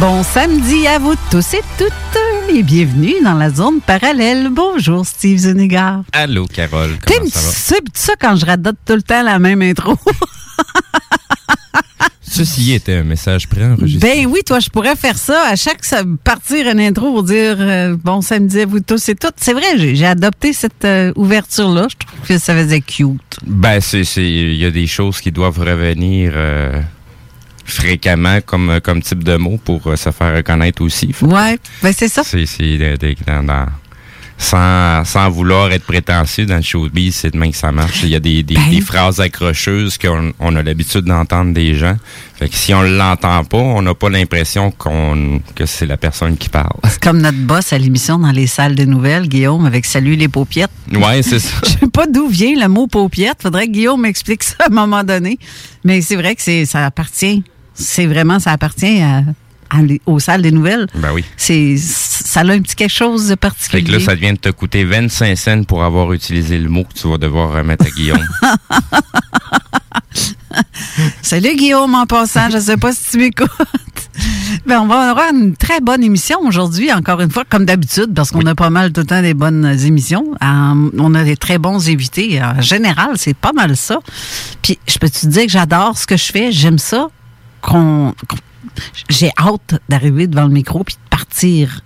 Bon 0.00 0.22
samedi 0.22 0.86
à 0.86 0.98
vous 0.98 1.14
tous 1.30 1.54
et 1.54 1.62
toutes 1.78 1.92
et 2.54 2.62
bienvenue 2.62 3.14
dans 3.24 3.34
la 3.34 3.50
zone 3.50 3.80
parallèle. 3.80 4.50
Bonjour 4.50 5.06
Steve 5.06 5.38
Zuniga. 5.38 6.02
Allô, 6.12 6.46
Carole. 6.46 6.96
Comment 7.06 7.30
ça 7.30 7.76
va? 7.76 7.80
ça 7.94 8.12
quand 8.20 8.36
je 8.36 8.44
radote 8.44 8.76
tout 8.84 8.94
le 8.94 9.02
temps 9.02 9.22
la 9.22 9.38
même 9.38 9.62
intro? 9.62 9.96
Ceci 12.20 12.72
était 12.74 12.96
un 12.96 13.04
message 13.04 13.48
préenregistré. 13.48 14.16
ben 14.16 14.26
oui, 14.26 14.40
toi, 14.44 14.60
je 14.60 14.68
pourrais 14.68 14.96
faire 14.96 15.16
ça 15.16 15.48
à 15.48 15.56
chaque 15.56 15.80
partir 16.22 16.68
une 16.68 16.80
intro 16.80 17.12
pour 17.12 17.22
dire 17.22 17.56
euh, 17.58 17.96
bon 17.96 18.20
samedi 18.20 18.60
à 18.60 18.66
vous 18.66 18.80
tous 18.80 19.08
et 19.08 19.14
toutes. 19.14 19.36
C'est 19.38 19.54
vrai, 19.54 19.78
j'ai 19.78 20.06
adopté 20.06 20.52
cette 20.52 20.84
euh, 20.84 21.12
ouverture-là. 21.16 21.86
Je 21.90 22.06
trouve 22.06 22.28
que 22.28 22.38
ça 22.38 22.54
faisait 22.54 22.82
cute. 22.82 23.38
Ben, 23.46 23.80
c'est, 23.80 24.04
c'est, 24.04 24.24
il 24.24 24.56
y 24.56 24.66
a 24.66 24.70
des 24.70 24.86
choses 24.86 25.20
qui 25.20 25.32
doivent 25.32 25.60
revenir 25.60 26.32
euh, 26.34 26.82
fréquemment 27.66 28.38
comme, 28.44 28.80
comme 28.82 29.02
type 29.02 29.22
de 29.24 29.36
mot 29.36 29.58
pour 29.62 29.86
euh, 29.88 29.96
se 29.96 30.10
faire 30.10 30.34
reconnaître 30.36 30.82
aussi. 30.82 31.14
Ouais, 31.22 31.58
ben 31.82 31.92
c'est 31.96 32.08
ça. 32.08 32.22
C'est, 32.24 32.44
de- 32.78 33.14
dans- 33.26 33.42
dans- 33.42 33.66
sans, 34.38 35.02
sans 35.06 35.30
vouloir 35.30 35.72
être 35.72 35.86
prétentieux 35.86 36.44
dans 36.44 36.56
le 36.56 36.62
showbiz, 36.62 37.14
c'est 37.14 37.30
de 37.30 37.38
même 37.38 37.52
que 37.52 37.56
ça 37.56 37.72
marche. 37.72 38.02
Il 38.02 38.10
y 38.10 38.14
a 38.14 38.20
des, 38.20 38.42
des, 38.42 38.54
Ben. 38.54 38.68
des 38.70 38.82
phrases 38.82 39.18
accrocheuses 39.18 39.96
qu'on 39.96 40.30
on 40.38 40.54
a 40.56 40.62
l'habitude 40.62 41.06
d'entendre 41.06 41.54
des 41.54 41.74
gens. 41.74 41.96
Fait 42.38 42.50
que 42.50 42.54
si 42.54 42.74
on 42.74 42.82
l'entend 42.82 43.44
pas, 43.44 43.56
on 43.56 43.80
n'a 43.80 43.94
pas 43.94 44.10
l'impression 44.10 44.70
qu'on 44.72 45.40
que 45.54 45.64
c'est 45.64 45.86
la 45.86 45.96
personne 45.96 46.36
qui 46.36 46.50
parle. 46.50 46.68
C'est 46.86 47.02
comme 47.02 47.22
notre 47.22 47.38
boss 47.38 47.72
à 47.72 47.78
l'émission 47.78 48.18
dans 48.18 48.30
les 48.30 48.46
salles 48.46 48.74
de 48.74 48.84
nouvelles, 48.84 49.26
Guillaume, 49.26 49.64
avec 49.64 49.86
Salut 49.86 50.16
les 50.16 50.28
paupiettes. 50.28 50.70
Ouais, 50.92 51.22
c'est 51.22 51.38
ça. 51.38 51.54
Je 51.64 51.70
sais 51.70 51.90
pas 51.90 52.06
d'où 52.06 52.28
vient 52.28 52.60
le 52.60 52.68
mot 52.68 52.86
paupiette. 52.88 53.38
Faudrait 53.40 53.68
que 53.68 53.72
Guillaume 53.72 54.02
m'explique 54.02 54.42
ça 54.42 54.56
à 54.60 54.66
un 54.66 54.74
moment 54.74 55.02
donné. 55.02 55.38
Mais 55.82 56.02
c'est 56.02 56.16
vrai 56.16 56.34
que 56.36 56.42
c'est 56.42 56.66
ça 56.66 56.84
appartient. 56.84 57.42
C'est 57.76 58.06
vraiment, 58.06 58.38
ça 58.40 58.52
appartient 58.52 59.00
à, 59.02 59.22
à 59.70 59.82
les- 59.82 60.00
aux 60.06 60.18
salles 60.18 60.42
des 60.42 60.50
nouvelles. 60.52 60.86
Ben 60.94 61.12
oui. 61.12 61.24
C'est, 61.36 61.76
ça 61.78 62.40
a 62.40 62.50
un 62.52 62.60
petit 62.60 62.74
quelque 62.74 62.92
chose 62.92 63.24
de 63.24 63.30
Fait 63.30 63.36
particulier. 63.36 63.84
que 63.84 63.92
là, 63.92 64.00
ça 64.00 64.14
vient 64.14 64.32
de 64.32 64.38
te 64.38 64.48
coûter 64.50 64.84
25 64.84 65.36
cents 65.36 65.62
pour 65.64 65.84
avoir 65.84 66.12
utilisé 66.12 66.58
le 66.58 66.68
mot 66.68 66.84
que 66.84 66.94
tu 66.98 67.08
vas 67.08 67.18
devoir 67.18 67.52
remettre 67.52 67.86
à 67.86 67.90
Guillaume. 67.90 68.26
Salut 71.22 71.54
Guillaume 71.56 71.94
en 71.94 72.06
passant, 72.06 72.48
je 72.50 72.58
sais 72.58 72.76
pas 72.76 72.92
si 72.92 73.10
tu 73.10 73.18
m'écoutes. 73.18 73.50
Ben, 74.64 74.80
on 74.80 74.86
va 74.86 75.10
avoir 75.10 75.30
une 75.32 75.54
très 75.56 75.80
bonne 75.80 76.02
émission 76.02 76.38
aujourd'hui, 76.40 76.90
encore 76.92 77.20
une 77.20 77.30
fois, 77.30 77.44
comme 77.44 77.66
d'habitude, 77.66 78.14
parce 78.14 78.30
qu'on 78.30 78.46
a 78.46 78.54
pas 78.54 78.70
mal 78.70 78.92
tout 78.92 79.00
le 79.02 79.06
temps 79.06 79.20
des 79.20 79.34
bonnes 79.34 79.66
émissions. 79.84 80.24
Euh, 80.42 80.90
on 80.98 81.14
a 81.14 81.24
des 81.24 81.36
très 81.36 81.58
bons 81.58 81.88
invités. 81.90 82.40
En 82.42 82.60
général, 82.62 83.10
c'est 83.16 83.36
pas 83.36 83.52
mal 83.52 83.76
ça. 83.76 83.98
Puis, 84.62 84.78
je 84.88 84.96
peux 84.98 85.10
te 85.10 85.26
dire 85.26 85.44
que 85.44 85.50
j'adore 85.52 85.98
ce 85.98 86.06
que 86.06 86.16
je 86.16 86.24
fais? 86.32 86.52
J'aime 86.52 86.78
ça. 86.78 87.08
Qu'on, 87.60 88.14
j'ai 89.08 89.30
hâte 89.38 89.80
d'arriver 89.88 90.26
devant 90.26 90.44
le 90.44 90.50
micro 90.52 90.84
puis 90.84 90.94
de 90.94 91.08
partir. 91.10 91.80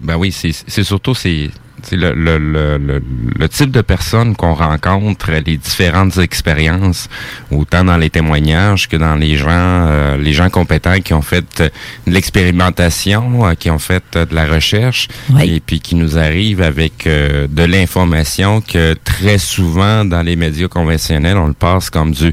ben 0.00 0.16
oui, 0.16 0.32
c'est 0.32 0.82
surtout 0.84 1.14
c'est 1.14 1.50
le, 1.90 2.12
le, 2.14 2.38
le, 2.38 3.02
le, 3.36 3.48
type 3.48 3.72
de 3.72 3.80
personnes 3.80 4.36
qu'on 4.36 4.54
rencontre, 4.54 5.32
les 5.32 5.56
différentes 5.56 6.16
expériences, 6.18 7.08
autant 7.50 7.82
dans 7.84 7.96
les 7.96 8.08
témoignages 8.08 8.88
que 8.88 8.96
dans 8.96 9.16
les 9.16 9.36
gens, 9.36 9.48
euh, 9.50 10.16
les 10.16 10.32
gens 10.32 10.48
compétents 10.48 11.00
qui 11.00 11.12
ont 11.12 11.22
fait 11.22 11.60
euh, 11.60 11.68
de 12.06 12.12
l'expérimentation, 12.12 13.46
euh, 13.46 13.54
qui 13.54 13.68
ont 13.70 13.80
fait 13.80 14.04
euh, 14.14 14.24
de 14.24 14.34
la 14.34 14.46
recherche, 14.46 15.08
Oui. 15.30 15.54
et 15.56 15.60
puis 15.60 15.80
qui 15.80 15.96
nous 15.96 16.18
arrivent 16.18 16.62
avec 16.62 17.04
de 17.08 17.64
l'information 17.64 18.60
que 18.60 18.94
très 19.02 19.38
souvent 19.38 20.04
dans 20.04 20.22
les 20.22 20.36
médias 20.36 20.68
conventionnels, 20.68 21.36
on 21.36 21.48
le 21.48 21.52
passe 21.52 21.90
comme 21.90 22.12
du 22.12 22.32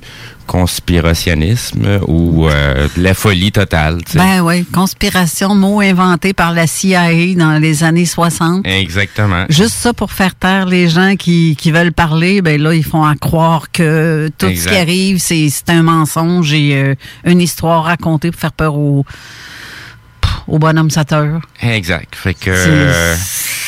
conspirationnisme 0.50 2.00
ou 2.08 2.48
euh, 2.48 2.88
la 2.98 3.14
folie 3.14 3.52
totale. 3.52 4.00
Ben 4.16 4.42
oui, 4.42 4.66
conspiration, 4.66 5.54
mot 5.54 5.80
inventé 5.80 6.34
par 6.34 6.54
la 6.54 6.66
CIA 6.66 7.36
dans 7.36 7.62
les 7.62 7.84
années 7.84 8.08
60. 8.08 8.66
Exactement. 8.66 9.46
Juste 9.50 9.76
ça 9.76 9.94
pour 9.94 10.12
faire 10.12 10.34
taire 10.34 10.66
les 10.66 10.90
gens 10.90 11.16
qui, 11.18 11.56
qui 11.56 11.72
veulent 11.72 11.94
parler, 11.94 12.42
ben 12.42 12.60
là, 12.60 12.74
ils 12.74 12.84
font 12.84 13.04
à 13.04 13.14
croire 13.14 13.72
que 13.72 14.32
tout 14.40 14.48
ce 14.48 14.68
qui 14.68 14.76
arrive, 14.76 15.20
c'est 15.20 15.52
un 15.68 15.84
mensonge 15.84 16.52
et 16.52 16.74
euh, 16.74 16.96
une 17.26 17.42
histoire 17.42 17.84
racontée 17.84 18.32
pour 18.32 18.42
faire 18.42 18.54
peur 18.54 18.76
aux, 18.76 19.06
au 20.48 20.58
bonhomme 20.58 20.90
sateur. 20.90 21.42
Exact. 21.62 22.16
Fait 22.16 22.34
que, 22.34 22.50
euh, 22.50 23.16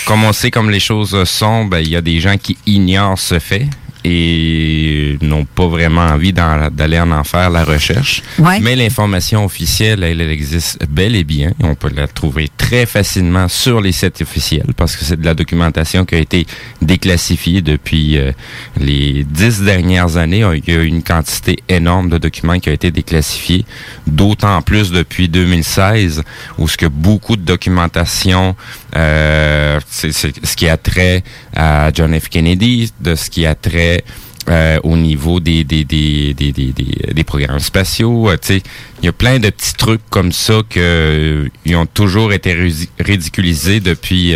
comme 0.07 0.24
on 0.24 0.33
sait 0.33 0.50
comme 0.50 0.72
les 0.72 0.80
choses 0.80 1.25
sont, 1.25 1.66
ben, 1.66 1.78
il 1.78 1.89
y 1.89 1.95
a 1.95 2.01
des 2.01 2.19
gens 2.19 2.38
qui 2.38 2.57
ignorent 2.66 3.19
ce 3.19 3.38
fait 3.38 3.68
et 4.03 5.18
n'ont 5.21 5.45
pas 5.45 5.68
vraiment 5.68 6.01
envie 6.01 6.33
d'aller 6.33 7.00
en, 7.00 7.12
en 7.12 7.24
faire 7.24 7.50
la 7.50 7.63
recherche. 7.63 8.24
Mais 8.62 8.75
l'information 8.75 9.45
officielle, 9.45 10.03
elle, 10.03 10.21
existe 10.21 10.80
bel 10.89 11.15
et 11.15 11.24
bien. 11.24 11.51
On 11.62 11.75
peut 11.75 11.92
la 11.95 12.07
trouver 12.07 12.50
très 12.57 12.86
facilement 12.86 13.48
sur 13.48 13.81
les 13.81 13.92
sites 13.92 14.21
officiels 14.21 14.74
parce 14.75 14.95
que 14.95 15.03
c'est 15.03 15.19
de 15.19 15.25
la 15.25 15.33
documentation 15.33 16.06
qui 16.06 16.15
a 16.15 16.19
été 16.19 16.45
déclassifiée 16.81 17.62
depuis 17.62 18.18
euh, 18.18 18.31
les 18.80 19.24
dix 19.24 19.62
dernières 19.62 20.18
années. 20.18 20.44
Il 20.68 20.74
y 20.74 20.77
a 20.77 20.81
une 20.81 21.04
quantité 21.04 21.59
énorme 21.69 22.09
de 22.09 22.18
documents 22.18 22.59
qui 22.59 22.69
ont 22.69 22.74
été 22.74 22.92
déclassifiés, 22.92 23.65
d'autant 24.07 24.62
plus 24.62 24.92
depuis 24.92 25.30
2016 25.30 26.24
où 26.57 26.68
ce 26.68 26.77
que 26.77 26.86
beaucoup 26.86 27.36
de 27.36 27.42
documentation, 27.42 28.56
euh, 28.95 29.79
c'est 29.89 30.11
ce 30.11 30.55
qui 30.55 30.67
a 30.67 30.77
trait 30.77 31.23
à 31.55 31.91
John 31.93 32.17
F. 32.19 32.29
Kennedy, 32.29 32.91
de 32.99 33.15
ce 33.15 33.29
qui 33.29 33.45
a 33.45 33.55
trait 33.55 34.03
euh, 34.49 34.79
au 34.83 34.97
niveau 34.97 35.39
des, 35.39 35.63
des, 35.63 35.83
des, 35.85 36.33
des, 36.33 36.51
des, 36.51 37.23
programmes 37.23 37.59
spatiaux. 37.59 38.27
Euh, 38.27 38.38
il 38.49 39.05
y 39.05 39.07
a 39.07 39.11
plein 39.11 39.38
de 39.38 39.49
petits 39.51 39.75
trucs 39.75 40.01
comme 40.09 40.31
ça 40.31 40.61
qui 40.67 40.79
euh, 40.79 41.47
ont 41.75 41.85
toujours 41.85 42.33
été 42.33 42.57
ridiculisés 42.99 43.79
depuis 43.81 44.33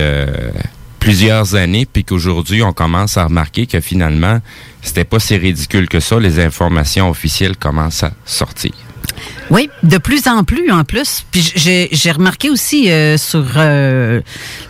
plusieurs 1.00 1.56
années, 1.56 1.88
puis 1.92 2.04
qu'aujourd'hui, 2.04 2.62
on 2.62 2.72
commence 2.72 3.18
à 3.18 3.26
remarquer 3.26 3.66
que 3.66 3.80
finalement, 3.80 4.42
c'était 4.84 5.06
pas 5.06 5.20
si 5.20 5.38
ridicule 5.38 5.90
que 5.90 6.00
ça. 6.00 6.20
Les 6.20 6.40
informations 6.40 7.10
officielles 7.10 7.58
commencent 7.58 8.04
à 8.04 8.12
sortir. 8.26 8.74
Oui, 9.52 9.70
de 9.84 9.98
plus 9.98 10.28
en 10.28 10.44
plus 10.44 10.72
en 10.72 10.84
plus. 10.84 11.24
Puis 11.32 11.54
j'ai 11.56 12.12
remarqué 12.12 12.50
aussi 12.50 12.90
euh, 12.90 13.18
sur, 13.18 13.46
euh, 13.58 14.22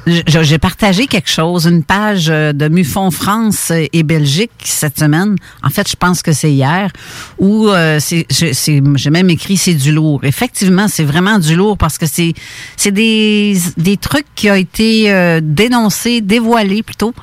j'ai 0.05 0.57
partagé 0.57 1.07
quelque 1.07 1.29
chose, 1.29 1.65
une 1.65 1.83
page 1.83 2.27
euh, 2.29 2.51
de 2.51 2.67
Mufon 2.67 3.09
France 3.09 3.71
et 3.71 4.03
Belgique 4.03 4.51
cette 4.63 4.99
semaine. 4.99 5.35
En 5.63 5.69
fait, 5.69 5.89
je 5.89 5.95
pense 5.95 6.21
que 6.21 6.33
c'est 6.33 6.51
hier 6.51 6.91
où 7.39 7.69
c'est, 7.99 8.25
j'ai 8.29 9.09
même 9.09 9.29
écrit 9.29 9.57
c'est 9.57 9.73
du 9.73 9.91
lourd. 9.91 10.23
Effectivement, 10.23 10.87
c'est 10.87 11.05
vraiment 11.05 11.39
du 11.39 11.55
lourd 11.55 11.77
parce 11.77 11.97
que 11.97 12.05
c'est 12.05 12.33
c'est 12.75 12.91
des 12.91 13.57
des 13.77 13.97
trucs 13.97 14.27
qui 14.35 14.51
ont 14.51 14.55
été 14.55 15.39
dénoncés, 15.41 16.21
dévoilés 16.21 16.83
plutôt 16.83 17.13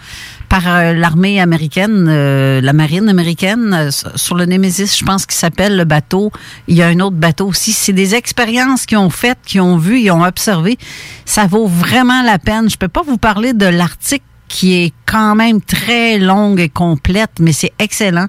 par 0.53 0.69
euh, 0.69 0.93
l'armée 0.93 1.41
américaine, 1.41 2.09
euh, 2.11 2.61
la 2.61 2.75
marine 2.75 3.09
américaine, 3.09 3.73
euh, 3.73 3.91
sur 3.91 4.35
le 4.35 4.45
Nemesis, 4.45 4.99
je 4.99 5.03
pense 5.03 5.25
qu'il 5.25 5.39
s'appelle 5.39 5.79
le 5.79 5.85
bateau. 5.85 6.31
Il 6.69 6.77
y 6.77 6.83
a 6.83 6.89
un 6.89 7.01
autre 7.01 7.17
bateau 7.17 7.47
aussi. 7.47 7.73
C'est 7.73 7.95
des 7.95 8.15
expériences 8.15 8.85
qu'ils 8.85 8.99
ont 8.99 9.09
faites, 9.09 9.39
qu'ils 9.47 9.63
ont 9.63 9.79
vues, 9.79 10.01
ils 10.01 10.11
ont 10.11 10.23
observé. 10.23 10.77
Ça 11.25 11.47
vaut 11.47 11.67
vraiment 11.67 12.23
la 12.23 12.39
peine. 12.39 12.69
Je 12.69 12.77
peux 12.77 12.89
pas 12.89 13.01
vous 13.01 13.17
parler 13.17 13.55
de 13.55 13.65
l'article 13.65 14.27
qui 14.53 14.75
est 14.75 14.93
quand 15.07 15.35
même 15.35 15.63
très 15.63 16.19
longue 16.19 16.61
et 16.61 16.69
complète, 16.69 17.31
mais 17.41 17.53
c'est 17.53 17.73
excellent. 17.79 18.27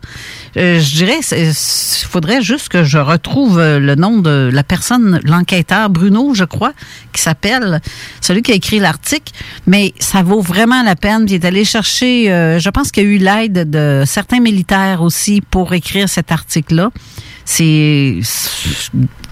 Euh, 0.56 0.80
je 0.80 0.96
dirais, 0.96 1.20
il 1.34 1.54
faudrait 2.08 2.42
juste 2.42 2.70
que 2.70 2.86
je 2.86 2.98
retrouve 2.98 3.60
euh, 3.60 3.78
le 3.78 3.96
nom 3.96 4.20
de 4.20 4.50
la 4.52 4.64
personne, 4.64 5.20
l'enquêteur 5.25 5.90
Bruno, 5.90 6.34
je 6.34 6.46
crois, 6.46 6.72
qui 7.12 7.22
s'appelle, 7.22 7.81
celui 8.22 8.42
qui 8.42 8.54
a 8.54 8.56
écrit 8.56 8.80
l'article, 8.80 9.34
mais 9.68 9.94
ça 10.00 10.24
vaut 10.24 10.40
vraiment 10.40 10.81
la 10.81 10.96
peine. 10.96 11.25
Il 11.28 11.34
est 11.34 11.44
allé 11.44 11.66
chercher, 11.66 12.31
euh, 12.31 12.58
je 12.58 12.70
pense 12.70 12.92
qu'il 12.92 13.04
y 13.04 13.06
a 13.06 13.10
eu 13.10 13.18
l'aide 13.18 13.70
de 13.70 14.04
certains 14.06 14.40
militaires 14.40 15.02
aussi 15.02 15.42
pour 15.42 15.74
écrire 15.74 16.08
cet 16.08 16.31
article-là. 16.31 16.90
C'est 17.44 18.22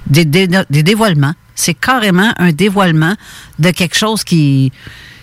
des, 0.08 0.26
des 0.26 0.84
dévoilements. 0.84 1.36
C'est 1.56 1.74
carrément 1.74 2.34
un 2.38 2.52
dévoilement 2.52 3.14
de 3.60 3.70
quelque 3.70 3.96
chose 3.96 4.26
qui 4.26 4.74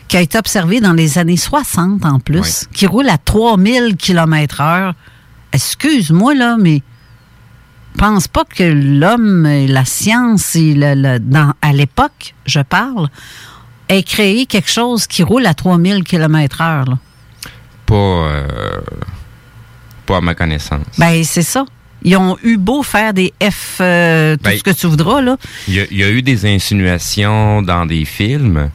qui 0.08 0.16
a 0.16 0.20
été 0.20 0.38
observé 0.38 0.81
dans 0.81 0.93
les 0.93 1.19
années 1.19 1.37
60 1.37 2.05
en 2.05 2.19
plus, 2.19 2.66
qui 2.72 2.87
roule 2.87 3.08
à 3.08 3.19
3000 3.19 3.96
km 3.96 4.60
heure. 4.60 4.94
Excuse-moi, 5.52 6.34
là, 6.34 6.56
mais 6.58 6.82
pense 7.96 8.28
pas 8.28 8.44
que 8.44 8.62
l'homme, 8.62 9.46
la 9.66 9.84
science, 9.84 10.56
et 10.56 10.75
dans, 10.75 11.52
à 11.60 11.72
l'époque, 11.72 12.34
je 12.46 12.60
parle, 12.60 13.08
ait 13.88 14.02
créé 14.02 14.46
quelque 14.46 14.70
chose 14.70 15.06
qui 15.06 15.22
roule 15.22 15.46
à 15.46 15.55
3000 15.55 16.05
km 16.05 16.60
heure. 16.60 16.96
Pas, 17.87 17.94
euh, 17.94 18.81
pas 20.06 20.19
à 20.19 20.20
ma 20.20 20.34
connaissance. 20.34 20.84
Ben, 20.99 21.22
c'est 21.25 21.43
ça. 21.43 21.64
Ils 22.02 22.16
ont 22.16 22.37
eu 22.43 22.56
beau 22.56 22.82
faire 22.82 23.12
des 23.12 23.32
F, 23.43 23.78
euh, 23.81 24.37
tout 24.37 24.43
ben, 24.44 24.56
ce 24.56 24.62
que 24.62 24.70
tu 24.70 24.87
voudras, 24.87 25.20
là. 25.20 25.37
Il 25.66 25.75
y, 25.75 26.02
a 26.05 26.10
eu 26.10 26.22
des 26.22 26.46
insinuations 26.46 27.62
dans 27.62 27.87
des 27.87 28.05
films, 28.05 28.70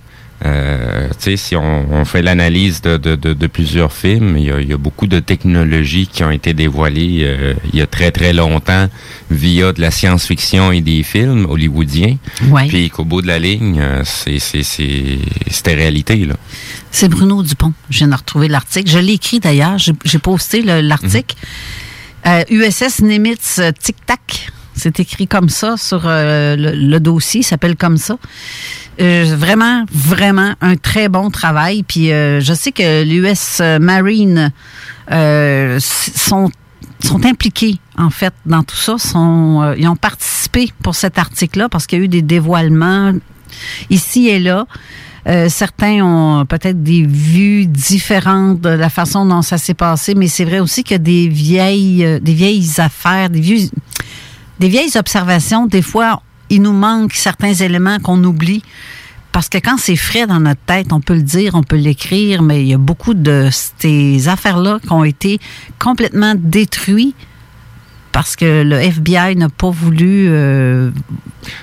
euh, 0.45 1.07
si 1.17 1.55
on, 1.55 2.03
fait 2.03 2.21
l'analyse 2.21 2.81
de, 2.81 2.97
de, 2.97 3.15
de, 3.15 3.47
plusieurs 3.47 3.93
films, 3.93 4.35
il 4.37 4.43
y, 4.43 4.51
a, 4.51 4.59
il 4.59 4.67
y, 4.67 4.73
a, 4.73 4.77
beaucoup 4.77 5.07
de 5.07 5.19
technologies 5.19 6.07
qui 6.07 6.21
ont 6.23 6.31
été 6.31 6.53
dévoilées 6.53 7.21
euh, 7.23 7.53
il 7.71 7.79
y 7.79 7.81
a 7.81 7.87
très 7.87 8.11
très 8.11 8.33
longtemps 8.33 8.89
via 9.31 9.71
de 9.71 9.79
la 9.79 9.89
science-fiction 9.89 10.73
et 10.73 10.81
des 10.81 11.03
films 11.03 11.45
hollywoodiens. 11.49 12.17
Puis 12.67 12.89
qu'au 12.89 13.05
bout 13.05 13.21
de 13.21 13.27
la 13.27 13.39
ligne, 13.39 13.79
euh, 13.79 14.01
c'est 14.03 14.39
c'était 14.39 15.75
réalité 15.75 16.17
là. 16.25 16.35
C'est 16.91 17.07
Bruno 17.07 17.41
Dupont. 17.41 17.73
Je 17.89 17.99
viens 17.99 18.09
de 18.09 18.15
retrouver 18.15 18.49
l'article. 18.49 18.89
Je 18.91 18.99
l'ai 18.99 19.13
écrit 19.13 19.39
d'ailleurs. 19.39 19.77
J'ai 19.77 20.19
posté 20.19 20.61
l'article. 20.61 21.35
USS 22.49 22.99
mhm. 22.99 23.07
Nimitz 23.07 23.61
Tic 23.81 23.95
Tac. 24.05 24.51
C'est 24.75 24.99
écrit 24.99 25.27
comme 25.27 25.49
ça 25.49 25.77
sur 25.77 26.01
le, 26.03 26.55
le, 26.57 26.99
dossier. 26.99 27.41
Il 27.41 27.43
s'appelle 27.43 27.75
comme 27.75 27.97
ça. 27.97 28.17
Euh, 29.01 29.35
vraiment, 29.35 29.85
vraiment 29.91 30.53
un 30.61 30.75
très 30.75 31.09
bon 31.09 31.31
travail. 31.31 31.83
Puis 31.83 32.11
euh, 32.11 32.41
je 32.41 32.53
sais 32.53 32.71
que 32.71 33.03
l'US 33.03 33.61
Marine 33.81 34.51
euh, 35.11 35.79
sont 35.79 36.51
sont 36.99 37.25
impliqués 37.25 37.79
en 37.97 38.09
fait 38.09 38.33
dans 38.45 38.63
tout 38.63 38.77
ça. 38.77 38.97
Sont, 38.97 39.73
ils 39.77 39.87
ont 39.89 39.95
participé 39.95 40.71
pour 40.83 40.95
cet 40.95 41.17
article-là 41.17 41.67
parce 41.67 41.85
qu'il 41.85 41.99
y 41.99 42.01
a 42.01 42.05
eu 42.05 42.07
des 42.07 42.21
dévoilements 42.21 43.11
ici 43.89 44.29
et 44.29 44.39
là. 44.39 44.65
certains 45.49 46.01
ont 46.01 46.45
peut-être 46.45 46.81
des 46.81 47.05
vues 47.05 47.65
différentes 47.65 48.61
de 48.61 48.69
la 48.69 48.89
façon 48.89 49.25
dont 49.25 49.41
ça 49.41 49.57
s'est 49.57 49.73
passé, 49.73 50.15
mais 50.15 50.27
c'est 50.27 50.45
vrai 50.45 50.59
aussi 50.59 50.85
a 50.91 50.97
des 50.97 51.27
vieilles, 51.27 52.21
des 52.21 52.33
vieilles 52.33 52.69
affaires, 52.77 53.29
des 53.29 53.41
vieux, 53.41 53.69
des 54.61 54.69
vieilles 54.69 54.97
observations. 54.97 55.65
Des 55.65 55.81
fois, 55.81 56.21
il 56.49 56.61
nous 56.61 56.73
manque 56.73 57.13
certains 57.13 57.53
éléments 57.53 57.99
qu'on 57.99 58.23
oublie. 58.23 58.63
Parce 59.31 59.49
que 59.49 59.57
quand 59.57 59.77
c'est 59.77 59.95
frais 59.95 60.27
dans 60.27 60.39
notre 60.39 60.61
tête, 60.61 60.93
on 60.93 61.01
peut 61.01 61.15
le 61.15 61.23
dire, 61.23 61.55
on 61.55 61.63
peut 61.63 61.75
l'écrire, 61.75 62.43
mais 62.43 62.61
il 62.61 62.67
y 62.67 62.73
a 62.73 62.77
beaucoup 62.77 63.15
de 63.15 63.49
ces 63.51 64.27
affaires-là 64.27 64.79
qui 64.79 64.91
ont 64.91 65.03
été 65.03 65.39
complètement 65.79 66.35
détruites 66.37 67.15
parce 68.13 68.35
que 68.35 68.61
le 68.61 68.75
FBI 68.75 69.35
n'a 69.35 69.49
pas 69.49 69.71
voulu 69.71 70.27
euh, 70.29 70.91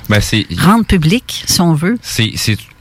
ben, 0.09 0.21
rendre 0.59 0.85
public, 0.85 1.45
si 1.47 1.61
on 1.61 1.75
veut. 1.75 1.97
C'est, 2.03 2.33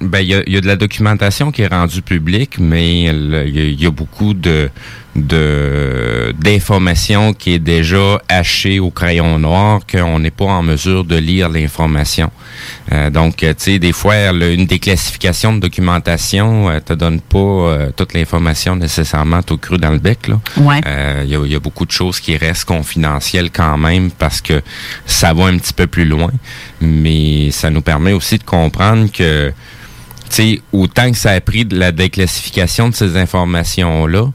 ben, 0.02 0.20
il 0.20 0.28
y, 0.28 0.58
a, 0.58 0.62
de 0.62 0.68
la 0.68 0.76
documentation 0.76 1.52
qui 1.52 1.62
est 1.62 1.68
rendue 1.68 2.02
publique, 2.02 2.58
mais 2.60 3.04
il 3.04 3.80
y, 3.80 3.86
a 3.86 3.92
beaucoup 3.92 4.34
de 4.34 4.72
de 5.16 6.34
d'informations 6.40 7.34
qui 7.34 7.54
est 7.54 7.60
déjà 7.60 8.22
hachée 8.30 8.80
au 8.80 8.92
crayon 8.92 9.40
noir 9.40 9.82
qu'on 9.92 10.20
n'est 10.20 10.32
pas 10.32 10.46
en 10.46 10.62
mesure 10.64 11.04
de 11.04 11.16
lire 11.16 11.50
l'information. 11.50 12.32
Euh, 12.92 13.10
donc, 13.10 13.38
tu 13.38 13.54
sais, 13.58 13.80
des 13.80 13.92
fois, 13.92 14.30
une 14.30 14.66
déclassification 14.66 15.54
de 15.54 15.60
documentation 15.60 16.70
euh, 16.70 16.80
te 16.80 16.94
donne 16.94 17.20
pas 17.20 17.38
euh, 17.38 17.92
toute 17.96 18.14
l'information 18.14 18.76
nécessairement 18.76 19.42
tout 19.42 19.58
cru 19.58 19.78
dans 19.78 19.92
le 19.92 20.00
bec. 20.00 20.28
Là. 20.28 20.40
Ouais. 20.58 20.82
Il 21.26 21.30
y, 21.30 21.56
a, 21.56 21.60
beaucoup 21.60 21.86
de 21.86 21.92
choses 21.92 22.20
qui 22.20 22.38
restent 22.38 22.66
confidentielles 22.66 23.52
quand 23.52 23.78
même 23.78 24.12
parce 24.12 24.42
que 24.42 24.62
ça 25.06 25.34
va 25.34 25.46
un 25.46 25.58
petit 25.58 25.74
peu 25.74 25.88
plus 25.88 26.06
loin, 26.06 26.32
mais 26.82 27.52
ça 27.52 27.70
nous 27.70 27.82
permet 27.82 28.14
aussi 28.14 28.38
de 28.38 28.44
comprendre 28.44 29.12
que 29.12 29.52
sais, 30.36 30.62
autant 30.72 31.12
que 31.12 31.18
ça 31.18 31.32
a 31.32 31.42
pris 31.42 31.66
de 31.66 31.78
la 31.78 31.92
déclassification 31.92 32.90
de 32.90 32.96
ces 32.96 33.18
informations-là, 33.18 34.26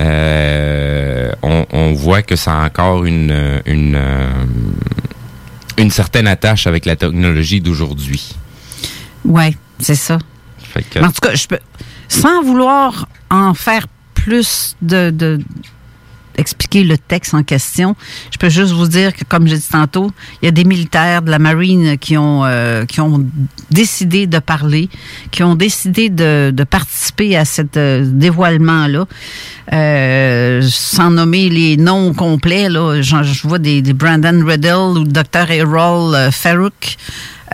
euh, 0.00 1.32
on, 1.42 1.92
voit 1.92 2.22
que 2.22 2.36
ça 2.36 2.52
a 2.52 2.66
encore 2.66 3.04
une, 3.04 3.62
une, 3.66 3.94
euh, 3.94 4.28
une 5.78 5.90
certaine 5.90 6.26
attache 6.26 6.66
avec 6.66 6.84
la 6.84 6.96
technologie 6.96 7.60
d'aujourd'hui. 7.60 8.34
Oui, 9.24 9.56
c'est 9.78 9.94
ça. 9.94 10.18
En 11.00 11.10
tout 11.10 11.20
cas, 11.20 11.34
je 11.34 11.46
peux, 11.46 11.58
sans 12.08 12.42
vouloir 12.42 13.08
en 13.30 13.54
faire 13.54 13.86
plus 14.14 14.76
de, 14.82 15.38
expliquer 16.38 16.84
le 16.84 16.98
texte 16.98 17.34
en 17.34 17.42
question. 17.42 17.96
Je 18.30 18.38
peux 18.38 18.48
juste 18.48 18.72
vous 18.72 18.88
dire 18.88 19.14
que, 19.14 19.24
comme 19.24 19.46
j'ai 19.46 19.56
dit 19.56 19.68
tantôt, 19.70 20.10
il 20.42 20.46
y 20.46 20.48
a 20.48 20.52
des 20.52 20.64
militaires 20.64 21.22
de 21.22 21.30
la 21.30 21.38
marine 21.38 21.98
qui 21.98 22.16
ont 22.16 22.44
euh, 22.44 22.84
qui 22.84 23.00
ont 23.00 23.24
décidé 23.70 24.26
de 24.26 24.38
parler, 24.38 24.88
qui 25.30 25.42
ont 25.42 25.54
décidé 25.54 26.08
de, 26.08 26.52
de 26.54 26.64
participer 26.64 27.36
à 27.36 27.44
cet 27.44 27.76
euh, 27.76 28.04
dévoilement 28.04 28.86
là. 28.86 29.06
Euh, 29.72 30.60
sans 30.68 31.10
nommer 31.10 31.48
les 31.48 31.76
noms 31.78 32.12
complets 32.12 32.68
là, 32.68 33.00
je, 33.00 33.22
je 33.22 33.48
vois 33.48 33.58
des, 33.58 33.80
des 33.80 33.94
Brandon 33.94 34.44
Riddle 34.46 34.98
ou 34.98 35.04
Dr. 35.04 35.50
Errol 35.50 36.14
euh, 36.14 36.30
Farouk. 36.30 36.96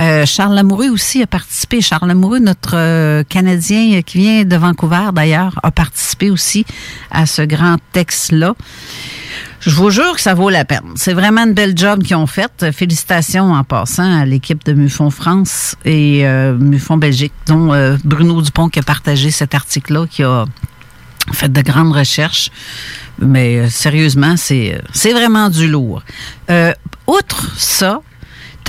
Euh, 0.01 0.25
Charles 0.25 0.55
Lamoureux 0.55 0.89
aussi 0.89 1.23
a 1.23 1.27
participé. 1.27 1.81
Charles 1.81 2.09
Lamoureux, 2.09 2.39
notre 2.39 2.77
euh, 2.77 3.23
Canadien 3.23 3.99
euh, 3.99 4.03
qui 4.03 4.19
vient 4.19 4.45
de 4.45 4.57
Vancouver 4.57 5.11
d'ailleurs, 5.13 5.59
a 5.63 5.71
participé 5.71 6.31
aussi 6.31 6.65
à 7.11 7.27
ce 7.27 7.43
grand 7.43 7.77
texte-là. 7.93 8.55
Je 9.61 9.71
vous 9.71 9.91
jure 9.91 10.15
que 10.15 10.21
ça 10.23 10.33
vaut 10.33 10.49
la 10.49 10.65
peine. 10.65 10.93
C'est 10.95 11.13
vraiment 11.13 11.43
une 11.43 11.53
belle 11.53 11.77
job 11.77 12.03
qu'ils 12.03 12.17
ont 12.17 12.27
faite. 12.27 12.67
Félicitations 12.73 13.53
en 13.53 13.63
passant 13.63 14.21
à 14.21 14.25
l'équipe 14.25 14.65
de 14.65 14.73
Mufon 14.73 15.11
France 15.11 15.77
et 15.85 16.27
euh, 16.27 16.57
Mufon 16.57 16.97
Belgique, 16.97 17.35
dont 17.47 17.69
Bruno 18.03 18.41
Dupont 18.41 18.71
qui 18.71 18.79
a 18.79 18.83
partagé 18.83 19.31
cet 19.31 19.55
article-là, 19.55 20.07
qui 20.07 20.23
a 20.23 20.47
fait 21.33 21.53
de 21.53 21.61
grandes 21.61 21.93
recherches. 21.93 22.51
Mais 23.19 23.69
sérieusement, 23.69 24.39
c'est 24.39 24.81
c'est 24.95 25.13
vraiment 25.13 25.51
du 25.51 25.69
lourd. 25.69 26.03
Outre 27.07 27.51
ça, 27.59 28.01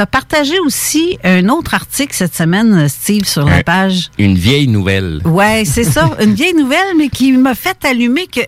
as 0.01 0.05
partagé 0.05 0.60
aussi 0.60 1.17
un 1.24 1.48
autre 1.50 1.74
article 1.74 2.13
cette 2.13 2.36
semaine, 2.36 2.88
Steve, 2.89 3.25
sur 3.25 3.46
la 3.46 3.63
page. 3.63 4.10
Une 4.17 4.36
vieille 4.36 4.67
nouvelle. 4.67 5.22
Ouais, 5.25 5.63
c'est 5.65 5.84
ça. 5.84 6.10
Une 6.22 6.34
vieille 6.34 6.55
nouvelle, 6.55 6.96
mais 6.98 7.10
qui 7.10 7.31
m'a 7.34 7.55
fait 7.55 7.77
allumer 7.86 8.27
que 8.27 8.41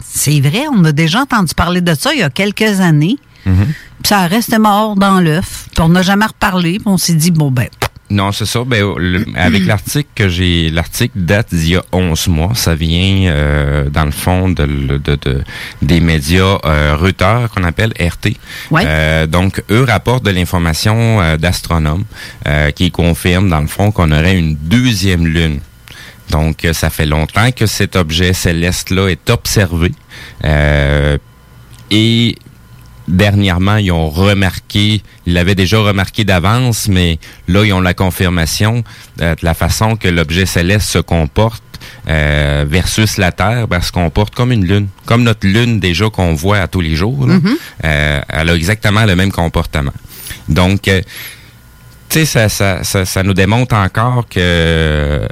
c'est 0.00 0.40
vrai, 0.40 0.64
on 0.72 0.84
a 0.84 0.92
déjà 0.92 1.20
entendu 1.20 1.54
parler 1.54 1.80
de 1.80 1.94
ça 1.94 2.12
il 2.12 2.20
y 2.20 2.22
a 2.22 2.30
quelques 2.30 2.80
années. 2.80 3.16
Mhm. 3.46 3.66
Puis 4.02 4.08
ça 4.08 4.26
reste 4.26 4.56
mort 4.58 4.96
dans 4.96 5.20
l'œuf. 5.20 5.68
Puis 5.72 5.80
on 5.80 5.88
n'a 5.88 6.02
jamais 6.02 6.26
reparlé. 6.26 6.78
Puis 6.78 6.86
on 6.86 6.96
s'est 6.96 7.14
dit, 7.14 7.30
bon, 7.30 7.50
ben, 7.50 7.68
Non, 8.10 8.32
c'est 8.32 8.46
ça. 8.46 8.64
Ben, 8.66 8.84
le- 8.96 9.26
avec 9.36 9.66
l'article 9.66 10.08
que 10.14 10.28
j'ai, 10.28 10.70
l'article 10.70 11.12
date 11.16 11.54
d'il 11.54 11.68
y 11.70 11.76
a 11.76 11.84
11 11.92 12.28
mois. 12.28 12.52
Ça 12.54 12.74
vient, 12.74 13.30
euh, 13.30 13.90
dans 13.90 14.04
le 14.06 14.10
fond, 14.10 14.48
de, 14.48 14.64
de- 14.64 14.98
de- 15.16 15.42
des 15.82 16.00
médias 16.00 16.58
euh, 16.64 16.96
Reuters, 16.98 17.50
qu'on 17.54 17.64
appelle 17.64 17.92
RT. 18.00 18.36
Ouais. 18.70 18.82
Euh, 18.86 19.26
donc, 19.26 19.62
eux 19.70 19.84
rapportent 19.84 20.24
de 20.24 20.30
l'information 20.30 21.20
euh, 21.20 21.36
d'astronomes 21.36 22.04
euh, 22.46 22.70
qui 22.70 22.90
confirment, 22.90 23.50
dans 23.50 23.60
le 23.60 23.66
fond, 23.66 23.90
qu'on 23.92 24.10
aurait 24.10 24.38
une 24.38 24.56
deuxième 24.56 25.26
lune. 25.26 25.60
Donc, 26.30 26.64
euh, 26.64 26.72
ça 26.72 26.90
fait 26.90 27.06
longtemps 27.06 27.50
que 27.52 27.66
cet 27.66 27.94
objet 27.96 28.32
céleste-là 28.32 29.08
est 29.08 29.30
observé. 29.30 29.92
Euh, 30.44 31.16
et 31.90 32.36
dernièrement, 33.08 33.76
ils 33.76 33.90
ont 33.90 34.08
remarqué, 34.08 35.02
ils 35.26 35.32
l'avaient 35.32 35.54
déjà 35.54 35.78
remarqué 35.78 36.24
d'avance, 36.24 36.88
mais 36.88 37.18
là, 37.48 37.64
ils 37.64 37.72
ont 37.72 37.80
la 37.80 37.94
confirmation 37.94 38.84
euh, 39.20 39.34
de 39.34 39.44
la 39.44 39.54
façon 39.54 39.96
que 39.96 40.08
l'objet 40.08 40.46
céleste 40.46 40.88
se 40.88 40.98
comporte 40.98 41.62
euh, 42.08 42.64
versus 42.68 43.16
la 43.16 43.32
Terre, 43.32 43.66
parce 43.68 43.88
se 43.88 43.92
comporte 43.92 44.34
comme 44.34 44.52
une 44.52 44.64
lune, 44.66 44.88
comme 45.06 45.22
notre 45.22 45.46
lune 45.46 45.80
déjà 45.80 46.08
qu'on 46.10 46.34
voit 46.34 46.58
à 46.58 46.68
tous 46.68 46.80
les 46.80 46.94
jours. 46.94 47.26
là. 47.26 47.38
Euh, 47.84 48.20
elle 48.28 48.50
a 48.50 48.54
exactement 48.54 49.04
le 49.04 49.16
même 49.16 49.32
comportement. 49.32 49.92
Donc, 50.48 50.88
euh, 50.88 51.02
tu 52.08 52.20
sais, 52.20 52.24
ça, 52.24 52.48
ça, 52.48 52.84
ça, 52.84 53.04
ça 53.04 53.22
nous 53.22 53.34
démontre 53.34 53.74
encore 53.74 54.26
que 54.28 54.38
euh, 54.38 55.26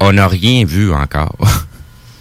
on 0.00 0.12
n'a 0.12 0.28
rien 0.28 0.64
vu 0.64 0.92
encore. 0.92 1.36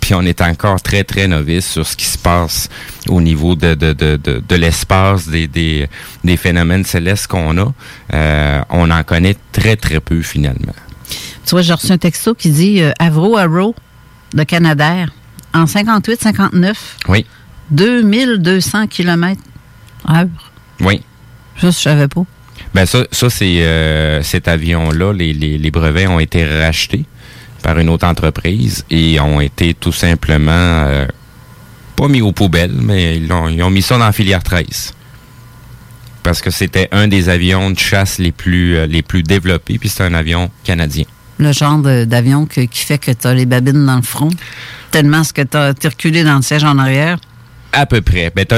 Puis 0.09 0.15
on 0.15 0.23
est 0.23 0.41
encore 0.41 0.81
très, 0.81 1.03
très 1.03 1.27
novice 1.27 1.69
sur 1.69 1.85
ce 1.85 1.95
qui 1.95 2.05
se 2.05 2.17
passe 2.17 2.67
au 3.07 3.21
niveau 3.21 3.53
de, 3.55 3.75
de, 3.75 3.93
de, 3.93 4.15
de, 4.15 4.41
de 4.49 4.55
l'espace, 4.55 5.27
des, 5.27 5.47
des, 5.47 5.87
des 6.23 6.35
phénomènes 6.35 6.83
célestes 6.83 7.27
qu'on 7.27 7.55
a. 7.59 7.71
Euh, 8.15 8.59
on 8.71 8.89
en 8.89 9.03
connaît 9.03 9.35
très, 9.51 9.75
très 9.75 9.99
peu 9.99 10.23
finalement. 10.23 10.73
tu 11.45 11.51
vois, 11.51 11.61
j'ai 11.61 11.73
reçu 11.73 11.91
un 11.91 11.99
texto 11.99 12.33
qui 12.33 12.49
dit 12.49 12.81
euh, 12.81 12.91
Avro 12.97 13.37
Arrow 13.37 13.75
de 14.33 14.41
Canadair 14.41 15.11
en 15.53 15.65
58-59, 15.65 16.73
Oui, 17.07 17.27
2200 17.69 18.87
km 18.87 19.39
heure. 20.09 20.25
oui. 20.81 21.03
Ça, 21.61 21.67
je 21.69 21.75
savais 21.77 22.07
pas. 22.07 22.23
Ben 22.73 22.87
ça, 22.87 23.03
ça 23.11 23.29
c'est 23.29 23.61
euh, 23.61 24.23
cet 24.23 24.47
avion-là, 24.47 25.13
les, 25.13 25.33
les, 25.33 25.59
les 25.59 25.69
brevets 25.69 26.07
ont 26.07 26.19
été 26.19 26.43
rachetés 26.47 27.05
par 27.61 27.77
une 27.79 27.89
autre 27.89 28.07
entreprise 28.07 28.85
et 28.89 29.19
ont 29.19 29.41
été 29.41 29.73
tout 29.73 29.91
simplement 29.91 30.51
euh, 30.51 31.05
pas 31.95 32.07
mis 32.07 32.21
aux 32.21 32.31
poubelles, 32.31 32.75
mais 32.79 33.17
ils 33.17 33.31
ont, 33.31 33.47
ils 33.47 33.61
ont 33.63 33.69
mis 33.69 33.81
ça 33.81 33.97
dans 33.97 34.05
la 34.05 34.11
filière 34.11 34.43
13. 34.43 34.93
Parce 36.23 36.41
que 36.41 36.49
c'était 36.49 36.87
un 36.91 37.07
des 37.07 37.29
avions 37.29 37.71
de 37.71 37.79
chasse 37.79 38.19
les 38.19 38.31
plus 38.31 38.77
euh, 38.77 38.87
les 38.87 39.01
plus 39.01 39.23
développés, 39.23 39.77
puis 39.77 39.89
c'est 39.89 40.03
un 40.03 40.13
avion 40.13 40.49
canadien. 40.63 41.05
Le 41.39 41.53
genre 41.53 41.77
d'avion 41.77 42.45
qui 42.45 42.67
fait 42.73 42.97
que 42.97 43.11
tu 43.11 43.25
as 43.25 43.33
les 43.33 43.45
babines 43.45 43.85
dans 43.85 43.95
le 43.95 44.01
front, 44.01 44.29
tellement 44.91 45.23
ce 45.23 45.31
que 45.31 45.41
tu 45.41 45.55
as 45.55 45.73
reculé 45.89 46.23
dans 46.23 46.35
le 46.35 46.41
siège 46.41 46.65
en 46.65 46.77
arrière. 46.77 47.17
À 47.71 47.85
peu 47.85 48.01
près. 48.01 48.31
Ben, 48.35 48.45
tu 48.47 48.55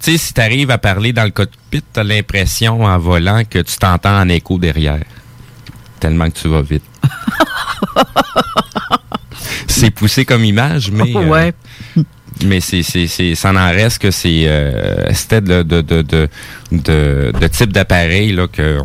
sais, 0.00 0.16
si 0.16 0.32
tu 0.32 0.40
arrives 0.40 0.70
à 0.70 0.78
parler 0.78 1.12
dans 1.12 1.24
le 1.24 1.30
cockpit, 1.30 1.82
tu 1.92 2.00
as 2.00 2.04
l'impression 2.04 2.84
en 2.84 2.98
volant 2.98 3.42
que 3.48 3.58
tu 3.58 3.76
t'entends 3.78 4.20
en 4.20 4.28
écho 4.28 4.58
derrière. 4.58 5.02
Tellement 6.00 6.30
que 6.30 6.38
tu 6.38 6.48
vas 6.48 6.62
vite. 6.62 6.82
c'est 9.66 9.90
poussé 9.90 10.24
comme 10.24 10.44
image, 10.44 10.90
mais 10.90 11.14
euh, 11.16 11.28
ouais. 11.28 11.52
mais 12.44 12.60
c'est 12.60 12.82
c'est 12.82 13.06
c'est 13.06 13.34
ça 13.34 13.52
n'en 13.52 13.70
reste 13.70 13.98
que 14.00 14.10
c'est 14.10 14.44
euh, 14.46 15.12
c'était 15.12 15.40
de 15.40 15.62
de 15.62 15.80
de 15.82 16.28
de 16.72 17.46
type 17.48 17.72
d'appareil 17.72 18.32
là 18.32 18.46
que 18.48 18.78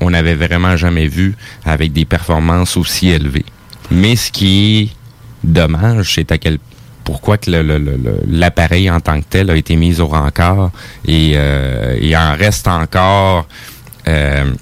on 0.00 0.10
n'avait 0.10 0.34
vraiment 0.34 0.76
jamais 0.76 1.08
vu 1.08 1.34
avec 1.64 1.92
des 1.92 2.04
performances 2.04 2.76
aussi 2.76 3.08
élevées. 3.08 3.44
Mais 3.90 4.14
ce 4.16 4.30
qui 4.30 4.92
est 4.92 4.96
dommage, 5.46 6.14
c'est 6.14 6.30
à 6.30 6.38
quel 6.38 6.58
pourquoi 7.02 7.38
que 7.38 7.50
le- 7.50 7.62
le- 7.62 7.78
le- 7.78 7.96
le- 7.96 8.20
l'appareil 8.28 8.90
en 8.90 9.00
tant 9.00 9.18
que 9.20 9.24
tel 9.28 9.50
a 9.50 9.56
été 9.56 9.74
mis 9.76 9.98
au 10.00 10.06
rencard 10.06 10.70
et 11.06 11.32
euh, 11.36 11.98
il 12.00 12.14
en 12.16 12.36
reste 12.36 12.68
encore 12.68 13.48
euh, 14.06 14.52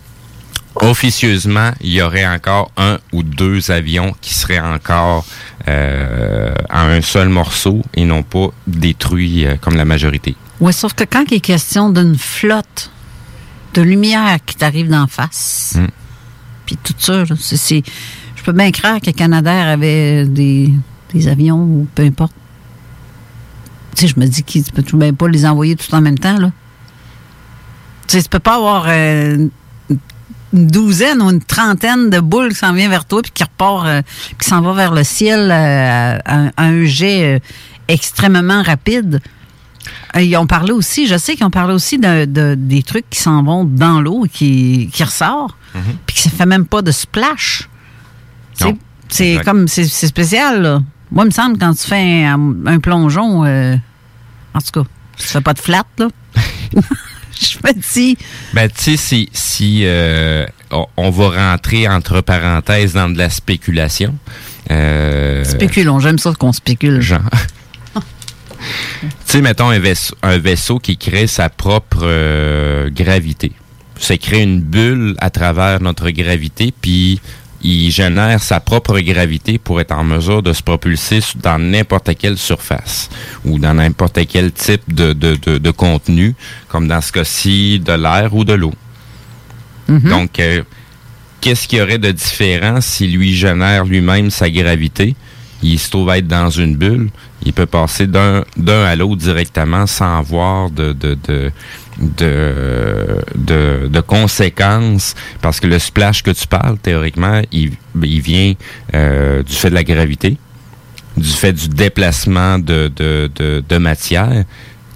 officieusement, 0.83 1.71
il 1.80 1.92
y 1.92 2.02
aurait 2.02 2.26
encore 2.26 2.71
un 2.76 2.99
ou 3.12 3.23
deux 3.23 3.71
avions 3.71 4.14
qui 4.21 4.35
seraient 4.35 4.61
encore 4.61 5.25
euh, 5.68 6.54
à 6.68 6.87
un 6.87 7.00
seul 7.00 7.28
morceau 7.28 7.83
et 7.95 8.04
non 8.04 8.23
pas 8.23 8.49
détruits 8.66 9.47
euh, 9.47 9.56
comme 9.61 9.76
la 9.76 9.85
majorité. 9.85 10.37
Ouais, 10.61 10.73
sauf 10.73 10.95
que 10.95 11.04
quand 11.04 11.25
il 11.30 11.35
est 11.35 11.40
question 11.40 11.90
d'une 11.90 12.16
flotte 12.16 12.90
de 13.75 13.83
lumière 13.83 14.38
qui 14.45 14.56
t'arrive 14.56 14.88
d'en 14.88 15.06
face, 15.06 15.75
Mm. 15.76 15.87
puis 16.64 16.76
tout 16.83 16.95
ça, 16.99 17.25
c'est, 17.38 17.83
je 18.37 18.42
peux 18.42 18.52
bien 18.52 18.71
croire 18.71 19.00
que 19.00 19.11
Canadair 19.11 19.66
avait 19.68 20.25
des, 20.25 20.71
des 21.12 21.28
avions 21.28 21.59
ou 21.59 21.87
peu 21.95 22.02
importe. 22.04 22.33
Tu 23.95 24.02
sais, 24.02 24.09
je 24.14 24.21
me 24.21 24.26
dis 24.26 24.42
peux 24.75 24.83
tout 24.83 24.97
bien 24.97 25.12
pas 25.14 25.28
les 25.28 25.47
envoyer 25.47 25.76
tout 25.76 25.95
en 25.95 26.00
même 26.00 26.18
temps, 26.18 26.38
là. 26.38 26.52
Tu 28.06 28.16
sais, 28.16 28.23
tu 28.23 28.28
peux 28.28 28.38
pas 28.38 28.56
avoir 28.56 28.85
euh, 28.88 29.49
une 30.56 30.66
douzaine 30.66 31.20
ou 31.22 31.30
une 31.30 31.42
trentaine 31.42 32.10
de 32.10 32.18
boules 32.20 32.48
qui 32.50 32.56
s'en 32.56 32.72
vient 32.72 32.88
vers 32.88 33.04
toi 33.04 33.22
puis 33.22 33.30
qui 33.32 33.42
repart, 33.44 33.86
euh, 33.86 34.02
qui 34.40 34.48
s'en 34.48 34.60
va 34.62 34.72
vers 34.72 34.92
le 34.92 35.04
ciel 35.04 35.50
euh, 35.52 36.18
à, 36.25 36.46
à 36.56 36.64
un 36.64 36.84
jet 36.84 37.36
euh, 37.36 37.38
extrêmement 37.88 38.62
rapide. 38.62 39.20
Ils 40.18 40.36
ont 40.36 40.46
parlé 40.46 40.72
aussi, 40.72 41.06
je 41.06 41.16
sais 41.16 41.36
qu'ils 41.36 41.44
ont 41.46 41.50
parlé 41.50 41.75
aussi 41.75 41.98
de, 41.98 42.25
de- 42.25 42.54
des 42.58 42.82
trucs 42.82 43.08
qui 43.10 43.20
s'en 43.20 43.42
vont 43.42 43.64
dans 43.64 44.00
l'eau 44.00 44.25
et 44.25 44.28
qui, 44.28 44.90
qui 44.92 45.04
ressortent, 45.04 45.54
puis 46.06 46.16
que 46.16 46.22
ça 46.22 46.30
fait 46.30 46.46
même 46.46 46.64
pas 46.66 46.82
de 46.82 46.90
splash. 46.90 47.68
C'est 49.08 49.34
comme, 49.44 49.68
c'est 49.68 49.84
c'est 49.84 50.06
spécial, 50.08 50.62
là. 50.62 50.80
Moi, 51.12 51.25
il 51.25 51.26
me 51.28 51.30
semble, 51.32 51.58
quand 51.58 51.72
tu 51.75 51.86
fais 51.86 52.25
un, 52.25 52.40
un 52.66 52.80
plongeon, 52.80 53.44
euh, 53.44 53.76
en 54.54 54.58
tout 54.60 54.82
cas, 54.82 54.88
tu 55.16 55.25
fais 55.26 55.40
pas 55.40 55.54
de 55.54 55.60
flat, 55.60 55.84
là. 55.98 56.08
je 57.40 57.59
me 57.64 57.73
dis, 57.95 58.16
Ben, 58.55 58.69
tu 58.69 58.83
sais, 58.83 58.97
si, 58.97 59.28
si 59.33 59.83
euh, 59.85 60.47
on, 60.71 60.87
on 60.97 61.11
va 61.11 61.52
rentrer 61.52 61.88
entre 61.88 62.21
parenthèses 62.21 62.95
dans 62.95 63.09
de 63.09 63.19
la 63.19 63.31
spéculation. 63.31 64.14
Euh, 64.71 65.45
spéculons, 65.45 66.00
j'aime 66.00 66.19
ça 66.19 66.33
qu'on 66.38 66.52
spécule. 66.52 67.00
genre. 67.00 67.21
tu 67.95 68.02
sais, 69.25 69.40
mettons 69.40 69.69
un 69.71 69.78
vaisseau, 69.78 70.14
un 70.23 70.38
vaisseau 70.38 70.78
qui 70.78 70.97
crée 70.97 71.26
sa 71.26 71.49
propre 71.49 72.00
euh, 72.02 72.90
gravité. 72.90 73.52
Ça 73.99 74.19
crée 74.19 74.43
une 74.43 74.61
bulle 74.61 75.14
à 75.19 75.31
travers 75.31 75.81
notre 75.81 76.11
gravité, 76.11 76.73
puis 76.81 77.21
il 77.66 77.90
génère 77.90 78.40
sa 78.40 78.61
propre 78.61 79.00
gravité 79.00 79.58
pour 79.58 79.80
être 79.80 79.92
en 79.92 80.04
mesure 80.04 80.40
de 80.42 80.52
se 80.52 80.62
propulser 80.62 81.18
dans 81.42 81.58
n'importe 81.58 82.14
quelle 82.16 82.38
surface 82.38 83.11
ou 83.44 83.58
dans 83.58 83.75
n'importe 83.75 84.20
quel 84.28 84.52
type 84.52 84.94
de, 84.94 85.12
de, 85.12 85.35
de, 85.35 85.58
de 85.58 85.70
contenu, 85.73 86.37
comme 86.68 86.87
dans 86.87 87.00
ce 87.00 87.11
cas-ci 87.11 87.80
de 87.80 87.92
l'air 87.92 88.32
ou 88.35 88.44
de 88.44 88.52
l'eau. 88.52 88.73
Donc, 89.88 90.38
euh, 90.40 90.62
qu'est-ce 91.40 91.66
qu'il 91.68 91.78
y 91.78 91.82
aurait 91.82 91.99
de 91.99 92.11
différent 92.11 92.80
si 92.80 93.06
lui 93.08 93.35
génère 93.35 93.85
lui-même 93.85 94.30
sa 94.30 94.49
gravité? 94.50 95.14
Il 95.62 95.78
se 95.78 95.90
trouve 95.90 96.11
être 96.11 96.26
dans 96.28 96.50
une 96.50 96.76
bulle. 96.76 97.08
Il 97.44 97.52
peut 97.52 97.66
passer 97.66 98.06
d'un 98.06 98.44
d'un 98.56 98.85
à 98.85 98.94
l'autre 98.94 99.16
directement 99.16 99.87
sans 99.87 100.18
avoir 100.18 100.70
de 100.70 100.92
de, 101.99 103.23
de 103.35 103.88
de, 103.88 104.00
conséquences 104.00 105.15
parce 105.41 105.61
que 105.61 105.67
le 105.67 105.79
splash 105.79 106.23
que 106.23 106.31
tu 106.31 106.47
parles 106.47 106.79
théoriquement 106.79 107.41
il, 107.53 107.73
il 108.03 108.21
vient 108.21 108.55
euh, 108.95 109.43
du 109.43 109.55
fait 109.55 109.71
de 109.71 109.75
la 109.75 109.85
gravité 109.85 110.37
du 111.17 111.29
fait 111.29 111.53
du 111.53 111.69
déplacement 111.69 112.59
de, 112.59 112.93
de, 112.95 113.31
de, 113.35 113.65
de 113.67 113.79
matière 113.79 114.45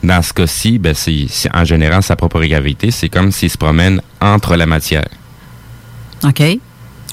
dans 0.02 0.22
ce 0.22 0.32
cas-ci 0.32 0.78
ben 0.78 0.94
c'est 0.94 1.26
en 1.54 1.64
général 1.64 2.02
sa 2.02 2.16
propre 2.16 2.42
gravité 2.44 2.90
c'est 2.90 3.08
comme 3.08 3.32
s'il 3.32 3.50
se 3.50 3.58
promène 3.58 4.00
entre 4.20 4.56
la 4.56 4.66
matière 4.66 5.08
OK. 6.22 6.42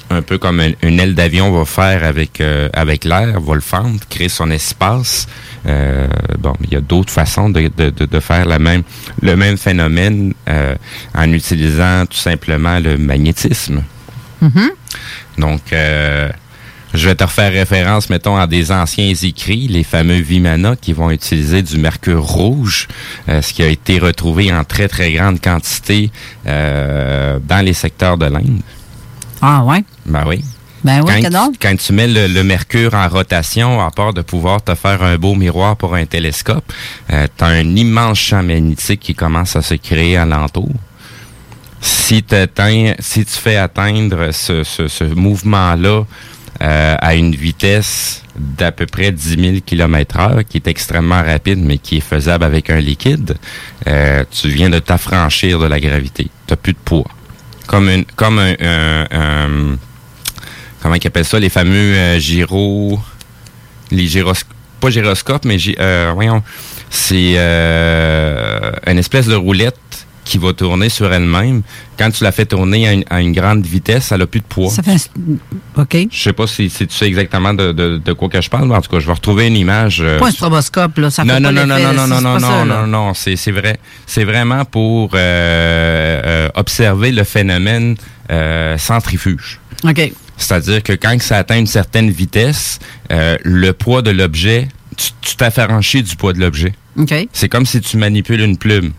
Un 0.10 0.22
peu 0.22 0.38
comme 0.38 0.60
un- 0.60 0.72
une 0.84 1.00
aile 1.00 1.16
d'avion 1.16 1.52
va 1.52 1.66
faire 1.66 2.04
avec 2.06 2.40
euh, 2.42 2.70
avec 2.74 3.04
l'air, 3.04 3.40
va 3.42 3.56
le 3.56 3.62
fendre, 3.62 4.00
créer 4.10 4.30
son 4.30 4.50
espace. 4.52 5.28
Euh, 5.66 6.08
bon, 6.40 6.54
il 6.64 6.72
y 6.74 6.76
a 6.78 6.82
d'autres 6.82 7.12
façons 7.12 7.50
de, 7.50 7.70
de, 7.76 7.90
de, 7.90 8.06
de 8.06 8.20
faire 8.20 8.46
la 8.46 8.58
même, 8.60 8.84
le 9.22 9.36
même 9.36 9.58
phénomène 9.58 10.34
euh, 10.48 10.76
en 11.14 11.32
utilisant 11.34 12.06
tout 12.06 12.18
simplement 12.18 12.80
le 12.80 12.98
magnétisme. 12.98 13.84
Mhm. 14.42 14.70
Donc, 15.40 15.62
euh, 15.74 16.30
je 16.94 17.10
vais 17.10 17.16
te 17.16 17.24
refaire 17.26 17.52
référence, 17.52 18.10
mettons, 18.10 18.38
à 18.38 18.48
des 18.48 18.72
anciens 18.72 19.14
écrits, 19.14 19.68
les 19.68 19.84
fameux 19.84 20.20
Vimana, 20.22 20.76
qui 20.78 20.94
vont 20.94 21.12
utiliser 21.12 21.62
du 21.62 21.78
mercure 21.78 22.24
rouge, 22.24 22.88
euh, 23.28 23.42
ce 23.42 23.52
qui 23.52 23.62
a 23.62 23.68
été 23.68 24.00
retrouvé 24.00 24.54
en 24.54 24.64
très, 24.64 24.88
très 24.88 25.12
grande 25.12 25.42
quantité 25.42 26.12
euh, 26.48 27.40
dans 27.44 27.64
les 27.66 27.74
secteurs 27.74 28.18
de 28.18 28.28
l'Inde. 28.28 28.62
Ah, 29.42 29.64
ouais? 29.64 29.84
Ben 30.06 30.24
oui. 30.28 30.44
Ben 30.84 31.02
oui, 31.02 31.08
quand, 31.24 31.30
tu, 31.52 31.58
quand 31.60 31.76
tu 31.76 31.92
mets 31.94 32.08
le, 32.08 32.28
le 32.28 32.44
mercure 32.44 32.94
en 32.94 33.08
rotation, 33.10 33.82
à 33.82 33.90
part 33.92 34.14
de 34.14 34.22
pouvoir 34.22 34.62
te 34.62 34.74
faire 34.76 35.02
un 35.04 35.18
beau 35.18 35.36
miroir 35.36 35.76
pour 35.76 35.96
un 35.96 36.06
télescope, 36.06 36.72
euh, 37.12 37.28
tu 37.38 37.44
as 37.44 37.48
un 37.48 37.76
immense 37.76 38.20
champ 38.20 38.44
magnétique 38.44 39.00
qui 39.02 39.16
commence 39.16 39.56
à 39.56 39.62
se 39.62 39.74
créer 39.74 40.18
alentour. 40.18 40.70
Si, 41.82 42.24
si 43.00 43.26
tu 43.26 43.32
fais 43.34 43.58
atteindre 43.58 44.32
ce, 44.32 44.64
ce- 44.64 44.88
ce 44.88 45.04
mouvement-là 45.04 46.04
euh, 46.62 46.96
à 47.00 47.16
une 47.16 47.36
vitesse 47.36 48.24
d'à 48.36 48.72
peu 48.72 48.86
près 48.86 49.12
10 49.12 49.30
000 49.40 49.56
km 49.66 50.20
heure, 50.20 50.40
qui 50.48 50.58
est 50.58 50.68
extrêmement 50.68 51.22
rapide, 51.24 51.60
mais 51.60 51.78
qui 51.78 51.98
est 51.98 52.02
faisable 52.02 52.44
avec 52.46 52.70
un 52.70 52.80
liquide, 52.80 53.36
euh, 53.88 54.24
tu 54.32 54.50
viens 54.50 54.70
de 54.70 54.80
t'affranchir 54.80 55.60
de 55.60 55.66
la 55.66 55.80
gravité. 55.80 56.30
Tu 56.48 56.56
plus 56.56 56.74
de 56.74 56.78
poids. 56.84 57.06
Comme, 57.68 57.90
une, 57.90 58.06
comme 58.16 58.40
un- 58.40 59.06
un- 59.12 59.78
comment 60.82 60.96
ils 60.96 61.08
appellent 61.08 61.26
ça, 61.26 61.40
les 61.40 61.50
fameux 61.50 61.94
euh, 61.96 62.20
gyros, 62.20 63.00
les 63.92 64.08
gyroscopes, 64.08 64.54
pas 64.80 64.90
gyroscopes, 64.90 65.44
mais 65.46 65.58
gy- 65.58 65.76
euh, 65.80 66.12
voyons, 66.14 66.42
c'est 66.90 67.34
euh, 67.36 68.72
une 68.88 68.98
espèce 69.00 69.28
de 69.28 69.36
roulette 69.36 70.07
qui 70.28 70.38
va 70.38 70.54
tourner 70.54 70.90
sur 70.90 71.12
elle-même. 71.12 71.62
Quand 71.98 72.12
tu 72.12 72.24
la 72.24 72.32
fais 72.32 72.46
tourner 72.46 72.88
à 72.88 72.94
une, 72.94 73.04
à 73.10 73.22
une 73.22 73.32
grande 73.32 73.66
vitesse, 73.66 74.12
elle 74.12 74.22
a 74.22 74.28
plus 74.28 74.42
de 74.42 74.46
poids. 74.46 74.70
Ça 74.70 74.84
fait. 74.84 75.10
OK. 75.78 76.08
Je 76.12 76.22
sais 76.22 76.34
pas 76.34 76.46
si, 76.48 76.70
si 76.70 76.86
tu 76.86 76.96
sais 76.96 77.08
exactement 77.08 77.54
de, 77.54 77.72
de, 77.72 77.98
de 77.98 78.14
quoi 78.14 78.30
que 78.30 78.40
je 78.42 78.50
parle, 78.50 78.68
mais 78.68 78.76
en 78.76 78.82
tout 78.82 78.92
cas, 78.92 79.00
je 79.00 79.08
vais 79.08 79.14
retrouver 79.14 79.48
une 79.48 79.56
image. 79.56 80.02
euh, 80.02 80.20
Pas 80.20 80.28
un 80.28 80.32
stroboscope, 80.32 80.98
là. 80.98 81.10
Ça 81.10 81.24
non, 81.24 81.36
fait 81.36 81.40
non, 81.40 81.50
pas 81.50 81.66
non, 81.66 81.66
non, 81.66 81.94
non, 81.94 82.08
non, 82.08 82.22
non, 82.22 82.34
pas 82.34 82.40
non, 82.40 82.40
ça, 82.40 82.66
là. 82.66 82.82
non, 82.82 82.88
non, 82.88 83.14
c'est, 83.14 83.36
c'est 83.36 83.52
vrai. 83.52 83.80
C'est 84.06 84.26
vraiment 84.26 84.66
pour 84.66 85.12
euh, 85.16 85.18
euh, 85.18 86.50
observer 86.56 87.12
le 87.12 87.24
phénomène 87.24 87.96
euh, 88.30 88.78
centrifuge. 88.78 89.60
OK. 89.84 90.12
C'est-à-dire 90.38 90.84
que 90.84 90.94
quand 90.94 91.20
ça 91.22 91.38
atteint 91.38 91.58
une 91.58 91.66
certaine 91.68 92.12
vitesse, 92.12 92.80
euh, 93.12 93.38
le 93.44 93.72
poids 93.74 94.02
de 94.04 94.12
l'objet, 94.12 94.68
tu, 94.96 95.10
tu 95.22 95.36
t'affranchis 95.36 96.04
du 96.04 96.16
poids 96.16 96.34
de 96.34 96.40
l'objet. 96.40 96.74
OK. 96.98 97.14
C'est 97.34 97.50
comme 97.50 97.66
si 97.66 97.82
tu 97.82 97.98
manipules 97.98 98.42
une 98.42 98.58
plume. 98.58 98.92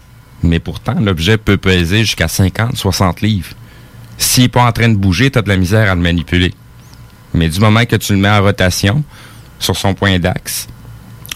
Mais 0.42 0.58
pourtant, 0.60 0.94
l'objet 1.00 1.36
peut 1.36 1.56
peser 1.56 2.00
jusqu'à 2.00 2.28
50, 2.28 2.76
60 2.76 3.20
livres. 3.22 3.50
S'il 4.18 4.44
n'est 4.44 4.48
pas 4.48 4.64
en 4.64 4.72
train 4.72 4.88
de 4.88 4.96
bouger, 4.96 5.30
tu 5.30 5.38
as 5.38 5.42
de 5.42 5.48
la 5.48 5.56
misère 5.56 5.90
à 5.90 5.94
le 5.94 6.00
manipuler. 6.00 6.54
Mais 7.34 7.48
du 7.48 7.60
moment 7.60 7.84
que 7.84 7.96
tu 7.96 8.12
le 8.12 8.18
mets 8.18 8.30
en 8.30 8.42
rotation, 8.42 9.04
sur 9.58 9.76
son 9.76 9.94
point 9.94 10.18
d'axe, 10.18 10.68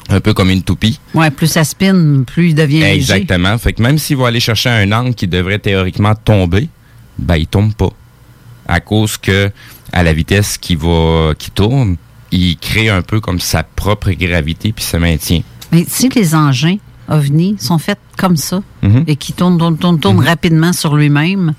un 0.09 0.21
peu 0.21 0.35
comme 0.35 0.51
une 0.51 0.63
toupie, 0.63 0.99
Ouais, 1.15 1.31
plus 1.31 1.47
ça 1.47 1.65
spin, 1.65 2.23
plus 2.27 2.51
il 2.51 2.55
devient 2.55 2.81
léger. 2.81 2.95
Exactement. 2.95 3.57
Fait 3.59 3.73
que 3.73 3.83
même 3.83 3.99
s'il 3.99 4.17
va 4.17 4.29
aller 4.29 4.41
chercher 4.41 4.71
un 4.71 4.91
angle 4.93 5.15
qui 5.15 5.27
devrait 5.27 5.59
théoriquement 5.59 6.15
tomber, 6.15 6.69
ben 7.19 7.37
il 7.37 7.47
tombe 7.47 7.75
pas. 7.75 7.91
À 8.67 8.81
cause 8.81 9.17
que 9.17 9.51
à 9.93 10.03
la 10.03 10.13
vitesse 10.13 10.59
qui 10.59 10.77
va 10.77 11.35
qui 11.39 11.51
tourne, 11.51 11.97
il 12.31 12.57
crée 12.57 12.89
un 12.89 13.03
peu 13.03 13.21
comme 13.21 13.41
sa 13.41 13.63
propre 13.63 14.11
gravité 14.13 14.73
puis 14.73 14.85
se 14.85 14.97
maintient. 14.97 15.43
Mais 15.71 15.85
si 15.89 16.09
les 16.09 16.35
engins 16.35 16.79
OVNI 17.13 17.57
sont 17.61 17.79
faits 17.79 17.99
comme 18.17 18.37
ça 18.37 18.61
Mhm. 18.83 19.05
et 19.07 19.17
qui 19.17 19.33
tournent, 19.33 19.59
tournent, 19.59 19.79
tournent, 19.79 20.01
tournent 20.01 20.25
rapidement 20.25 20.73
sur 20.73 20.97
lui-même, 20.97 21.55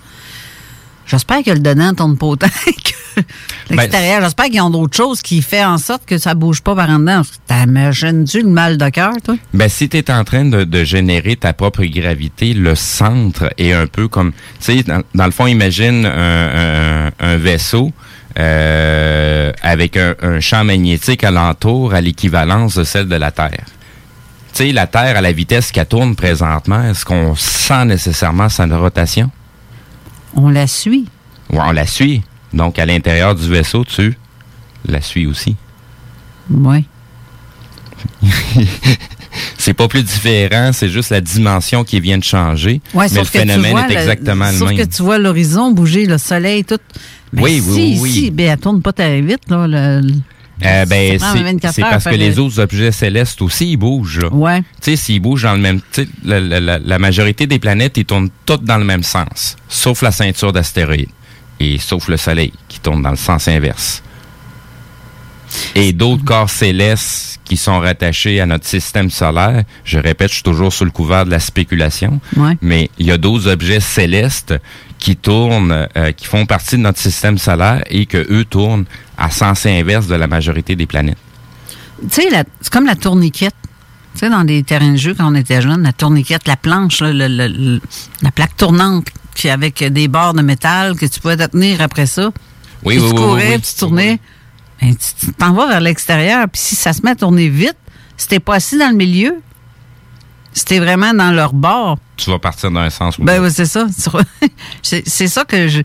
j'espère 1.06 1.44
que 1.44 1.52
le 1.52 1.60
dedans 1.60 1.94
tourne 1.94 2.18
pas 2.18 2.26
autant 2.26 2.48
que 2.66 3.22
l'extérieur. 3.70 4.20
Ben, 4.20 4.26
j'espère 4.26 4.46
qu'ils 4.48 4.62
ont 4.62 4.70
d'autres 4.72 4.98
choses 4.98 5.22
qui 5.22 5.42
font 5.42 5.64
en 5.66 5.78
sorte 5.78 6.04
que 6.06 6.18
ça 6.18 6.34
bouge 6.34 6.62
pas 6.62 6.76
par 6.76 6.90
en 6.90 6.98
dedans. 7.00 7.22
T'imagines-tu 7.48 8.42
le 8.42 8.50
mal 8.50 8.78
de 8.78 8.90
cœur, 8.90 9.14
toi? 9.24 9.36
Ben, 9.54 9.70
si 9.70 9.88
tu 9.90 9.98
es 9.98 10.10
en 10.12 10.24
train 10.24 10.46
de, 10.46 10.64
de 10.64 10.84
générer 10.84 11.36
ta 11.36 11.54
propre 11.54 11.84
gravité, 11.86 12.54
le 12.54 12.74
centre 12.76 13.54
est 13.58 13.72
un 13.74 13.86
peu 13.88 14.08
comme... 14.08 14.32
Tu 14.60 14.78
sais, 14.78 14.84
dans, 14.84 15.04
dans 15.14 15.26
le 15.26 15.32
fond, 15.32 15.46
imagine 15.48 16.06
un, 16.06 17.08
un- 17.08 17.12
un 17.20 17.38
vaisseau 17.38 17.92
euh, 18.40 19.52
avec 19.62 19.96
un, 19.98 20.16
un 20.22 20.40
champ 20.40 20.64
magnétique 20.64 21.24
alentour 21.24 21.94
à 21.94 22.02
l'équivalence 22.02 22.76
de 22.76 22.84
celle 22.84 23.08
de 23.08 23.16
la 23.16 23.32
Terre. 23.32 23.66
Tu 24.54 24.66
sais, 24.66 24.72
la 24.72 24.86
Terre, 24.88 25.18
à 25.18 25.22
la 25.22 25.32
vitesse 25.32 25.72
qu'elle 25.72 25.88
tourne 25.88 26.16
présentement, 26.16 26.84
est-ce 26.84 27.04
qu'on 27.06 27.34
sent 27.36 27.86
nécessairement 27.86 28.50
sa 28.50 28.66
rotation? 28.68 29.32
On 30.36 30.50
la 30.50 30.68
suit. 30.68 31.06
Ouais, 31.50 31.60
on 31.64 31.72
la 31.72 31.88
suit. 31.88 32.22
Donc, 32.54 32.78
à 32.78 32.86
l'intérieur 32.86 33.34
du 33.34 33.50
vaisseau, 33.50 33.84
tu 33.84 34.16
la 34.86 35.02
suis 35.02 35.26
aussi. 35.26 35.56
Oui. 36.52 36.86
C'est 39.58 39.74
pas 39.74 39.88
plus 39.88 40.04
différent, 40.04 40.72
c'est 40.74 40.90
juste 40.90 41.10
la 41.10 41.22
dimension 41.22 41.84
qui 41.86 42.00
vient 42.02 42.18
de 42.18 42.24
changer. 42.24 42.82
Ouais, 42.94 43.06
mais 43.10 43.18
le 43.20 43.24
sauf 43.24 43.30
phénomène 43.30 43.72
vois 43.72 43.86
est 43.86 43.94
le- 43.94 44.00
exactement 44.02 44.52
le 44.52 44.58
sauf 44.58 44.70
même. 44.70 44.78
que 44.78 44.84
tu 44.84 45.02
vois 45.02 45.18
l'horizon 45.18 45.72
bouger, 45.72 46.06
le 46.06 46.18
soleil, 46.18 46.64
tout. 46.66 46.78
Oui, 47.36 47.60
si, 47.62 47.70
oui, 47.72 47.98
oui, 48.02 48.12
si, 48.12 48.20
oui. 48.26 48.32
ben, 48.32 48.52
elle 48.52 48.60
tourne 48.60 48.82
pas 48.82 48.92
très 48.94 49.22
vite, 49.22 49.50
là. 49.50 49.66
le- 49.66 50.02
le- 50.08 50.14
Euh, 50.64 50.86
ben, 50.86 51.18
c'est 51.20 51.42
24 51.44 51.74
c'est 51.74 51.84
heures 51.84 51.90
parce 51.90 52.04
que 52.06 52.10
les 52.12 52.32
le- 52.32 52.40
autres 52.42 52.60
objets 52.60 52.92
célestes 52.92 53.42
aussi, 53.42 53.72
ils 53.72 53.78
bougent. 53.78 54.28
Ouais. 54.32 54.62
Tu 54.62 54.92
sais, 54.92 54.96
s'ils 54.96 55.20
bougent 55.20 55.44
dans 55.44 55.54
le 55.56 55.60
même... 55.60 55.82
La, 56.24 56.40
la- 56.40 56.60
la- 56.60 56.80
la 56.80 57.00
majorité 57.00 57.48
des 57.48 57.60
planètes, 57.60 57.98
ils 57.98 58.06
tournent 58.06 58.30
toutes 58.46 58.64
dans 58.64 58.78
le 58.78 58.86
même 58.86 59.04
sens, 59.04 59.56
sauf 59.68 60.02
la 60.04 60.12
ceinture 60.12 60.54
d'astéroïdes 60.54 61.10
et 61.60 61.78
sauf 61.80 62.08
le 62.08 62.18
Soleil, 62.18 62.54
qui 62.68 62.80
tourne 62.80 63.02
dans 63.02 63.10
le 63.12 63.16
sens 63.18 63.48
inverse. 63.48 64.04
Et 65.76 65.94
d'autres 65.94 66.24
corps 66.26 66.50
célestes 66.50 67.40
qui 67.44 67.58
sont 67.58 67.80
rattachés 67.80 68.40
à 68.40 68.46
notre 68.46 68.66
système 68.66 69.10
solaire, 69.12 69.64
je 69.86 70.00
répète, 70.00 70.30
je 70.30 70.36
suis 70.36 70.44
toujours 70.44 70.74
sous 70.74 70.86
le 70.86 70.92
couvert 70.92 71.26
de 71.26 71.32
la 71.32 71.40
spéculation, 71.40 72.20
Ouais. 72.38 72.58
mais 72.62 72.90
il 72.98 73.06
y 73.06 73.12
a 73.12 73.18
d'autres 73.18 73.48
objets 73.52 73.80
célestes 73.80 74.56
qui 74.98 75.16
tournent, 75.16 75.88
euh, 75.98 76.12
qui 76.12 76.26
font 76.26 76.46
partie 76.46 76.78
de 76.78 76.82
notre 76.82 77.00
système 77.00 77.38
solaire 77.38 77.84
et 77.90 78.06
que 78.06 78.18
eux 78.32 78.46
tournent 78.46 78.86
à 79.18 79.30
sens 79.30 79.66
inverse 79.66 80.08
de 80.08 80.16
la 80.16 80.28
majorité 80.28 80.76
des 80.76 80.86
planètes. 80.86 81.18
Tu 82.12 82.22
sais, 82.22 82.46
c'est 82.62 82.72
comme 82.72 82.86
la 82.86 82.96
tourniquette. 82.96 83.56
Tu 84.14 84.20
sais, 84.20 84.30
dans 84.30 84.44
des 84.44 84.64
terrains 84.64 84.92
de 84.92 84.98
jeu, 84.98 85.14
quand 85.18 85.32
on 85.32 85.36
était 85.36 85.62
jeune, 85.62 85.84
la 85.84 85.94
tourniquette, 85.94 86.48
la 86.48 86.56
planche, 86.58 87.00
là, 87.02 87.12
le- 87.14 87.28
le- 87.28 87.48
le- 87.48 87.82
la 88.22 88.32
plaque 88.32 88.56
tournante, 88.58 89.08
qui 89.36 89.50
avec 89.50 89.84
des 89.84 90.08
barres 90.08 90.34
de 90.34 90.42
métal 90.42 90.96
que 90.96 91.06
tu 91.06 91.20
pouvais 91.20 91.38
te 91.38 91.46
tenir 91.48 91.82
après 91.82 92.06
ça. 92.06 92.32
Oui, 92.84 92.96
Puis 92.98 93.04
oui, 93.04 93.10
tu 93.10 93.16
courais, 93.16 93.42
oui, 93.44 93.50
oui. 93.54 93.58
puis 93.60 93.72
tu 93.74 93.80
tournais. 93.80 94.20
Ben, 94.82 94.96
tu 94.96 95.32
t'en 95.34 95.54
vas 95.54 95.68
vers 95.68 95.80
l'extérieur, 95.82 96.48
puis 96.52 96.62
si 96.62 96.76
ça 96.76 96.94
se 96.94 97.02
met 97.02 97.12
à 97.12 97.16
tourner 97.16 97.48
vite, 97.50 97.78
si 98.18 98.28
t'es 98.28 98.40
pas 98.40 98.56
assis 98.56 98.78
dans 98.78 98.90
le 98.90 98.96
milieu, 98.98 99.36
si 100.54 100.66
t'es 100.66 100.80
vraiment 100.80 101.14
dans 101.14 101.32
leur 101.32 101.54
bord, 101.54 101.98
Tu 102.18 102.30
vas 102.30 102.38
partir 102.40 102.70
d'un 102.70 102.90
sens 102.92 103.18
ou 103.18 103.24
ben 103.24 103.42
oui, 103.42 103.50
c'est 103.52 103.66
ça. 103.66 103.88
c'est 104.84 105.28
ça 105.28 105.46
que 105.46 105.68
je. 105.68 105.82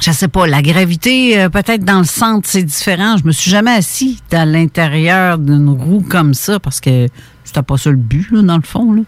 Je 0.00 0.10
sais 0.12 0.28
pas, 0.28 0.46
la 0.46 0.62
gravité, 0.62 1.38
euh, 1.40 1.48
peut-être 1.50 1.84
dans 1.84 1.98
le 1.98 2.04
centre, 2.04 2.48
c'est 2.50 2.62
différent. 2.62 3.16
Je 3.18 3.24
me 3.24 3.32
suis 3.32 3.50
jamais 3.50 3.72
assis 3.72 4.18
dans 4.30 4.48
l'intérieur 4.50 5.36
d'une 5.38 5.68
roue 5.68 6.00
comme 6.08 6.32
ça 6.34 6.58
parce 6.58 6.80
que 6.80 7.06
c'était 7.44 7.62
pas 7.62 7.76
ça 7.76 7.90
le 7.90 7.96
but, 7.96 8.26
là, 8.30 8.42
dans 8.42 8.56
le 8.56 8.62
fond. 8.62 8.92
là. 8.94 9.02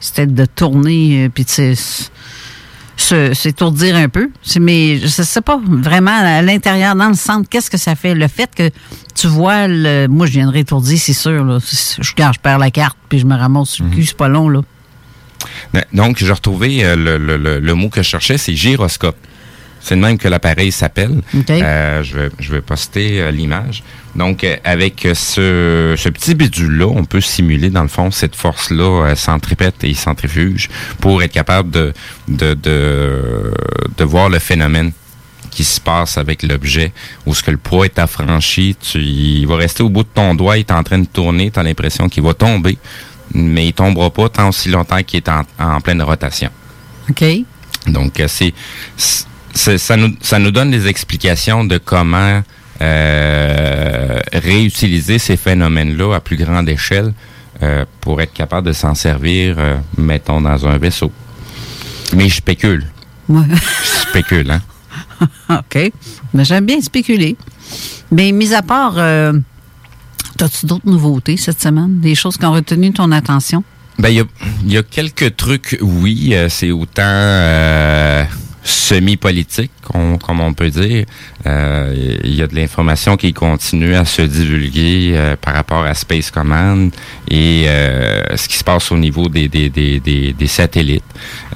C'était 0.00 0.26
de 0.26 0.44
tourner 0.44 1.24
euh, 1.24 1.28
puis 1.28 1.44
de 1.44 1.74
s'étourdir 3.34 3.96
un 3.96 4.08
peu. 4.08 4.30
Mais 4.60 4.98
je 4.98 5.06
sais 5.08 5.40
pas 5.40 5.58
vraiment 5.64 6.16
à 6.16 6.40
l'intérieur, 6.42 6.94
dans 6.94 7.08
le 7.08 7.14
centre, 7.14 7.48
qu'est-ce 7.48 7.70
que 7.70 7.78
ça 7.78 7.94
fait? 7.96 8.14
Le 8.14 8.28
fait 8.28 8.50
que 8.54 8.70
tu 9.14 9.26
vois 9.26 9.66
le. 9.66 10.06
Moi, 10.08 10.26
je 10.26 10.32
viendrai 10.32 10.60
étourdi, 10.60 10.98
c'est 10.98 11.12
sûr. 11.14 11.44
Là. 11.44 11.58
Je, 11.60 12.12
quand 12.16 12.30
je 12.32 12.38
perds 12.40 12.58
la 12.58 12.70
carte 12.70 12.96
puis 13.08 13.18
je 13.18 13.26
me 13.26 13.34
ramasse 13.36 13.70
sur 13.70 13.84
le 13.84 13.90
cul, 13.90 14.04
c'est 14.06 14.16
pas 14.16 14.28
long, 14.28 14.48
là. 14.48 14.60
Donc, 15.92 16.18
j'ai 16.18 16.32
retrouvé 16.32 16.84
euh, 16.84 16.96
le, 16.96 17.18
le- 17.18 17.36
le- 17.36 17.58
le 17.60 17.74
mot 17.74 17.88
que 17.88 18.02
je 18.02 18.08
cherchais, 18.08 18.38
c'est 18.38 18.54
gyroscope. 18.54 19.16
C'est 19.88 19.96
de 19.96 20.00
même 20.02 20.18
que 20.18 20.28
l'appareil 20.28 20.70
s'appelle. 20.70 21.22
Euh, 21.62 22.02
je, 22.02 22.14
vais, 22.18 22.30
je 22.38 22.52
vais 22.52 22.60
poster 22.60 23.22
euh, 23.22 23.30
l'image. 23.30 23.82
Donc, 24.14 24.44
euh, 24.44 24.56
avec 24.62 25.08
ce, 25.14 25.94
ce 25.96 26.08
petit 26.10 26.34
bidule-là, 26.34 26.84
on 26.86 27.06
peut 27.06 27.22
simuler, 27.22 27.70
dans 27.70 27.80
le 27.82 27.88
fond, 27.88 28.10
cette 28.10 28.36
force-là 28.36 29.14
centripète 29.16 29.84
et 29.84 29.94
centrifuge 29.94 30.68
pour 31.00 31.22
être 31.22 31.32
capable 31.32 31.70
de, 31.70 31.94
de, 32.28 32.52
de, 32.52 33.50
de 33.96 34.04
voir 34.04 34.28
le 34.28 34.38
phénomène 34.38 34.92
qui 35.50 35.64
se 35.64 35.80
passe 35.80 36.18
avec 36.18 36.42
l'objet, 36.42 36.92
où 37.24 37.34
ce 37.34 37.42
que 37.42 37.50
le 37.50 37.56
poids 37.56 37.86
est 37.86 37.98
affranchi, 37.98 38.76
tu, 38.78 38.98
il 39.00 39.46
va 39.46 39.56
rester 39.56 39.82
au 39.82 39.88
bout 39.88 40.02
de 40.02 40.08
ton 40.12 40.34
doigt, 40.34 40.58
il 40.58 40.60
est 40.60 40.70
en 40.70 40.82
train 40.82 40.98
de 40.98 41.06
tourner, 41.06 41.50
tu 41.50 41.58
as 41.58 41.62
l'impression 41.62 42.10
qu'il 42.10 42.22
va 42.22 42.34
tomber, 42.34 42.76
mais 43.32 43.68
il 43.68 43.72
tombera 43.72 44.10
pas 44.10 44.28
tant 44.28 44.50
aussi 44.50 44.68
longtemps 44.68 45.02
qu'il 45.02 45.16
est 45.16 45.28
en, 45.30 45.44
en 45.58 45.80
pleine 45.80 46.02
rotation. 46.02 46.50
OK. 47.08 47.24
Donc, 47.86 48.22
c'est- 48.26 48.52
ça, 49.54 49.96
nous, 49.96 50.14
ça 50.20 50.38
nous 50.38 50.50
donne 50.50 50.70
des 50.70 50.86
explications 50.86 51.64
de 51.64 51.78
comment 51.78 52.42
euh, 52.80 54.18
réutiliser 54.32 55.18
ces 55.18 55.36
phénomènes-là 55.36 56.14
à 56.14 56.20
plus 56.20 56.36
grande 56.36 56.68
échelle 56.68 57.12
euh, 57.62 57.84
pour 58.00 58.20
être 58.20 58.32
capable 58.32 58.68
de 58.68 58.72
s'en 58.72 58.94
servir, 58.94 59.56
euh, 59.58 59.76
mettons, 59.96 60.40
dans 60.40 60.64
un 60.68 60.78
vaisseau. 60.78 61.10
Mais 62.14 62.28
je 62.28 62.36
spécule. 62.36 62.86
Ouais. 63.28 63.42
Je 63.50 64.08
spécule, 64.08 64.50
hein? 64.52 64.62
OK. 65.50 65.90
Mais 66.34 66.44
j'aime 66.44 66.66
bien 66.66 66.80
spéculer. 66.80 67.36
Mais 68.12 68.30
mis 68.30 68.54
à 68.54 68.62
part, 68.62 68.94
euh, 68.96 69.32
as-tu 70.40 70.66
d'autres 70.66 70.86
nouveautés 70.86 71.36
cette 71.36 71.60
semaine? 71.60 71.98
Des 71.98 72.14
choses 72.14 72.36
qui 72.36 72.46
ont 72.46 72.52
retenu 72.52 72.92
ton 72.92 73.10
attention? 73.10 73.64
Ben, 73.98 74.10
il 74.10 74.14
y 74.14 74.20
a, 74.20 74.24
il 74.64 74.72
y 74.72 74.78
a 74.78 74.84
quelques 74.84 75.34
trucs, 75.34 75.76
oui. 75.82 76.36
c'est 76.50 76.70
autant 76.70 77.02
semi-politique, 78.68 79.70
comme 79.82 80.40
on 80.40 80.52
peut 80.52 80.70
dire. 80.70 81.04
Euh, 81.46 82.18
Il 82.24 82.34
y 82.34 82.42
a 82.42 82.46
de 82.46 82.54
l'information 82.54 83.16
qui 83.16 83.32
continue 83.32 83.94
à 83.94 84.04
se 84.04 84.22
divulguer 84.22 85.12
euh, 85.14 85.36
par 85.36 85.54
rapport 85.54 85.84
à 85.84 85.94
Space 85.94 86.30
Command 86.30 86.90
et 87.30 87.64
euh, 87.66 88.36
ce 88.36 88.46
qui 88.48 88.56
se 88.58 88.64
passe 88.64 88.92
au 88.92 88.98
niveau 88.98 89.28
des, 89.28 89.48
des, 89.48 89.70
des, 89.70 90.00
des, 90.00 90.32
des 90.32 90.46
satellites. 90.46 91.02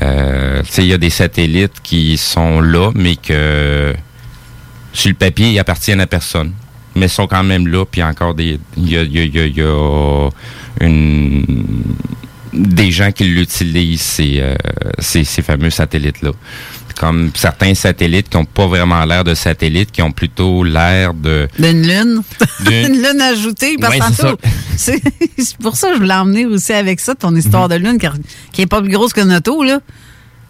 Euh, 0.01 0.63
il 0.79 0.87
y 0.87 0.93
a 0.95 0.99
des 0.99 1.11
satellites 1.11 1.81
qui 1.83 2.17
sont 2.17 2.61
là, 2.61 2.91
mais 2.95 3.17
que 3.17 3.93
sur 4.93 5.09
le 5.11 5.15
papier, 5.17 5.51
ils 5.51 5.59
appartiennent 5.59 6.01
à 6.01 6.07
personne. 6.07 6.53
Mais 6.95 7.09
sont 7.09 7.27
quand 7.27 7.43
même 7.45 7.67
là, 7.69 7.85
puis 7.87 8.03
encore 8.03 8.35
des. 8.35 8.59
Il 8.77 8.91
y 8.91 8.97
a, 8.99 9.03
y 9.03 9.19
a- 9.19 9.25
y 9.25 9.53
y 9.57 9.63
a 9.63 10.29
une 10.81 11.45
des 12.53 12.91
gens 12.91 13.11
qui 13.13 13.25
l'utilisent, 13.25 14.03
ces, 14.03 14.39
euh, 14.41 14.55
ces, 14.99 15.25
ces 15.25 15.41
fameux 15.41 15.71
satellites-là. 15.71 16.33
Comme 17.03 17.33
certains 17.35 17.75
satellites 17.75 18.29
qui 18.29 18.37
n'ont 18.37 18.45
pas 18.45 18.69
vraiment 18.69 19.05
l'air 19.05 19.25
de 19.25 19.35
satellites, 19.35 19.91
qui 19.91 20.03
ont 20.03 20.13
plutôt 20.13 20.63
l'air 20.63 21.15
de... 21.15 21.49
D'une 21.59 21.83
lune? 21.83 22.23
D'une- 22.65 22.95
Une 22.95 23.03
lune 23.03 23.21
ajoutée, 23.21 23.75
parce 23.81 23.93
Ouais, 23.97 24.37
que 24.39 24.49
c'est 24.77 25.57
pour 25.61 25.75
ça 25.75 25.89
que 25.89 25.95
je 25.95 25.99
voulais 25.99 26.15
emmener 26.15 26.47
aussi 26.47 26.73
avec 26.73 27.01
ça, 27.01 27.17
ton 27.17 27.35
histoire 27.35 27.69
de 27.69 27.75
lune, 27.75 27.99
car- 27.99 28.15
qui 28.53 28.63
est 28.63 28.67
pas 28.69 28.81
plus 28.81 28.93
grosse 28.93 29.13
qu'un 29.13 29.37
auto, 29.37 29.65
là. 29.65 29.81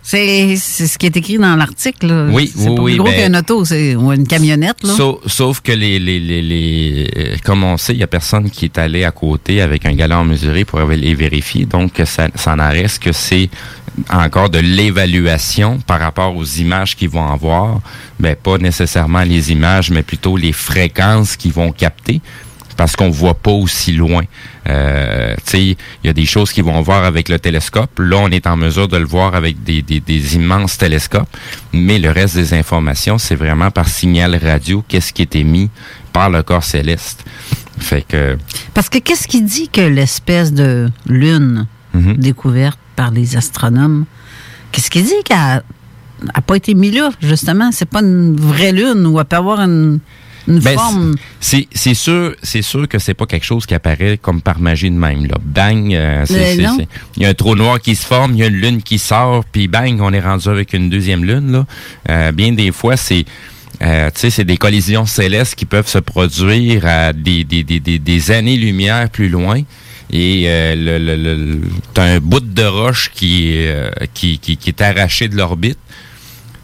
C'est 0.04 0.56
ce 0.56 0.98
qui 0.98 1.06
est 1.06 1.16
écrit 1.16 1.38
dans 1.38 1.54
l'article. 1.54 2.28
Oui, 2.32 2.52
C'est 2.52 2.68
oui, 2.68 2.74
pas 2.76 2.82
oui, 2.82 2.92
plus 2.94 2.98
gros 2.98 3.08
ben- 3.12 3.32
qu'un 3.32 3.38
auto, 3.38 3.64
c'est 3.64 3.92
une 3.92 4.26
camionnette, 4.26 4.82
là. 4.82 4.92
Sauf, 4.94 5.20
sauf 5.26 5.60
que 5.60 5.70
les, 5.72 6.00
les, 6.00 6.18
les, 6.18 6.42
les 6.42 7.10
euh, 7.16 7.36
comme 7.44 7.62
on 7.62 7.76
sait, 7.76 7.92
il 7.94 8.00
y 8.00 8.02
a 8.02 8.08
personne 8.08 8.50
qui 8.50 8.64
est 8.64 8.78
allé 8.78 9.04
à 9.04 9.12
côté 9.12 9.62
avec 9.62 9.86
un 9.86 9.94
galon 9.94 10.24
mesuré 10.24 10.64
pour 10.64 10.80
les 10.82 11.14
vérifier. 11.14 11.66
Donc, 11.66 12.02
ça, 12.04 12.26
ça 12.34 12.56
n'en 12.56 12.68
reste 12.68 13.00
que 13.00 13.12
c'est 13.12 13.48
encore 14.10 14.50
de 14.50 14.58
l'évaluation 14.58 15.78
par 15.86 16.00
rapport 16.00 16.34
aux 16.36 16.44
images 16.44 16.96
qu'ils 16.96 17.10
vont 17.10 17.26
avoir. 17.30 17.80
Mais 18.18 18.34
pas 18.34 18.58
nécessairement 18.58 19.22
les 19.22 19.52
images, 19.52 19.90
mais 19.90 20.02
plutôt 20.02 20.36
les 20.36 20.52
fréquences 20.52 21.36
qu'ils 21.36 21.52
vont 21.52 21.72
capter. 21.72 22.20
Parce 22.76 22.96
qu'on 22.96 23.10
voit 23.10 23.34
pas 23.34 23.50
aussi 23.50 23.92
loin. 23.92 24.22
Euh, 24.68 25.34
tu 25.44 25.50
sais, 25.50 25.62
il 25.64 25.76
y 26.04 26.08
a 26.08 26.14
des 26.14 26.24
choses 26.24 26.52
qu'ils 26.52 26.64
vont 26.64 26.80
voir 26.80 27.04
avec 27.04 27.28
le 27.28 27.38
télescope. 27.38 27.90
Là, 27.98 28.16
on 28.16 28.28
est 28.30 28.46
en 28.46 28.56
mesure 28.56 28.88
de 28.88 28.96
le 28.96 29.04
voir 29.04 29.34
avec 29.34 29.62
des, 29.62 29.82
des, 29.82 30.00
des 30.00 30.36
immenses 30.36 30.78
télescopes. 30.78 31.28
Mais 31.74 31.98
le 31.98 32.10
reste 32.10 32.34
des 32.34 32.54
informations, 32.54 33.18
c'est 33.18 33.34
vraiment 33.34 33.70
par 33.70 33.88
signal 33.88 34.36
radio, 34.42 34.82
qu'est-ce 34.88 35.12
qui 35.12 35.20
est 35.22 35.36
émis 35.36 35.68
par 36.14 36.30
le 36.30 36.42
corps 36.42 36.64
céleste. 36.64 37.24
Fait 37.78 38.02
que, 38.08 38.38
Parce 38.72 38.88
que 38.88 38.98
qu'est-ce 38.98 39.28
qui 39.28 39.42
dit 39.42 39.68
que 39.68 39.82
l'espèce 39.82 40.52
de 40.52 40.90
lune 41.06 41.66
Mhm. 41.94 42.14
découverte 42.16 42.78
par 42.96 43.10
les 43.10 43.36
astronomes, 43.36 44.04
qu'est-ce 44.70 44.90
qui 44.90 45.02
dit 45.02 45.12
qu'elle 45.24 45.62
n'a 46.24 46.40
pas 46.46 46.56
été 46.56 46.74
mise 46.74 46.94
là, 46.94 47.10
justement? 47.20 47.70
C'est 47.72 47.88
pas 47.88 48.00
une 48.00 48.36
vraie 48.36 48.72
lune 48.72 49.06
où 49.06 49.18
elle 49.18 49.24
peut 49.26 49.36
avoir 49.36 49.60
une, 49.60 49.98
une 50.48 50.58
Ben, 50.60 50.74
forme? 50.76 51.14
c'est 51.40 51.66
sûr, 51.94 52.34
c'est 52.42 52.62
sûr 52.62 52.88
que 52.88 52.98
c'est 52.98 53.14
pas 53.14 53.26
quelque 53.26 53.44
chose 53.44 53.64
qui 53.66 53.74
apparaît 53.74 54.18
comme 54.20 54.40
par 54.42 54.58
magie 54.60 54.90
de 54.90 54.96
même. 54.96 55.26
Là. 55.26 55.36
Bang, 55.42 55.92
euh, 55.94 56.24
c'est- 56.26 56.56
il 57.16 57.22
y 57.22 57.26
a 57.26 57.28
un 57.28 57.34
trou 57.34 57.54
noir 57.54 57.80
qui 57.80 57.94
se 57.94 58.04
forme, 58.06 58.32
il 58.34 58.38
y 58.38 58.42
a 58.42 58.46
une 58.46 58.54
lune 58.56 58.82
qui 58.82 58.98
sort, 58.98 59.44
puis 59.44 59.68
bang, 59.68 60.00
on 60.00 60.12
est 60.12 60.20
rendu 60.20 60.48
avec 60.48 60.72
une 60.72 60.90
deuxième 60.90 61.24
lune. 61.24 61.52
Là. 61.52 61.66
Euh, 62.10 62.32
bien 62.32 62.52
des 62.52 62.72
fois, 62.72 62.96
c'est 62.96 63.24
euh, 63.80 64.10
c'est 64.14 64.44
des 64.44 64.58
collisions 64.58 65.06
célestes 65.06 65.56
qui 65.56 65.64
peuvent 65.64 65.88
se 65.88 65.98
produire 65.98 66.86
à 66.86 67.12
des, 67.12 67.42
des, 67.42 67.64
des, 67.64 67.80
des, 67.80 67.98
des 67.98 68.30
années-lumière 68.30 69.08
plus 69.10 69.28
loin. 69.28 69.62
Et 70.12 70.44
euh, 70.46 70.74
le, 70.76 70.98
le, 70.98 71.16
le- 71.34 71.60
t'as 71.94 72.04
un 72.04 72.20
bout 72.20 72.40
de 72.40 72.64
roche 72.64 73.10
qui, 73.14 73.52
euh, 73.66 73.90
qui, 74.12 74.38
qui, 74.38 74.56
qui 74.58 74.68
est 74.70 74.80
arraché 74.82 75.28
de 75.28 75.36
l'orbite 75.36 75.78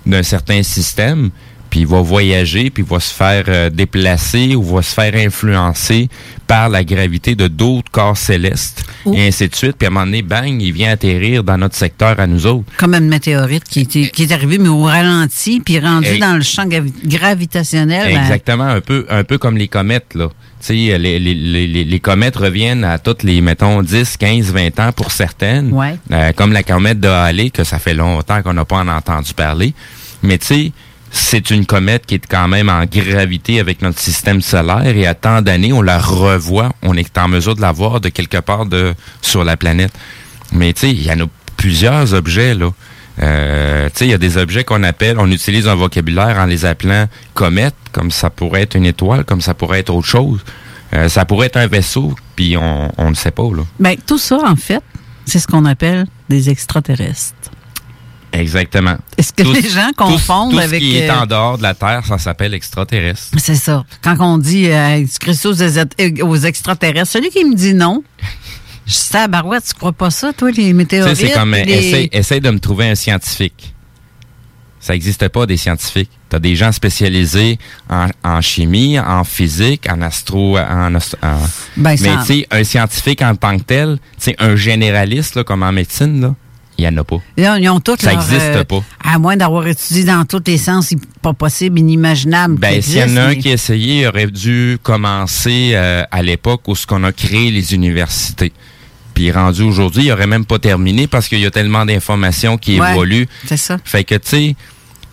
d'un 0.04 0.22
certain 0.22 0.62
système, 0.62 1.30
puis 1.68 1.80
il 1.80 1.86
va 1.86 2.00
voyager, 2.00 2.70
puis 2.70 2.82
il 2.82 2.88
va 2.88 3.00
se 3.00 3.12
faire 3.14 3.44
euh, 3.48 3.70
déplacer 3.70 4.54
ou 4.54 4.62
va 4.62 4.82
se 4.82 4.94
faire 4.94 5.14
influencer 5.14 6.08
par 6.46 6.68
la 6.70 6.82
gravité 6.82 7.34
de 7.34 7.46
d'autres 7.46 7.90
corps 7.90 8.16
célestes, 8.16 8.84
Oh. 9.04 9.12
et 9.14 9.28
ainsi 9.28 9.48
de 9.48 9.54
suite. 9.54 9.76
Puis 9.78 9.86
à 9.86 9.90
un 9.90 9.92
moment 9.92 10.06
donné, 10.06 10.22
bang, 10.22 10.60
il 10.60 10.72
vient 10.72 10.90
atterrir 10.92 11.44
dans 11.44 11.56
notre 11.58 11.76
secteur 11.76 12.18
à 12.18 12.26
nous 12.26 12.46
autres. 12.46 12.64
Comme 12.78 12.94
une 12.94 13.08
météorite 13.08 13.64
qui, 13.64 13.80
était- 13.80 14.08
qui 14.08 14.24
est 14.24 14.32
arrivée, 14.32 14.58
mais 14.58 14.68
au 14.68 14.82
ralenti, 14.84 15.60
puis 15.60 15.78
rendu 15.78 16.18
dans 16.18 16.34
le 16.36 16.42
champ 16.42 16.64
gravi- 16.66 16.92
gravitationnel. 17.04 18.12
ben, 18.12 18.20
Exactement, 18.22 18.64
un 18.64 18.80
peu, 18.80 19.06
un 19.10 19.24
peu 19.24 19.38
comme 19.38 19.56
les 19.56 19.68
comètes, 19.68 20.14
là. 20.14 20.28
Tu 20.60 20.66
sais, 20.88 20.98
les, 20.98 21.18
les, 21.20 21.34
les, 21.34 21.66
les- 21.68 21.84
les 21.84 22.00
comètes 22.00 22.36
reviennent 22.36 22.82
à 22.82 22.98
toutes 22.98 23.22
les, 23.22 23.40
mettons, 23.40 23.80
10, 23.82 24.16
15, 24.16 24.50
20 24.52 24.80
ans 24.80 24.90
pour 24.92 25.12
certaines. 25.12 25.72
Ouais. 25.72 25.96
Euh, 26.10 26.32
comme 26.32 26.52
la 26.52 26.64
comète 26.64 26.98
de 26.98 27.06
Halley, 27.08 27.50
que 27.50 27.62
ça 27.62 27.78
fait 27.78 27.94
longtemps 27.94 28.42
qu'on 28.42 28.54
n'a 28.54 28.64
pas 28.64 28.78
en 28.78 28.88
entendu 28.88 29.34
parler. 29.34 29.72
Mais 30.24 30.36
tu 30.38 30.46
sais, 30.46 30.72
c'est 31.10 31.50
une 31.50 31.66
comète 31.66 32.06
qui 32.06 32.14
est 32.16 32.26
quand 32.26 32.48
même 32.48 32.68
en 32.68 32.84
gravité 32.84 33.60
avec 33.60 33.82
notre 33.82 33.98
système 33.98 34.40
solaire 34.40 34.96
et 34.96 35.06
à 35.06 35.14
tant 35.14 35.42
d'années, 35.42 35.72
on 35.72 35.82
la 35.82 35.98
revoit, 35.98 36.72
on 36.82 36.96
est 36.96 37.16
en 37.18 37.28
mesure 37.28 37.54
de 37.54 37.60
la 37.60 37.72
voir 37.72 38.00
de 38.00 38.08
quelque 38.08 38.38
part 38.38 38.66
de, 38.66 38.94
sur 39.22 39.44
la 39.44 39.56
planète. 39.56 39.92
Mais 40.52 40.72
tu 40.72 40.80
sais, 40.80 40.90
il 40.90 41.02
y 41.02 41.10
en 41.10 41.20
a 41.20 41.26
plusieurs 41.56 42.14
objets, 42.14 42.54
là. 42.54 42.70
Euh, 43.20 43.88
il 44.00 44.06
y 44.06 44.14
a 44.14 44.18
des 44.18 44.36
objets 44.36 44.62
qu'on 44.62 44.84
appelle, 44.84 45.18
on 45.18 45.30
utilise 45.30 45.66
un 45.66 45.74
vocabulaire 45.74 46.38
en 46.38 46.44
les 46.44 46.64
appelant 46.64 47.06
comètes, 47.34 47.74
comme 47.90 48.12
ça 48.12 48.30
pourrait 48.30 48.62
être 48.62 48.76
une 48.76 48.86
étoile, 48.86 49.24
comme 49.24 49.40
ça 49.40 49.54
pourrait 49.54 49.80
être 49.80 49.90
autre 49.90 50.06
chose. 50.06 50.40
Euh, 50.94 51.08
ça 51.08 51.24
pourrait 51.24 51.48
être 51.48 51.56
un 51.56 51.66
vaisseau, 51.66 52.14
puis 52.36 52.56
on 52.56 52.92
on 52.96 53.10
ne 53.10 53.14
sait 53.14 53.32
pas, 53.32 53.42
là. 53.42 53.64
ben, 53.80 53.96
tout 54.06 54.18
ça, 54.18 54.38
en 54.44 54.54
fait, 54.56 54.82
c'est 55.24 55.40
ce 55.40 55.46
qu'on 55.48 55.64
appelle 55.64 56.06
des 56.28 56.48
extraterrestres. 56.48 57.34
Exactement. 58.32 58.96
Est-ce 59.16 59.32
que 59.32 59.42
Tout- 59.42 59.52
les 59.52 59.68
gens 59.68 59.88
tout- 59.96 60.04
confondent 60.04 60.52
tout 60.52 60.58
ce 60.58 60.64
avec... 60.64 60.80
qui 60.80 60.96
est 60.98 61.08
euh, 61.10 61.20
en 61.20 61.26
dehors 61.26 61.56
de 61.58 61.62
la 61.62 61.74
Terre, 61.74 62.02
ça 62.06 62.18
s'appelle 62.18 62.52
extraterrestre. 62.54 63.28
C'est 63.38 63.54
ça. 63.54 63.84
Quand 64.02 64.16
on 64.20 64.38
dit 64.38 64.68
euh, 64.70 65.04
Christos 65.20 65.60
aux, 65.60 66.24
aux 66.26 66.36
extraterrestres, 66.36 67.10
celui 67.10 67.30
qui 67.30 67.44
me 67.44 67.54
dit 67.54 67.74
non, 67.74 68.02
je 68.86 68.92
sais, 68.92 69.18
à 69.18 69.28
Barouette, 69.28 69.64
tu 69.66 69.74
crois 69.74 69.92
pas 69.92 70.10
ça, 70.10 70.32
toi, 70.32 70.48
les 70.50 70.54
Tu 70.56 70.62
sais, 70.66 70.72
météorites? 70.72 71.16
c'est 71.16 71.30
comme, 71.32 71.54
euh, 71.54 71.64
les- 71.64 71.72
essaye, 71.72 72.08
essaye 72.12 72.40
de 72.40 72.50
me 72.50 72.58
trouver 72.58 72.88
un 72.88 72.94
scientifique. 72.94 73.74
Ça 74.80 74.92
n'existe 74.92 75.26
pas 75.28 75.44
des 75.44 75.56
scientifiques. 75.56 76.10
Tu 76.30 76.36
as 76.36 76.38
des 76.38 76.54
gens 76.54 76.70
spécialisés 76.70 77.58
en, 77.90 78.06
en 78.22 78.40
chimie, 78.40 78.98
en 79.00 79.24
physique, 79.24 79.88
en 79.90 80.00
astro... 80.02 80.56
En, 80.58 80.90
Ben, 81.76 81.96
Mais 82.00 82.16
tu 82.20 82.24
sais, 82.26 82.46
un 82.50 82.62
scientifique 82.62 83.20
en 83.22 83.34
tant 83.34 83.58
que 83.58 83.64
tel, 83.64 83.98
tu 84.18 84.24
sais, 84.24 84.36
un 84.38 84.54
généraliste, 84.54 85.34
là, 85.34 85.44
comme 85.44 85.62
en 85.62 85.72
médecine, 85.72 86.20
là, 86.20 86.34
il 86.78 86.82
n'y 86.82 86.88
en 86.88 86.96
a 86.96 87.04
pas. 87.04 87.20
Ils 87.36 87.68
ont 87.68 87.80
toutes 87.80 88.00
Ça 88.02 88.12
leur, 88.12 88.20
existe 88.22 88.40
euh, 88.54 88.64
pas. 88.64 88.82
À 89.02 89.18
moins 89.18 89.36
d'avoir 89.36 89.66
étudié 89.66 90.04
dans 90.04 90.24
tous 90.24 90.42
les 90.46 90.58
sens, 90.58 90.86
c'est 90.88 90.98
pas 91.20 91.32
possible, 91.32 91.80
inimaginable. 91.80 92.54
Ben, 92.56 92.80
s'il 92.80 92.98
y 92.98 93.02
en 93.02 93.16
a 93.16 93.22
un 93.24 93.34
qui 93.34 93.50
a 93.50 93.54
essayé, 93.54 94.02
il 94.02 94.06
aurait 94.06 94.28
dû 94.28 94.78
commencer 94.82 95.72
euh, 95.74 96.04
à 96.10 96.22
l'époque 96.22 96.62
où 96.68 96.76
ce 96.76 96.86
qu'on 96.86 97.02
a 97.02 97.10
créé 97.12 97.50
les 97.50 97.74
universités. 97.74 98.52
Puis 99.12 99.32
rendu 99.32 99.62
aujourd'hui, 99.62 100.04
il 100.04 100.12
aurait 100.12 100.28
même 100.28 100.44
pas 100.44 100.60
terminé 100.60 101.08
parce 101.08 101.26
qu'il 101.28 101.40
y 101.40 101.46
a 101.46 101.50
tellement 101.50 101.84
d'informations 101.84 102.56
qui 102.56 102.78
Ouais, 102.78 102.92
évoluent. 102.92 103.26
C'est 103.46 103.56
ça. 103.56 103.78
Fait 103.84 104.04
que, 104.04 104.14
tu 104.14 104.28
sais, 104.28 104.56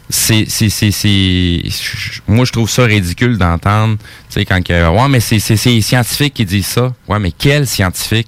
c'est, 0.08 0.46
c'est, 0.48 0.70
c'est, 0.70 0.92
c'est- 0.92 1.64
je- 1.68 2.22
moi, 2.28 2.46
je 2.46 2.52
trouve 2.52 2.70
ça 2.70 2.84
ridicule 2.84 3.40
d'entendre, 3.40 3.98
tu 3.98 4.06
sais, 4.30 4.46
quand 4.46 4.64
que, 4.64 4.88
ouais, 4.88 5.10
mais 5.10 5.20
c'est, 5.20 5.40
c'est, 5.40 5.58
c'est 5.58 5.72
les 5.72 5.82
scientifiques 5.82 6.36
qui 6.36 6.46
disent 6.46 6.68
ça. 6.68 6.94
Ouais, 7.08 7.18
mais 7.18 7.32
quel 7.36 7.66
scientifique? 7.66 8.28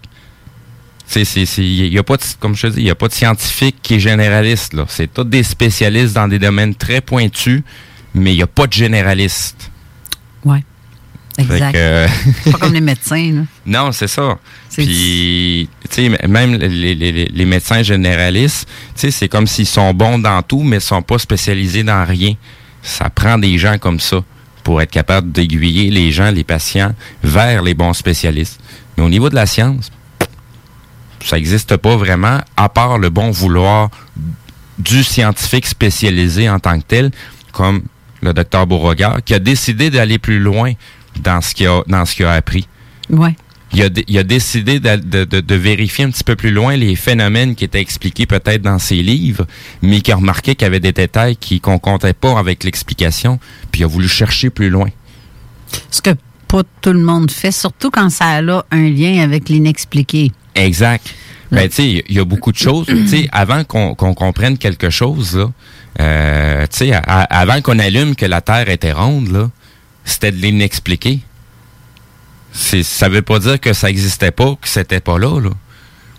C'est, 1.07 1.23
c'est, 1.23 1.45
c'est, 1.45 1.63
il 1.63 1.93
y 1.93 1.97
a 1.97 2.03
pas 2.03 2.17
de, 2.17 2.23
comme 2.39 2.53
je 2.55 2.67
te 2.67 2.73
dis, 2.73 2.81
il 2.81 2.87
y 2.87 2.89
a 2.89 2.95
pas 2.95 3.07
de 3.07 3.13
scientifique 3.13 3.77
qui 3.81 3.95
est 3.95 3.99
généraliste, 3.99 4.73
là. 4.73 4.85
C'est 4.89 5.11
tous 5.11 5.23
des 5.23 5.43
spécialistes 5.43 6.13
dans 6.13 6.27
des 6.27 6.37
domaines 6.37 6.75
très 6.75 6.99
pointus, 6.99 7.63
mais 8.13 8.33
il 8.33 8.35
n'y 8.35 8.43
a 8.43 8.47
pas 8.47 8.67
de 8.67 8.73
généraliste. 8.73 9.71
Ouais. 10.43 10.63
Exact. 11.37 11.71
Que, 11.71 12.51
pas 12.51 12.57
comme 12.57 12.73
les 12.73 12.81
médecins, 12.93 13.31
là. 13.31 13.41
Non, 13.65 13.91
c'est 13.93 14.07
ça. 14.07 14.37
Puis, 14.73 15.69
tu 15.89 16.09
sais, 16.09 16.27
même 16.27 16.55
les, 16.55 16.93
les, 16.93 17.25
les, 17.25 17.45
médecins 17.45 17.83
généralistes, 17.83 18.67
tu 18.95 19.01
sais, 19.01 19.11
c'est 19.11 19.29
comme 19.29 19.47
s'ils 19.47 19.65
sont 19.65 19.93
bons 19.93 20.19
dans 20.19 20.41
tout, 20.41 20.63
mais 20.63 20.77
ils 20.77 20.81
sont 20.81 21.01
pas 21.01 21.19
spécialisés 21.19 21.83
dans 21.83 22.05
rien. 22.05 22.33
Ça 22.81 23.09
prend 23.09 23.37
des 23.37 23.57
gens 23.57 23.77
comme 23.77 23.99
ça 23.99 24.23
pour 24.63 24.81
être 24.81 24.91
capable 24.91 25.31
d'aiguiller 25.31 25.89
les 25.89 26.11
gens, 26.11 26.31
les 26.31 26.43
patients, 26.43 26.93
vers 27.23 27.61
les 27.61 27.73
bons 27.73 27.93
spécialistes. 27.93 28.59
Mais 28.97 29.03
au 29.03 29.09
niveau 29.09 29.29
de 29.29 29.35
la 29.35 29.45
science, 29.45 29.91
ça 31.23 31.37
n'existe 31.37 31.77
pas 31.77 31.95
vraiment, 31.95 32.39
à 32.55 32.69
part 32.69 32.97
le 32.97 33.09
bon 33.09 33.31
vouloir 33.31 33.89
du 34.77 35.03
scientifique 35.03 35.65
spécialisé 35.65 36.49
en 36.49 36.59
tant 36.59 36.79
que 36.79 36.85
tel, 36.87 37.11
comme 37.51 37.83
le 38.21 38.33
docteur 38.33 38.67
Beauregard, 38.67 39.23
qui 39.23 39.33
a 39.33 39.39
décidé 39.39 39.89
d'aller 39.89 40.19
plus 40.19 40.39
loin 40.39 40.73
dans 41.21 41.41
ce 41.41 41.53
qu'il 41.53 41.67
a, 41.67 41.81
dans 41.87 42.05
ce 42.05 42.15
qu'il 42.15 42.25
a 42.25 42.33
appris. 42.33 42.67
Ouais. 43.09 43.35
Il 43.73 43.83
a, 43.83 43.89
il 44.07 44.17
a 44.17 44.23
décidé 44.23 44.79
de, 44.79 44.95
de, 44.95 45.41
de, 45.41 45.55
vérifier 45.55 46.05
un 46.05 46.09
petit 46.09 46.23
peu 46.23 46.37
plus 46.37 46.51
loin 46.51 46.77
les 46.77 46.95
phénomènes 46.95 47.53
qui 47.53 47.65
étaient 47.65 47.81
expliqués 47.81 48.25
peut-être 48.25 48.61
dans 48.61 48.79
ses 48.79 49.03
livres, 49.03 49.45
mais 49.81 49.99
qui 49.99 50.11
a 50.13 50.15
remarqué 50.15 50.55
qu'il 50.55 50.65
y 50.65 50.67
avait 50.67 50.79
des 50.79 50.93
détails 50.93 51.35
qui 51.35 51.59
qu'on 51.59 51.77
comptait 51.77 52.13
pas 52.13 52.39
avec 52.39 52.63
l'explication, 52.63 53.39
puis 53.71 53.81
il 53.81 53.83
a 53.83 53.87
voulu 53.87 54.07
chercher 54.07 54.49
plus 54.49 54.69
loin. 54.69 54.87
Ce 55.91 56.01
que 56.01 56.11
pas 56.47 56.63
tout 56.81 56.93
le 56.93 57.01
monde 57.01 57.29
fait, 57.29 57.51
surtout 57.51 57.91
quand 57.91 58.09
ça 58.09 58.37
a 58.37 58.41
un 58.71 58.89
lien 58.89 59.21
avec 59.21 59.49
l'inexpliqué. 59.49 60.31
Exact. 60.57 61.13
Ben, 61.51 61.69
tu 61.69 61.75
sais, 61.75 62.03
il 62.07 62.15
y 62.15 62.19
a 62.19 62.25
beaucoup 62.25 62.51
de 62.51 62.57
choses. 62.57 62.87
Tu 62.87 63.07
sais, 63.07 63.29
avant 63.31 63.63
qu'on 63.63 63.95
comprenne 63.95 64.57
quelque 64.57 64.89
chose, 64.89 65.37
là, 65.37 65.51
euh, 65.99 66.67
tu 66.67 66.77
sais, 66.77 66.91
avant 67.05 67.61
qu'on 67.61 67.79
allume 67.79 68.15
que 68.15 68.25
la 68.25 68.41
Terre 68.41 68.69
était 68.69 68.91
ronde, 68.91 69.31
là, 69.31 69.49
c'était 70.03 70.31
de 70.31 70.37
l'inexpliqué. 70.37 71.19
Ça 72.51 73.07
veut 73.09 73.21
pas 73.21 73.39
dire 73.39 73.59
que 73.59 73.73
ça 73.73 73.89
existait 73.89 74.31
pas, 74.31 74.55
que 74.61 74.67
c'était 74.67 74.99
pas 74.99 75.17
là, 75.17 75.39
là. 75.39 75.51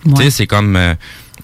Tu 0.04 0.22
sais, 0.22 0.30
c'est 0.30 0.46
comme... 0.46 0.76
Euh, 0.76 0.94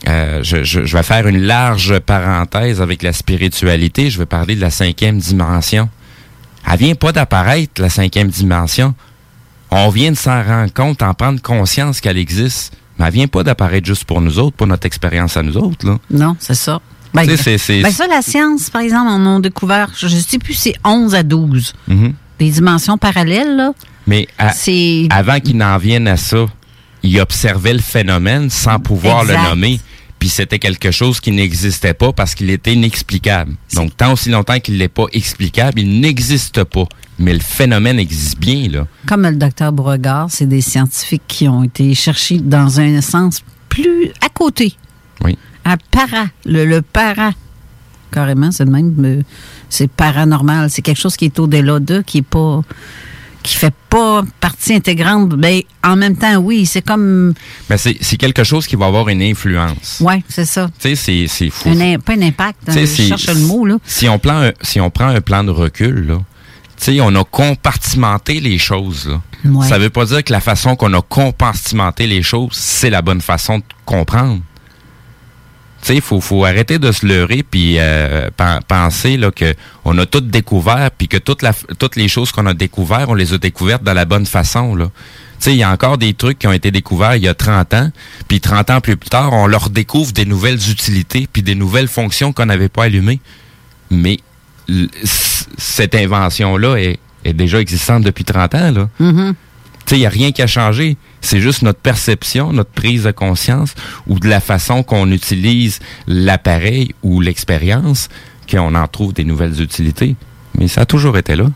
euh, 0.09 0.42
je, 0.42 0.64
je, 0.64 0.96
vais 0.96 1.02
faire 1.02 1.26
une 1.26 1.40
large 1.40 1.98
parenthèse 2.00 2.83
avec 2.83 3.02
la 3.02 3.12
spiritualité. 3.12 4.11
Je 4.11 4.18
vais 4.18 4.26
parler 4.26 4.54
de 4.54 4.61
la 4.61 4.70
cinquième 4.70 5.18
dimension. 5.18 5.88
Elle 6.70 6.78
vient 6.78 6.94
pas 6.94 7.12
d'apparaître, 7.12 7.80
la 7.80 7.88
cinquième 7.88 8.28
dimension. 8.28 8.94
On 9.70 9.88
vient 9.88 10.11
de 10.11 10.16
s'en 10.16 10.42
rendre 10.42 10.72
compte, 10.72 11.02
en 11.02 11.14
prendre 11.14 11.40
conscience 11.40 12.00
qu'elle 12.00 12.18
existe. 12.18 12.76
Mais 12.98 13.07
elle 13.07 13.12
vient 13.12 13.26
pas 13.26 13.42
d'apparaître 13.42 13.87
juste 13.87 14.04
pour 14.04 14.20
nous 14.20 14.38
autres, 14.38 14.57
pour 14.57 14.66
notre 14.66 14.87
expérience 14.87 15.37
à 15.37 15.42
nous 15.42 15.57
autres. 15.57 15.87
Là. 15.87 15.98
Non, 16.11 16.37
c'est 16.38 16.54
ça. 16.54 16.80
Ben, 17.14 17.26
ben, 17.26 17.92
ça, 17.92 18.07
la 18.09 18.22
science, 18.22 18.70
par 18.70 18.83
exemple, 18.83 19.07
on 19.09 19.37
a 19.37 19.40
découvert, 19.40 19.88
je 19.96 20.07
ne 20.07 20.20
sais 20.20 20.38
plus, 20.38 20.54
c'est 20.54 20.74
11 20.85 21.14
à 21.14 21.22
12. 21.22 21.72
Mm-hmm. 21.88 22.12
Des 22.40 22.50
dimensions 22.50 22.98
parallèles, 22.98 23.54
là. 23.54 23.72
Mais 24.09 24.26
avant 25.11 25.38
qu'ils 25.38 25.57
n'en 25.57 25.78
viennent 25.78 26.09
à 26.09 26.16
ça, 26.16 26.46
ils 27.04 27.20
observaient 27.20 27.72
le 27.72 27.80
phénomène 27.80 28.50
sans 28.50 28.80
pouvoir 28.80 29.24
le 29.24 29.35
nommer. 29.35 29.80
Puis 30.18 30.28
c'était 30.28 30.59
quelque 30.59 30.90
chose 30.90 31.20
qui 31.20 31.30
n'existait 31.30 31.94
pas 31.94 32.12
parce 32.12 32.35
qu'il 32.35 32.50
était 32.50 32.72
inexplicable. 32.72 33.54
Donc, 33.74 33.96
tant 33.96 34.12
aussi 34.12 34.30
longtemps 34.30 34.59
qu'il 34.59 34.78
n'est 34.78 34.88
pas 34.88 35.07
explicable, 35.12 35.80
il 35.80 36.00
n'existe 36.00 36.64
pas. 36.64 36.85
Mais 37.18 37.33
le 37.33 37.40
phénomène 37.40 37.98
existe 37.98 38.38
bien, 38.38 38.68
là. 38.68 38.87
Comme 39.07 39.22
le 39.22 39.37
docteur 39.37 39.72
Beauregard, 39.72 40.29
c'est 40.31 40.46
des 40.46 40.61
scientifiques 40.61 41.22
qui 41.29 41.48
ont 41.48 41.62
été 41.62 41.94
cherchés 41.94 42.38
dans 42.38 42.81
un 42.81 43.00
sens 43.00 43.42
plus 43.68 44.11
à 44.20 44.29
côté. 44.29 44.74
Oui. 45.22 45.38
À 45.64 45.77
para, 45.77 46.27
le, 46.44 46.81
para. 46.81 47.33
Carrément, 48.11 48.50
c'est 48.50 48.64
le 48.64 48.70
même. 48.70 49.22
C'est 49.68 49.90
paranormal. 49.90 50.70
C'est 50.70 50.83
quelque 50.83 51.00
chose 51.00 51.16
qui 51.16 51.27
est 51.27 51.38
au-delà 51.38 51.81
d'eux, 51.81 52.03
qui 52.03 52.18
est 52.18 52.22
pas 52.22 52.62
qui 53.44 53.57
fait 53.57 53.74
pas 53.90 54.24
partie 54.40 54.74
intégrante, 54.74 55.35
ben, 55.35 55.61
en 55.85 55.96
même 55.96 56.16
temps, 56.16 56.37
oui, 56.38 56.64
c'est 56.64 56.81
comme... 56.81 57.35
Ben 57.68 57.77
c'est 57.77 58.16
quelque 58.16 58.42
chose 58.42 58.66
qui 58.66 58.74
va 58.74 58.87
avoir 58.87 59.11
une 59.11 59.20
influence. 59.20 59.98
Oui, 60.00 60.24
c'est 60.29 60.46
ça. 60.46 60.68
Tu 60.81 60.96
sais, 60.96 61.27
c'est 61.29 61.50
fou. 61.50 61.68
pas 62.05 62.14
un 62.14 62.22
impact, 62.22 62.68
hein, 62.68 62.72
je 62.74 62.87
cherche 62.87 63.29
le 63.29 63.40
mot, 63.40 63.66
là. 63.66 63.77
Si 63.85 64.09
on, 64.09 64.18
prend 64.18 64.42
un, 64.44 64.53
si 64.62 64.81
on 64.81 64.90
prend 64.90 65.09
un 65.09 65.20
plan 65.20 65.44
de 65.44 65.50
recul, 65.50 66.07
là, 66.07 66.20
sais, 66.85 67.01
on 67.01 67.14
a 67.14 67.25
compartimenté 67.25 68.40
les 68.40 68.59
choses, 68.59 69.09
là. 69.09 69.20
Ouais. 69.44 69.68
Ça 69.68 69.79
veut 69.79 69.90
pas 69.90 70.07
dire 70.07 70.25
que 70.25 70.33
la 70.33 70.40
façon 70.40 70.75
qu'on 70.75 70.92
a 70.94 71.03
compartimenté 71.03 72.07
les 72.07 72.23
choses, 72.23 72.55
c'est 72.55 72.90
la 72.90 73.03
bonne 73.03 73.20
façon 73.20 73.59
de 73.59 73.64
comprendre. 73.85 74.40
Tu 75.83 75.88
sais, 75.88 75.97
il 75.97 76.01
faut, 76.01 76.20
faut 76.23 76.47
arrêter 76.47 76.79
de 76.79 76.90
se 76.92 77.05
leurrer 77.05 77.42
puis 77.42 77.77
euh, 77.79 78.31
penser 78.66 79.18
là, 79.18 79.31
que 79.31 79.55
on 79.85 79.99
a 79.99 80.07
tout 80.07 80.23
découvert 80.23 80.90
puis 80.97 81.09
que 81.09 81.18
toute 81.18 81.42
la, 81.42 81.53
toutes 81.79 81.97
les 81.97 82.09
choses 82.09 82.33
qu'on 82.33 82.47
a 82.47 82.55
découvertes, 82.55 83.05
on 83.09 83.14
les 83.14 83.35
a 83.35 83.38
découvertes 83.38 83.85
de 83.85 83.90
la 83.90 84.07
bonne 84.07 84.25
façon. 84.25 84.75
Là. 84.75 84.87
Tu 84.87 84.90
sais, 85.40 85.53
il 85.53 85.59
y 85.59 85.62
a 85.62 85.70
encore 85.70 85.99
des 85.99 86.14
trucs 86.14 86.38
qui 86.38 86.47
ont 86.47 86.53
été 86.53 86.70
découverts 86.70 87.16
il 87.16 87.25
y 87.25 87.29
a 87.29 87.35
30 87.35 87.75
ans, 87.75 87.90
puis 88.29 88.40
30 88.40 88.70
ans 88.70 88.81
plus 88.81 88.97
tard, 88.97 89.35
on 89.35 89.47
leur 89.47 89.68
découvre 89.68 90.12
des 90.12 90.25
nouvelles 90.25 90.70
utilités 90.70 91.29
puis 91.31 91.42
des 91.42 91.55
nouvelles 91.55 91.88
fonctions 91.88 92.33
qu'on 92.33 92.47
n'avait 92.47 92.70
pas 92.70 92.85
allumées. 92.85 93.20
Mais 93.90 94.20
cette 95.05 95.94
invention-là 95.94 96.77
est, 96.77 96.98
est, 97.24 97.33
déjà 97.33 97.61
existante 97.61 98.03
depuis 98.03 98.24
30 98.24 98.55
ans. 98.55 98.70
Là. 98.70 98.88
Mm-hmm. 99.00 99.35
Tu 99.87 99.90
sais, 99.90 99.96
il 99.96 100.00
n'y 100.00 100.07
a 100.07 100.11
rien 100.11 100.33
qui 100.33 100.42
a 100.42 100.46
changé. 100.46 100.96
C'est 101.20 101.40
juste 101.40 101.62
notre 101.62 101.81
perception, 101.81 102.53
notre 102.53 102.70
prise 102.70 103.05
de 103.05 103.11
conscience 103.11 103.74
ou 104.07 104.18
de 104.18 104.29
la 104.29 104.40
façon 104.40 104.83
qu'on 104.83 105.11
utilise 105.11 105.81
l'appareil 106.07 106.94
ou 107.03 107.20
l'expérience 107.20 108.09
qu'on 108.50 108.74
en 108.74 108.87
trouve 108.88 109.12
des 109.12 109.24
nouvelles 109.24 109.61
utilités. 109.61 110.16
Mais 110.59 110.68
ça 110.68 110.83
a 110.83 110.87
toujours 110.87 111.18
été 111.18 111.37
là. 111.37 111.46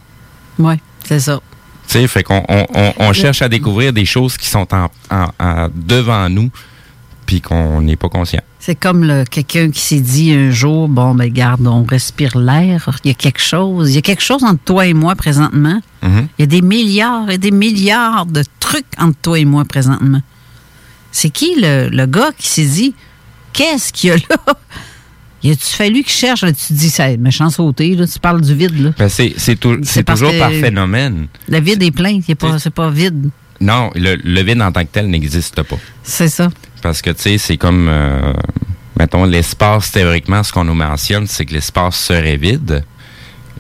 Oui, 0.59 0.75
c'est 1.05 1.21
ça. 1.21 1.41
Tu 1.87 1.95
sais, 1.95 2.09
fait 2.09 2.23
qu'on 2.23 2.45
on, 2.99 3.13
cherche 3.15 3.41
à 3.41 3.49
découvrir 3.49 3.95
des 3.95 4.05
choses 4.05 4.37
qui 4.37 4.49
sont 4.49 4.67
en, 4.75 5.69
devant 5.75 6.29
nous 6.29 6.51
puis 7.29 7.43
qu'on 7.43 7.83
n'est 7.83 7.97
pas 7.97 8.09
conscient. 8.09 8.41
C'est 8.59 8.75
comme 8.75 9.25
quelqu'un 9.31 9.71
qui 9.71 9.81
s'est 9.81 10.01
dit 10.01 10.33
un 10.33 10.51
jour, 10.51 10.89
bon, 10.89 11.15
ben 11.15 11.31
garde, 11.31 11.67
on 11.67 11.85
respire 11.85 12.39
l'air, 12.39 12.89
il 13.05 13.09
y 13.09 13.11
a 13.11 13.15
quelque 13.15 13.43
chose, 13.43 13.91
il 13.91 13.97
y 13.97 13.99
a 13.99 14.01
quelque 14.01 14.23
chose 14.23 14.43
entre 14.45 14.65
toi 14.65 14.87
et 14.87 14.95
moi 14.95 15.15
présentement. 15.15 15.79
Mm-hmm. 16.03 16.27
Il 16.39 16.41
y 16.41 16.43
a 16.45 16.47
des 16.47 16.63
milliards 16.63 17.29
et 17.29 17.37
des 17.37 17.51
milliards 17.51 18.25
de 18.25 18.43
trucs 18.61 18.87
entre 18.97 19.19
toi 19.21 19.39
et 19.39 19.45
moi 19.45 19.67
présentement. 19.67 20.23
C'est 21.13 21.29
qui 21.29 21.55
le, 21.61 21.91
le, 21.91 22.07
gars 22.07 22.31
qui 22.39 22.49
s'est 22.49 22.65
dit, 22.65 22.95
qu'est-ce 23.53 23.93
qu'il 23.93 24.09
y 24.09 24.13
a 24.15 24.17
là? 24.17 24.55
Il 25.43 25.53
a-tu 25.53 25.67
fallu 25.67 26.03
qu'il 26.03 26.13
cherche? 26.13 26.41
tu 26.41 26.53
te 26.53 26.73
dis, 26.73 26.89
c'est 26.89 27.19
méchant 27.19 27.51
sauté, 27.51 27.95
là, 27.95 28.07
tu 28.07 28.19
parles 28.19 28.41
du 28.41 28.55
vide. 28.55 28.81
Là. 28.81 28.91
Ben 28.99 29.11
c'est, 29.11 29.35
toujours 29.61 30.33
par 30.39 30.51
phénomène. 30.51 31.27
Le 31.47 31.61
vide 31.61 31.83
est 31.83 31.91
plein, 31.91 32.21
c'est 32.27 32.35
pas, 32.35 32.57
pas 32.75 32.91
vide. 32.91 33.29
Non, 33.61 33.91
le, 33.95 34.15
le, 34.15 34.43
vide 34.43 34.63
en 34.63 34.73
tant 34.73 34.83
que 34.83 34.91
tel 34.91 35.11
n'existe 35.11 35.63
pas. 35.63 35.77
C'est 36.03 36.29
ça. 36.29 36.49
Parce 36.83 37.03
que, 37.03 37.11
tu 37.11 37.23
sais, 37.23 37.39
c'est 37.39 37.57
comme, 37.57 37.89
euh, 37.89 38.33
mettons, 38.99 39.25
l'espace, 39.25 39.91
théoriquement, 39.91 40.43
ce 40.43 40.53
qu'on 40.53 40.65
nous 40.65 40.75
mentionne, 40.75 41.27
c'est 41.27 41.45
que 41.45 41.55
l'espace 41.55 41.99
serait 41.99 42.37
vide. 42.37 42.85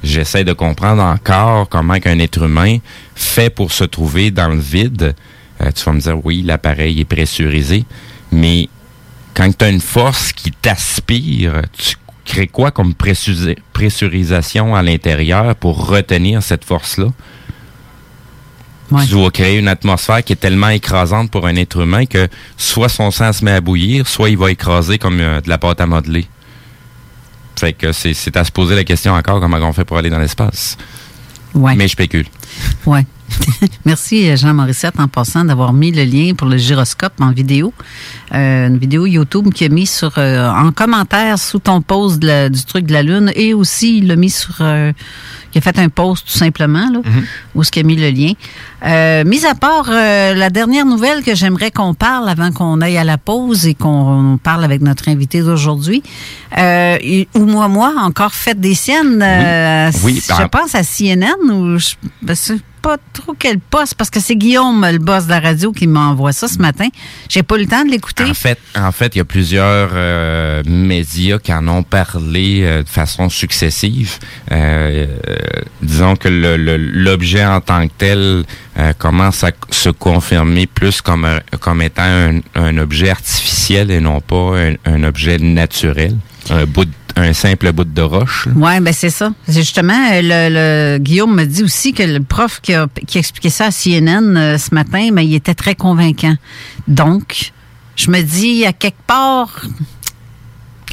J'essaie 0.02 0.44
de 0.44 0.52
comprendre 0.52 1.02
encore 1.02 1.68
comment 1.68 1.98
qu'un 1.98 2.18
être 2.20 2.44
humain 2.44 2.78
fait 3.14 3.50
pour 3.50 3.72
se 3.72 3.84
trouver 3.84 4.30
dans 4.30 4.48
le 4.48 4.60
vide. 4.60 5.14
Euh, 5.60 5.70
tu 5.72 5.84
vas 5.84 5.92
me 5.92 6.00
dire, 6.00 6.24
oui, 6.24 6.42
l'appareil 6.42 7.00
est 7.00 7.04
pressurisé, 7.04 7.84
mais 8.30 8.68
quand 9.34 9.56
tu 9.56 9.64
as 9.64 9.70
une 9.70 9.80
force 9.80 10.32
qui 10.32 10.52
t'aspire, 10.52 11.62
tu 11.76 11.96
crées 12.24 12.46
quoi 12.46 12.70
comme 12.70 12.94
pressurisation 12.94 14.76
à 14.76 14.82
l'intérieur 14.82 15.56
pour 15.56 15.88
retenir 15.88 16.42
cette 16.42 16.64
force-là? 16.64 17.08
Tu 19.04 19.10
dois 19.10 19.30
créer 19.30 19.58
une 19.58 19.68
atmosphère 19.68 20.24
qui 20.24 20.32
est 20.32 20.36
tellement 20.36 20.70
écrasante 20.70 21.30
pour 21.30 21.46
un 21.46 21.56
être 21.56 21.80
humain 21.80 22.06
que 22.06 22.28
soit 22.56 22.88
son 22.88 23.10
sang 23.10 23.32
se 23.32 23.44
met 23.44 23.50
à 23.50 23.60
bouillir, 23.60 24.08
soit 24.08 24.30
il 24.30 24.38
va 24.38 24.50
écraser 24.50 24.98
comme 24.98 25.20
euh, 25.20 25.40
de 25.42 25.48
la 25.48 25.58
pâte 25.58 25.80
à 25.80 25.86
modeler. 25.86 26.26
Fait 27.58 27.72
que 27.72 27.92
c'est 27.92 28.36
à 28.36 28.44
se 28.44 28.52
poser 28.52 28.76
la 28.76 28.84
question 28.84 29.12
encore 29.12 29.40
comment 29.40 29.58
on 29.58 29.72
fait 29.72 29.84
pour 29.84 29.98
aller 29.98 30.10
dans 30.10 30.18
l'espace? 30.18 30.78
Ouais. 31.54 31.74
Mais 31.74 31.88
je 31.88 31.92
spécule. 31.92 32.26
Ouais. 32.86 33.06
Merci 33.84 34.34
Jean 34.36 34.54
Morissette 34.54 34.98
en 34.98 35.06
passant 35.06 35.44
d'avoir 35.44 35.72
mis 35.72 35.92
le 35.92 36.04
lien 36.04 36.32
pour 36.34 36.48
le 36.48 36.56
gyroscope 36.56 37.12
en 37.20 37.30
vidéo. 37.30 37.74
Euh, 38.34 38.68
une 38.68 38.78
vidéo 38.78 39.04
YouTube 39.04 39.52
qui 39.52 39.66
a 39.66 39.68
mis 39.68 39.86
sur 39.86 40.14
euh, 40.16 40.50
en 40.50 40.72
commentaire 40.72 41.38
sous 41.38 41.58
ton 41.58 41.82
post 41.82 42.20
du 42.20 42.64
truc 42.64 42.86
de 42.86 42.92
la 42.94 43.02
Lune 43.02 43.30
et 43.34 43.52
aussi 43.52 43.98
il 43.98 44.06
l'a 44.06 44.16
mis 44.16 44.30
sur 44.30 44.62
il 45.54 45.58
a 45.58 45.60
fait 45.60 45.78
un 45.78 45.88
post 45.88 46.26
tout 46.26 46.38
simplement, 46.38 46.90
là, 46.90 46.98
mm-hmm. 46.98 47.24
où 47.54 47.64
ce 47.64 47.70
qui 47.70 47.80
a 47.80 47.82
mis 47.82 47.96
le 47.96 48.10
lien. 48.10 48.32
Euh, 48.84 49.24
mis 49.24 49.44
à 49.44 49.54
part 49.54 49.86
euh, 49.88 50.34
la 50.34 50.50
dernière 50.50 50.84
nouvelle 50.84 51.24
que 51.24 51.34
j'aimerais 51.34 51.70
qu'on 51.70 51.94
parle 51.94 52.28
avant 52.28 52.52
qu'on 52.52 52.80
aille 52.80 52.98
à 52.98 53.04
la 53.04 53.18
pause 53.18 53.66
et 53.66 53.74
qu'on 53.74 54.38
parle 54.40 54.62
avec 54.62 54.82
notre 54.82 55.08
invité 55.08 55.40
d'aujourd'hui, 55.40 56.02
euh, 56.56 56.96
ou 57.34 57.44
moi, 57.44 57.68
moi, 57.68 57.94
encore 57.98 58.34
fait 58.34 58.58
des 58.58 58.74
siennes, 58.74 59.24
oui. 60.04 60.22
je 60.22 60.46
pense 60.46 60.74
à 60.74 60.82
CNN, 60.82 61.50
ou 61.50 61.78
je, 61.78 61.94
ben, 62.22 62.36
pas 62.88 62.96
trop 63.12 63.34
quel 63.38 63.58
poste, 63.58 63.96
parce 63.96 64.08
que 64.08 64.18
c'est 64.18 64.34
Guillaume, 64.34 64.86
le 64.90 64.96
boss 64.96 65.26
de 65.26 65.30
la 65.30 65.40
radio, 65.40 65.72
qui 65.72 65.86
m'envoie 65.86 66.32
ça 66.32 66.48
ce 66.48 66.56
matin. 66.56 66.88
J'ai 67.28 67.42
pas 67.42 67.56
eu 67.56 67.60
le 67.60 67.66
temps 67.66 67.84
de 67.84 67.90
l'écouter. 67.90 68.24
En 68.24 68.32
fait, 68.32 68.58
en 68.74 68.92
fait, 68.92 69.14
il 69.14 69.18
y 69.18 69.20
a 69.20 69.26
plusieurs 69.26 69.90
euh, 69.92 70.62
médias 70.64 71.38
qui 71.38 71.52
en 71.52 71.68
ont 71.68 71.82
parlé 71.82 72.62
euh, 72.62 72.82
de 72.82 72.88
façon 72.88 73.28
successive. 73.28 74.18
Euh, 74.52 75.06
disons 75.82 76.16
que 76.16 76.28
l'objet 76.28 77.44
en 77.44 77.60
tant 77.60 77.86
que 77.88 77.92
tel 77.98 78.44
commence 78.96 79.44
à 79.44 79.50
se 79.70 79.90
confirmer 79.90 80.66
plus 80.66 81.02
comme, 81.02 81.28
comme 81.60 81.82
étant 81.82 82.30
un, 82.54 82.78
objet 82.78 83.10
artificiel 83.10 83.90
et 83.90 84.00
non 84.00 84.20
pas 84.22 84.54
un 84.86 85.02
objet 85.02 85.36
naturel, 85.38 86.16
un 86.50 86.64
bout, 86.66 86.84
de- 86.84 86.90
un 87.16 87.32
simple 87.32 87.72
bout 87.72 87.84
de 87.84 88.02
roche. 88.02 88.48
Oui, 88.54 88.80
ben 88.80 88.92
c'est 88.92 89.10
ça. 89.10 89.32
C'est 89.46 89.54
justement, 89.60 90.10
euh, 90.12 90.20
le, 90.22 90.94
le- 90.94 90.98
Guillaume 90.98 91.34
me 91.34 91.44
dit 91.44 91.62
aussi 91.62 91.92
que 91.92 92.02
le 92.02 92.20
prof 92.22 92.60
qui 92.62 92.74
a, 92.74 92.86
qui 93.06 93.18
a 93.18 93.20
expliqué 93.20 93.50
ça 93.50 93.66
à 93.66 93.70
CNN 93.70 94.36
euh, 94.36 94.58
ce 94.58 94.74
matin, 94.74 95.10
mais 95.12 95.24
il 95.26 95.34
était 95.34 95.54
très 95.54 95.74
convaincant. 95.74 96.34
Donc, 96.86 97.52
je 97.96 98.10
me 98.10 98.20
dis, 98.22 98.64
à 98.66 98.72
quelque 98.72 99.02
part, 99.06 99.62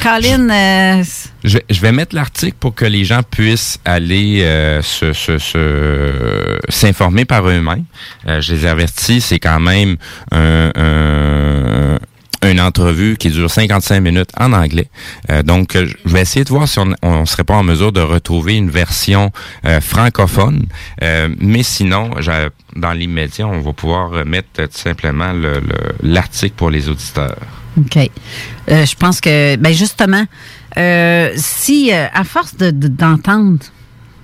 Colin, 0.02 0.50
euh, 0.50 1.02
Je, 1.42 1.58
je 1.70 1.80
vais 1.80 1.90
mettre 1.90 2.14
l'article 2.14 2.56
pour 2.60 2.74
que 2.74 2.84
les 2.84 3.04
gens 3.04 3.22
puissent 3.22 3.78
aller 3.84 4.42
euh, 4.42 4.82
se- 4.82 5.14
se- 5.14 5.38
se- 5.38 6.58
s'informer 6.68 7.24
par 7.24 7.48
eux-mêmes. 7.48 7.84
Euh, 8.28 8.40
je 8.42 8.52
les 8.54 8.66
avertis, 8.66 9.20
c'est 9.22 9.38
quand 9.38 9.58
même 9.58 9.96
un, 10.32 10.70
un- 10.76 11.98
une 12.44 12.60
entrevue 12.60 13.16
qui 13.16 13.30
dure 13.30 13.50
55 13.50 14.00
minutes 14.00 14.30
en 14.38 14.52
anglais. 14.52 14.88
Euh, 15.30 15.42
donc, 15.42 15.74
euh, 15.76 15.86
je 16.04 16.12
vais 16.12 16.20
essayer 16.20 16.44
de 16.44 16.50
voir 16.50 16.68
si 16.68 16.78
on 16.78 17.20
ne 17.20 17.24
serait 17.26 17.44
pas 17.44 17.54
en 17.56 17.62
mesure 17.62 17.92
de 17.92 18.00
retrouver 18.00 18.56
une 18.56 18.70
version 18.70 19.32
euh, 19.64 19.80
francophone. 19.80 20.66
Euh, 21.02 21.28
mais 21.40 21.62
sinon, 21.62 22.10
dans 22.76 22.92
l'immédiat, 22.92 23.46
on 23.48 23.60
va 23.60 23.72
pouvoir 23.72 24.24
mettre 24.26 24.48
tout 24.54 24.68
simplement 24.70 25.32
le- 25.32 25.60
le- 25.60 25.94
l'article 26.02 26.54
pour 26.56 26.70
les 26.70 26.88
auditeurs. 26.88 27.38
OK. 27.78 27.98
Je 28.68 28.94
pense 28.96 29.20
que, 29.20 29.56
ben 29.56 29.72
justement, 29.72 30.24
si, 31.36 31.90
à 31.92 32.24
force 32.24 32.56
de- 32.56 32.70
de- 32.70 32.88
d'entendre 32.88 33.58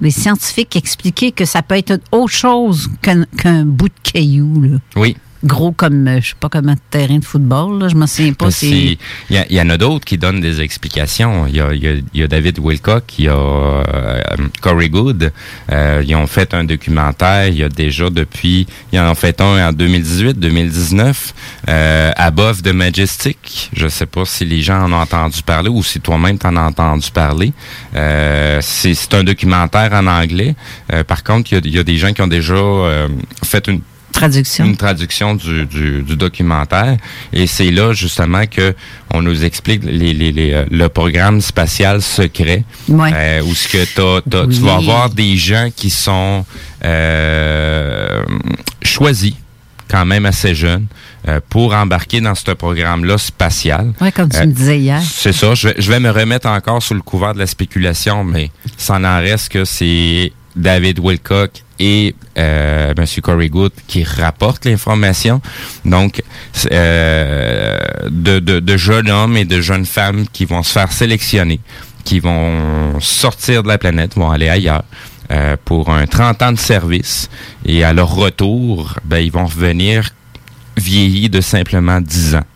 les 0.01 0.11
scientifiques 0.11 0.75
expliquer 0.77 1.33
que 1.33 1.45
ça 1.45 1.63
peut 1.63 1.77
être 1.77 2.01
autre 2.11 2.33
chose 2.35 2.91
qu'un 3.03 3.25
qu'un 3.39 3.65
bout 3.65 3.89
de 3.89 4.11
caillou, 4.13 4.61
là. 4.63 4.79
Oui. 4.97 5.17
Gros 5.45 5.73
comme, 5.73 6.07
euh, 6.09 6.21
je 6.21 6.29
sais 6.29 6.35
pas 6.39 6.49
comment, 6.49 6.73
un 6.73 6.77
terrain 6.91 7.19
de 7.19 7.25
football, 7.25 7.81
là, 7.81 7.89
je 7.89 7.95
me 7.97 8.07
souviens 8.07 8.33
pas. 8.33 8.51
C'est- 8.51 8.99
Il 9.31 9.47
y, 9.51 9.61
en 9.61 9.69
a 9.71 9.77
d'autres 9.77 10.05
qui 10.05 10.19
donnent 10.19 10.41
des 10.41 10.61
explications. 10.61 11.47
Il 11.49 11.57
y 11.57 11.61
a, 11.61 11.73
y 11.75 11.87
a- 11.89 12.01
y 12.15 12.23
a 12.23 12.27
David 12.29 12.59
Wilcock, 12.59 13.19
il 13.19 13.25
y 13.25 13.29
a 13.29 13.33
euh, 13.37 14.21
Corey 14.61 14.89
Good. 14.89 15.33
Euh, 15.71 16.03
ils 16.07 16.15
ont 16.15 16.27
fait 16.27 16.55
un 16.55 16.65
documentaire. 16.65 17.49
Il 17.49 17.57
y 17.59 17.65
a 17.65 17.69
déjà 17.69 18.09
depuis... 18.11 18.67
Ils 18.93 19.01
en 19.01 19.11
ont 19.11 19.15
fait 19.15 19.41
un 19.41 19.69
en 19.69 19.73
2018-2019. 19.73 21.33
Euh, 21.69 22.13
Above 22.17 22.63
the 22.63 22.73
Majestic. 22.73 23.71
Je 23.75 23.89
sais 23.89 24.07
pas 24.07 24.25
si 24.25 24.45
les 24.45 24.63
gens 24.63 24.83
en 24.85 24.93
ont 24.93 24.97
entendu 25.01 25.43
parler 25.43 25.69
ou 25.69 25.83
si 25.83 26.01
toi-même 26.01 26.39
t'en 26.39 26.57
as 26.57 26.63
entendu 26.63 27.11
parler. 27.11 27.53
Euh, 27.97 28.59
c'est 28.63 29.15
un 29.15 29.25
documentaire 29.25 29.93
en 29.93 30.07
anglais. 30.07 30.55
Euh, 30.93 31.05
par 31.05 31.23
contre, 31.25 31.53
il 31.53 31.55
y 31.55 31.59
a, 31.59 31.61
il 31.65 31.75
y 31.75 31.79
a 31.79 31.85
des 31.85 31.97
gens 31.97 32.13
qui 32.13 32.23
ont 32.23 32.27
déjà 32.29 32.55
euh, 32.55 33.09
fait 33.45 33.67
une 33.69 33.81
traduction? 34.23 34.65
une 34.65 34.77
traduction 34.77 35.35
du, 35.35 35.67
du, 35.67 36.03
du 36.03 36.17
documentaire. 36.17 36.97
Et 37.33 37.47
c'est 37.47 37.71
là, 37.71 37.93
justement, 37.93 38.47
que 38.47 38.75
on 39.13 39.23
nous 39.23 39.45
explique 39.45 39.83
les, 39.85 40.13
les, 40.15 40.33
les, 40.33 40.53
euh, 40.53 40.65
le 40.71 40.89
programme 40.89 41.41
spatial 41.41 42.01
secret. 42.03 42.65
Ouais. 42.89 43.11
Euh, 43.15 43.43
où 43.43 43.55
ce 43.55 43.69
que 43.69 43.85
tu 43.85 44.37
Oui. 44.47 44.59
vas 44.61 44.77
avoir 44.77 45.11
des 45.11 45.37
gens 45.37 45.69
qui 45.75 45.91
sont 45.91 46.45
euh, 46.85 48.23
choisis 48.83 49.35
quand 49.89 50.07
même 50.07 50.25
assez 50.27 50.55
jeunes 50.55 50.87
euh, 51.29 51.39
pour 51.51 51.75
embarquer 51.75 52.21
dans 52.21 52.35
ce 52.35 52.51
programme-là 52.53 53.19
spatial. 53.19 53.93
Ouais, 54.01 54.11
comme 54.11 54.31
tu 54.31 54.39
Euh, 54.39 54.47
me 54.47 54.53
disais 54.53 54.79
hier. 54.79 55.03
C'est 55.03 55.33
ça. 55.35 55.55
Je 55.55 55.69
vais, 55.69 55.75
je 55.79 55.91
vais 55.91 56.01
me 56.01 56.11
remettre 56.11 56.49
encore 56.49 56.83
sous 56.83 56.95
le 56.95 57.03
couvert 57.03 57.35
de 57.35 57.39
la 57.41 57.47
spéculation, 57.47 58.25
mais 58.25 58.51
ça 58.79 58.95
en 58.99 59.19
reste 59.21 59.51
que 59.51 59.65
c'est 59.67 60.33
David 60.57 60.99
Wilcock 60.99 61.51
et 61.83 62.15
euh, 62.39 62.95
M. 62.97 63.05
Corey 63.21 63.49
Good 63.49 63.73
qui 63.89 64.05
rapportent 64.05 64.67
l'information. 64.67 65.43
Donc, 65.85 66.23
euh, 66.71 67.79
de 68.09 68.77
jeunes 68.77 69.11
hommes 69.11 69.37
et 69.37 69.45
de 69.45 69.61
jeunes 69.61 69.85
femmes 69.85 70.27
qui 70.33 70.45
vont 70.45 70.63
se 70.63 70.73
faire 70.73 70.93
sélectionner, 70.93 71.59
qui 72.05 72.21
vont 72.21 73.01
sortir 73.01 73.65
de 73.65 73.69
la 73.69 73.79
planète, 73.79 74.15
vont 74.15 74.31
aller 74.31 74.49
ailleurs. 74.49 74.85
euh, 75.33 75.57
pour 75.65 75.89
un 75.91 76.07
30 76.07 76.43
ans 76.43 76.53
de 76.53 76.59
service 76.59 77.31
et 77.65 77.85
à 77.85 77.93
leur 77.93 78.15
retour, 78.15 78.99
ben, 79.05 79.19
ils 79.19 79.33
vont 79.33 79.47
revenir 79.47 80.11
vieillis 80.77 81.31
de 81.31 81.41
simplement 81.41 82.01
10 82.01 82.37
ans. 82.37 82.47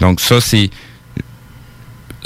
Donc 0.00 0.20
ça, 0.20 0.40
c'est 0.40 0.70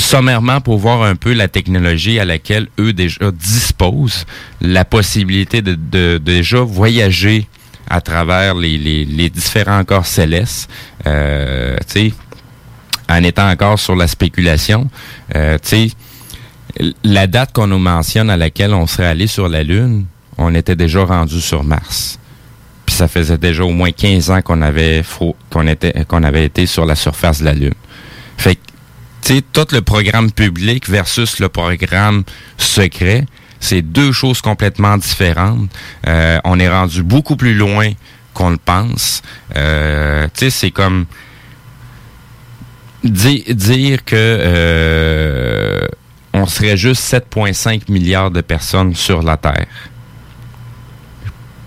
sommairement 0.01 0.61
pour 0.61 0.79
voir 0.79 1.03
un 1.03 1.15
peu 1.17 1.33
la 1.33 1.49
technologie 1.49 2.19
à 2.19 2.25
laquelle 2.25 2.69
eux 2.79 2.93
déjà 2.93 3.31
disposent, 3.31 4.25
la 4.61 4.85
possibilité 4.85 5.63
de, 5.63 5.75
de- 5.75 6.19
de 6.19 6.19
déjà 6.19 6.61
voyager 6.61 7.47
à 7.89 8.01
travers 8.01 8.55
les, 8.55 8.79
les- 8.79 9.05
les 9.05 9.31
différents 9.31 9.85
corps 9.85 10.07
célestes, 10.07 10.71
euh, 11.07 11.77
tu 11.93 12.11
sais, 12.11 12.13
en 13.09 13.23
étant 13.25 13.49
encore 13.51 13.79
sur 13.79 13.97
la 13.97 14.07
spéculation, 14.07 14.89
euh, 15.35 15.59
tu 15.63 15.69
sais, 15.69 15.91
la 17.03 17.27
date 17.27 17.53
qu'on 17.53 17.67
nous 17.67 17.79
mentionne 17.81 18.31
à 18.31 18.37
laquelle 18.37 18.73
on 18.75 18.87
serait 18.87 19.07
allé 19.07 19.27
sur 19.27 19.49
la 19.49 19.65
Lune, 19.65 20.05
on 20.39 20.55
était 20.55 20.77
déjà 20.77 21.05
rendu 21.05 21.41
sur 21.41 21.65
Mars. 21.65 22.19
Puis 22.87 22.95
ça 22.95 23.09
faisait 23.09 23.39
déjà 23.39 23.65
au 23.65 23.71
moins 23.71 23.91
15 23.91 24.31
ans 24.31 24.41
qu'on 24.43 24.63
avait 24.63 25.03
qu'on 25.51 25.67
était 25.67 26.05
qu'on 26.07 26.23
avait 26.23 26.45
été 26.45 26.67
sur 26.67 26.87
la 26.87 26.95
surface 26.95 27.41
de 27.41 27.45
la 27.47 27.53
Lune. 27.55 27.75
Fait 28.37 28.55
que 28.55 28.61
sais, 29.23 29.43
tout 29.53 29.67
le 29.73 29.81
programme 29.83 30.31
public 30.33 30.89
versus 30.89 31.39
le 31.41 31.49
programme 31.49 32.25
secret, 32.59 33.27
c'est 33.59 33.83
deux 33.83 34.13
choses 34.13 34.41
complètement 34.41 34.97
différentes. 34.97 35.71
Euh, 36.07 36.39
on 36.45 36.59
est 36.59 36.69
rendu 36.69 37.03
beaucoup 37.03 37.37
plus 37.37 37.55
loin 37.55 37.91
qu'on 38.35 38.51
le 38.51 38.57
pense. 38.59 39.23
Euh, 39.57 40.27
tu 40.35 40.47
sais, 40.47 40.51
c'est 40.51 40.71
comme 40.71 41.05
di- 43.05 43.45
dire 43.55 44.05
que 44.05 44.15
euh, 44.17 45.87
on 46.33 46.47
serait 46.47 46.77
juste 46.77 47.03
7,5 47.13 47.91
milliards 47.91 48.31
de 48.31 48.41
personnes 48.41 48.95
sur 48.95 49.23
la 49.23 49.37
Terre. 49.37 49.67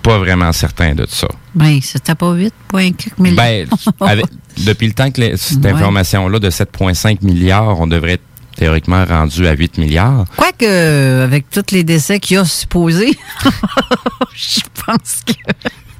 Pas 0.02 0.18
vraiment 0.18 0.52
certain 0.52 0.94
de 0.96 1.06
ça. 1.08 1.28
Ben, 1.56 1.80
c'était 1.82 2.16
pas 2.16 2.34
8 2.34 2.54
points 2.68 2.92
quelques 2.92 3.18
millions. 3.20 3.36
Ben, 3.38 3.68
avec- 4.02 4.26
depuis 4.58 4.88
le 4.88 4.94
temps 4.94 5.12
que 5.12 5.22
les- 5.22 5.38
cette 5.38 5.64
Ouais. 5.64 5.72
information-là 5.72 6.40
de 6.40 6.50
7,5 6.50 7.22
milliards, 7.22 7.80
on 7.80 7.88
devrait 7.88 8.14
être 8.14 8.24
théoriquement 8.56 9.04
rendu 9.06 9.48
à 9.48 9.54
8 9.54 9.78
milliards. 9.80 10.26
Quoique, 10.38 10.64
euh, 10.66 11.24
avec 11.24 11.50
tous 11.50 11.72
les 11.72 11.84
décès 11.84 12.20
qu'il 12.20 12.36
y 12.36 12.40
a 12.40 12.46
supposés, 12.46 13.18
je 14.36 14.60
pense 14.86 15.22
que. 15.26 15.34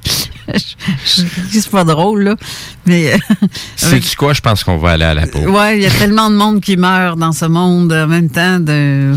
Je, 0.04 1.22
je- 1.52 1.60
c'est 1.60 1.70
pas 1.70 1.84
drôle, 1.84 2.22
là. 2.24 2.36
Mais. 2.86 3.12
euh, 3.14 3.16
Sais-tu 3.76 4.16
quoi? 4.16 4.32
Je 4.34 4.40
pense 4.40 4.62
qu'on 4.64 4.76
va 4.78 4.90
aller 4.92 5.04
à 5.04 5.14
la 5.14 5.26
pause. 5.26 5.46
Ouais, 5.46 5.78
il 5.78 5.82
y 5.82 5.86
a 5.86 5.90
tellement 5.90 6.30
de 6.30 6.36
monde 6.36 6.60
qui 6.60 6.76
meurt 6.76 7.18
dans 7.18 7.32
ce 7.32 7.46
monde 7.46 7.92
en 7.92 8.06
même 8.06 8.28
temps. 8.30 8.60
De... 8.60 9.14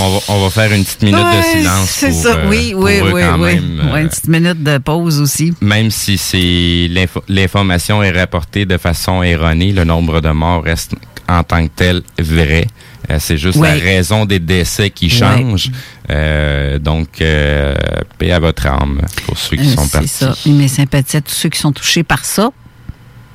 On, 0.00 0.08
va, 0.10 0.18
on 0.28 0.42
va 0.42 0.50
faire 0.50 0.72
une 0.72 0.84
petite 0.84 1.02
minute 1.02 1.20
Ouais, 1.22 1.36
de 1.38 1.58
silence. 1.58 1.90
C'est 1.90 2.12
ça, 2.12 2.30
euh, 2.36 2.48
oui, 2.48 2.72
oui, 2.74 2.98
eux 2.98 3.12
oui, 3.12 3.22
quand 3.22 3.38
oui. 3.40 3.54
même, 3.54 3.80
euh, 3.84 3.92
Ouais, 3.92 4.02
une 4.02 4.08
petite 4.08 4.28
minute 4.28 4.62
de 4.62 4.78
pause 4.78 5.20
aussi. 5.20 5.52
même 5.60 5.90
si 5.90 6.16
c'est 6.16 6.88
l'info- 6.90 7.22
l'information 7.28 8.02
est 8.02 8.10
rapportée 8.12 8.64
de 8.64 8.78
façon 8.78 9.22
erronée, 9.22 9.72
le 9.72 9.84
nombre 9.84 10.20
de 10.20 10.30
morts 10.30 10.62
reste 10.64 10.94
en 11.28 11.42
tant 11.44 11.64
que 11.66 11.70
tel 11.76 12.02
vrai. 12.18 12.66
Euh, 13.10 13.16
c'est 13.18 13.36
juste 13.38 13.58
Ouais. 13.58 13.68
la 13.78 13.82
raison 13.82 14.24
des 14.24 14.38
décès 14.38 14.90
qui 14.90 15.08
change. 15.10 15.70
Euh, 16.10 16.78
donc, 16.78 17.20
euh, 17.20 17.74
paix 18.18 18.32
à 18.32 18.40
votre 18.40 18.66
âme 18.66 19.00
pour 19.26 19.38
ceux 19.38 19.56
qui 19.56 19.68
Euh, 19.68 19.74
sont 19.74 19.84
c'est 19.84 19.92
partis. 19.92 20.08
ça. 20.08 20.34
Et 20.46 20.50
mes 20.50 20.68
sympathies 20.68 21.18
à 21.18 21.20
tous 21.20 21.34
ceux 21.34 21.48
qui 21.48 21.58
sont 21.58 21.72
touchés 21.72 22.02
par 22.02 22.24
ça. 22.24 22.50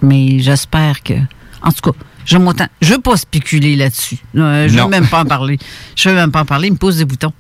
Mais 0.02 0.40
j'espère 0.40 1.02
que. 1.04 1.14
En 1.62 1.72
tout 1.72 1.92
cas, 1.92 1.98
je 2.26 2.38
m'autant. 2.38 2.68
Je 2.82 2.94
veux 2.94 3.02
pas 3.02 3.16
spéculer 3.18 3.76
là-dessus. 3.76 4.18
Euh, 4.36 4.68
je 4.68 4.78
veux 4.78 4.88
même 4.90 5.08
pas 5.08 5.22
en 5.22 5.26
parler. 5.26 5.58
Je 5.96 6.10
veux 6.10 6.16
même 6.16 6.32
pas 6.32 6.42
en 6.42 6.46
parler. 6.46 6.68
Il 6.68 6.74
me 6.74 6.78
pose 6.78 6.98
des 6.98 7.06
boutons. 7.06 7.32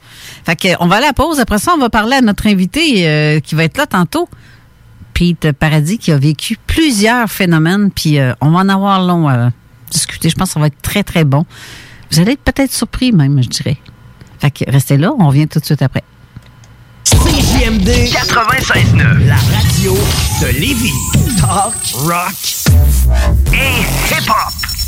Fait 0.45 0.55
que, 0.55 0.67
on 0.79 0.87
va 0.87 0.95
aller 0.97 1.05
à 1.05 1.09
la 1.09 1.13
pause. 1.13 1.39
Après 1.39 1.59
ça, 1.59 1.73
on 1.75 1.79
va 1.79 1.89
parler 1.89 2.15
à 2.15 2.21
notre 2.21 2.47
invité 2.47 3.07
euh, 3.07 3.39
qui 3.41 3.53
va 3.55 3.65
être 3.65 3.77
là 3.77 3.85
tantôt. 3.85 4.29
Pete 5.13 5.51
Paradis, 5.53 5.97
qui 5.97 6.11
a 6.11 6.17
vécu 6.17 6.57
plusieurs 6.67 7.29
phénomènes. 7.29 7.91
Puis 7.91 8.19
euh, 8.19 8.33
on 8.41 8.51
va 8.51 8.59
en 8.59 8.69
avoir 8.69 9.01
long 9.03 9.27
à 9.27 9.51
discuter. 9.91 10.29
Je 10.29 10.35
pense 10.35 10.49
que 10.49 10.53
ça 10.53 10.59
va 10.59 10.67
être 10.67 10.81
très, 10.81 11.03
très 11.03 11.23
bon. 11.25 11.45
Vous 12.11 12.19
allez 12.19 12.33
être 12.33 12.41
peut-être 12.43 12.71
surpris 12.73 13.11
même, 13.11 13.41
je 13.43 13.49
dirais. 13.49 13.77
Fait 14.45 14.51
que 14.51 14.69
restez 14.69 14.97
là. 14.97 15.11
On 15.17 15.27
revient 15.27 15.47
tout 15.47 15.59
de 15.59 15.65
suite 15.65 15.81
après. 15.81 16.03
CJMD 17.03 17.89
96.9, 17.89 19.25
la 19.25 19.35
radio 19.35 19.97
de 20.41 20.59
Lévis. 20.59 20.93
Talk, 21.39 21.73
rock 21.95 22.35
et 23.51 24.13
hip-hop. 24.13 24.64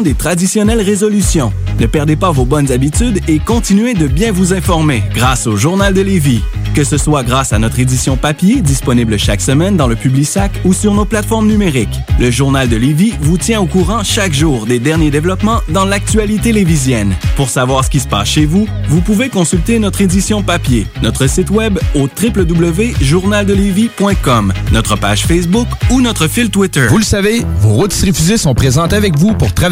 des 0.00 0.14
traditionnelles 0.14 0.80
résolutions. 0.80 1.52
Ne 1.78 1.84
perdez 1.86 2.16
pas 2.16 2.30
vos 2.30 2.46
bonnes 2.46 2.72
habitudes 2.72 3.20
et 3.28 3.38
continuez 3.38 3.92
de 3.94 4.06
bien 4.06 4.32
vous 4.32 4.54
informer 4.54 5.02
grâce 5.14 5.46
au 5.46 5.56
Journal 5.56 5.92
de 5.92 6.00
Lévis. 6.00 6.40
Que 6.74 6.84
ce 6.84 6.96
soit 6.96 7.22
grâce 7.22 7.52
à 7.52 7.58
notre 7.58 7.78
édition 7.80 8.16
papier, 8.16 8.62
disponible 8.62 9.18
chaque 9.18 9.42
semaine 9.42 9.76
dans 9.76 9.88
le 9.88 9.96
Publisac 9.96 10.50
ou 10.64 10.72
sur 10.72 10.94
nos 10.94 11.04
plateformes 11.04 11.46
numériques. 11.46 12.00
Le 12.18 12.30
Journal 12.30 12.70
de 12.70 12.76
Lévis 12.76 13.12
vous 13.20 13.36
tient 13.36 13.60
au 13.60 13.66
courant 13.66 14.02
chaque 14.04 14.32
jour 14.32 14.64
des 14.64 14.78
derniers 14.78 15.10
développements 15.10 15.60
dans 15.68 15.84
l'actualité 15.84 16.50
lévisienne. 16.52 17.12
Pour 17.36 17.50
savoir 17.50 17.84
ce 17.84 17.90
qui 17.90 18.00
se 18.00 18.08
passe 18.08 18.28
chez 18.28 18.46
vous, 18.46 18.66
vous 18.88 19.02
pouvez 19.02 19.28
consulter 19.28 19.78
notre 19.78 20.00
édition 20.00 20.42
papier, 20.42 20.86
notre 21.02 21.26
site 21.26 21.50
web 21.50 21.78
au 21.94 22.08
www.journaldelévis.com, 22.22 24.52
notre 24.72 24.96
page 24.96 25.26
Facebook 25.26 25.68
ou 25.90 26.00
notre 26.00 26.26
fil 26.28 26.48
Twitter. 26.48 26.86
Vous 26.88 26.98
le 26.98 27.04
savez, 27.04 27.44
vos 27.58 27.74
routes 27.74 27.92
refusées 27.92 28.38
sont 28.38 28.54
présentes 28.54 28.92
avec 28.92 29.18
vous 29.18 29.34
pour 29.34 29.52
traverser 29.52 29.71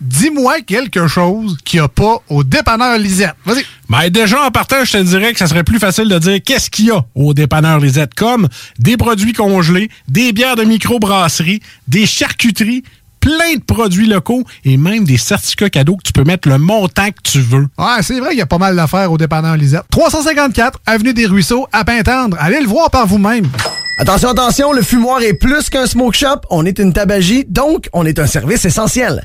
Dis-moi 0.00 0.60
quelque 0.60 1.08
chose 1.08 1.56
qu'il 1.64 1.80
n'y 1.80 1.84
a 1.84 1.88
pas 1.88 2.18
au 2.28 2.44
dépanneur 2.44 2.98
Lisette. 2.98 3.34
Vas-y. 3.44 3.64
Ben 3.88 4.08
déjà, 4.10 4.44
en 4.44 4.50
partant, 4.50 4.84
je 4.84 4.92
te 4.92 5.02
dirais 5.02 5.32
que 5.32 5.38
ça 5.38 5.46
serait 5.46 5.64
plus 5.64 5.78
facile 5.78 6.08
de 6.08 6.18
dire 6.18 6.38
qu'est-ce 6.44 6.70
qu'il 6.70 6.86
y 6.86 6.90
a 6.90 7.04
au 7.14 7.34
dépanneur 7.34 7.80
Lisette, 7.80 8.14
comme 8.14 8.48
des 8.78 8.96
produits 8.96 9.32
congelés, 9.32 9.90
des 10.08 10.32
bières 10.32 10.56
de 10.56 10.64
microbrasserie, 10.64 11.60
des 11.88 12.06
charcuteries, 12.06 12.84
plein 13.20 13.56
de 13.56 13.62
produits 13.62 14.06
locaux 14.06 14.44
et 14.64 14.76
même 14.76 15.04
des 15.04 15.18
certificats 15.18 15.70
cadeaux 15.70 15.96
que 15.96 16.02
tu 16.04 16.12
peux 16.12 16.24
mettre 16.24 16.48
le 16.48 16.58
montant 16.58 17.08
que 17.08 17.20
tu 17.22 17.40
veux. 17.40 17.66
Ouais, 17.76 18.02
c'est 18.02 18.20
vrai 18.20 18.30
qu'il 18.30 18.38
y 18.38 18.42
a 18.42 18.46
pas 18.46 18.58
mal 18.58 18.76
d'affaires 18.76 19.10
au 19.10 19.18
dépanneur 19.18 19.56
Lisette. 19.56 19.82
354 19.90 20.78
Avenue 20.86 21.12
des 21.12 21.26
Ruisseaux, 21.26 21.66
à 21.72 21.84
Pintendre. 21.84 22.36
Allez 22.40 22.60
le 22.60 22.68
voir 22.68 22.90
par 22.90 23.06
vous-même. 23.06 23.48
Attention, 23.98 24.28
attention, 24.28 24.72
le 24.72 24.82
fumoir 24.82 25.22
est 25.22 25.34
plus 25.34 25.68
qu'un 25.70 25.86
smoke 25.86 26.16
shop. 26.16 26.42
On 26.50 26.64
est 26.64 26.78
une 26.78 26.92
tabagie, 26.92 27.44
donc 27.48 27.88
on 27.92 28.06
est 28.06 28.20
un 28.20 28.28
service 28.28 28.64
essentiel. 28.64 29.24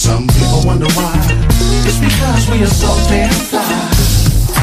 Some 0.00 0.26
people 0.28 0.62
wonder 0.64 0.86
why. 0.94 1.12
It's 1.84 1.98
because 1.98 2.50
we 2.50 2.62
are 2.62 2.66
so 2.66 2.88
damn 3.10 3.30
fly. 3.30 4.19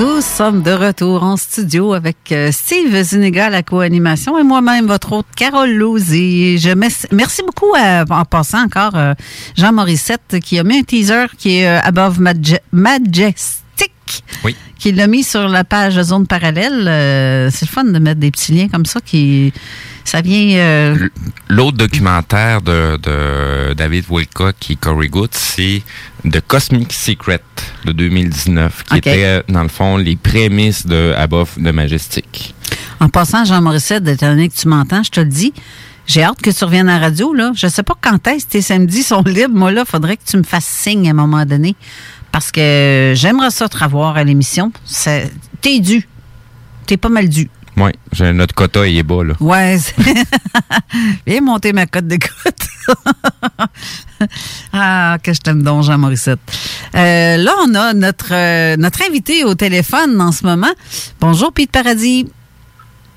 Nous 0.00 0.22
sommes 0.22 0.62
de 0.62 0.70
retour 0.70 1.22
en 1.22 1.36
studio 1.36 1.92
avec 1.92 2.32
euh, 2.32 2.50
Steve 2.52 3.02
Zuniga 3.02 3.46
à 3.46 3.50
la 3.50 3.62
co-animation 3.62 4.38
et 4.38 4.42
moi-même, 4.42 4.86
votre 4.86 5.12
hôte 5.12 5.26
Carole 5.36 5.72
Lauzy. 5.72 6.56
Je 6.58 6.70
merci 6.70 7.42
beaucoup 7.44 7.74
à- 7.76 8.04
en 8.08 8.24
passant 8.24 8.62
encore 8.64 8.96
euh, 8.96 9.12
Jean 9.58 9.72
Morissette 9.74 10.38
qui 10.42 10.58
a 10.58 10.64
mis 10.64 10.78
un 10.78 10.82
teaser 10.84 11.26
qui 11.36 11.58
est 11.58 11.68
euh, 11.68 11.80
Above 11.82 12.18
Maje- 12.18 12.60
Majestic. 12.72 13.92
Oui. 14.42 14.56
Qui 14.78 14.92
l'a 14.92 15.06
mis 15.06 15.22
sur 15.22 15.46
la 15.48 15.64
page 15.64 16.00
Zone 16.00 16.26
Parallèle. 16.26 16.86
Euh, 16.88 17.50
c'est 17.52 17.66
le 17.66 17.70
fun 17.70 17.84
de 17.84 17.98
mettre 17.98 18.20
des 18.20 18.30
petits 18.30 18.52
liens 18.52 18.68
comme 18.68 18.86
ça 18.86 19.00
qui. 19.04 19.52
Ça 20.04 20.20
vient. 20.20 20.56
euh, 20.58 21.08
L'autre 21.48 21.76
documentaire 21.76 22.62
de, 22.62 22.96
de 22.96 23.74
David 23.74 24.04
Wilcock 24.10 24.56
et 24.70 24.76
Corey 24.76 25.08
Good, 25.08 25.30
c'est 25.32 25.82
The 26.30 26.40
Cosmic 26.46 26.92
Secret 26.92 27.40
de 27.84 27.92
2019, 27.92 28.84
qui 28.84 28.96
était, 28.98 29.24
euh, 29.24 29.42
dans 29.48 29.62
le 29.62 29.68
fond, 29.68 29.96
les 29.96 30.16
prémices 30.16 30.86
de 30.86 31.14
Above 31.16 31.54
the 31.56 31.72
Majestic. 31.72 32.54
En 33.00 33.08
passant, 33.08 33.44
Jean 33.44 33.60
Morissette, 33.62 34.06
étant 34.08 34.30
donné 34.30 34.48
que 34.48 34.54
tu 34.54 34.68
m'entends, 34.68 35.02
je 35.02 35.10
te 35.10 35.20
le 35.20 35.26
dis, 35.26 35.52
j'ai 36.06 36.22
hâte 36.22 36.40
que 36.42 36.50
tu 36.50 36.64
reviennes 36.64 36.88
à 36.88 36.98
la 36.98 37.06
radio. 37.06 37.32
Là. 37.32 37.52
Je 37.54 37.66
sais 37.68 37.82
pas 37.82 37.94
quand 38.00 38.26
est-ce 38.26 38.46
que 38.46 38.50
tes 38.52 38.62
samedis 38.62 39.02
sont 39.02 39.22
libres. 39.22 39.54
Moi, 39.54 39.70
là, 39.70 39.84
faudrait 39.84 40.16
que 40.16 40.24
tu 40.26 40.36
me 40.36 40.42
fasses 40.42 40.66
signe 40.66 41.06
à 41.08 41.12
un 41.12 41.14
moment 41.14 41.44
donné. 41.46 41.76
Parce 42.32 42.50
que 42.52 43.12
j'aimerais 43.16 43.50
ça 43.50 43.68
te 43.68 43.76
revoir 43.82 44.16
à 44.16 44.24
l'émission. 44.24 44.72
T'es 45.60 45.80
dû. 45.80 46.06
T'es 46.86 46.96
pas 46.96 47.08
mal 47.08 47.28
dû. 47.28 47.48
Oui, 47.76 47.90
j'ai 48.12 48.32
notre 48.32 48.54
quota, 48.54 48.86
il 48.86 48.98
est 48.98 49.02
bas, 49.02 49.22
là. 49.24 49.34
Ouais. 49.40 49.78
c'est- 49.78 49.94
Viens 51.26 51.40
monter 51.40 51.72
ma 51.72 51.86
cote 51.86 52.06
d'écoute. 52.06 52.34
ah, 54.72 55.16
que 55.22 55.32
je 55.32 55.40
t'aime 55.40 55.62
donc, 55.62 55.84
Jean 55.84 55.98
Morissette. 55.98 56.40
Euh, 56.94 57.36
là, 57.36 57.52
on 57.66 57.74
a 57.74 57.92
notre, 57.94 58.32
euh, 58.32 58.76
notre 58.76 59.02
invité 59.08 59.44
au 59.44 59.54
téléphone 59.54 60.20
en 60.20 60.32
ce 60.32 60.44
moment. 60.44 60.72
Bonjour, 61.20 61.52
Pete 61.52 61.70
Paradis. 61.70 62.28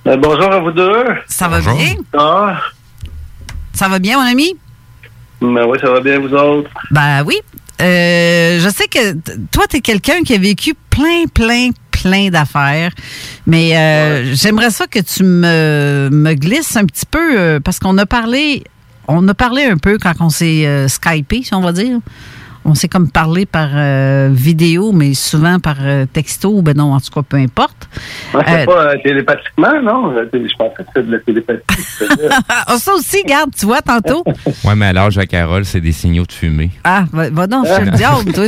Ben, 0.05 0.19
bonjour 0.19 0.51
à 0.51 0.59
vous 0.59 0.71
deux. 0.71 1.05
Ça 1.27 1.47
va 1.47 1.59
bien? 1.59 1.95
Ah, 2.17 2.59
Ça 3.73 3.87
va 3.87 3.99
bien, 3.99 4.17
mon 4.19 4.25
ami? 4.29 4.55
ben 5.41 5.65
oui, 5.65 5.77
ça 5.81 5.89
va 5.91 5.99
bien, 5.99 6.19
vous 6.19 6.33
autres? 6.33 6.69
Ben 6.91 7.23
oui. 7.25 7.35
Euh, 7.81 8.59
je 8.59 8.69
sais 8.69 8.87
que 8.87 9.13
toi, 9.51 9.65
tu 9.69 9.77
es 9.77 9.81
quelqu'un 9.81 10.21
qui 10.23 10.35
a 10.35 10.37
vécu 10.37 10.73
plein, 10.89 11.25
plein, 11.33 11.69
plein 12.03 12.29
d'affaires. 12.29 12.91
Mais 13.47 13.75
euh, 13.77 14.33
j'aimerais 14.33 14.69
ça 14.69 14.87
que 14.87 14.99
tu 14.99 15.23
me, 15.23 16.09
me 16.11 16.33
glisses 16.33 16.75
un 16.75 16.85
petit 16.85 17.05
peu, 17.09 17.39
euh, 17.39 17.59
parce 17.59 17.79
qu'on 17.79 17.97
a 17.97 18.05
parlé, 18.05 18.63
on 19.07 19.27
a 19.27 19.33
parlé 19.33 19.63
un 19.63 19.77
peu 19.77 19.97
quand 19.97 20.13
on 20.19 20.29
s'est 20.29 20.65
euh, 20.65 20.87
Skypé, 20.87 21.43
si 21.43 21.53
on 21.53 21.61
va 21.61 21.71
dire. 21.71 21.97
On 22.65 22.75
s'est 22.75 22.87
comme 22.87 23.11
parlé 23.11 23.45
par 23.45 23.67
euh, 23.73 24.29
vidéo, 24.31 24.93
mais 24.93 25.13
souvent 25.15 25.59
par 25.59 25.75
euh, 25.81 26.05
texto, 26.05 26.49
ou 26.49 26.61
ben 26.61 26.77
non, 26.77 26.93
en 26.93 26.99
tout 27.01 27.11
cas, 27.13 27.21
peu 27.21 27.35
importe. 27.35 27.89
Ouais, 28.33 28.41
c'est 28.47 28.61
Euh, 28.61 28.65
pas 28.65 28.85
euh, 28.85 28.95
télépathiquement, 29.03 29.81
non? 29.83 30.13
Je 30.31 30.55
pensais 30.57 30.75
que 30.77 30.83
c'était 30.87 31.03
de 31.07 31.11
la 31.11 31.19
télépathie. 31.19 31.59
Ah, 32.65 32.77
ça 32.77 32.93
aussi, 32.93 33.21
garde, 33.25 33.49
tu 33.53 33.65
vois, 33.65 33.81
tantôt. 33.81 34.23
Ouais, 34.63 34.75
mais 34.77 34.85
à 34.85 34.93
l'âge 34.93 35.17
de 35.17 35.23
Carole, 35.25 35.65
c'est 35.65 35.81
des 35.81 35.91
signaux 35.91 36.23
de 36.25 36.31
fumée. 36.31 36.71
Ah, 36.85 37.03
va, 37.11 37.29
va 37.29 37.47
donc, 37.47 37.67
je 37.67 37.73
suis 37.73 37.83
le 37.83 37.91
diable, 37.91 38.31
toi. 38.31 38.45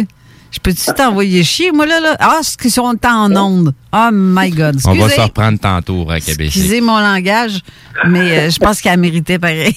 Je 0.56 0.60
peux-tu 0.62 0.86
t'envoyer 0.93 1.43
chier, 1.43 1.74
moi, 1.74 1.86
là? 1.86 1.99
là? 1.99 2.16
Ah, 2.18 2.39
c'est 2.41 2.58
qu'ils 2.58 2.72
sont 2.72 2.95
en 3.06 3.36
onde. 3.36 3.74
Oh 3.91 4.10
my 4.14 4.49
God. 4.51 4.80
On 4.86 4.93
va 4.95 5.10
se 5.10 5.20
reprendre 5.20 5.60
tantôt 5.60 6.10
à 6.10 6.22
Québec. 6.22 6.47
excusez 6.47 6.80
mon 6.80 6.97
langage, 6.97 7.60
mais 8.08 8.39
euh, 8.39 8.49
je 8.49 8.58
pense 8.58 8.80
qu'elle 8.80 8.93
a 8.93 8.97
mérité 8.97 9.38
pareil. 9.38 9.76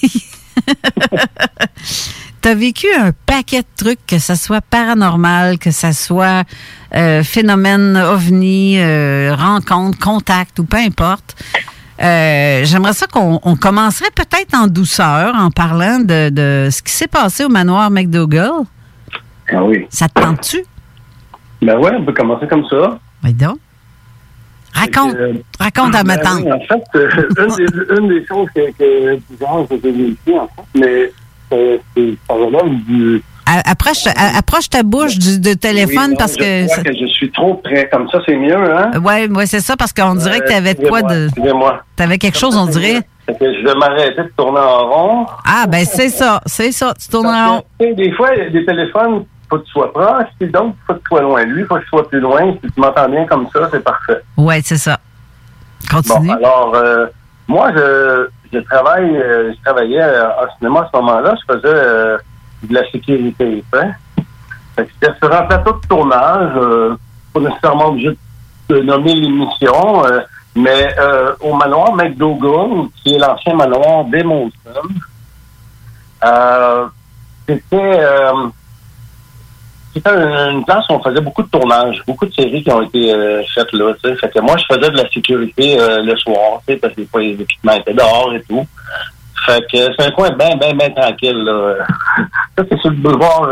T'as 2.41 2.55
vécu 2.55 2.87
un 2.97 3.11
paquet 3.25 3.59
de 3.59 3.67
trucs, 3.75 4.05
que 4.07 4.19
ça 4.19 4.37
soit 4.37 4.61
paranormal, 4.61 5.59
que 5.59 5.71
ça 5.71 5.91
soit 5.91 6.45
euh, 6.95 7.23
phénomène 7.23 7.97
ovni, 7.97 8.79
euh, 8.79 9.35
rencontre, 9.37 9.99
contact 9.99 10.59
ou 10.59 10.63
peu 10.63 10.77
importe. 10.77 11.35
Euh, 12.01 12.63
J'aimerais 12.63 12.93
ça 12.93 13.07
qu'on 13.07 13.41
on 13.43 13.57
commencerait 13.57 14.11
peut-être 14.15 14.55
en 14.55 14.67
douceur 14.67 15.35
en 15.35 15.51
parlant 15.51 15.99
de, 15.99 16.29
de 16.29 16.69
ce 16.71 16.81
qui 16.81 16.93
s'est 16.93 17.07
passé 17.07 17.43
au 17.43 17.49
manoir 17.49 17.91
McDougall. 17.91 18.63
Ah 19.53 19.63
oui. 19.63 19.85
Ça 19.89 20.07
te 20.07 20.21
tente-tu? 20.21 20.63
Ben 21.61 21.77
ouais, 21.77 21.91
on 21.97 22.03
peut 22.05 22.13
commencer 22.13 22.47
comme 22.47 22.65
ça. 22.67 22.99
Oui, 23.23 23.33
donc. 23.33 23.57
Raconte, 24.73 25.15
raconte 25.59 25.95
à 25.95 26.03
ma 26.03 26.15
Ben 26.17 26.23
tante. 26.23 26.43
oui, 26.45 26.51
en 26.53 26.59
fait, 26.59 26.83
euh, 26.95 27.09
une, 27.39 27.55
des, 27.55 27.95
une 27.99 28.07
des 28.09 28.25
choses 28.27 28.47
que, 28.55 28.71
que 28.77 29.15
que 29.15 29.75
j'ai 29.83 29.91
vécues, 29.91 30.39
en 30.39 30.47
fait, 30.47 30.79
mais 30.79 31.11
euh, 31.53 31.77
c'est 31.97 32.15
relève 32.29 32.75
du... 32.85 33.21
Approche, 33.65 34.05
approche 34.37 34.69
ta 34.69 34.83
bouche 34.83 35.17
du 35.17 35.57
téléphone 35.57 35.97
Oui, 36.03 36.09
non, 36.11 36.15
parce 36.17 36.33
je 36.33 36.37
que. 36.37 36.65
crois 36.67 36.83
que 36.83 36.93
je 36.93 37.07
suis 37.07 37.31
trop 37.31 37.55
près. 37.55 37.89
Comme 37.89 38.07
ça, 38.09 38.19
c'est 38.27 38.35
mieux, 38.35 38.53
hein? 38.55 38.91
Ouais, 39.03 39.27
c'est 39.47 39.59
ça, 39.59 39.75
parce 39.75 39.91
qu'on 39.91 40.13
dirait 40.13 40.39
que 40.41 40.47
tu 40.49 40.53
avais 40.53 40.75
de 40.75 40.87
quoi 40.87 41.01
de. 41.01 41.25
Excusez-moi. 41.25 41.81
T'avais 41.95 42.19
quelque 42.19 42.37
chose, 42.37 42.55
on 42.55 42.67
dirait. 42.67 43.01
Que 43.27 43.33
je 43.53 43.63
vais 43.65 43.73
m'arrêter 43.73 44.21
de 44.21 44.31
tourner 44.37 44.59
en 44.59 44.87
rond. 44.89 45.25
Ah, 45.45 45.65
ben 45.67 45.83
c'est 45.83 46.09
ça, 46.09 46.41
c'est 46.45 46.71
ça. 46.71 46.93
Tu 47.01 47.07
tournes 47.09 47.25
en 47.25 47.55
rond. 47.55 47.63
Tu 47.79 47.95
Des 47.95 48.11
fois, 48.11 48.29
il 48.35 48.43
y 48.43 48.45
a 48.45 48.49
des 48.51 48.65
téléphones, 48.65 49.25
faut 49.49 49.57
que 49.59 49.65
tu 49.65 49.71
sois 49.71 49.91
proche, 49.91 50.27
puis 50.39 50.49
d'autres, 50.49 50.73
faut 50.85 50.93
que 50.93 50.99
tu 50.99 51.07
sois 51.09 51.21
loin 51.21 51.43
lui, 51.43 51.63
faut 51.65 51.75
que 51.75 51.81
tu 51.81 51.87
sois 51.87 52.07
plus 52.07 52.19
loin. 52.19 52.53
Si 52.63 52.71
tu 52.71 52.79
m'entends 52.79 53.09
bien 53.09 53.25
comme 53.25 53.47
ça, 53.51 53.67
c'est 53.71 53.83
parfait. 53.83 54.21
Ouais, 54.37 54.61
c'est 54.63 54.77
ça. 54.77 54.97
Continue. 55.89 56.27
Bon, 56.27 56.33
alors, 56.33 56.75
euh, 56.75 57.07
moi, 57.47 57.71
je, 57.75 58.27
je 58.53 58.59
travaille, 58.59 59.17
euh, 59.17 59.51
je 59.53 59.63
travaillais 59.63 60.01
euh, 60.01 60.27
en 60.27 60.57
cinéma 60.57 60.81
à 60.81 60.89
ce 60.91 60.97
moment-là, 60.97 61.35
je 61.35 61.53
faisais 61.53 61.67
euh, 61.73 62.17
de 62.63 62.73
la 62.73 62.89
sécurité. 62.91 63.63
Hein? 63.73 63.91
J'étais 64.77 65.13
sur 65.17 65.33
un 65.33 65.43
plateau 65.43 65.73
de 65.73 65.87
tournage, 65.87 66.97
pas 67.33 67.39
nécessairement 67.39 67.87
obligé 67.87 68.17
de 68.69 68.79
nommer 68.81 69.13
l'émission, 69.13 70.03
mais 70.55 70.95
euh, 70.97 71.33
au 71.41 71.53
manoir 71.53 71.93
McDougall, 71.93 72.87
qui 72.95 73.15
est 73.15 73.17
l'ancien 73.17 73.55
manoir 73.55 74.05
des 74.05 74.23
Molson, 74.23 74.51
euh, 76.23 76.85
c'était 77.47 77.99
c'était 79.99 80.51
une, 80.51 80.65
place 80.65 80.85
où 80.89 80.93
on 80.93 81.03
faisait 81.03 81.21
beaucoup 81.21 81.43
de 81.43 81.49
tournages, 81.49 82.01
beaucoup 82.07 82.25
de 82.25 82.33
séries 82.33 82.63
qui 82.63 82.71
ont 82.71 82.81
été 82.81 83.13
euh, 83.13 83.41
faites 83.53 83.71
là. 83.73 83.93
Fait 84.01 84.29
que 84.29 84.39
moi, 84.39 84.55
je 84.57 84.75
faisais 84.75 84.89
de 84.89 84.97
la 84.97 85.09
sécurité 85.09 85.79
euh, 85.79 86.01
le 86.01 86.15
soir, 86.17 86.61
parce 86.65 86.93
que 86.93 87.01
des 87.01 87.07
fois, 87.07 87.21
les 87.21 87.33
équipements 87.33 87.73
étaient 87.73 87.93
dehors 87.93 88.33
et 88.33 88.41
tout. 88.43 88.65
Fait 89.45 89.61
que 89.71 89.77
c'est 89.97 90.05
un 90.05 90.11
coin 90.11 90.29
bien, 90.31 90.55
bien, 90.57 90.73
bien 90.73 90.89
tranquille. 90.91 91.43
Là. 91.43 91.75
Ça, 92.57 92.63
c'est 92.69 92.79
sur 92.79 92.89
le 92.89 92.97
boulevard 92.97 93.49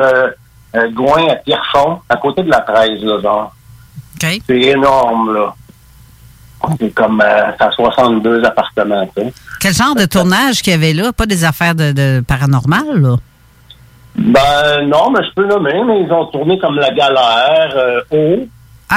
euh, 0.75 0.89
Gouin 0.91 1.27
à 1.29 1.35
Pierrefonds, 1.35 2.01
à 2.09 2.17
côté 2.17 2.43
de 2.43 2.49
la 2.49 2.61
13, 2.61 3.03
là, 3.03 3.19
genre. 3.21 3.53
C'est 4.19 4.41
énorme, 4.49 5.33
là. 5.33 5.55
C'est 6.79 6.93
comme 6.93 7.21
euh, 7.21 7.51
c'est 7.57 7.65
à 7.65 7.71
62 7.71 8.43
appartements. 8.43 9.07
Quel 9.59 9.73
genre 9.73 9.95
de 9.95 10.05
tournage 10.05 10.61
qu'il 10.61 10.73
y 10.73 10.75
avait 10.75 10.93
là? 10.93 11.13
Pas 11.13 11.27
des 11.27 11.45
affaires 11.45 11.75
de, 11.75 11.91
de 11.91 12.23
paranormal, 12.27 12.99
là? 12.99 13.15
Ben 14.17 14.87
non, 14.87 15.11
mais 15.11 15.23
je 15.23 15.33
peux 15.35 15.45
nommer, 15.47 15.83
mais 15.85 16.01
ils 16.01 16.11
ont 16.11 16.25
tourné 16.25 16.57
comme 16.59 16.75
La 16.77 16.89
Galère, 16.91 17.73
euh, 17.75 18.01
haut. 18.11 18.47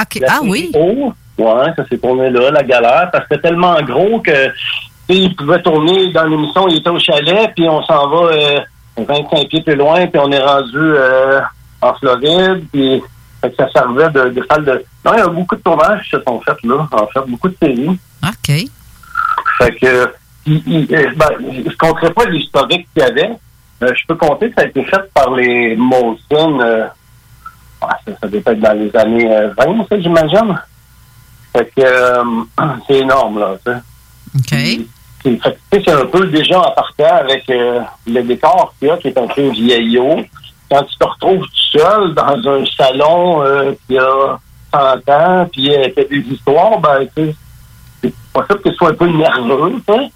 OK. 0.01 0.19
La 0.21 0.27
Ah 0.31 0.39
oui? 0.43 0.71
Haut. 0.73 1.13
Ouais, 1.37 1.65
ça 1.75 1.85
s'est 1.87 1.97
tourné 1.97 2.29
là, 2.29 2.51
La 2.51 2.63
Galère, 2.63 3.09
parce 3.11 3.25
que 3.27 3.35
c'était 3.35 3.49
tellement 3.49 3.79
gros 3.81 4.19
que 4.19 4.49
ils 5.09 5.35
pouvaient 5.35 5.61
tourner 5.61 6.11
dans 6.13 6.23
l'émission, 6.23 6.67
il 6.69 6.77
était 6.77 6.89
au 6.89 6.99
chalet, 6.99 7.51
puis 7.55 7.67
on 7.67 7.83
s'en 7.83 8.07
va 8.09 8.31
euh, 8.31 8.59
25 8.97 9.47
pieds 9.49 9.61
plus 9.61 9.75
loin, 9.75 10.07
puis 10.07 10.21
on 10.23 10.31
est 10.31 10.41
rendu 10.41 10.77
euh, 10.77 11.41
en 11.81 11.93
Floride, 11.95 12.63
puis 12.71 13.01
fait 13.41 13.49
que 13.49 13.55
ça 13.57 13.69
servait 13.71 14.09
de, 14.11 14.29
de 14.29 14.45
salle 14.49 14.63
de... 14.63 14.83
Non, 15.03 15.13
il 15.13 15.17
y 15.17 15.21
a 15.21 15.27
beaucoup 15.27 15.55
de 15.55 15.61
tournages 15.61 16.03
qui 16.03 16.09
se 16.11 16.21
sont 16.25 16.39
faits 16.41 16.57
là, 16.63 16.87
en 16.91 17.07
fait, 17.07 17.27
beaucoup 17.29 17.49
de 17.49 17.55
séries. 17.61 17.89
OK. 18.23 18.55
Fait 19.57 19.75
que, 19.75 20.13
il- 20.45 20.63
il- 20.67 20.95
euh, 20.95 21.11
ben, 21.17 21.27
je 21.51 21.69
ne 21.69 21.75
compterai 21.75 22.13
pas 22.13 22.25
l'historique 22.25 22.87
qu'il 22.93 23.03
y 23.03 23.05
avait. 23.05 23.31
Euh, 23.83 23.93
je 23.95 24.05
peux 24.07 24.15
compter 24.15 24.49
que 24.49 24.55
ça 24.55 24.61
a 24.61 24.69
été 24.69 24.83
fait 24.83 25.11
par 25.13 25.31
les 25.31 25.75
Molson. 25.75 26.59
euh, 26.61 26.87
ah, 27.81 27.97
ça, 28.05 28.11
ça 28.21 28.27
devait 28.27 28.43
être 28.45 28.59
dans 28.59 28.77
les 28.77 28.95
années 28.95 29.35
euh, 29.35 29.53
20, 29.57 29.87
ça, 29.89 29.99
j'imagine. 29.99 30.59
Fait 31.53 31.65
que 31.75 31.81
euh, 31.81 32.23
c'est 32.87 32.99
énorme, 32.99 33.39
là. 33.39 33.57
OK. 34.35 34.55
C'est 35.23 35.89
un 35.89 36.05
peu 36.05 36.25
déjà 36.27 36.59
en 36.59 36.71
partant 36.71 37.15
avec 37.19 37.49
euh, 37.49 37.81
le 38.07 38.21
décor 38.23 38.73
qu'il 38.79 38.87
y 38.87 38.91
a, 38.91 38.97
qui 38.97 39.07
est 39.09 39.17
un 39.17 39.27
peu 39.27 39.49
vieillot. 39.49 40.21
Quand 40.69 40.83
tu 40.83 40.97
te 40.97 41.05
retrouves 41.05 41.45
tout 41.45 41.79
seul 41.79 42.13
dans 42.15 42.49
un 42.49 42.65
salon 42.65 43.43
euh, 43.43 43.73
qui 43.87 43.97
a 43.97 44.39
100 44.73 44.79
ans, 45.11 45.49
puis 45.51 45.75
euh, 45.75 45.89
qui 45.89 45.99
a 45.99 46.03
des 46.05 46.25
histoires, 46.31 46.79
ben, 46.79 47.07
tu 47.15 47.25
sais, 47.25 47.35
c'est 48.01 48.13
possible 48.33 48.61
que 48.61 48.69
tu 48.69 48.75
sois 48.75 48.89
un 48.89 48.93
peu 48.93 49.07
nerveux, 49.07 49.73
tu 49.87 49.93
sais. 49.93 50.11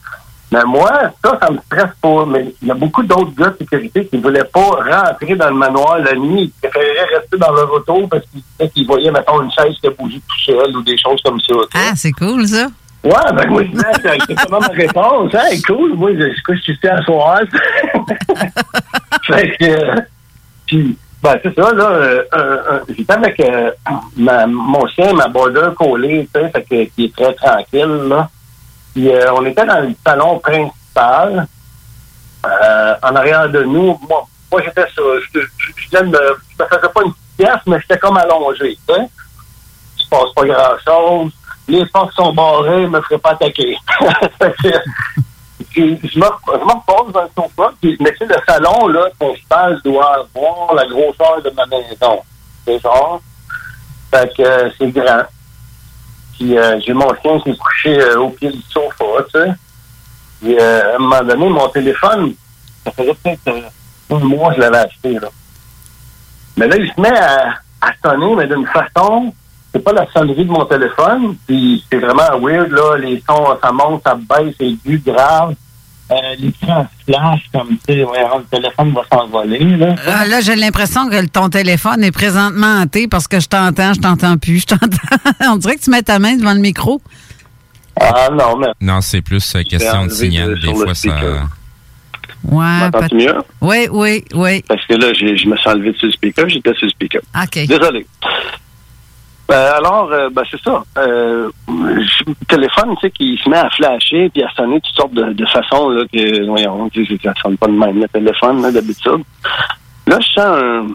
Mais 0.55 0.63
moi, 0.63 1.11
ça, 1.21 1.37
ça 1.41 1.51
me 1.51 1.57
stresse 1.65 1.93
pas. 2.01 2.25
Mais 2.25 2.53
il 2.61 2.67
y 2.69 2.71
a 2.71 2.75
beaucoup 2.75 3.03
d'autres 3.03 3.35
gars 3.35 3.49
de 3.49 3.57
sécurité 3.57 4.05
qui 4.05 4.17
ne 4.17 4.21
voulaient 4.21 4.45
pas 4.45 4.61
rentrer 4.61 5.35
dans 5.35 5.49
le 5.49 5.55
manoir 5.55 5.99
la 5.99 6.15
nuit. 6.15 6.43
Ils 6.63 6.69
préféraient 6.69 7.15
rester 7.17 7.37
dans 7.37 7.51
leur 7.51 7.69
auto 7.73 8.07
parce 8.07 8.23
qu'ils 8.27 8.41
disaient 8.41 8.71
qu'ils 8.71 8.87
voyaient, 8.87 9.11
mettons, 9.11 9.41
une 9.41 9.51
chaise 9.51 9.75
qui 9.81 9.87
a 9.87 9.89
bougé 9.89 10.15
tout 10.15 10.39
seul 10.45 10.77
ou 10.77 10.81
des 10.81 10.97
choses 10.97 11.21
comme 11.25 11.41
ça. 11.41 11.55
Ah, 11.73 11.91
c'est 11.95 12.13
cool, 12.13 12.47
ça. 12.47 12.67
Ouais, 13.03 13.33
ben 13.33 13.57
je 13.59 13.63
disais, 13.63 14.19
c'est 14.27 14.35
comment 14.45 14.61
ma 14.61 14.67
réponse. 14.67 15.35
Hein, 15.35 15.57
cool, 15.67 15.93
moi, 15.93 16.11
je, 16.13 16.55
suis 16.61 16.73
ici 16.73 16.87
à 16.87 17.03
soir. 17.03 17.41
fait 19.27 19.57
que, 19.59 19.65
euh, 19.65 20.01
puis, 20.65 20.97
ben, 21.21 21.37
c'est 21.43 21.53
ça, 21.53 21.73
là, 21.73 21.89
euh, 21.89 22.79
j'étais 22.97 23.13
avec 23.13 23.39
euh, 23.41 23.71
ma, 24.15 24.47
mon 24.47 24.87
chien, 24.87 25.13
ma 25.13 25.27
border 25.27 25.69
collée, 25.77 26.27
tu 26.33 26.41
sais, 26.41 26.49
fait 26.49 26.63
que, 26.63 26.95
qui 26.95 27.05
est 27.05 27.15
très 27.15 27.33
tranquille, 27.33 28.07
là. 28.07 28.29
Puis, 28.95 29.09
euh, 29.09 29.33
on 29.33 29.45
était 29.45 29.65
dans 29.65 29.81
le 29.81 29.93
salon 30.05 30.39
principal, 30.39 31.45
euh, 32.45 32.95
en 33.03 33.15
arrière 33.15 33.49
de 33.49 33.61
nous. 33.63 33.99
Moi, 34.07 34.25
moi 34.49 34.61
j'étais 34.63 34.83
ça. 34.83 35.01
Je, 35.33 35.41
je, 35.41 35.71
je, 35.91 36.03
me, 36.03 36.17
je 36.49 36.63
faisais 36.63 36.89
pas 36.93 37.03
une 37.03 37.13
pièce, 37.37 37.59
mais 37.67 37.77
j'étais 37.81 37.99
comme 37.99 38.15
allongé, 38.15 38.79
tu 38.87 38.93
sais. 38.93 39.09
Se 39.97 40.07
passe 40.07 40.31
pas 40.33 40.45
grand-chose. 40.45 41.33
Les 41.67 41.85
portes 41.87 42.13
sont 42.13 42.31
barrées, 42.31 42.83
je 42.83 42.87
me 42.87 43.01
ferais 43.01 43.17
pas 43.17 43.31
attaquer. 43.31 43.77
Je 45.77 45.81
me, 45.81 45.97
je 46.07 46.19
repose 46.19 47.11
dans 47.11 47.23
le 47.23 47.29
sofa, 47.35 47.73
puis, 47.81 47.97
mais 47.99 48.15
sais, 48.17 48.25
le 48.25 48.35
salon, 48.47 48.87
là, 48.87 49.09
principal 49.19 49.81
doit 49.83 50.25
avoir 50.35 50.73
la 50.73 50.85
grosseur 50.85 51.41
de 51.43 51.49
ma 51.49 51.65
maison. 51.65 52.21
C'est 52.65 52.79
genre. 52.79 53.21
Fait 54.09 54.33
que 54.33 54.41
euh, 54.41 54.69
c'est 54.77 54.89
grand. 54.91 55.23
Puis 56.37 56.57
euh, 56.57 56.79
j'ai 56.85 56.93
mon 56.93 57.13
chien 57.21 57.39
qui 57.39 57.51
est 57.51 57.57
couché 57.57 57.99
euh, 57.99 58.19
au 58.19 58.29
pied 58.29 58.51
du 58.51 58.61
sofa, 58.69 59.05
tu 59.33 59.39
sais. 59.39 59.51
Puis 60.41 60.57
euh, 60.59 60.93
à 60.93 60.95
un 60.95 60.99
moment 60.99 61.23
donné, 61.23 61.49
mon 61.49 61.67
téléphone, 61.69 62.33
ça 62.83 62.91
faisait 62.91 63.15
peut-être 63.23 63.71
un 64.11 64.19
mois 64.19 64.49
que 64.49 64.55
je 64.55 64.61
l'avais 64.61 64.77
acheté, 64.77 65.13
là. 65.13 65.29
Mais 66.57 66.67
là, 66.67 66.77
il 66.77 66.91
se 66.91 67.01
met 67.01 67.17
à, 67.17 67.55
à 67.81 67.91
sonner, 68.03 68.35
mais 68.35 68.47
d'une 68.47 68.67
façon, 68.67 69.33
c'est 69.71 69.79
pas 69.79 69.93
la 69.93 70.07
sonnerie 70.11 70.45
de 70.45 70.51
mon 70.51 70.65
téléphone, 70.65 71.35
puis 71.45 71.83
c'est 71.89 71.99
vraiment 71.99 72.39
weird, 72.39 72.71
là, 72.71 72.97
les 72.97 73.21
sons, 73.27 73.57
ça 73.61 73.71
monte, 73.71 74.03
ça 74.03 74.15
baisse, 74.15 74.55
c'est 74.57 74.67
aigu, 74.67 75.01
grave. 75.05 75.55
Euh, 76.11 76.15
L'écran 76.39 76.87
flash, 77.07 77.41
comme, 77.51 77.69
tu 77.87 77.93
sais, 77.95 78.03
ouais, 78.03 78.19
le 78.37 78.43
téléphone 78.57 78.93
va 78.93 79.01
s'envoler, 79.11 79.59
là. 79.77 79.95
Ah, 80.07 80.25
là, 80.25 80.39
j'ai 80.41 80.55
l'impression 80.55 81.09
que 81.09 81.25
ton 81.25 81.49
téléphone 81.49 82.03
est 82.03 82.11
présentement 82.11 82.81
hanté 82.81 83.07
parce 83.07 83.27
que 83.27 83.39
je 83.39 83.47
t'entends, 83.47 83.93
je 83.93 84.01
t'entends 84.01 84.37
plus, 84.37 84.59
je 84.59 84.65
t'entends. 84.67 85.17
On 85.53 85.57
dirait 85.57 85.75
que 85.77 85.81
tu 85.81 85.89
mets 85.89 86.03
ta 86.03 86.19
main 86.19 86.35
devant 86.37 86.53
le 86.53 86.59
micro. 86.59 87.01
Ah 87.99 88.29
non, 88.31 88.57
mais... 88.57 88.67
Non, 88.81 89.01
c'est 89.01 89.21
plus 89.21 89.55
euh, 89.55 89.63
question 89.63 90.05
de 90.05 90.11
signal. 90.11 90.49
de- 90.59 90.67
Des 90.67 90.73
fois, 90.75 90.93
ça... 90.93 91.09
Ouais. 92.43 92.89
Mieux? 93.11 93.33
Oui, 93.61 93.87
oui, 93.91 94.23
oui. 94.35 94.61
Parce 94.67 94.85
que 94.85 94.93
là, 94.93 95.11
je 95.13 95.25
me 95.47 95.57
suis 95.57 95.69
enlevé 95.69 95.93
sur 95.97 96.05
le 96.05 96.11
speaker, 96.11 96.47
j'étais 96.47 96.73
sur 96.75 96.85
le 96.85 96.89
speaker. 96.91 97.21
OK. 97.41 97.65
Désolé. 97.67 98.05
Ben, 99.47 99.73
alors, 99.77 100.11
euh, 100.11 100.29
ben, 100.31 100.43
c'est 100.49 100.61
ça. 100.61 100.83
Euh, 100.97 101.49
le 101.67 102.45
téléphone, 102.47 102.95
tu 102.95 103.01
sais, 103.01 103.11
qui 103.11 103.39
se 103.43 103.49
met 103.49 103.57
à 103.57 103.69
flasher 103.69 104.29
puis 104.29 104.43
à 104.43 104.49
sonner 104.55 104.81
toutes 104.81 104.95
sortes 104.95 105.13
de, 105.13 105.33
de 105.33 105.45
façons, 105.45 105.89
là, 105.89 106.03
que, 106.11 106.45
voyons, 106.45 106.89
ça 107.23 107.33
sonne 107.41 107.57
pas 107.57 107.67
de 107.67 107.73
même, 107.73 108.01
le 108.01 108.07
téléphone, 108.07 108.61
là, 108.61 108.71
d'habitude. 108.71 109.23
Là, 110.07 110.19
je 110.19 110.27
sens 110.27 110.39
un, 110.39 110.87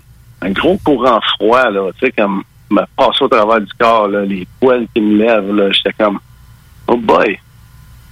un 0.42 0.50
gros 0.50 0.78
courant 0.84 1.20
froid, 1.36 1.70
là, 1.70 1.90
tu 1.98 2.06
sais, 2.06 2.12
comme, 2.12 2.42
me 2.70 2.82
passer 2.96 3.24
au 3.24 3.28
travers 3.28 3.60
du 3.60 3.72
corps, 3.78 4.08
là, 4.08 4.22
les 4.22 4.46
poils 4.60 4.86
qui 4.94 5.00
me 5.00 5.18
lèvent, 5.18 5.54
là, 5.54 5.70
j'étais 5.70 5.92
comme, 5.92 6.18
oh 6.88 6.96
boy. 6.96 7.38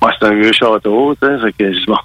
Moi, 0.00 0.12
c'est 0.18 0.26
un 0.26 0.34
vieux 0.34 0.52
château, 0.52 1.14
tu 1.20 1.26
sais, 1.26 1.52
que 1.52 1.72
je 1.72 1.86
bon, 1.86 1.96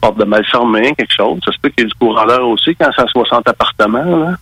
porte 0.00 0.18
de 0.18 0.24
mal 0.24 0.44
quelque 0.44 1.14
chose. 1.14 1.40
Ça 1.44 1.52
se 1.52 1.58
peut 1.58 1.68
qu'il 1.70 1.84
y 1.84 1.86
ait 1.86 1.88
du 1.88 1.94
courant 1.94 2.26
d'air 2.26 2.46
aussi 2.46 2.74
quand 2.76 2.90
c'est 2.94 3.02
à 3.02 3.06
60 3.06 3.48
appartements, 3.48 4.04
là. 4.04 4.36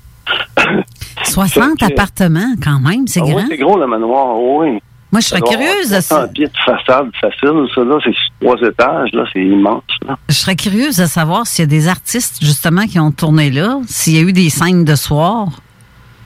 60 1.25 1.79
Fait 1.81 1.87
que- 1.87 1.93
appartements, 1.93 2.55
quand 2.63 2.81
même, 2.81 3.07
c'est 3.07 3.21
Ah 3.21 3.25
oui, 3.25 3.33
grand. 3.33 3.45
c'est 3.49 3.57
gros, 3.57 3.79
le 3.79 3.87
manoir, 3.87 4.39
oui. 4.41 4.79
Moi, 5.11 5.21
je 5.23 5.27
serais 5.29 5.41
Ça 5.41 5.47
curieuse 5.47 5.89
de 5.91 5.95
avoir 5.95 6.29
300 6.29 6.33
pieds 6.35 6.47
de 6.47 6.53
façade 6.67 7.11
facile, 7.19 7.67
ça, 7.75 7.81
là. 7.83 7.99
C'est 8.05 8.15
trois 8.45 8.69
étages, 8.69 9.11
là. 9.15 9.25
C'est 9.33 9.43
immense, 9.43 9.83
là. 10.07 10.19
Je 10.29 10.35
serais 10.35 10.55
curieuse 10.57 10.97
de 10.99 11.07
savoir 11.07 11.47
s'il 11.47 11.63
y 11.63 11.67
a 11.67 11.67
des 11.67 11.89
artistes, 11.89 12.39
justement, 12.43 12.87
qui 12.87 12.99
ont 13.01 13.11
tourné 13.11 13.51
là, 13.51 13.79
s'il 13.87 14.15
y 14.15 14.19
a 14.19 14.21
eu 14.23 14.33
des 14.35 14.51
scènes 14.51 14.85
de 14.85 14.95
soir, 14.95 15.49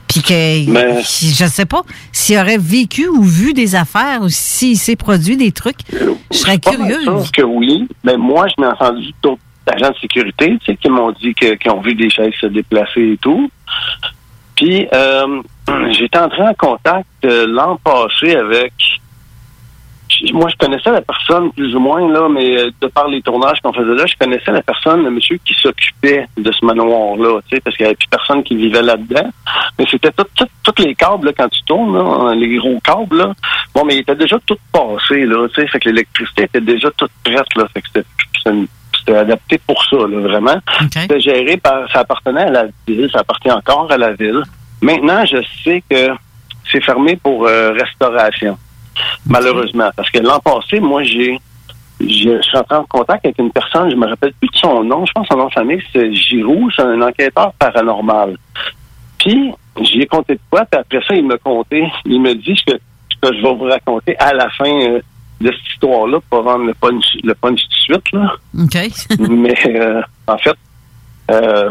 puis 0.09 0.21
que, 0.21 0.69
Mais- 0.69 1.01
qui- 1.01 1.29
je 1.33 1.45
sais 1.45 1.65
pas, 1.65 1.81
s'il 2.11 2.37
aurait 2.37 2.57
vécu 2.57 3.07
ou 3.07 3.23
vu 3.23 3.53
des 3.53 3.75
affaires, 3.75 4.21
ou 4.21 4.27
s'il 4.29 4.77
s'est 4.77 4.97
produit 4.97 5.37
des 5.37 5.53
trucs. 5.53 5.79
Je 6.31 6.37
serais 6.37 6.57
Pas 6.59 6.71
mal 6.77 6.89
curieuse. 6.89 7.23
sûr 7.23 7.31
que 7.31 7.41
oui. 7.41 7.87
Mais 8.03 8.17
moi, 8.17 8.47
je 8.49 8.61
m'ai 8.61 8.67
entendu 8.67 9.11
d'autres 9.23 9.41
agents 9.71 9.91
de 9.91 9.97
sécurité, 9.97 10.57
tu 10.59 10.65
sais, 10.65 10.75
qui 10.77 10.89
m'ont 10.89 11.11
dit 11.11 11.33
qu'ils 11.33 11.71
ont 11.71 11.81
vu 11.81 11.93
des 11.95 12.09
chaises 12.09 12.33
se 12.39 12.47
déplacer 12.47 13.13
et 13.13 13.17
tout. 13.17 13.49
Puis, 14.55 14.87
euh, 14.93 15.41
j'étais 15.91 16.19
entré 16.19 16.41
en 16.43 16.53
contact 16.53 17.07
euh, 17.25 17.45
l'an 17.47 17.77
passé 17.83 18.35
avec... 18.35 18.73
Moi, 20.31 20.47
je 20.49 20.55
connaissais 20.63 20.91
la 20.91 21.01
personne 21.01 21.51
plus 21.53 21.75
ou 21.75 21.79
moins, 21.79 22.07
là, 22.11 22.29
mais 22.29 22.55
euh, 22.57 22.69
de 22.79 22.87
par 22.87 23.07
les 23.07 23.21
tournages 23.23 23.59
qu'on 23.61 23.73
faisait 23.73 23.95
là, 23.95 24.05
je 24.05 24.13
connaissais 24.15 24.51
la 24.51 24.61
personne, 24.61 25.03
le 25.03 25.09
monsieur 25.09 25.37
qui 25.43 25.55
s'occupait 25.55 26.27
de 26.37 26.51
ce 26.51 26.63
manoir-là, 26.63 27.39
tu 27.49 27.55
sais, 27.55 27.61
parce 27.61 27.75
qu'il 27.75 27.85
n'y 27.85 27.87
avait 27.87 27.95
plus 27.95 28.07
personne 28.09 28.43
qui 28.43 28.55
vivait 28.55 28.83
là-dedans. 28.83 29.27
Mais 29.79 29.85
c'était 29.89 30.11
tout, 30.11 30.25
tout- 30.35 30.45
tous 30.63 30.83
les 30.83 30.93
câbles, 30.93 31.25
là, 31.25 31.33
quand 31.35 31.49
tu 31.49 31.63
tournes, 31.63 31.97
là, 31.97 32.35
les 32.35 32.55
gros 32.57 32.79
câbles, 32.81 33.17
là. 33.17 33.33
Bon, 33.73 33.83
mais 33.85 33.95
il 33.95 33.99
était 34.01 34.15
déjà 34.15 34.37
tout 34.45 34.57
passé, 34.71 35.25
là, 35.25 35.47
tu 35.49 35.55
sais, 35.61 35.67
fait 35.67 35.79
que 35.79 35.89
l'électricité 35.89 36.43
était 36.43 36.61
déjà 36.61 36.91
toute 36.91 37.11
prête, 37.23 37.55
là, 37.55 37.67
fait 37.73 37.81
que 37.81 37.87
c'était- 37.95 38.67
c'était 39.05 39.17
adapté 39.17 39.59
pour 39.65 39.83
ça, 39.85 39.97
là, 39.97 40.19
vraiment. 40.19 40.57
C'était 40.91 41.19
géré 41.19 41.57
par, 41.57 41.91
ça 41.91 41.99
appartenait 41.99 42.43
à 42.43 42.49
la 42.49 42.65
ville, 42.87 43.09
ça 43.11 43.19
appartient 43.19 43.51
encore 43.51 43.91
à 43.91 43.97
la 43.97 44.13
ville. 44.13 44.43
Maintenant, 44.81 45.25
je 45.25 45.37
sais 45.63 45.83
que 45.89 46.09
c'est 46.71 46.83
fermé 46.83 47.15
pour 47.17 47.45
euh, 47.45 47.73
restauration, 47.73 48.57
malheureusement, 49.25 49.89
parce 49.95 50.09
que 50.09 50.19
l'an 50.19 50.39
passé, 50.39 50.79
moi, 50.79 51.03
j'ai, 51.03 51.39
je 51.99 52.41
suis 52.41 52.57
entré 52.57 52.75
en 52.75 52.85
contact 52.85 53.25
avec 53.25 53.39
une 53.39 53.51
personne, 53.51 53.91
je 53.91 53.95
me 53.95 54.07
rappelle 54.07 54.33
plus 54.33 54.49
de 54.49 54.57
son 54.57 54.83
nom, 54.83 55.05
je 55.05 55.11
pense 55.11 55.27
que 55.27 55.33
son 55.33 55.39
nom 55.39 55.47
de 55.47 55.53
famille, 55.53 55.83
c'est 55.91 56.13
Giroux, 56.13 56.69
c'est 56.75 56.83
un 56.83 57.01
enquêteur 57.01 57.53
paranormal. 57.53 58.37
Puis, 59.19 59.51
j'y 59.81 60.01
ai 60.01 60.05
compté 60.05 60.35
de 60.35 60.39
quoi, 60.49 60.65
puis 60.65 60.79
après 60.79 61.01
ça, 61.07 61.15
il 61.15 61.25
m'a 61.25 61.37
compté, 61.37 61.85
il 62.05 62.21
me 62.21 62.33
dit 62.35 62.55
ce 62.55 62.73
que, 62.73 62.77
que 63.21 63.35
je 63.35 63.41
vais 63.41 63.53
vous 63.53 63.65
raconter 63.65 64.17
à 64.17 64.33
la 64.33 64.49
fin 64.49 64.69
euh, 64.69 65.01
de 65.41 65.51
cette 65.51 65.73
histoire-là, 65.73 66.19
pour 66.29 66.43
vendre 66.43 66.65
le 66.65 66.73
punch, 66.73 67.05
le 67.23 67.33
punch 67.35 67.61
tout 67.61 67.67
de 67.67 67.73
suite, 67.73 68.11
là. 68.13 68.33
OK. 68.59 68.77
Mais 69.29 69.55
euh, 69.67 70.01
en 70.27 70.37
fait, 70.37 70.55
euh, 71.31 71.69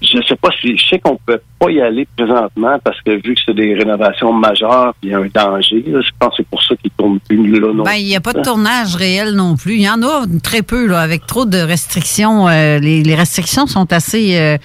je 0.00 0.22
sais 0.26 0.36
pas 0.36 0.50
si 0.60 0.76
je 0.76 0.88
sais 0.88 0.98
qu'on 0.98 1.16
peut 1.16 1.40
pas 1.62 1.70
y 1.70 1.80
aller 1.80 2.08
présentement 2.16 2.78
parce 2.82 3.00
que 3.02 3.12
vu 3.12 3.34
que 3.34 3.40
c'est 3.46 3.54
des 3.54 3.74
rénovations 3.74 4.32
majeures, 4.32 4.94
il 5.02 5.10
y 5.10 5.14
a 5.14 5.18
un 5.18 5.28
danger. 5.32 5.84
là, 5.86 6.00
je 6.00 6.10
pense 6.18 6.30
que 6.30 6.36
c'est 6.38 6.46
pour 6.48 6.62
ça 6.62 6.74
qu'ils 6.76 6.90
tournent 6.92 7.20
plus 7.20 7.60
là. 7.60 7.72
Non. 7.72 7.84
Ben, 7.84 7.94
il 7.94 8.06
n'y 8.06 8.16
a 8.16 8.20
pas 8.20 8.32
de 8.32 8.42
tournage 8.42 8.96
réel 8.96 9.34
non 9.34 9.56
plus. 9.56 9.74
Il 9.74 9.82
y 9.82 9.88
en 9.88 10.02
a 10.02 10.24
très 10.42 10.62
peu, 10.62 10.86
là, 10.86 11.00
avec 11.00 11.26
trop 11.26 11.44
de 11.44 11.58
restrictions. 11.58 12.48
Euh, 12.48 12.78
les, 12.78 13.02
les 13.02 13.14
restrictions 13.14 13.66
sont 13.66 13.92
assez 13.92 14.38
euh, 14.38 14.58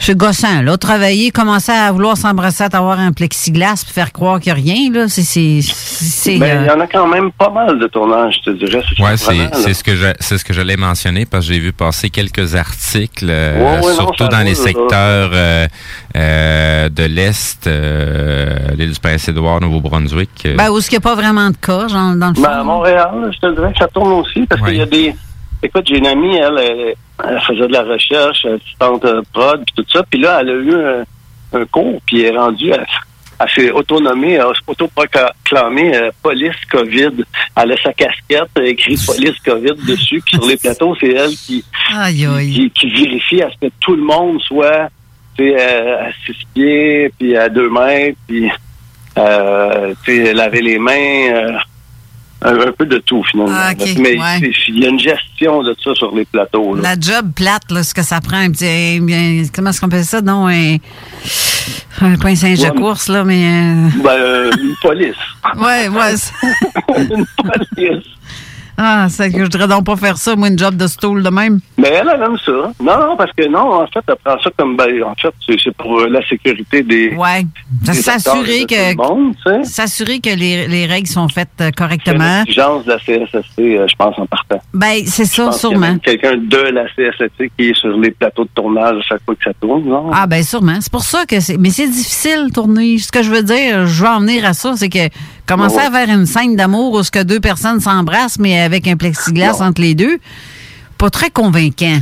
c'est 0.00 0.16
gossant. 0.16 0.62
Là, 0.62 0.76
travailler, 0.78 1.30
commencer 1.30 1.72
à 1.72 1.92
vouloir 1.92 2.16
s'embrasser, 2.16 2.64
à 2.64 2.76
avoir 2.76 2.98
un 2.98 3.12
plexiglas, 3.12 3.84
puis 3.84 3.92
faire 3.92 4.12
croire 4.12 4.40
qu'il 4.40 4.52
n'y 4.52 4.60
a 4.60 4.62
rien, 4.62 4.92
là, 4.92 5.08
c'est. 5.08 5.22
c'est, 5.22 5.60
c'est, 5.62 6.38
Ben, 6.38 6.62
il 6.62 6.66
y 6.66 6.70
euh, 6.70 6.74
en 6.74 6.80
a 6.80 6.86
quand 6.86 7.06
même 7.06 7.30
pas 7.32 7.50
mal 7.50 7.78
de 7.78 7.86
tournages, 7.86 8.40
je 8.44 8.50
te 8.50 8.56
dirais. 8.56 8.82
Ouais, 8.98 9.16
surprenant, 9.16 9.50
c'est 9.52 9.74
ce 9.74 9.84
que 9.84 9.94
je 9.94 10.06
c'est 10.18 10.38
ce 10.38 10.44
que 10.44 10.52
j'allais 10.52 10.76
mentionner 10.76 11.26
parce 11.26 11.46
que 11.46 11.52
j'ai 11.52 11.60
vu 11.60 11.72
passer 11.72 12.08
quelques 12.10 12.54
articles, 12.54 13.26
euh, 13.28 13.58
Ouais, 13.60 13.86
ouais, 13.86 13.92
non, 13.92 13.94
surtout 13.94 14.28
dans 14.28 14.44
les 14.44 14.54
secteurs 14.54 15.30
euh, 16.16 16.88
de 16.88 17.04
l'est, 17.04 17.66
euh, 17.66 18.56
l'île 18.76 18.92
du 18.92 19.00
Prince-Édouard, 19.00 19.60
Nouveau-Brunswick. 19.60 20.30
euh. 20.46 20.56
ben, 20.56 20.70
où 20.70 20.78
est-ce 20.78 20.88
qu'il 20.90 20.98
n'y 20.98 21.04
a 21.04 21.08
pas 21.08 21.14
vraiment 21.14 21.50
de 21.50 21.56
cas, 21.56 21.88
genre, 21.88 22.14
dans 22.16 22.28
le 22.28 22.34
fond? 22.34 22.42
Ben, 22.42 22.50
à 22.50 22.64
Montréal, 22.64 23.30
je 23.32 23.38
te 23.38 23.54
dirais 23.54 23.72
que 23.72 23.78
ça 23.78 23.88
tourne 23.88 24.12
aussi 24.12 24.46
parce 24.46 24.62
qu'il 24.62 24.76
y 24.76 24.82
a 24.82 24.86
des. 24.86 25.14
Écoute, 25.62 25.84
j'ai 25.88 25.98
une 25.98 26.06
amie, 26.06 26.36
elle, 26.36 26.58
elle, 26.58 26.94
elle 27.28 27.40
faisait 27.42 27.68
de 27.68 27.72
la 27.72 27.82
recherche, 27.82 28.44
assistante 28.46 29.04
prod, 29.32 29.62
puis 29.64 29.74
tout 29.76 29.84
ça. 29.92 30.02
Puis 30.10 30.20
là, 30.20 30.38
elle 30.40 30.48
a 30.48 30.52
eu 30.54 30.74
un, 30.74 31.60
un 31.60 31.64
cours, 31.66 32.00
puis 32.06 32.22
elle 32.22 32.34
est 32.34 32.38
rendue 32.38 32.72
à. 32.72 32.78
Elle 33.42 33.48
s'est 33.54 33.70
autonomée, 33.70 34.34
elle 34.34 34.42
s'est 34.54 34.62
autoproclamée 34.66 35.96
euh, 35.96 36.10
police 36.22 36.54
COVID. 36.70 37.24
Elle 37.56 37.72
a 37.72 37.76
sa 37.82 37.92
casquette, 37.94 38.48
elle 38.54 38.62
a 38.62 38.66
écrit 38.68 38.96
police 39.06 39.38
COVID 39.44 39.74
dessus, 39.86 40.22
puis 40.24 40.36
sur 40.36 40.46
les 40.46 40.56
plateaux, 40.58 40.94
c'est 41.00 41.08
elle 41.12 41.30
qui, 41.30 41.64
Aïe, 41.94 42.26
aïe. 42.26 42.52
qui, 42.52 42.70
qui 42.70 42.90
vérifie 42.90 43.42
à 43.42 43.48
ce 43.50 43.66
que 43.66 43.72
tout 43.80 43.96
le 43.96 44.02
monde 44.02 44.40
soit 44.42 44.88
tu 45.36 45.44
sais, 45.50 45.56
euh, 45.58 46.06
à 46.08 46.12
six 46.26 46.36
pieds, 46.54 47.12
puis 47.18 47.36
à 47.36 47.48
deux 47.48 47.70
mètres, 47.70 48.18
puis 48.26 48.50
euh, 49.18 49.94
tu 50.04 50.24
sais, 50.24 50.32
laver 50.34 50.60
les 50.62 50.78
mains, 50.78 51.32
euh, 51.32 51.52
un, 52.42 52.58
un 52.68 52.72
peu 52.72 52.86
de 52.86 52.98
tout 52.98 53.22
finalement. 53.30 53.54
Ah, 53.54 53.72
Mais 53.98 54.18
ouais. 54.18 54.52
il 54.68 54.78
y 54.80 54.86
a 54.86 54.88
une 54.88 54.98
gestion 54.98 55.62
de 55.62 55.76
ça 55.82 55.94
sur 55.94 56.14
les 56.14 56.24
plateaux. 56.24 56.74
Là. 56.74 56.82
La 56.94 57.00
job 57.00 57.32
plate, 57.34 57.70
là, 57.70 57.82
ce 57.82 57.92
que 57.92 58.02
ça 58.02 58.20
prend, 58.20 58.38
un 58.38 58.50
petit, 58.50 58.64
un- 58.66 59.02
bien, 59.04 59.42
comment 59.54 59.70
est-ce 59.70 59.80
qu'on 59.80 59.88
appelle 59.88 60.04
ça? 60.04 60.20
Non, 60.22 60.48
un, 60.48 60.76
un 62.00 62.16
point 62.16 62.34
singe 62.34 62.58
de 62.60 62.64
Ouais, 62.64 62.70
mais- 62.74 62.80
course, 62.80 63.08
là, 63.08 63.24
mais... 63.24 63.44
euh, 63.44 63.88
Ben, 64.02 64.10
euh, 64.10 64.50
une 64.58 64.74
police. 64.80 65.14
ouais, 65.58 65.88
ouais. 65.88 66.14
une 67.10 67.26
police. 67.76 68.04
Ah, 68.82 69.08
c'est 69.10 69.30
que 69.30 69.36
je 69.36 69.42
voudrais 69.42 69.68
donc 69.68 69.84
pas 69.84 69.96
faire 69.96 70.16
ça, 70.16 70.34
moi, 70.36 70.48
une 70.48 70.58
job 70.58 70.74
de 70.74 70.86
stool 70.86 71.22
de 71.22 71.28
même. 71.28 71.60
Mais 71.76 71.88
elle, 71.88 72.10
elle 72.14 72.22
aime 72.22 72.38
ça. 72.38 72.72
Non, 72.82 72.98
non, 72.98 73.14
parce 73.14 73.30
que 73.32 73.46
non, 73.46 73.74
en 73.82 73.86
fait, 73.88 74.00
elle 74.08 74.16
prend 74.24 74.40
ça 74.40 74.50
comme, 74.56 74.74
ben, 74.74 75.02
en 75.02 75.14
fait, 75.16 75.34
c'est 75.46 75.56
c'est 75.62 75.76
pour 75.76 76.00
euh, 76.00 76.08
la 76.08 76.26
sécurité 76.26 76.82
des. 76.82 77.14
Ouais. 77.14 77.44
S'assurer 77.92 78.64
que, 78.64 79.64
s'assurer 79.64 80.20
que 80.20 80.30
les, 80.30 80.66
les 80.66 80.86
règles 80.86 81.08
sont 81.08 81.28
faites 81.28 81.48
euh, 81.60 81.66
C'est 81.66 81.74
correctement. 81.76 82.38
l'exigence 82.38 82.86
de 82.86 82.92
la 82.92 82.98
CSST, 82.98 83.58
euh, 83.58 83.86
je 83.86 83.96
pense, 83.96 84.18
en 84.18 84.24
partant. 84.24 84.60
Ben, 84.72 85.02
c'est 85.04 85.26
ça, 85.26 85.52
sûrement. 85.52 85.98
quelqu'un 85.98 86.38
de 86.38 86.70
la 86.72 86.84
CSST 86.86 87.50
qui 87.58 87.68
est 87.68 87.76
sur 87.76 87.94
les 87.98 88.12
plateaux 88.12 88.44
de 88.44 88.50
tournage 88.54 88.96
à 88.96 89.02
chaque 89.02 89.24
fois 89.26 89.34
que 89.34 89.44
ça 89.44 89.52
tourne, 89.60 89.84
non? 89.84 90.10
Ah, 90.14 90.26
ben, 90.26 90.42
sûrement. 90.42 90.78
C'est 90.80 90.92
pour 90.92 91.04
ça 91.04 91.26
que 91.26 91.38
c'est. 91.40 91.58
Mais 91.58 91.68
c'est 91.68 91.88
difficile, 91.88 92.46
tourner. 92.54 92.96
Ce 92.96 93.12
que 93.12 93.22
je 93.22 93.30
veux 93.30 93.42
dire, 93.42 93.86
je 93.86 94.02
veux 94.02 94.08
en 94.08 94.20
venir 94.20 94.46
à 94.46 94.54
ça, 94.54 94.72
c'est 94.74 94.88
que 94.88 95.10
commencer 95.50 95.76
Ouais. 95.76 95.86
à 95.86 95.90
faire 95.90 96.08
une 96.14 96.26
scène 96.26 96.56
d'amour 96.56 96.92
où 96.94 97.02
ce 97.02 97.10
que 97.10 97.22
deux 97.22 97.40
personnes 97.40 97.80
s'embrassent, 97.80 98.38
mais 98.38 98.60
avec 98.60 98.86
un 98.88 98.96
plexiglas 98.96 99.60
entre 99.62 99.80
les 99.80 99.94
deux, 99.94 100.18
pas 100.98 101.10
très 101.10 101.30
convaincant. 101.30 101.98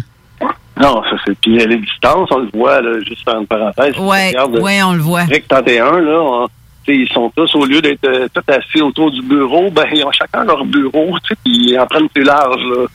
Non, 0.80 1.02
ça 1.02 1.16
c'est. 1.26 1.36
Puis 1.40 1.56
les 1.58 1.76
distances, 1.78 2.28
on 2.30 2.38
le 2.38 2.48
voit, 2.54 2.80
là, 2.80 3.00
juste 3.00 3.24
faire 3.24 3.38
une 3.40 3.46
parenthèse. 3.46 3.94
si 3.94 4.00
tu 4.00 4.06
Ouais, 4.60 4.82
on 4.82 4.92
le 4.92 5.00
voit. 5.00 5.24
Rec 5.24 5.46
31, 5.48 6.00
là, 6.00 6.20
on- 6.20 6.48
ils 6.90 7.08
sont 7.12 7.30
tous, 7.36 7.54
au 7.54 7.66
lieu 7.66 7.82
d'être 7.82 8.04
euh, 8.06 8.28
tous 8.32 8.50
assis 8.52 8.80
autour 8.80 9.10
du 9.10 9.20
bureau, 9.20 9.70
ben, 9.70 9.84
ils 9.92 10.02
ont 10.04 10.12
chacun 10.12 10.44
leur 10.44 10.64
bureau, 10.64 11.16
puis 11.44 11.72
ils 11.72 11.78
en 11.78 11.86
prennent 11.86 12.08
plus 12.08 12.22
large, 12.24 12.62
là. 12.62 12.86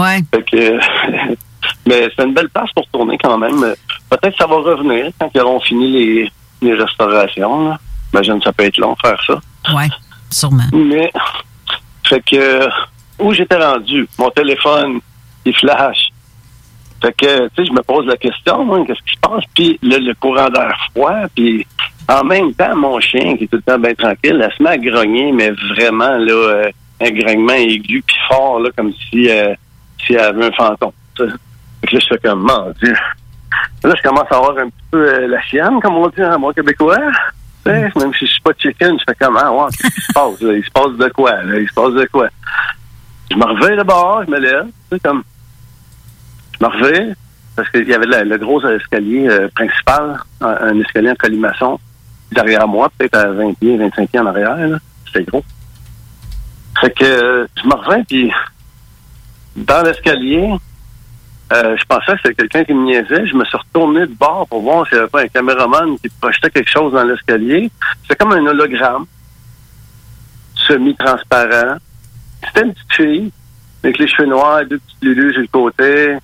Ouais. 0.00 0.18
Fait 0.34 0.42
que, 0.50 0.78
mais 1.86 2.08
c'est 2.16 2.24
une 2.24 2.32
belle 2.32 2.48
place 2.48 2.70
pour 2.74 2.86
tourner 2.88 3.18
quand 3.22 3.36
même. 3.36 3.60
Peut-être 4.08 4.30
que 4.30 4.38
ça 4.38 4.46
va 4.46 4.56
revenir 4.56 5.10
quand 5.20 5.28
ils 5.34 5.40
auront 5.42 5.60
fini 5.60 5.90
les, 5.92 6.32
les 6.62 6.74
restaurations, 6.74 7.68
là. 7.70 7.78
Imagine, 8.14 8.40
ça 8.42 8.52
peut 8.52 8.64
être 8.64 8.78
long 8.78 8.94
faire 9.02 9.20
ça. 9.26 9.38
Ouais, 9.74 9.88
sûrement. 10.30 10.64
Mais, 10.72 11.10
fait 12.08 12.22
que, 12.24 12.68
où 13.18 13.32
j'étais 13.32 13.56
rendu? 13.56 14.08
Mon 14.18 14.30
téléphone, 14.30 15.00
il 15.44 15.56
flash. 15.56 16.08
Fait 17.00 17.12
que, 17.12 17.48
tu 17.48 17.54
sais, 17.56 17.64
je 17.68 17.72
me 17.72 17.82
pose 17.82 18.06
la 18.06 18.16
question, 18.16 18.72
hein, 18.74 18.84
qu'est-ce 18.86 19.02
qui 19.02 19.14
se 19.14 19.20
passe? 19.20 19.44
Puis 19.54 19.78
le, 19.82 19.98
le 19.98 20.14
courant 20.14 20.48
d'air 20.48 20.72
froid, 20.92 21.26
puis 21.34 21.66
En 22.08 22.24
même 22.24 22.52
temps, 22.54 22.76
mon 22.76 23.00
chien, 23.00 23.36
qui 23.36 23.44
est 23.44 23.46
tout 23.46 23.56
le 23.56 23.62
temps 23.62 23.78
bien 23.78 23.94
tranquille, 23.94 24.40
elle 24.42 24.52
se 24.56 24.62
met 24.62 24.70
à 24.70 24.78
grogner, 24.78 25.32
mais 25.32 25.50
vraiment, 25.50 26.16
là, 26.18 26.32
euh, 26.32 26.70
un 27.00 27.10
grognement 27.10 27.54
aigu 27.54 28.02
puis 28.06 28.16
fort, 28.28 28.60
là, 28.60 28.70
comme 28.76 28.92
si, 28.92 29.28
euh, 29.30 29.54
si 30.04 30.14
elle 30.14 30.20
avait 30.20 30.46
un 30.46 30.52
fantôme. 30.52 30.92
Fait 31.16 31.26
que 31.86 31.94
là, 31.94 32.00
je 32.00 32.06
fais 32.06 32.18
comme, 32.18 32.42
mon 32.42 32.72
Dieu. 32.82 32.94
Là, 33.84 33.94
je 33.96 34.02
commence 34.02 34.30
à 34.30 34.36
avoir 34.36 34.58
un 34.58 34.66
petit 34.66 34.84
peu 34.90 34.98
euh, 34.98 35.28
la 35.28 35.40
chienne, 35.42 35.80
comme 35.80 35.96
on 35.96 36.08
dit 36.08 36.22
en 36.22 36.38
bon 36.38 36.52
québécois. 36.52 36.98
Sais, 37.64 37.92
Même 37.96 38.12
si 38.14 38.26
je 38.26 38.32
suis 38.32 38.40
pas 38.40 38.52
chicken, 38.58 38.98
je 38.98 39.04
fais 39.06 39.14
comme, 39.14 39.36
ah, 39.36 39.68
qu'est-ce 39.70 39.94
qui 39.94 40.00
se 40.00 40.12
passe? 40.12 40.40
Il 40.40 40.64
se 40.64 40.70
passe 40.70 40.92
de 40.92 41.08
quoi? 41.10 41.32
Il 41.44 41.68
se 41.68 41.74
passe 41.74 41.92
de 41.94 42.04
quoi? 42.06 42.28
Je 43.30 43.36
me 43.36 43.44
reviens 43.44 43.76
de 43.76 43.82
bord, 43.82 44.24
je 44.26 44.30
me 44.30 44.38
lève, 44.38 44.66
sais, 44.90 44.98
comme, 45.00 45.22
je 46.60 46.66
me 46.66 46.70
reviens, 46.70 47.14
parce 47.56 47.70
qu'il 47.70 47.88
y 47.88 47.94
avait 47.94 48.24
le, 48.24 48.36
gros 48.38 48.64
escalier 48.66 49.28
euh, 49.28 49.48
principal, 49.54 50.18
un, 50.40 50.78
escalier 50.80 51.10
en 51.10 51.14
colimaçon, 51.14 51.78
derrière 52.32 52.66
moi, 52.66 52.90
peut-être 52.96 53.16
à 53.16 53.26
20 53.28 53.54
pieds, 53.58 53.76
25 53.76 54.10
pieds 54.10 54.20
en 54.20 54.26
arrière. 54.26 54.78
C'était 55.06 55.24
gros. 55.24 55.44
Fait 56.80 56.90
que 56.90 57.04
euh, 57.04 57.46
je 57.62 57.68
me 57.68 57.74
reviens, 57.74 58.04
puis 58.04 58.32
dans 59.56 59.82
l'escalier, 59.82 60.50
euh, 61.52 61.76
je 61.76 61.84
pensais 61.84 62.12
que 62.12 62.18
c'était 62.22 62.34
quelqu'un 62.34 62.64
qui 62.64 62.74
me 62.74 62.84
niaisait. 62.84 63.26
Je 63.26 63.34
me 63.34 63.44
suis 63.44 63.58
retourné 63.58 64.00
de 64.00 64.14
bord 64.14 64.46
pour 64.48 64.62
voir 64.62 64.86
s'il 64.86 64.96
n'y 64.96 65.02
avait 65.02 65.10
pas 65.10 65.22
un 65.22 65.28
caméraman 65.28 65.98
qui 65.98 66.08
projetait 66.20 66.50
quelque 66.50 66.70
chose 66.70 66.92
dans 66.92 67.04
l'escalier. 67.04 67.70
C'était 68.02 68.16
comme 68.16 68.32
un 68.32 68.46
hologramme, 68.46 69.06
semi-transparent. 70.54 71.76
C'était 72.46 72.66
une 72.66 72.72
petite 72.72 72.92
fille, 72.92 73.32
avec 73.84 73.98
les 73.98 74.08
cheveux 74.08 74.28
noirs, 74.28 74.64
deux 74.68 74.78
petites 74.78 75.02
lulus 75.02 75.32
sur 75.32 75.42
le 75.42 75.48
côté, 75.48 76.16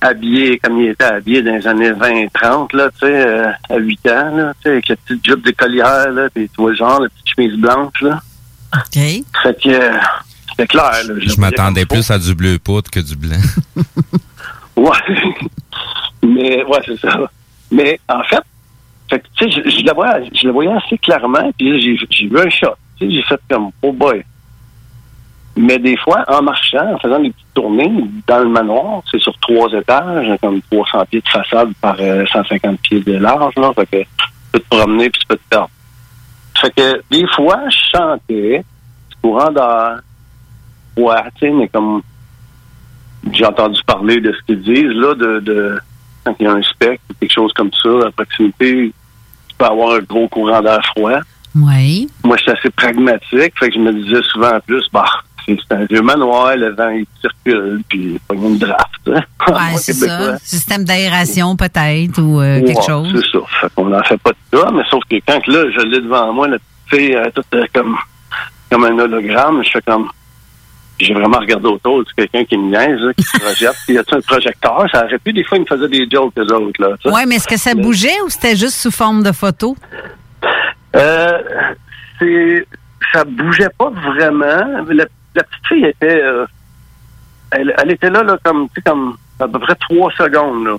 habillée 0.00 0.58
comme 0.58 0.80
il 0.80 0.88
était 0.90 1.04
habillé 1.04 1.42
dans 1.42 1.54
les 1.54 1.66
années 1.66 1.92
20-30, 1.92 2.76
là, 2.76 2.90
tu 2.90 3.06
sais, 3.06 3.26
euh, 3.26 3.50
à 3.70 3.76
8 3.76 4.06
ans, 4.08 4.36
là, 4.36 4.52
tu 4.54 4.62
sais, 4.62 4.68
avec 4.70 4.88
la 4.88 4.96
petite 4.96 5.24
jupe 5.24 5.44
d'écolière, 5.44 6.10
là, 6.10 6.28
puis 6.32 6.48
tu 6.48 6.60
vois 6.60 6.70
le 6.70 6.76
genre, 6.76 7.00
la 7.00 7.08
petite 7.08 7.28
chemise 7.34 7.56
blanche, 7.58 8.00
là. 8.02 8.20
OK. 8.74 8.92
Fait 8.94 9.62
que, 9.62 9.68
euh, 9.68 9.98
c'était 10.50 10.66
clair, 10.66 10.92
là. 11.08 11.14
Je 11.16 11.40
m'attendais 11.40 11.86
plus 11.86 12.10
à 12.10 12.18
du 12.18 12.34
bleu 12.34 12.58
poudre 12.58 12.90
que 12.90 13.00
du 13.00 13.16
blanc. 13.16 13.40
Ouais. 14.76 14.90
Mais, 16.22 16.64
ouais, 16.64 16.80
c'est 16.84 16.98
ça. 16.98 17.30
Mais, 17.70 17.98
en 18.08 18.22
fait, 18.24 18.42
fait 19.10 19.22
tu 19.36 19.50
sais, 19.50 19.62
je, 19.70 19.84
la 19.84 19.92
voyais, 19.92 20.30
je 20.34 20.46
la 20.46 20.52
voyais 20.52 20.72
assez 20.72 20.98
clairement, 20.98 21.50
puis 21.56 21.80
j'ai, 22.10 22.26
vu 22.26 22.38
un 22.38 22.48
shot. 22.48 22.74
Tu 22.98 23.06
sais, 23.06 23.14
j'ai 23.14 23.22
fait 23.22 23.40
comme, 23.50 23.70
oh 23.82 23.92
boy. 23.92 24.24
Mais 25.56 25.78
des 25.78 25.96
fois, 25.96 26.24
en 26.26 26.42
marchant, 26.42 26.94
en 26.94 26.98
faisant 26.98 27.20
des 27.20 27.30
petites 27.30 27.54
tournées 27.54 28.04
dans 28.26 28.40
le 28.40 28.48
manoir, 28.48 29.02
c'est 29.10 29.20
sur 29.20 29.36
trois 29.38 29.70
étages, 29.72 30.36
comme 30.40 30.60
300 30.62 31.04
pieds 31.10 31.20
de 31.20 31.28
façade 31.28 31.72
par 31.80 31.96
euh, 32.00 32.26
150 32.26 32.80
pieds 32.80 33.00
de 33.00 33.18
large, 33.18 33.54
là. 33.56 33.72
Fait 33.74 33.86
que 33.86 33.96
tu 33.98 34.26
peux 34.52 34.60
te 34.60 34.68
promener 34.68 35.10
puis 35.10 35.20
tu 35.20 35.26
peux 35.28 35.36
te 35.36 35.48
perdre. 35.48 35.70
Fait 36.60 36.70
que 36.74 37.02
des 37.10 37.26
fois, 37.34 37.60
je 37.68 37.76
chantais, 37.92 38.64
courant 39.22 39.50
d'air, 39.50 40.00
ouais, 40.96 41.22
tu 41.36 41.46
sais, 41.46 41.50
mais 41.50 41.68
comme 41.68 42.02
j'ai 43.32 43.46
entendu 43.46 43.80
parler 43.86 44.20
de 44.20 44.32
ce 44.32 44.42
qu'ils 44.46 44.62
disent, 44.62 44.92
là, 44.96 45.14
de, 45.14 45.40
de 45.40 45.78
quand 46.24 46.34
il 46.40 46.44
y 46.44 46.48
a 46.48 46.52
un 46.52 46.62
spectre 46.62 47.02
ou 47.10 47.14
quelque 47.20 47.32
chose 47.32 47.52
comme 47.54 47.70
ça 47.82 48.06
à 48.06 48.10
proximité, 48.10 48.92
tu 49.48 49.54
peux 49.56 49.64
avoir 49.64 49.96
un 49.96 50.00
gros 50.00 50.28
courant 50.28 50.60
d'air 50.62 50.80
froid. 50.96 51.18
Oui. 51.54 52.08
Moi, 52.24 52.36
j'étais 52.38 52.58
assez 52.58 52.70
pragmatique, 52.70 53.52
fait 53.58 53.68
que 53.68 53.74
je 53.74 53.78
me 53.78 53.92
disais 53.92 54.22
souvent 54.32 54.56
en 54.56 54.60
plus, 54.60 54.84
bah, 54.92 55.04
c'est 55.46 55.72
un 55.72 55.84
vieux 55.84 56.00
manoir, 56.02 56.56
le 56.56 56.70
vent, 56.74 56.88
il 56.88 57.06
circule, 57.20 57.82
puis 57.88 58.18
pas 58.26 58.34
une 58.34 58.56
draft. 58.58 58.90
hein. 59.08 59.20
Ouais, 59.46 59.76
c'est 59.76 59.92
ça. 59.92 60.38
Système 60.38 60.84
d'aération, 60.84 61.54
peut-être, 61.54 62.18
ou 62.20 62.40
euh, 62.40 62.62
quelque 62.62 62.82
chose. 62.82 63.08
C'est 63.14 63.38
ça. 63.38 63.44
Fait 63.60 63.66
qu'on 63.74 63.84
n'en 63.90 64.02
fait 64.02 64.16
pas 64.16 64.30
de 64.30 64.58
ça, 64.58 64.70
mais 64.72 64.82
sauf 64.90 65.02
que 65.08 65.16
quand 65.26 65.46
là, 65.46 65.64
je 65.70 65.80
l'ai 65.84 66.00
devant 66.00 66.32
moi, 66.32 66.48
la 66.48 66.56
petite 66.58 66.98
fille, 67.00 67.12
elle 67.12 67.26
est 67.26 67.30
toute 67.30 67.44
euh, 67.54 67.66
comme, 67.74 67.94
comme 68.70 68.84
un 68.84 68.98
hologramme, 68.98 69.62
je 69.62 69.70
fais 69.70 69.82
comme. 69.82 70.08
J'ai 70.98 71.12
vraiment 71.12 71.38
regardé 71.38 71.66
autour, 71.66 72.04
c'est 72.06 72.14
quelqu'un 72.28 72.44
qui 72.44 72.56
me 72.56 72.70
niaise, 72.70 73.00
là, 73.00 73.12
qui 73.14 73.24
se 73.24 73.38
projette. 73.38 73.74
Puis, 73.84 73.94
y 73.94 73.98
a-tu 73.98 74.14
un 74.14 74.20
projecteur? 74.20 74.86
Ça 74.92 75.04
aurait 75.04 75.18
pu, 75.18 75.32
des 75.32 75.42
fois, 75.42 75.58
ils 75.58 75.62
me 75.62 75.66
faisaient 75.66 75.88
des 75.88 76.06
jokes, 76.10 76.32
eux 76.38 76.54
autres, 76.54 76.80
là. 76.80 76.96
Oui, 77.06 77.22
mais 77.26 77.36
est-ce 77.36 77.48
que 77.48 77.56
ça 77.56 77.74
bougeait 77.74 78.20
ou 78.24 78.28
c'était 78.28 78.54
juste 78.54 78.76
sous 78.76 78.92
forme 78.92 79.22
de 79.22 79.32
photo? 79.32 79.76
Euh, 80.94 81.38
c'est, 82.18 82.66
ça 83.12 83.24
bougeait 83.24 83.70
pas 83.76 83.90
vraiment. 83.90 84.84
La, 84.88 85.04
la 85.34 85.42
petite 85.42 85.66
fille 85.66 85.84
était, 85.84 86.22
euh, 86.22 86.46
elle, 87.50 87.74
elle 87.76 87.90
était 87.90 88.10
là, 88.10 88.22
là, 88.22 88.38
comme, 88.44 88.68
tu 88.68 88.74
sais, 88.76 88.82
comme, 88.82 89.16
à 89.40 89.48
peu 89.48 89.58
près 89.58 89.74
trois 89.74 90.12
secondes, 90.12 90.64
là, 90.64 90.76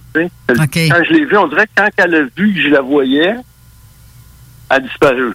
Quand 0.47 1.03
je 1.03 1.13
l'ai 1.13 1.26
vue, 1.26 1.38
on 1.38 1.47
dirait 1.47 1.68
que 1.68 1.72
quand 1.76 1.89
elle 1.97 2.16
a 2.16 2.22
vu 2.38 2.53
que 2.53 2.61
je 2.61 2.70
la 2.70 2.82
voyais, 2.82 3.36
elle 4.70 4.78
a 4.78 4.80
disparu. 4.80 5.34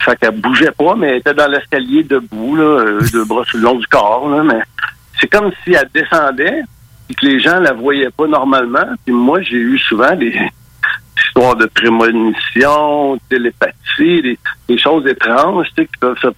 Fait 0.00 0.16
qu'elle 0.18 0.40
bougeait 0.40 0.70
pas, 0.72 0.94
mais 0.96 1.08
elle 1.08 1.16
était 1.18 1.34
dans 1.34 1.46
l'escalier 1.48 2.02
debout, 2.04 2.56
là, 2.56 2.62
euh, 2.62 3.00
deux 3.12 3.24
bras 3.24 3.44
sur 3.44 3.58
le 3.58 3.64
long 3.64 3.74
du 3.76 3.86
corps, 3.86 4.28
là, 4.30 4.42
mais 4.42 4.60
c'est 5.20 5.28
comme 5.28 5.50
si 5.62 5.72
elle 5.74 5.90
descendait, 5.92 6.62
puis 7.06 7.16
que 7.16 7.26
les 7.26 7.40
gens 7.40 7.60
la 7.60 7.72
voyaient 7.72 8.10
pas 8.10 8.26
normalement. 8.26 8.86
Puis 9.04 9.14
moi, 9.14 9.42
j'ai 9.42 9.56
eu 9.56 9.78
souvent 9.78 10.14
des 10.16 10.34
histoires 11.18 11.56
de 11.56 11.66
prémonition, 11.66 13.18
télépathie, 13.28 14.22
des, 14.22 14.38
des 14.68 14.78
choses 14.78 15.06
étranges, 15.06 15.66
tu 15.76 15.82
sais, 15.82 15.86
qui 15.86 15.98
peuvent 16.00 16.18
se, 16.18 16.28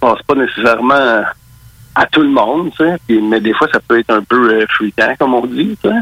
passent 0.00 0.22
pas 0.26 0.34
nécessairement 0.34 1.22
à 1.94 2.06
tout 2.10 2.20
le 2.22 2.28
monde, 2.28 2.70
tu 2.76 2.84
sais. 2.84 2.96
Puis- 3.06 3.20
mais 3.22 3.40
des 3.40 3.54
fois, 3.54 3.68
ça 3.72 3.80
peut 3.80 3.98
être 3.98 4.10
un 4.10 4.22
peu 4.22 4.50
euh, 4.52 4.66
fréquent, 4.68 5.14
comme 5.18 5.34
on 5.34 5.46
dit, 5.46 5.76
tu 5.82 5.88
sais. 5.88 5.94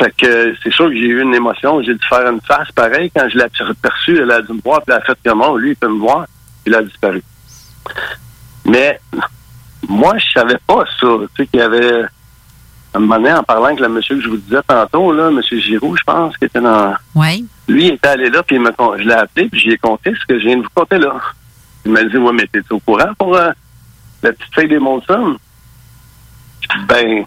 Fait 0.00 0.14
que 0.16 0.54
c'est 0.62 0.72
sûr 0.72 0.86
que 0.86 0.94
j'ai 0.94 1.08
eu 1.08 1.20
une 1.20 1.34
émotion. 1.34 1.82
J'ai 1.82 1.92
dû 1.92 2.06
faire 2.08 2.26
une 2.30 2.40
face 2.40 2.72
pareil. 2.72 3.10
Quand 3.14 3.28
je 3.28 3.36
l'ai 3.36 3.44
aperçue, 3.44 4.18
elle 4.18 4.30
a 4.30 4.40
dû 4.40 4.54
me 4.54 4.60
voir, 4.62 4.80
puis 4.82 4.94
elle 4.94 5.02
a 5.02 5.04
fait 5.04 5.18
comment? 5.22 5.54
Lui, 5.56 5.70
il 5.70 5.76
peut 5.76 5.88
me 5.88 5.98
voir, 5.98 6.26
puis 6.64 6.72
il 6.72 6.74
a 6.74 6.82
disparu. 6.82 7.22
Mais 8.64 8.98
moi, 9.86 10.16
je 10.16 10.32
savais 10.32 10.58
pas 10.66 10.84
ça. 10.98 11.06
Tu 11.36 11.42
sais, 11.42 11.46
qu'il 11.48 11.60
y 11.60 11.62
avait. 11.62 12.04
À 12.92 12.96
un 12.96 13.00
moment 13.00 13.16
donné, 13.16 13.32
en 13.32 13.42
parlant 13.42 13.66
avec 13.66 13.78
le 13.78 13.88
monsieur 13.88 14.16
que 14.16 14.22
je 14.22 14.28
vous 14.30 14.38
disais 14.38 14.62
tantôt, 14.66 15.12
là, 15.12 15.28
M. 15.28 15.40
Giroux, 15.42 15.96
je 15.96 16.02
pense, 16.02 16.36
qui 16.38 16.46
était 16.46 16.60
dans. 16.60 16.94
Oui. 17.14 17.46
Lui, 17.68 17.88
il 17.88 17.92
était 17.92 18.08
allé 18.08 18.30
là, 18.30 18.42
puis 18.42 18.56
il 18.56 18.62
me 18.62 18.72
je 18.98 19.04
l'ai 19.04 19.12
appelé, 19.12 19.48
puis 19.48 19.60
j'ai 19.60 19.76
conté 19.76 20.14
ce 20.18 20.26
que 20.26 20.40
je 20.40 20.46
viens 20.46 20.56
de 20.56 20.62
vous 20.62 20.70
conter 20.74 20.98
là. 20.98 21.14
Il 21.84 21.92
m'a 21.92 22.02
dit, 22.02 22.16
ouais, 22.16 22.32
mais 22.32 22.48
t'es 22.50 22.60
au 22.70 22.80
courant 22.80 23.12
pour 23.18 23.36
euh, 23.36 23.50
la 24.22 24.32
petite 24.32 24.54
fille 24.54 24.68
des 24.68 24.78
Montsons? 24.78 25.36
Ben, 26.88 27.24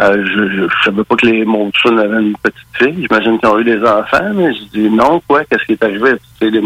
euh, 0.00 0.24
je, 0.24 0.68
je 0.68 0.84
savais 0.84 1.04
pas 1.04 1.16
que 1.16 1.26
les 1.26 1.44
Montsons 1.44 1.96
avaient 1.98 2.22
une 2.22 2.36
petite 2.36 2.66
fille. 2.72 3.06
J'imagine 3.08 3.38
qu'ils 3.38 3.48
ont 3.48 3.58
eu 3.58 3.64
des 3.64 3.82
enfants, 3.84 4.32
mais 4.34 4.54
je 4.54 4.62
dis, 4.72 4.90
non, 4.90 5.20
quoi, 5.28 5.44
qu'est-ce 5.44 5.64
qui 5.64 5.72
est 5.72 5.84
arrivé 5.84 6.08
à 6.08 6.12
la 6.12 6.16
petite 6.16 6.38
fille 6.38 6.50
des? 6.52 6.60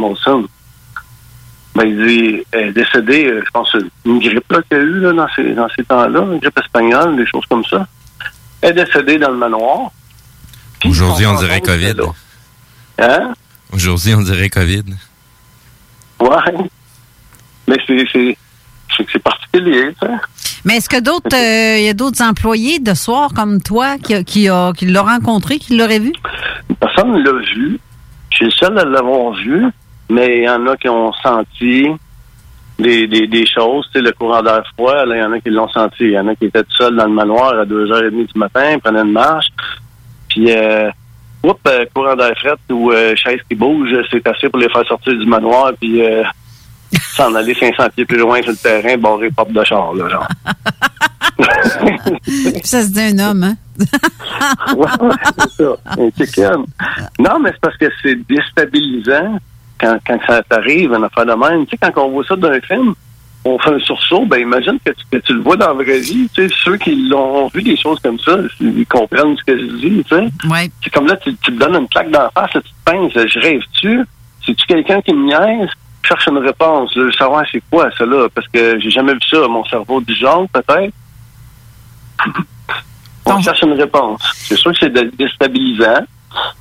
Ben, 1.75 1.87
il 1.87 2.07
dit, 2.07 2.43
elle 2.53 2.69
est 2.69 2.73
décédée, 2.73 3.27
euh, 3.27 3.43
je 3.45 3.51
pense, 3.51 3.77
une 4.05 4.21
grippe 4.21 4.51
là, 4.53 4.63
qu'il 4.63 4.79
y 4.79 4.81
a 4.81 4.85
eu 4.85 5.01
là, 5.01 5.13
dans 5.13 5.27
ces, 5.35 5.55
dans 5.55 5.69
ces 5.77 5.83
temps-là, 5.85 6.21
une 6.21 6.39
grippe 6.39 6.59
espagnole, 6.59 7.17
des 7.17 7.27
choses 7.27 7.45
comme 7.51 7.65
ça. 7.65 7.87
Elle 8.61 8.79
est 8.79 8.85
décédée 8.85 9.19
dans 9.19 9.31
le 9.31 9.37
manoir. 9.37 9.91
Aujourd'hui, 10.85 11.27
on 11.27 11.35
dirait 11.35 11.61
COVID. 11.61 11.97
Hein? 12.99 13.35
Aujourd'hui, 13.73 14.15
on 14.15 14.23
dirait 14.23 14.51
COVID. 14.51 14.85
Ouais. 16.21 16.69
Mais 17.67 17.77
c'est, 17.87 18.05
c'est, 18.13 18.39
c'est, 18.97 19.05
que 19.05 19.13
c'est 19.13 19.23
particulier, 19.23 19.95
sais. 20.01 20.09
Mais 20.65 20.77
est-ce 20.77 20.89
que 20.89 21.01
d'autres, 21.01 21.35
euh, 21.35 21.79
il 21.79 21.85
y 21.85 21.89
a 21.89 21.95
d'autres 21.95 22.23
employés 22.23 22.79
de 22.79 22.95
soir 22.95 23.33
comme 23.35 23.61
toi 23.61 23.99
qui, 23.99 24.25
qui, 24.25 24.49
a, 24.49 24.73
qui 24.73 24.87
l'ont 24.87 25.03
rencontré, 25.03 25.59
qui 25.59 25.77
l'auraient 25.77 25.99
vu? 25.99 26.13
Personne 26.81 27.13
ne 27.13 27.23
l'a 27.23 27.33
vu. 27.33 27.79
Je 28.31 28.37
suis 28.37 28.45
le 28.47 28.51
seul 28.51 28.79
à 28.79 28.85
l'avoir 28.85 29.35
vu, 29.35 29.67
mais 30.09 30.39
il 30.39 30.45
y 30.45 30.49
en 30.49 30.67
a 30.67 30.77
qui 30.77 30.89
ont 30.89 31.13
senti 31.23 31.87
des, 32.79 33.07
des, 33.07 33.27
des 33.27 33.47
choses. 33.47 33.87
Tu 33.93 33.99
sais, 33.99 34.05
le 34.05 34.13
courant 34.13 34.43
d'air 34.43 34.63
froid, 34.75 35.05
là, 35.05 35.17
il 35.17 35.21
y 35.21 35.25
en 35.25 35.33
a 35.33 35.41
qui 35.41 35.51
l'ont 35.51 35.69
senti. 35.69 36.05
Il 36.05 36.13
y 36.13 36.19
en 36.19 36.29
a 36.29 36.35
qui 36.35 36.47
étaient 36.47 36.63
tout 36.63 36.77
seuls 36.77 36.97
dans 36.97 37.07
le 37.07 37.13
manoir 37.13 37.59
à 37.59 37.65
2h30 37.65 38.11
du 38.11 38.39
matin, 38.39 38.79
prenaient 38.79 39.03
une 39.03 39.13
marche. 39.13 39.49
Puis, 40.29 40.51
euh, 40.51 40.91
oups, 41.43 41.61
euh, 41.69 41.85
courant 41.95 42.17
d'air 42.17 42.33
fret 42.39 42.57
ou 42.71 42.91
euh, 42.91 43.15
chaise 43.17 43.41
qui 43.49 43.55
bouge, 43.55 43.91
c'est 44.11 44.27
assez 44.27 44.49
pour 44.49 44.59
les 44.59 44.69
faire 44.71 44.87
sortir 44.87 45.15
du 45.15 45.27
manoir, 45.27 45.73
puis 45.79 46.03
s'en 47.15 47.35
aller 47.35 47.55
500 47.55 47.89
pieds 47.95 48.05
plus 48.05 48.19
loin 48.19 48.43
sur 48.43 48.53
le 48.53 48.57
terrain, 48.57 48.97
barrer 48.97 49.31
porte 49.31 49.53
de 49.53 49.65
char, 49.65 49.95
là, 49.95 50.09
genre. 50.09 50.29
Ça 52.65 52.83
se 52.83 52.89
dit 52.91 53.01
un 53.01 53.19
homme, 53.19 53.43
hein? 53.43 53.57
ouais, 54.77 54.87
c'est 55.39 55.65
ça. 55.65 55.77
Un 55.99 56.11
chicken. 56.17 56.65
Non, 57.19 57.41
mais 57.41 57.51
c'est 57.51 57.61
parce 57.61 57.77
que 57.77 57.87
c'est 58.03 58.17
déstabilisant 58.29 59.39
quand, 59.81 59.99
quand 60.07 60.19
ça 60.27 60.43
t'arrive, 60.45 60.93
une 60.93 61.05
affaire 61.05 61.27
de 61.27 61.33
même. 61.33 61.67
Tu 61.67 61.71
sais, 61.71 61.91
quand 61.93 62.05
on 62.05 62.11
voit 62.11 62.25
ça 62.25 62.37
dans 62.37 62.49
un 62.49 62.61
film, 62.61 62.95
on 63.45 63.59
fait 63.59 63.75
un 63.75 63.79
sursaut, 63.81 64.25
ben 64.25 64.39
imagine 64.39 64.79
que 64.85 64.93
tu, 64.93 65.05
que 65.11 65.17
tu 65.19 65.35
le 65.35 65.41
vois 65.41 65.57
dans 65.57 65.69
la 65.69 65.85
vraie 65.85 65.99
vie. 65.99 66.29
Tu 66.35 66.49
sais, 66.49 66.55
ceux 66.65 66.77
qui 66.77 66.95
l'ont 67.09 67.49
vu 67.49 67.63
des 67.63 67.77
choses 67.77 67.99
comme 68.01 68.19
ça, 68.19 68.39
ils 68.61 68.87
comprennent 68.87 69.37
ce 69.37 69.45
que 69.45 69.59
je 69.59 69.65
dis, 69.77 70.05
tu 70.05 70.17
sais. 70.17 70.49
Ouais. 70.49 70.71
C'est 70.83 70.93
comme 70.93 71.07
là, 71.07 71.17
tu, 71.17 71.35
tu 71.37 71.51
me 71.51 71.59
donnes 71.59 71.75
une 71.75 71.89
plaque 71.89 72.11
d'en 72.11 72.31
face, 72.31 72.55
là, 72.55 72.61
tu 72.63 72.71
te 72.71 72.91
penses, 72.91 73.13
je 73.13 73.39
rêve-tu? 73.41 74.05
C'est-tu 74.47 74.67
quelqu'un 74.67 75.01
qui 75.03 75.13
me 75.13 75.27
niaise? 75.27 75.71
Je 76.05 76.09
cherche 76.09 76.27
une 76.29 76.39
réponse. 76.39 76.91
Je 76.95 77.01
veux 77.01 77.13
savoir 77.13 77.45
c'est 77.51 77.63
quoi, 77.71 77.89
ça, 77.97 78.05
là, 78.05 78.29
parce 78.35 78.47
que 78.49 78.79
j'ai 78.79 78.91
jamais 78.91 79.15
vu 79.15 79.21
ça. 79.31 79.49
Mon 79.49 79.65
cerveau 79.65 80.01
du 80.03 80.15
genre, 80.15 80.47
peut-être. 80.53 80.93
On 83.27 83.41
cherche 83.41 83.63
une 83.63 83.73
réponse. 83.73 84.21
C'est 84.37 84.57
sûr 84.57 84.71
que 84.73 84.79
c'est 84.81 84.93
dé- 84.93 85.11
déstabilisant, 85.19 86.05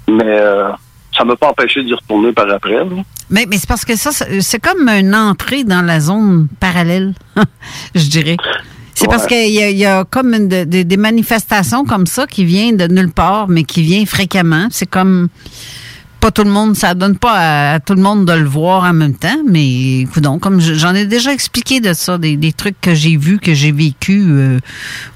mais 0.08 0.24
euh, 0.26 0.70
ça 1.16 1.26
m'a 1.26 1.36
pas 1.36 1.50
empêché 1.50 1.84
d'y 1.84 1.94
retourner 1.94 2.32
par 2.32 2.50
après. 2.50 2.72
là. 2.72 2.86
Mais, 3.30 3.46
mais 3.50 3.58
c'est 3.58 3.68
parce 3.68 3.84
que 3.84 3.96
ça, 3.98 4.12
c'est 4.12 4.60
comme 4.62 4.88
une 4.88 5.14
entrée 5.14 5.64
dans 5.66 5.82
la 5.82 6.00
zone 6.00 6.48
parallèle, 6.62 7.14
je 7.96 8.08
dirais. 8.08 8.38
C'est 8.96 9.08
parce 9.08 9.26
qu'il 9.28 9.50
y, 9.50 9.60
y 9.74 9.86
a 9.86 10.06
comme 10.06 10.34
une 10.34 10.48
de- 10.48 10.64
de- 10.64 10.84
des 10.84 10.98
manifestations 10.98 11.84
comme 11.84 12.06
ça 12.06 12.28
qui 12.28 12.46
viennent 12.46 12.78
de 12.78 12.88
nulle 12.88 13.12
part, 13.12 13.50
mais 13.50 13.64
qui 13.66 13.82
viennent 13.82 14.06
fréquemment. 14.06 14.68
C'est 14.72 14.86
comme 14.90 15.28
pas 16.24 16.32
tout 16.32 16.46
le 16.46 16.52
monde, 16.52 16.78
ça 16.78 16.94
donne 16.94 17.18
pas 17.18 17.74
à, 17.74 17.80
tout 17.82 17.96
le 17.96 18.02
monde 18.02 18.26
de 18.26 18.32
le 18.32 18.46
voir 18.46 18.86
en 18.86 18.94
même 18.94 19.14
temps, 19.14 19.42
mais 19.46 20.00
écoute 20.04 20.24
donc, 20.24 20.40
comme 20.40 20.62
je- 20.62 20.74
j'en 20.74 20.96
ai 20.96 21.06
déjà 21.06 21.34
expliqué 21.34 21.82
de 21.82 21.92
ça, 21.92 22.18
des, 22.18 22.54
trucs 22.54 22.80
que 22.80 22.96
j'ai 22.96 23.18
vus, 23.18 23.40
que 23.40 23.54
j'ai 23.54 23.74
vécu, 23.74 24.24
euh, 24.30 24.60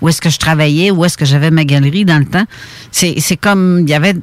où 0.01 0.10
est-ce 0.10 0.20
que 0.20 0.30
je 0.30 0.38
travaillais, 0.38 0.91
où 0.91 1.05
est-ce 1.05 1.18
que 1.18 1.24
j'avais 1.24 1.49
ma 1.49 1.64
galerie 1.64 2.03
dans 2.03 2.18
le 2.20 2.26
temps. 2.26 2.43
C'est 2.91 3.38
comme, 3.38 3.84
il 3.84 3.89
y 3.89 3.93
avait, 3.93 4.16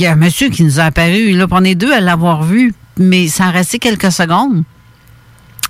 un 0.00 0.14
monsieur 0.14 0.50
qui 0.50 0.62
nous 0.62 0.78
a 0.78 0.84
apparu, 0.84 1.32
là, 1.32 1.48
on 1.50 1.64
est 1.64 1.74
deux 1.74 1.92
à 1.92 1.98
l'avoir 1.98 2.44
vu, 2.44 2.74
mais 2.96 3.26
ça 3.26 3.46
a 3.46 3.50
resté 3.50 3.80
quelques 3.80 4.12
secondes. 4.12 4.62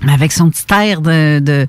Avec 0.06 0.30
son 0.30 0.50
petit 0.50 0.66
air 0.74 1.00
de, 1.00 1.38
de 1.38 1.66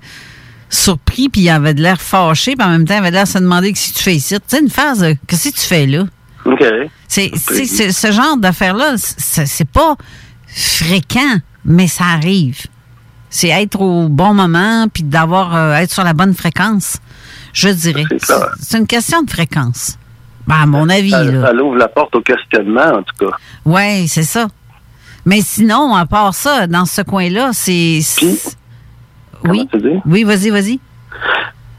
surpris, 0.70 1.30
puis 1.30 1.42
il 1.44 1.50
avait 1.50 1.74
de 1.74 1.82
l'air 1.82 2.02
fâché, 2.02 2.58
puis 2.58 2.68
en 2.68 2.72
même 2.72 2.84
temps, 2.84 2.96
il 2.96 2.98
avait 2.98 3.12
l'air 3.12 3.24
de 3.24 3.30
se 3.30 3.38
demander 3.38 3.72
que 3.72 3.80
si 3.80 3.94
tu 3.94 4.04
fais 4.04 4.16
ici. 4.16 4.36
Tu 4.36 4.42
sais, 4.48 4.60
une 4.62 4.70
phase, 4.70 5.06
que 5.28 5.36
tu 5.38 5.52
fais 5.62 5.88
là? 5.88 6.04
OK. 6.46 6.64
C'est, 7.08 7.32
c'est- 7.36 7.66
c'est- 7.66 7.92
ce 7.92 8.12
genre 8.12 8.38
d'affaires-là, 8.38 8.96
c'est, 8.98 9.46
c'est 9.46 9.68
pas 9.70 9.96
fréquent, 10.48 11.38
mais 11.66 11.88
ça 11.88 12.06
arrive. 12.06 12.60
C'est 13.30 13.50
être 13.50 13.80
au 13.80 14.10
bon 14.10 14.34
moment, 14.34 14.88
puis 14.94 15.04
d'avoir 15.04 15.56
euh, 15.56 15.74
être 15.76 15.92
sur 15.92 16.04
la 16.04 16.14
bonne 16.14 16.34
fréquence, 16.34 16.98
je 17.54 17.70
dirais. 17.70 18.04
C'est, 18.18 18.34
c'est 18.60 18.78
une 18.78 18.88
question 18.88 19.22
de 19.24 19.30
fréquence. 19.30 19.98
Ben, 20.48 20.56
à 20.64 20.66
mon 20.66 20.89
avis, 20.89 21.12
Ça, 21.12 21.24
là. 21.24 21.46
ça 21.48 21.54
ouvre 21.54 21.76
la 21.78 21.88
porte 21.88 22.16
au 22.16 22.22
questionnement, 22.22 22.82
en 22.98 23.04
tout 23.04 23.16
cas. 23.26 23.38
Oui, 23.64 24.08
c'est 24.08 24.24
ça. 24.24 24.48
Mais 25.26 25.39
sinon, 25.42 25.94
à 25.96 26.06
part 26.08 26.34
ça, 26.34 26.66
dans 26.68 26.86
ce 26.86 27.02
coin-là, 27.04 27.52
c'est. 27.54 28.00
c'est- 28.02 28.58
Oui. 29.46 29.68
Oui, 30.06 30.24
vas-y, 30.24 30.50
vas-y. 30.50 30.80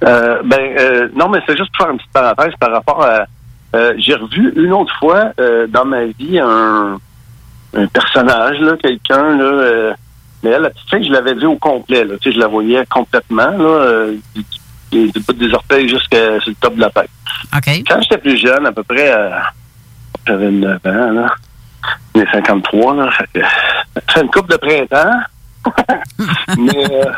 Euh, 0.05 0.43
ben, 0.45 0.59
euh, 0.79 1.09
non, 1.15 1.29
mais 1.29 1.39
c'est 1.47 1.57
juste 1.57 1.71
pour 1.77 1.85
faire 1.87 1.93
une 1.93 1.99
petite 1.99 2.13
parenthèse 2.13 2.53
par 2.59 2.71
rapport 2.73 3.05
à. 3.05 3.27
Euh, 3.75 3.95
J'ai 3.99 4.15
revu 4.15 4.53
une 4.57 4.73
autre 4.73 4.93
fois 4.99 5.33
euh, 5.41 5.67
dans 5.67 5.85
ma 5.85 6.05
vie 6.07 6.39
un, 6.39 6.99
un 7.75 7.87
personnage, 7.87 8.59
là, 8.61 8.77
quelqu'un, 8.83 9.37
là. 9.37 9.45
euh, 9.45 9.95
mais 10.43 10.51
elle, 10.51 10.63
la 10.63 10.71
petite 10.71 10.91
fille, 10.91 11.05
je 11.07 11.13
l'avais 11.13 11.35
vue 11.35 11.47
au 11.47 11.57
complet, 11.57 12.05
là. 12.05 12.15
Tu 12.21 12.29
sais, 12.31 12.35
je 12.35 12.41
la 12.41 12.49
voyais 12.49 12.85
complètement, 12.87 13.51
là, 13.51 14.07
du, 14.35 14.45
du- 15.11 15.21
bout 15.21 15.33
des 15.35 15.53
orteils 15.55 15.89
jusqu'à 15.89 16.41
sur 16.41 16.51
le 16.51 16.57
top 16.57 16.75
de 16.75 16.81
la 16.81 16.91
tête. 16.91 17.11
Quand 17.89 18.01
j'étais 18.03 18.19
plus 18.19 18.37
jeune, 18.37 18.67
à 18.67 18.73
peu 18.73 18.83
près, 18.83 19.11
j'avais 20.27 20.51
9 20.51 20.79
ans, 20.87 21.11
là. 21.13 21.35
J'ai 22.15 22.27
53, 22.33 22.95
là. 22.97 23.11
Fait 23.33 24.21
une 24.21 24.31
coupe 24.31 24.51
de 24.51 24.57
printemps. 24.57 25.21
mais 26.59 26.93
euh, 27.07 27.13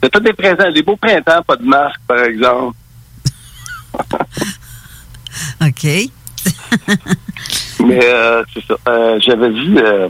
pas 0.10 0.20
des 0.20 0.32
printemps, 0.32 0.72
des 0.72 0.82
beaux 0.82 0.96
printemps, 0.96 1.42
pas 1.46 1.56
de 1.56 1.64
masque, 1.64 2.00
par 2.08 2.18
exemple. 2.20 2.76
OK. 5.60 5.84
Mais 7.84 8.00
euh, 8.04 8.42
c'est 8.52 8.64
ça. 8.64 8.76
Euh, 8.88 9.18
J'avais 9.20 9.50
vu, 9.50 9.78
euh, 9.78 10.08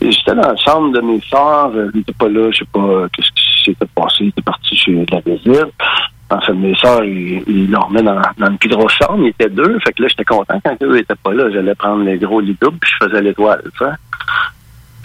j'étais 0.00 0.34
dans 0.34 0.48
la 0.48 0.56
chambre 0.56 0.92
de 0.92 1.00
mes 1.00 1.20
soeurs, 1.20 1.70
euh, 1.74 1.90
ils 1.94 1.98
n'étaient 1.98 2.12
pas 2.12 2.28
là, 2.28 2.50
je 2.50 2.58
sais 2.58 2.64
pas 2.72 2.80
euh, 2.80 3.08
qu'est-ce 3.12 3.30
qui 3.30 3.64
s'était 3.64 3.86
passé, 3.94 4.16
ils 4.20 4.28
étaient 4.28 4.42
partis 4.42 4.76
chez 4.76 5.06
la 5.10 5.20
visite. 5.20 5.72
En 6.30 6.40
fait, 6.40 6.54
mes 6.54 6.74
soeurs, 6.76 7.04
ils, 7.04 7.42
ils 7.46 7.70
dormaient 7.70 8.02
dans, 8.02 8.20
dans 8.38 8.50
une 8.50 8.58
plus 8.58 8.70
grosse 8.70 8.92
chambre, 8.92 9.18
ils 9.24 9.28
étaient 9.28 9.50
deux, 9.50 9.78
fait 9.80 9.92
que 9.92 10.02
là, 10.02 10.08
j'étais 10.08 10.24
content 10.24 10.60
quand 10.64 10.76
eux 10.82 10.96
étaient 10.98 11.14
pas 11.14 11.34
là, 11.34 11.50
j'allais 11.50 11.74
prendre 11.74 12.04
les 12.04 12.16
gros 12.18 12.40
lits 12.40 12.56
doubles, 12.60 12.78
puis 12.80 12.90
je 12.98 13.06
faisais 13.06 13.20
l'étoile, 13.20 13.62
sais. 13.78 13.84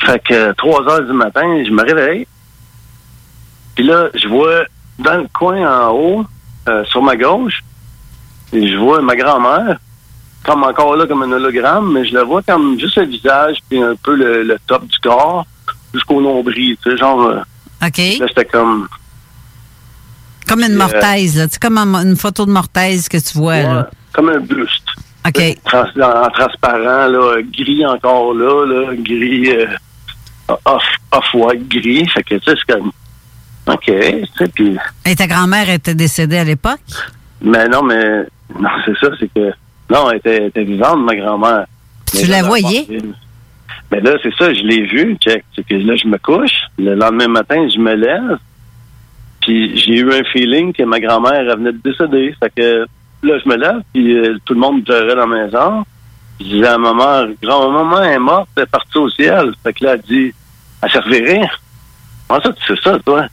Fait 0.06 0.24
que 0.24 0.34
euh, 0.34 0.54
3 0.54 0.90
heures 0.90 1.06
du 1.06 1.14
matin, 1.14 1.64
je 1.66 1.72
me 1.72 1.84
réveille, 1.84 2.28
puis 3.76 3.86
là, 3.86 4.08
je 4.16 4.28
vois 4.28 4.64
dans 5.00 5.18
le 5.18 5.28
coin 5.34 5.88
en 5.88 5.92
haut, 5.92 6.26
euh, 6.70 6.84
sur 6.86 7.02
ma 7.02 7.16
gauche, 7.16 7.62
et 8.54 8.68
je 8.68 8.78
vois 8.78 9.02
ma 9.02 9.16
grand-mère, 9.16 9.78
comme 10.46 10.64
encore 10.64 10.96
là, 10.96 11.06
comme 11.08 11.24
un 11.24 11.32
hologramme, 11.32 11.92
mais 11.94 12.06
je 12.06 12.14
la 12.14 12.24
vois 12.24 12.42
comme 12.42 12.80
juste 12.80 12.98
le 12.98 13.06
visage, 13.06 13.58
puis 13.70 13.82
un 13.82 13.96
peu 13.96 14.16
le, 14.16 14.44
le 14.44 14.58
top 14.68 14.86
du 14.88 14.98
corps, 15.00 15.46
jusqu'au 15.94 16.22
nombril, 16.22 16.78
tu 16.84 16.92
sais, 16.92 16.98
genre... 16.98 17.22
euh, 17.22 17.40
OK. 17.86 17.98
Là, 18.20 18.26
c'était 18.28 18.46
comme... 18.46 18.88
Comme 20.48 20.62
une 20.62 20.74
Euh, 20.74 20.78
mortaise, 20.78 21.38
là. 21.38 21.48
Tu 21.48 21.54
sais, 21.54 21.60
comme 21.60 21.78
un- 21.78 22.04
une 22.06 22.16
photo 22.16 22.46
de 22.46 22.52
mortaise 22.52 23.10
que 23.10 23.18
tu 23.18 23.38
vois, 23.38 23.54
ouais, 23.56 23.64
là. 23.64 23.90
comme 24.14 24.30
un 24.30 24.40
buste. 24.40 24.88
OK. 25.28 25.58
Trans- 25.66 25.84
en 26.02 26.30
transparent, 26.30 27.08
là, 27.08 27.42
gris 27.52 27.86
encore 27.86 28.34
là, 28.34 28.66
là 28.66 28.96
gris, 28.96 29.50
euh, 29.52 29.66
off, 30.66 30.84
off-white 31.12 31.68
gris. 31.68 32.08
Fait 32.08 32.24
que, 32.24 32.36
tu 32.36 32.46
sais, 32.50 32.58
c'est 32.66 32.74
comme... 32.74 32.92
OK, 33.68 33.84
tu 33.86 34.26
sais, 34.38 34.48
puis... 34.56 34.78
Et 35.06 35.16
ta 35.18 35.28
grand-mère 35.28 35.70
était 35.70 35.94
décédée 35.96 36.38
à 36.38 36.46
l'époque? 36.46 36.80
Mais 37.42 37.68
non, 37.68 37.84
mais... 37.84 38.24
Non, 38.60 38.70
c'est 38.86 38.98
ça, 38.98 39.08
c'est 39.20 39.32
que... 39.34 39.52
Non, 39.90 40.12
elle 40.12 40.18
était, 40.18 40.64
vivante, 40.64 41.00
ma 41.00 41.16
grand-mère. 41.16 41.66
Tu 42.14 42.26
la 42.26 42.44
voyais? 42.44 42.86
Mais 43.92 44.02
là, 44.02 44.12
c'est 44.22 44.34
ça, 44.36 44.54
je 44.54 44.62
l'ai 44.64 44.84
vu, 44.84 45.16
check. 45.22 45.46
C'est 45.56 45.66
que 45.66 45.76
là, 45.76 45.96
je 45.96 46.08
me 46.08 46.18
couche. 46.18 46.64
Le 46.78 46.96
lendemain 46.96 47.30
matin, 47.30 47.68
je 47.70 47.80
me 47.80 47.94
lève. 47.94 48.38
Puis 49.42 49.78
j'ai 49.78 50.00
eu 50.00 50.14
un 50.14 50.24
feeling 50.26 50.74
que 50.74 50.84
ma 50.84 51.00
grand-mère 51.00 51.56
venait 51.56 51.72
de 51.72 51.80
décéder. 51.82 52.36
Fait 52.38 52.52
que 52.54 52.86
là, 53.24 53.40
je 53.44 53.50
me 53.50 53.56
lève, 53.56 53.82
puis 53.94 54.18
euh, 54.18 54.38
tout 54.44 54.54
le 54.54 54.60
monde 54.60 54.84
pleurait 54.84 55.16
dans 55.16 55.26
la 55.26 55.46
maison. 55.46 55.86
Je 56.40 56.46
disais 56.46 56.68
à 56.68 56.78
maman, 56.78 57.28
grand-maman 57.42 58.04
est 58.04 58.20
morte, 58.20 58.50
elle 58.58 58.64
est 58.64 58.68
partie 58.68 58.98
au 58.98 59.10
ciel. 59.10 59.54
Fait 59.64 59.74
que 59.74 59.86
là, 59.86 59.94
elle 59.94 60.02
dit, 60.02 60.34
elle 60.82 60.92
s'est 60.92 61.00
revirée. 61.00 61.48
Comment 62.28 62.42
ça, 62.42 62.54
tu 62.54 62.76
sais 62.76 62.82
ça, 62.84 63.00
toi? 63.00 63.26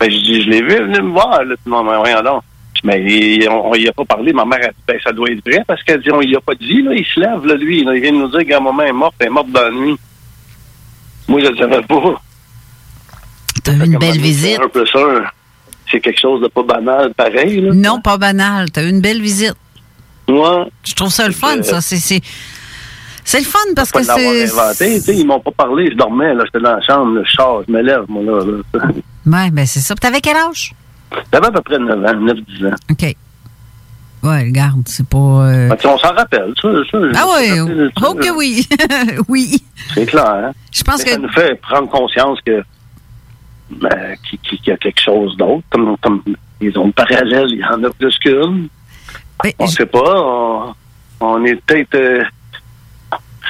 Ben, 0.00 0.10
je 0.10 0.16
dis, 0.16 0.42
je 0.42 0.50
l'ai 0.50 0.62
vu, 0.62 0.76
venue 0.76 1.02
me 1.02 1.12
voir, 1.12 1.44
là, 1.44 1.54
tout 1.54 1.62
le 1.66 1.70
monde, 1.70 1.88
rien 2.04 2.22
donc. 2.22 2.42
Mais 2.84 3.48
on, 3.48 3.70
on 3.70 3.74
y 3.74 3.88
a 3.88 3.92
pas 3.92 4.04
parlé. 4.04 4.32
Ma 4.32 4.44
mère 4.44 4.60
a 4.62 4.68
dit, 4.68 4.82
ben, 4.86 4.98
ça 5.02 5.12
doit 5.12 5.30
être 5.30 5.44
vrai 5.44 5.62
parce 5.66 5.82
qu'elle 5.82 6.00
dit, 6.00 6.10
on 6.12 6.20
y 6.22 6.34
a 6.36 6.40
pas 6.40 6.54
dit, 6.54 6.82
là. 6.82 6.92
Il 6.94 7.04
se 7.04 7.20
lève, 7.20 7.44
là, 7.44 7.54
lui. 7.54 7.84
là. 7.84 7.94
il 7.94 8.02
vient 8.02 8.12
de 8.12 8.18
nous 8.18 8.28
dire 8.28 8.40
que 8.40 8.48
grand-maman 8.48 8.82
est 8.84 8.92
morte, 8.92 9.14
elle 9.18 9.26
est 9.26 9.30
morte 9.30 9.50
dans 9.50 9.62
la 9.62 9.70
nuit. 9.70 9.96
Moi, 11.28 11.40
je 11.42 11.48
le 11.48 11.56
savais 11.56 11.82
pas. 11.82 12.22
T'as 13.64 13.72
eu 13.72 13.84
une 13.84 13.98
belle 13.98 14.18
visite? 14.18 14.60
Un 14.62 14.68
peu 14.68 14.86
ça, 14.86 15.00
c'est 15.90 16.00
quelque 16.00 16.20
chose 16.20 16.40
de 16.40 16.48
pas 16.48 16.62
banal, 16.62 17.12
pareil, 17.14 17.60
là. 17.60 17.72
Non, 17.74 18.00
pas 18.00 18.16
banal. 18.16 18.70
T'as 18.70 18.82
eu 18.84 18.88
une 18.90 19.00
belle 19.00 19.20
visite. 19.20 19.54
Ouais. 20.28 20.64
Je 20.84 20.94
trouve 20.94 21.10
ça 21.10 21.26
le 21.26 21.32
fun, 21.34 21.62
ça. 21.62 21.80
C'est, 21.80 21.96
c'est, 21.96 23.38
le 23.38 23.44
fun 23.44 23.58
parce 23.74 23.90
Pas 23.90 24.00
que 24.00 24.06
c'est. 24.06 24.44
inventé, 24.44 25.00
ils 25.14 25.26
m'ont 25.26 25.40
pas 25.40 25.50
parlé, 25.50 25.90
je 25.90 25.96
dormais, 25.96 26.34
là, 26.34 26.44
j'étais 26.46 26.62
dans 26.62 26.76
la 26.76 26.80
chambre, 26.82 27.14
là, 27.16 27.22
je 27.24 27.32
sors, 27.32 27.62
je 27.66 27.72
me 27.72 27.82
lève, 27.82 28.04
moi, 28.08 28.22
là. 28.22 28.44
là. 28.44 28.88
Ouais, 29.26 29.50
ben 29.50 29.66
c'est 29.66 29.80
ça. 29.80 29.94
Puis 29.94 30.00
T'avais 30.00 30.20
quel 30.20 30.36
âge? 30.36 30.72
J'avais 31.32 31.46
à 31.46 31.50
peu 31.52 31.60
près 31.62 31.78
9 31.78 31.98
ans, 32.04 32.14
9-10 32.14 32.66
ans. 32.66 32.76
OK. 32.90 33.16
Ouais, 34.24 34.40
regarde, 34.46 34.82
c'est 34.86 35.08
pas. 35.08 35.16
euh, 35.16 35.68
on 35.84 35.98
s'en 35.98 36.12
rappelle, 36.12 36.52
ça, 36.60 36.68
ça. 36.90 36.98
Ah 37.14 37.24
oui, 37.38 37.50
de 37.68 37.90
ça, 37.98 38.10
oui. 38.36 38.66
oui. 39.28 39.62
C'est 39.94 40.06
clair, 40.06 40.26
hein? 40.26 40.52
Je 40.72 40.82
pense 40.82 40.98
Mais 40.98 41.04
que- 41.04 41.10
Ça 41.12 41.18
nous 41.18 41.28
fait 41.30 41.60
prendre 41.60 41.88
conscience 41.88 42.38
que 42.44 42.62
ben, 43.70 44.16
qu'il 44.42 44.58
y 44.66 44.70
a 44.72 44.76
quelque 44.76 45.00
chose 45.00 45.36
d'autre. 45.36 45.62
Comme, 45.70 45.96
comme 45.98 46.22
les 46.60 46.70
zones 46.72 46.92
parallèles, 46.92 47.46
il 47.50 47.58
y 47.60 47.64
en 47.64 47.82
a 47.84 47.90
plus 47.90 48.18
qu'une. 48.18 48.68
On 49.60 49.66
sait 49.68 49.86
pas. 49.86 50.00
On, 50.20 50.74
on 51.20 51.44
est 51.44 51.54
peut-être 51.64 51.94
euh, 51.94 52.24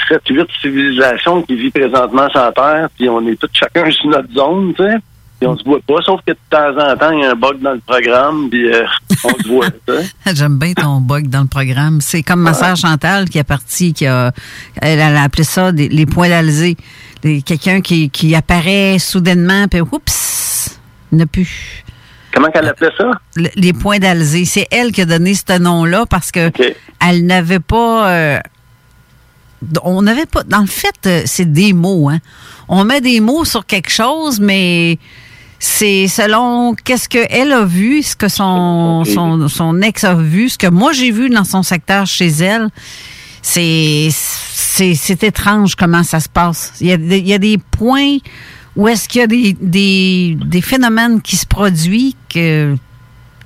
7, 0.09 0.20
8 0.28 0.46
civilisations 0.61 1.42
qui 1.42 1.54
vivent 1.56 1.72
présentement 1.72 2.28
sur 2.28 2.40
la 2.40 2.52
Terre, 2.52 2.88
puis 2.96 3.09
on 3.09 3.26
est 3.26 3.36
tous 3.40 3.48
chacun 3.54 3.90
sur 3.90 4.11
notre 4.11 4.32
zone, 4.34 4.74
tu 4.74 4.82
sais. 4.82 4.96
Puis 5.39 5.47
on 5.47 5.57
se 5.57 5.62
voit 5.64 5.78
pas, 5.86 6.03
sauf 6.05 6.20
que 6.26 6.32
de 6.32 6.39
temps 6.51 6.76
en 6.76 6.97
temps, 6.97 7.11
il 7.12 7.20
y 7.20 7.24
a 7.24 7.30
un 7.30 7.34
bug 7.36 7.61
dans 7.61 7.72
le 7.72 7.80
programme, 7.86 8.49
puis 8.51 8.72
euh, 8.74 8.84
on 9.22 9.28
se 9.43 9.49
voit. 9.49 9.66
J'aime 10.34 10.59
bien 10.59 10.72
ton 10.72 11.01
bug 11.01 11.28
dans 11.28 11.43
le 11.43 11.47
programme. 11.47 12.01
C'est 12.01 12.22
comme 12.24 12.41
ma 12.41 12.55
sœur 12.55 12.76
Chantal 12.76 13.28
qui 13.28 13.39
est 13.39 13.45
partie, 13.45 13.93
qui 13.93 14.07
a, 14.07 14.32
elle, 14.82 14.99
elle 14.99 15.16
a 15.16 15.22
appelé 15.22 15.45
ça 15.45 15.70
des- 15.70 15.89
les 15.89 16.07
points 16.07 16.28
d'Alzé. 16.28 16.76
Quelqu'un 17.22 17.80
qui, 17.80 18.11
qui 18.11 18.34
apparaît 18.34 18.99
soudainement, 18.99 19.68
puis 19.68 19.80
oups, 19.80 20.78
il 21.12 21.18
n'a 21.18 21.26
plus. 21.26 21.84
Comment 22.34 22.51
qu'elle 22.51 22.66
appelait 22.68 22.91
ça? 22.99 23.11
Le- 23.36 23.49
les 23.55 23.72
points 23.72 23.99
d'Alzé. 24.01 24.45
C'est 24.45 24.66
elle 24.72 24.91
qui 24.93 25.03
a 25.03 25.05
donné 25.05 25.34
ce 25.34 25.59
nom-là 25.59 26.05
parce 26.07 26.32
que 26.32 26.51
elle 27.01 27.26
n'avait 27.26 27.61
pas. 27.61 28.11
euh, 28.11 28.39
on 29.82 30.03
n'avait 30.03 30.26
pas. 30.26 30.43
Dans 30.45 30.61
le 30.61 30.66
fait, 30.66 30.95
euh, 31.07 31.22
c'est 31.26 31.51
des 31.53 31.72
mots. 31.72 32.09
Hein. 32.09 32.18
On 32.68 32.84
met 32.84 33.01
des 33.01 33.20
mots 33.20 33.45
sur 33.45 33.66
quelque 33.66 33.91
chose, 33.91 34.39
mais 34.41 34.99
c'est 35.59 36.06
selon 36.09 36.74
qu'est-ce 36.84 37.09
qu'elle 37.09 37.52
a 37.52 37.64
vu, 37.64 38.02
ce 38.02 38.14
que 38.16 38.28
son, 38.28 39.04
son, 39.04 39.48
son 39.48 39.80
ex 39.82 40.04
a 40.04 40.14
vu, 40.14 40.48
ce 40.48 40.59
que 40.59 40.68
moi 40.68 40.92
j'ai 40.92 41.11
vu 41.11 41.28
dans 41.30 41.44
son 41.44 41.62
secteur 41.62 42.06
chez 42.06 42.28
elle. 42.28 42.68
C'est 43.42 44.09
c'est 44.12 44.94
c'est 44.94 45.22
étrange 45.24 45.74
comment 45.74 46.02
ça 46.02 46.20
se 46.20 46.28
passe. 46.28 46.72
Il 46.80 46.88
y 46.88 46.92
a, 46.92 46.96
des- 46.96 47.18
il 47.18 47.28
y 47.28 47.34
a 47.34 47.38
des 47.38 47.59
points 47.59 48.18
où 48.76 48.86
est-ce 48.88 49.09
qu'il 49.09 49.20
y 49.20 49.24
a 49.24 49.26
des, 49.26 49.56
des, 49.61 50.36
des 50.44 50.61
phénomènes 50.61 51.20
qui 51.22 51.36
se 51.36 51.46
produisent 51.46 52.14
que 52.32 52.74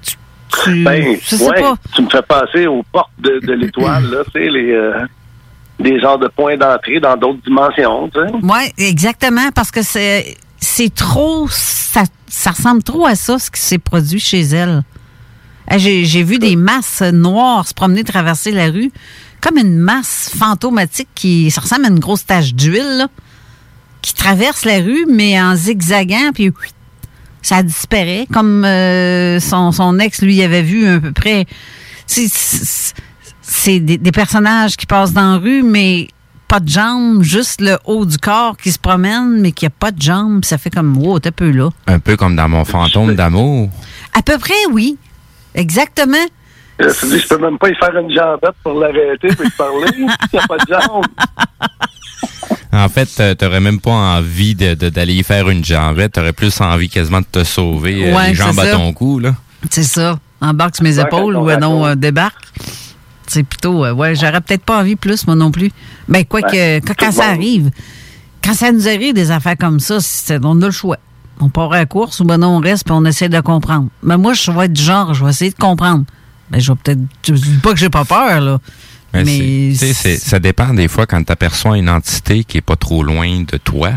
tu, 0.05 0.17
tu- 0.65 0.83
Ben, 0.85 1.17
je 1.23 1.37
sais 1.37 1.49
ouais, 1.49 1.61
pas. 1.61 1.77
tu 1.95 2.03
me 2.03 2.11
fais 2.11 2.23
passer 2.23 2.67
aux 2.67 2.83
portes 2.93 3.11
de, 3.19 3.39
de 3.47 3.53
l'étoile, 3.55 4.11
là, 4.11 4.19
tu 4.27 4.33
sais, 4.33 4.51
les, 4.51 4.73
euh, 4.73 5.07
des 5.79 5.99
genres 6.01 6.19
de 6.19 6.29
points 6.29 6.57
d'entrée 6.59 7.01
dans 7.01 7.17
d'autres 7.17 7.41
dimensions. 7.47 8.11
Tu 8.11 8.21
sais. 8.21 8.33
Oui, 8.43 8.73
exactement, 8.77 9.51
parce 9.55 9.71
que 9.71 9.81
c'est 9.83 10.37
c'est 10.63 10.95
trop 10.95 11.49
ça, 11.51 12.05
ça 12.29 12.53
ressemble 12.53 12.83
trop 12.83 13.05
à 13.07 13.15
ça 13.17 13.39
ce 13.39 13.51
qui 13.51 13.61
s'est 13.61 13.79
produit 13.79 14.21
chez 14.21 14.41
elle. 14.41 14.83
Eh, 15.71 15.79
J'ai 15.79 16.23
vu 16.23 16.39
des 16.39 16.57
masses 16.57 17.03
noires 17.03 17.67
se 17.69 17.75
promener 17.75 18.05
traverser 18.05 18.53
la 18.53 18.67
rue, 18.71 18.91
comme 19.41 19.59
une 19.59 19.77
masse 19.79 20.31
fantomatique 20.37 21.09
qui 21.15 21.51
ça 21.51 21.61
ressemble 21.61 21.87
à 21.87 21.89
une 21.89 21.99
grosse 21.99 22.25
tache 22.25 22.55
d'huile 22.55 23.09
qui 24.03 24.15
traverse 24.15 24.65
la 24.65 24.79
rue 24.79 25.05
mais 25.11 25.41
en 25.41 25.55
zigzagant 25.57 26.31
puis 26.33 26.53
ça 27.43 27.63
disparaît 27.65 28.27
comme 28.33 28.65
euh, 28.65 29.41
son, 29.41 29.99
ex 29.99 30.23
lui 30.23 30.43
avait 30.43 30.63
vu 30.63 30.87
à 30.87 31.01
peu 31.01 31.13
près. 31.13 31.47
C'est- 32.07 33.81
des 33.81 34.13
personnages 34.13 34.77
qui 34.77 34.87
passent 34.87 35.13
dans 35.13 35.33
la 35.33 35.39
rue 35.39 35.63
mais 35.63 36.09
pas 36.53 36.61
de 36.61 36.69
jambes, 36.69 37.23
juste 37.23 37.63
le 37.63 37.79
haut 37.87 38.05
du 38.05 38.19
corps 38.19 38.59
qui 38.59 38.71
se 38.73 38.79
promène 38.79 39.41
mais 39.41 39.53
qui 39.53 39.65
a 39.65 39.71
pas 39.71 39.91
de 39.91 40.03
jambes, 40.03 40.45
ça 40.45 40.59
fait 40.59 40.69
comme 40.69 40.95
wow, 40.99 41.19
t'es 41.19 41.31
un 41.31 41.33
peu 41.33 41.51
là. 41.51 41.71
Un 41.87 41.99
peu 41.99 42.15
comme 42.15 42.37
dans 42.37 42.47
mon 42.47 42.67
fantôme 42.67 43.15
d'amour. 43.15 43.71
À 44.13 44.21
peu 44.21 44.37
près 44.37 44.53
oui. 44.71 44.99
Exactement. 45.55 46.13
Dis, 46.79 46.87
je 47.21 47.27
peux 47.27 47.39
même 47.39 47.57
pas 47.57 47.71
y 47.71 47.75
faire 47.75 47.97
une 47.97 48.15
jambette 48.15 48.55
pour 48.63 48.79
l'arrêter 48.79 49.29
et 49.29 49.51
parler. 49.57 49.87
Il 49.97 50.05
n'y 50.35 50.39
a 50.39 50.47
pas 50.47 50.59
de 50.59 50.67
jambes. 50.69 51.07
En 52.71 52.89
fait, 52.91 53.35
t'aurais 53.39 53.61
même 53.61 53.81
pas 53.81 53.91
envie 53.91 54.55
de- 54.55 54.75
de- 54.75 54.91
d'aller 54.91 55.15
y 55.15 55.23
faire 55.23 55.49
une 55.49 55.65
jambette. 55.65 56.13
T'aurais 56.13 56.35
plus 56.35 56.61
envie 56.61 56.91
quasiment 56.91 57.21
de 57.21 57.27
te 57.33 57.45
sauver 57.45 58.11
euh, 58.11 58.15
Ouais, 58.15 58.29
les 58.29 58.35
jambes 58.35 58.59
à 58.59 58.73
ton 58.73 58.93
cou, 58.93 59.21
là. 59.21 59.35
C'est 59.71 59.85
ça. 59.85 60.19
Embarque 60.43 60.75
sur 60.77 60.85
mes 60.85 60.99
Embarque 60.99 61.15
épaules 61.15 61.37
ou 61.37 61.51
non, 61.59 61.87
euh, 61.87 61.95
débarque. 61.95 62.45
C'est 63.33 63.43
plutôt, 63.45 63.85
euh, 63.85 63.93
ouais, 63.93 64.15
j'aurais 64.15 64.41
peut-être 64.41 64.65
pas 64.65 64.79
envie 64.81 64.97
plus, 64.97 65.27
moi 65.27 65.35
non 65.37 65.51
plus. 65.51 65.71
Ben, 66.09 66.25
quoi 66.25 66.43
que, 66.43 66.81
quand, 66.81 67.13
ça 67.13 67.29
arrive, 67.31 67.71
quand 68.45 68.55
ça 68.55 68.71
nous 68.73 68.87
arrive 68.89 69.15
des 69.15 69.31
affaires 69.31 69.57
comme 69.59 69.81
ça, 69.81 70.01
c'est- 70.01 70.39
on 70.45 70.61
a 70.61 70.67
le 70.67 70.71
choix. 70.71 70.99
On 71.41 71.49
part 71.49 71.73
à 71.73 71.79
la 71.79 71.87
course 71.87 72.21
ou 72.21 72.25
ben 72.25 72.37
non, 72.39 72.57
on 72.59 72.61
reste 72.61 72.85
puis 72.85 72.93
on 72.95 73.05
essaie 73.07 73.29
de 73.31 73.41
comprendre. 73.41 73.89
Mais 74.03 74.17
moi, 74.19 74.35
je 74.35 74.51
vais 74.51 74.67
être 74.67 74.73
du 74.75 74.83
genre, 74.83 75.15
je 75.15 75.25
vais 75.25 75.31
essayer 75.31 75.51
de 75.51 75.57
comprendre. 75.57 76.05
Ben, 76.51 76.61
je 76.61 76.71
vais 76.73 76.79
peut-être, 76.83 77.01
je 77.27 77.33
dis 77.33 77.59
pas 77.63 77.73
que 77.73 77.79
j'ai 77.79 77.89
pas 77.91 78.05
peur, 78.05 78.41
là. 78.41 78.59
Mais, 79.15 79.25
Mais 79.25 79.75
c'est- 79.75 79.87
tu 79.87 79.93
sais, 79.93 79.93
c'est- 79.95 80.19
ça 80.19 80.39
dépend 80.39 80.75
des 80.75 80.89
fois 80.89 81.07
quand 81.07 81.23
tu 81.25 81.33
aperçois 81.33 81.79
une 81.79 81.89
entité 81.89 82.45
qui 82.45 82.59
est 82.59 82.63
pas 82.63 82.77
trop 82.77 83.03
loin 83.03 83.41
de 83.51 83.57
toi. 83.57 83.93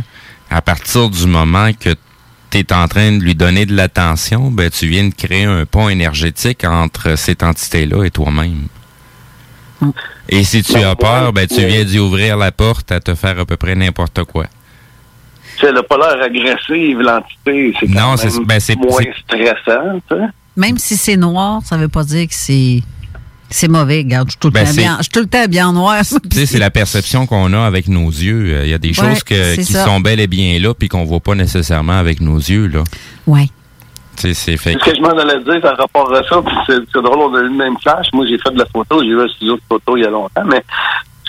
À 0.50 0.62
partir 0.62 1.10
du 1.10 1.26
moment 1.28 1.72
que 1.78 1.90
tu 2.52 2.60
es 2.60 2.74
en 2.74 2.88
train 2.88 3.12
de 3.12 3.22
lui 3.24 3.36
donner 3.36 3.66
de 3.66 3.76
l'attention, 3.76 4.50
ben 4.52 4.70
tu 4.70 4.88
viens 4.88 5.08
de 5.10 5.14
créer 5.14 5.44
un 5.46 5.66
pont 5.66 5.90
énergétique 5.90 6.64
entre 6.64 7.18
cette 7.18 7.44
entité-là 7.44 8.04
et 8.06 8.12
toi-même. 8.12 8.68
Et 10.30 10.44
si 10.44 10.64
tu 10.64 10.76
as 10.78 10.96
peur, 10.96 11.34
ben 11.34 11.48
tu 11.48 11.66
viens 11.66 11.84
d'y 11.84 12.00
ouvrir 12.00 12.38
la 12.38 12.52
porte 12.52 12.92
à 12.92 13.00
te 13.00 13.16
faire 13.16 13.40
à 13.40 13.46
peu 13.46 13.58
près 13.58 13.76
n'importe 13.76 14.24
quoi. 14.24 14.46
Tu 15.56 15.62
sais, 15.62 15.68
Elle 15.68 15.76
n'a 15.76 15.84
pas 15.84 15.98
l'air 15.98 16.22
agressive, 16.24 17.00
l'entité. 17.00 17.74
C'est 17.80 17.90
Non, 17.90 18.18
c'est- 18.18 18.44
ben, 18.46 18.60
c'est- 18.60 18.76
moins 18.76 19.02
c'est- 19.02 19.14
stressant. 19.24 20.02
Tu 20.10 20.16
sais. 20.16 20.22
Même 20.58 20.78
si 20.78 20.98
c'est 20.98 21.16
noir, 21.18 21.62
ça 21.64 21.78
veut 21.78 21.88
pas 21.88 22.04
dire 22.04 22.28
que 22.28 22.34
c'est, 22.34 22.82
c'est 23.50 23.68
mauvais. 23.70 24.00
Regarde, 24.00 24.28
je 24.28 24.32
suis 24.32 24.40
tout 24.40 24.48
le 24.50 24.54
Ben, 24.54 24.66
temps 24.66 24.72
c'est- 24.72 24.82
bien, 24.82 24.96
je 24.98 25.04
suis 25.04 25.12
tout 25.12 25.20
le 25.22 25.28
temps 25.28 25.46
bien 25.48 25.68
en 25.70 25.74
noir. 25.74 26.02
Tu 26.30 26.38
sais, 26.38 26.46
c'est 26.46 26.60
la 26.60 26.72
perception 26.72 27.26
qu'on 27.26 27.54
a 27.54 27.66
avec 27.66 27.88
nos 27.88 28.10
yeux. 28.10 28.54
Euh, 28.56 28.66
Il 28.66 28.70
y 28.70 28.74
a 28.74 28.78
des 28.78 28.90
Ouais, 28.90 28.94
choses 28.94 29.24
que- 29.24 29.56
c'est 29.56 29.64
qui 29.64 29.74
ça. 29.74 29.86
sont 29.86 30.00
bel 30.02 30.20
et 30.20 30.28
bien 30.28 30.60
là, 30.60 30.74
puis 30.74 30.90
qu'on 30.90 31.06
voit 31.06 31.20
pas 31.22 31.36
nécessairement 31.36 31.98
avec 32.00 32.20
nos 32.22 32.38
yeux. 32.38 32.68
Là. 32.68 32.84
Ouais. 33.28 33.48
C'est 34.18 34.34
ce 34.34 34.78
que 34.78 34.96
je 34.96 35.02
m'en 35.02 35.10
allais 35.10 35.40
dire 35.40 35.62
par 35.62 35.78
rapport 35.78 36.14
à 36.14 36.24
ça. 36.24 36.42
C'est 36.68 37.02
drôle, 37.02 37.20
on 37.20 37.36
a 37.36 37.40
eu 37.40 37.44
le 37.44 37.50
même 37.50 37.78
flash. 37.80 38.08
Moi, 38.14 38.26
j'ai 38.28 38.38
fait 38.38 38.52
de 38.52 38.60
la 38.60 38.66
photo. 38.66 39.02
J'ai 39.02 39.10
eu 39.10 39.22
un 39.22 39.28
studio 39.28 39.56
de 39.56 39.62
photo 39.68 39.98
il 39.98 40.04
y 40.04 40.06
a 40.06 40.10
longtemps. 40.10 40.46
Mais 40.46 40.64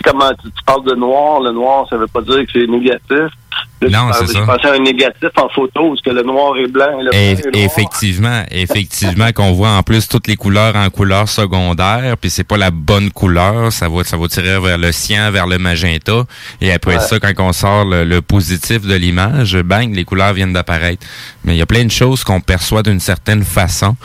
comment, 0.04 0.30
tu, 0.42 0.50
tu 0.50 0.62
parles 0.64 0.84
de 0.84 0.94
noir. 0.94 1.40
Le 1.40 1.52
noir, 1.52 1.86
ça 1.88 1.96
veut 1.96 2.06
pas 2.06 2.20
dire 2.22 2.44
que 2.46 2.52
c'est 2.52 2.66
négatif. 2.66 3.32
Là, 3.80 3.88
Non, 3.90 4.12
c'est 4.12 4.26
Je 4.26 4.32
ça. 4.32 4.40
pensais 4.46 4.68
à 4.68 4.72
un 4.74 4.78
négatif 4.78 5.30
en 5.36 5.48
photo, 5.48 5.88
parce 5.88 6.02
que 6.02 6.10
le 6.10 6.22
noir 6.22 6.56
est 6.58 6.66
blanc 6.66 6.98
et 7.00 7.04
le 7.04 7.14
Et- 7.14 7.34
blanc 7.34 7.42
est 7.44 7.56
noir. 7.56 7.64
effectivement, 7.66 8.42
effectivement 8.50 9.32
qu'on 9.32 9.52
voit 9.52 9.70
en 9.70 9.82
plus 9.82 10.08
toutes 10.08 10.26
les 10.28 10.36
couleurs 10.36 10.76
en 10.76 10.88
couleur 10.90 11.28
secondaire, 11.28 12.16
puis 12.18 12.28
c'est 12.30 12.44
pas 12.44 12.56
la 12.58 12.70
bonne 12.70 13.10
couleur, 13.10 13.72
ça 13.72 13.88
va 13.88 14.04
ça 14.04 14.16
va 14.16 14.28
tirer 14.28 14.58
vers 14.60 14.76
le 14.78 14.92
cyan, 14.92 15.30
vers 15.30 15.46
le 15.46 15.58
magenta, 15.58 16.24
et 16.60 16.72
après 16.72 16.96
Ouais. 16.96 17.00
ça 17.02 17.18
quand 17.18 17.32
on 17.38 17.52
sort 17.52 17.84
le, 17.84 18.04
le 18.04 18.20
positif 18.22 18.82
de 18.82 18.94
l'image, 18.94 19.56
bang, 19.62 19.94
les 19.94 20.04
couleurs 20.04 20.32
viennent 20.34 20.52
d'apparaître. 20.52 21.06
Mais 21.44 21.54
il 21.54 21.58
y 21.58 21.62
a 21.62 21.66
plein 21.66 21.84
de 21.84 21.90
choses 21.90 22.24
qu'on 22.24 22.40
perçoit 22.40 22.82
d'une 22.82 23.00
certaine 23.00 23.44
façon 23.44 23.96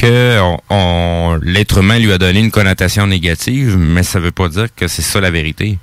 que 0.00 0.40
on, 0.40 0.56
on- 0.70 1.38
l'être 1.42 1.78
humain 1.78 1.98
lui 1.98 2.12
a 2.12 2.18
donné 2.18 2.40
une 2.40 2.50
connotation 2.50 3.06
négative, 3.06 3.76
mais 3.78 4.02
ça 4.02 4.18
veut 4.20 4.30
pas 4.32 4.48
dire 4.48 4.66
que 4.74 4.86
c'est 4.88 5.02
ça 5.02 5.20
la 5.20 5.30
vérité. 5.30 5.78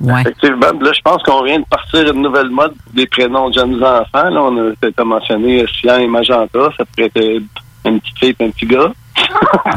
Effectivement. 0.00 0.72
Là, 0.80 0.92
je 0.94 1.00
pense 1.02 1.22
qu'on 1.24 1.42
vient 1.42 1.58
de 1.58 1.64
partir 1.68 2.12
une 2.14 2.22
nouvelle 2.22 2.50
mode 2.50 2.74
des 2.94 3.06
prénoms 3.06 3.48
de 3.50 3.54
jeunes 3.54 3.82
enfants. 3.82 4.30
Là, 4.30 4.42
on 4.42 4.56
a 4.56 4.70
peut-être 4.80 5.04
mentionné 5.04 5.64
cyan 5.80 5.98
et 5.98 6.06
magenta. 6.06 6.68
Ça 6.76 6.84
pourrait 6.84 7.10
être 7.14 7.42
une 7.84 8.00
petite 8.00 8.18
fille 8.18 8.34
et 8.38 8.44
un 8.44 8.50
petit 8.50 8.66
gars. 8.66 8.92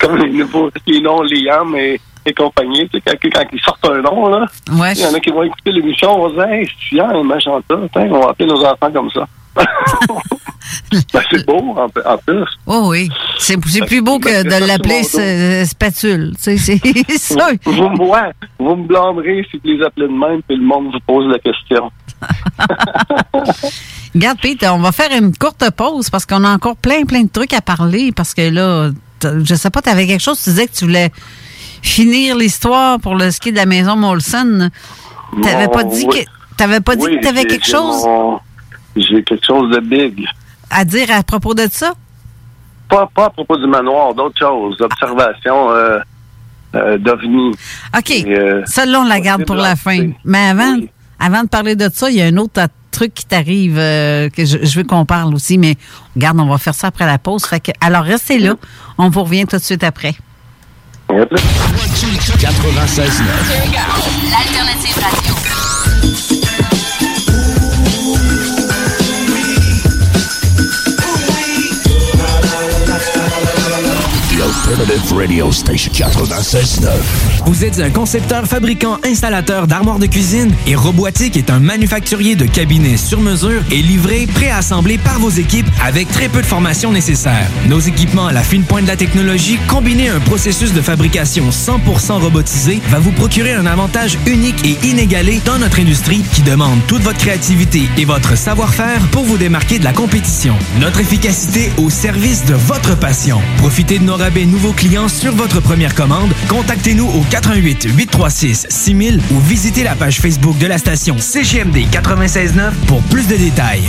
Comme 0.00 0.16
les 0.18 0.30
nouveaux 0.30 0.70
les 0.86 1.00
noms 1.00 1.22
Liam 1.22 1.74
et, 1.76 2.00
et 2.24 2.32
compagnie. 2.32 2.88
Tu 2.88 2.98
sais, 3.04 3.16
quand, 3.18 3.28
quand 3.32 3.44
ils 3.52 3.60
sortent 3.60 3.88
un 3.90 4.00
nom, 4.02 4.28
là, 4.28 4.46
Ouais. 4.70 4.92
il 4.92 5.00
y 5.00 5.06
en 5.06 5.14
a 5.14 5.18
qui 5.20 5.30
vont 5.30 5.42
écouter 5.42 5.72
l'émission, 5.72 6.12
on 6.22 6.28
va 6.28 6.46
dire, 6.46 6.54
hey, 6.54 6.68
cyan 6.88 7.10
et 7.18 7.22
magenta. 7.24 7.74
On 7.96 8.20
va 8.20 8.30
appeler 8.30 8.46
nos 8.48 8.64
enfants 8.64 8.92
comme 8.92 9.10
ça. 9.10 9.26
Ben, 10.92 11.22
c'est 11.30 11.46
beau, 11.46 11.76
en, 11.76 11.86
en 11.86 12.18
plus. 12.18 12.44
Oh 12.66 12.88
oui. 12.90 13.08
C'est 13.38 13.56
plus 13.86 14.02
beau 14.02 14.18
que 14.18 14.42
Ben, 14.42 14.44
de 14.44 14.66
l'appeler 14.66 15.02
euh, 15.18 15.64
spatule. 15.64 16.34
C'est 16.38 16.56
ça. 16.58 17.48
Vous, 17.64 17.72
vous, 17.72 17.88
me- 17.90 18.04
ouais, 18.06 18.32
vous 18.58 18.76
me 18.76 18.86
blâmerez 18.86 19.46
si 19.50 19.56
vous 19.58 19.70
les 19.78 19.84
appelez 19.84 20.08
de 20.08 20.12
même, 20.12 20.42
puis 20.46 20.56
le 20.56 20.62
monde 20.64 20.92
vous 20.92 21.00
pose 21.06 21.26
la 21.32 21.38
question. 21.38 21.90
Regarde, 24.14 24.38
Pete, 24.40 24.64
on 24.64 24.78
va 24.78 24.92
faire 24.92 25.10
une 25.16 25.36
courte 25.36 25.70
pause 25.70 26.10
parce 26.10 26.26
qu'on 26.26 26.44
a 26.44 26.50
encore 26.50 26.76
plein, 26.76 27.04
plein 27.04 27.22
de 27.22 27.28
trucs 27.28 27.52
à 27.54 27.60
parler. 27.60 28.10
Parce 28.12 28.34
que 28.34 28.42
là, 28.50 28.90
je 29.22 29.54
sais 29.54 29.70
pas, 29.70 29.82
tu 29.82 29.90
avais 29.90 30.06
quelque 30.06 30.22
chose, 30.22 30.42
tu 30.42 30.50
disais 30.50 30.66
que 30.66 30.72
tu 30.72 30.84
voulais 30.86 31.10
finir 31.82 32.36
l'histoire 32.36 32.98
pour 33.00 33.14
le 33.14 33.30
ski 33.30 33.52
de 33.52 33.56
la 33.56 33.66
maison 33.66 33.96
Molson. 33.96 34.70
T'avais 35.42 35.66
Mon- 35.66 35.72
pas 35.72 35.84
dit 35.84 36.06
oui. 36.08 36.24
que 36.24 36.30
t'avais 36.56 36.80
pas 36.80 36.96
dit 36.96 37.04
Oui, 37.04 37.16
que 37.18 37.22
t'avais 37.22 37.44
quelque 37.44 37.66
chose? 37.66 38.04
mon- 38.04 38.40
J'ai 38.96 39.22
quelque 39.22 39.44
chose 39.46 39.70
de 39.70 39.80
big. 39.80 40.26
À 40.70 40.84
dire 40.84 41.10
à 41.10 41.22
propos 41.22 41.54
de 41.54 41.66
ça? 41.70 41.92
Pas, 42.88 43.08
pas 43.14 43.26
à 43.26 43.30
propos 43.30 43.56
du 43.56 43.66
manoir, 43.66 44.14
d'autres 44.14 44.38
choses, 44.38 44.76
d'observation 44.78 45.70
euh, 45.70 45.98
euh, 46.74 46.98
d'OVNI. 46.98 47.52
OK. 47.96 48.10
Euh, 48.26 48.62
Celle-là, 48.66 49.00
on 49.00 49.04
la 49.04 49.20
garde 49.20 49.44
pour 49.44 49.56
la 49.56 49.76
fin. 49.76 50.10
Mais 50.24 50.48
avant, 50.48 50.76
avant 51.18 51.42
de 51.42 51.48
parler 51.48 51.76
de 51.76 51.88
ça, 51.92 52.10
il 52.10 52.16
y 52.16 52.22
a 52.22 52.26
un 52.26 52.36
autre 52.36 52.60
truc 52.90 53.14
qui 53.14 53.26
t'arrive 53.26 53.78
euh, 53.78 54.28
que 54.30 54.44
je, 54.44 54.58
je 54.62 54.78
veux 54.78 54.84
qu'on 54.84 55.04
parle 55.04 55.34
aussi, 55.34 55.58
mais 55.58 55.76
regarde, 56.16 56.40
on 56.40 56.46
va 56.46 56.58
faire 56.58 56.74
ça 56.74 56.88
après 56.88 57.06
la 57.06 57.18
pause. 57.18 57.44
Fait 57.44 57.60
que, 57.60 57.72
alors, 57.80 58.04
restez 58.04 58.38
là. 58.38 58.54
On 58.96 59.10
vous 59.10 59.24
revient 59.24 59.46
tout 59.46 59.56
de 59.56 59.62
suite 59.62 59.84
après. 59.84 60.14
96 61.08 63.22
L'alternative 64.30 65.02
radio. 65.02 65.57
Alternative 74.68 75.14
Radio 75.14 75.50
Station 75.50 75.90
96.9. 75.92 76.88
Vous 77.46 77.64
êtes 77.64 77.80
un 77.80 77.88
concepteur, 77.88 78.44
fabricant, 78.46 78.98
installateur 79.02 79.66
d'armoires 79.66 79.98
de 79.98 80.04
cuisine 80.04 80.54
et 80.66 80.74
Robotique 80.74 81.38
est 81.38 81.48
un 81.48 81.58
manufacturier 81.58 82.36
de 82.36 82.44
cabinets 82.44 82.98
sur 82.98 83.22
mesure 83.22 83.62
et 83.70 83.80
livré, 83.80 84.26
préassemblé 84.26 84.98
par 84.98 85.20
vos 85.20 85.30
équipes 85.30 85.66
avec 85.82 86.08
très 86.08 86.28
peu 86.28 86.42
de 86.42 86.46
formation 86.46 86.92
nécessaire. 86.92 87.48
Nos 87.66 87.80
équipements 87.80 88.26
à 88.26 88.32
la 88.32 88.42
fine 88.42 88.64
pointe 88.64 88.82
de 88.82 88.88
la 88.88 88.96
technologie, 88.96 89.58
combinés 89.68 90.10
à 90.10 90.16
un 90.16 90.20
processus 90.20 90.74
de 90.74 90.82
fabrication 90.82 91.48
100% 91.48 92.20
robotisé, 92.20 92.82
va 92.90 92.98
vous 92.98 93.12
procurer 93.12 93.54
un 93.54 93.64
avantage 93.64 94.18
unique 94.26 94.66
et 94.66 94.86
inégalé 94.86 95.40
dans 95.46 95.58
notre 95.58 95.80
industrie 95.80 96.22
qui 96.34 96.42
demande 96.42 96.80
toute 96.86 97.00
votre 97.00 97.18
créativité 97.18 97.84
et 97.96 98.04
votre 98.04 98.36
savoir-faire 98.36 99.00
pour 99.12 99.24
vous 99.24 99.38
démarquer 99.38 99.78
de 99.78 99.84
la 99.84 99.94
compétition. 99.94 100.54
Notre 100.78 101.00
efficacité 101.00 101.72
au 101.78 101.88
service 101.88 102.44
de 102.44 102.54
votre 102.54 102.98
passion. 102.98 103.40
Profitez 103.56 103.98
de 103.98 104.04
nos 104.04 104.16
rabais 104.16 104.44
nouveaux 104.58 104.72
clients 104.72 105.06
sur 105.06 105.32
votre 105.36 105.60
première 105.60 105.94
commande. 105.94 106.32
Contactez-nous 106.48 107.06
au 107.06 107.22
88 107.30 107.90
836 107.96 108.66
6000 108.68 109.20
ou 109.30 109.38
visitez 109.38 109.84
la 109.84 109.94
page 109.94 110.20
Facebook 110.20 110.58
de 110.58 110.66
la 110.66 110.78
station 110.78 111.16
CGMD 111.16 111.86
969 111.92 112.74
pour 112.88 113.00
plus 113.02 113.28
de 113.28 113.36
détails. 113.36 113.88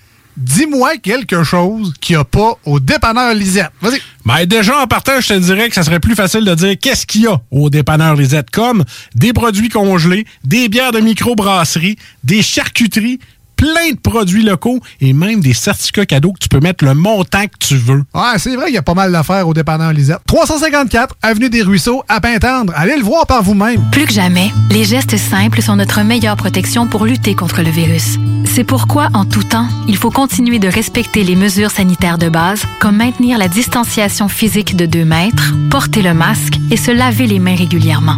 Dis-moi 0.37 0.97
quelque 0.97 1.43
chose 1.43 1.93
qu'il 1.99 2.15
n'y 2.15 2.21
a 2.21 2.25
pas 2.25 2.53
au 2.65 2.79
dépanneur 2.79 3.33
Lisette. 3.33 3.71
Vas-y. 3.81 4.01
Ben 4.25 4.45
déjà, 4.45 4.79
en 4.79 4.87
partant, 4.87 5.19
je 5.19 5.29
te 5.29 5.33
dirais 5.33 5.69
que 5.69 5.75
ça 5.75 5.83
serait 5.83 5.99
plus 5.99 6.15
facile 6.15 6.45
de 6.45 6.53
dire 6.55 6.75
qu'est-ce 6.79 7.05
qu'il 7.05 7.23
y 7.23 7.27
a 7.27 7.41
au 7.51 7.69
dépanneur 7.69 8.15
Lisette, 8.15 8.49
comme 8.49 8.83
des 9.15 9.33
produits 9.33 9.69
congelés, 9.69 10.25
des 10.43 10.69
bières 10.69 10.91
de 10.91 10.99
microbrasserie, 10.99 11.97
des 12.23 12.41
charcuteries, 12.41 13.19
plein 13.61 13.91
de 13.91 13.99
produits 13.99 14.41
locaux 14.41 14.79
et 15.01 15.13
même 15.13 15.39
des 15.39 15.53
certificats 15.53 16.07
cadeaux 16.07 16.31
que 16.31 16.39
tu 16.39 16.49
peux 16.49 16.59
mettre 16.59 16.83
le 16.83 16.95
montant 16.95 17.43
que 17.43 17.57
tu 17.59 17.75
veux. 17.75 18.03
Ouais, 18.15 18.39
c'est 18.39 18.55
vrai 18.55 18.65
qu'il 18.65 18.73
y 18.73 18.79
a 18.79 18.81
pas 18.81 18.95
mal 18.95 19.11
d'affaires 19.11 19.47
au 19.47 19.53
dépanneur 19.53 19.93
Lisette. 19.93 20.17
354 20.25 21.15
Avenue 21.21 21.51
des 21.51 21.61
Ruisseaux, 21.61 22.03
à 22.09 22.19
Pintendre. 22.19 22.73
Allez 22.75 22.97
le 22.97 23.03
voir 23.03 23.27
par 23.27 23.43
vous-même. 23.43 23.79
Plus 23.91 24.05
que 24.05 24.13
jamais, 24.13 24.51
les 24.71 24.83
gestes 24.83 25.15
simples 25.15 25.61
sont 25.61 25.75
notre 25.75 26.01
meilleure 26.01 26.37
protection 26.37 26.87
pour 26.87 27.05
lutter 27.05 27.35
contre 27.35 27.61
le 27.61 27.69
virus. 27.69 28.17
C'est 28.45 28.63
pourquoi, 28.63 29.09
en 29.13 29.25
tout 29.25 29.43
temps, 29.43 29.67
il 29.87 29.95
faut 29.95 30.09
continuer 30.09 30.57
de 30.57 30.67
respecter 30.67 31.23
les 31.23 31.35
mesures 31.35 31.69
sanitaires 31.69 32.17
de 32.17 32.29
base, 32.29 32.63
comme 32.79 32.97
maintenir 32.97 33.37
la 33.37 33.47
distanciation 33.47 34.27
physique 34.27 34.75
de 34.75 34.87
2 34.87 35.05
mètres, 35.05 35.53
porter 35.69 36.01
le 36.01 36.15
masque 36.15 36.57
et 36.71 36.77
se 36.77 36.89
laver 36.89 37.27
les 37.27 37.39
mains 37.39 37.55
régulièrement. 37.55 38.17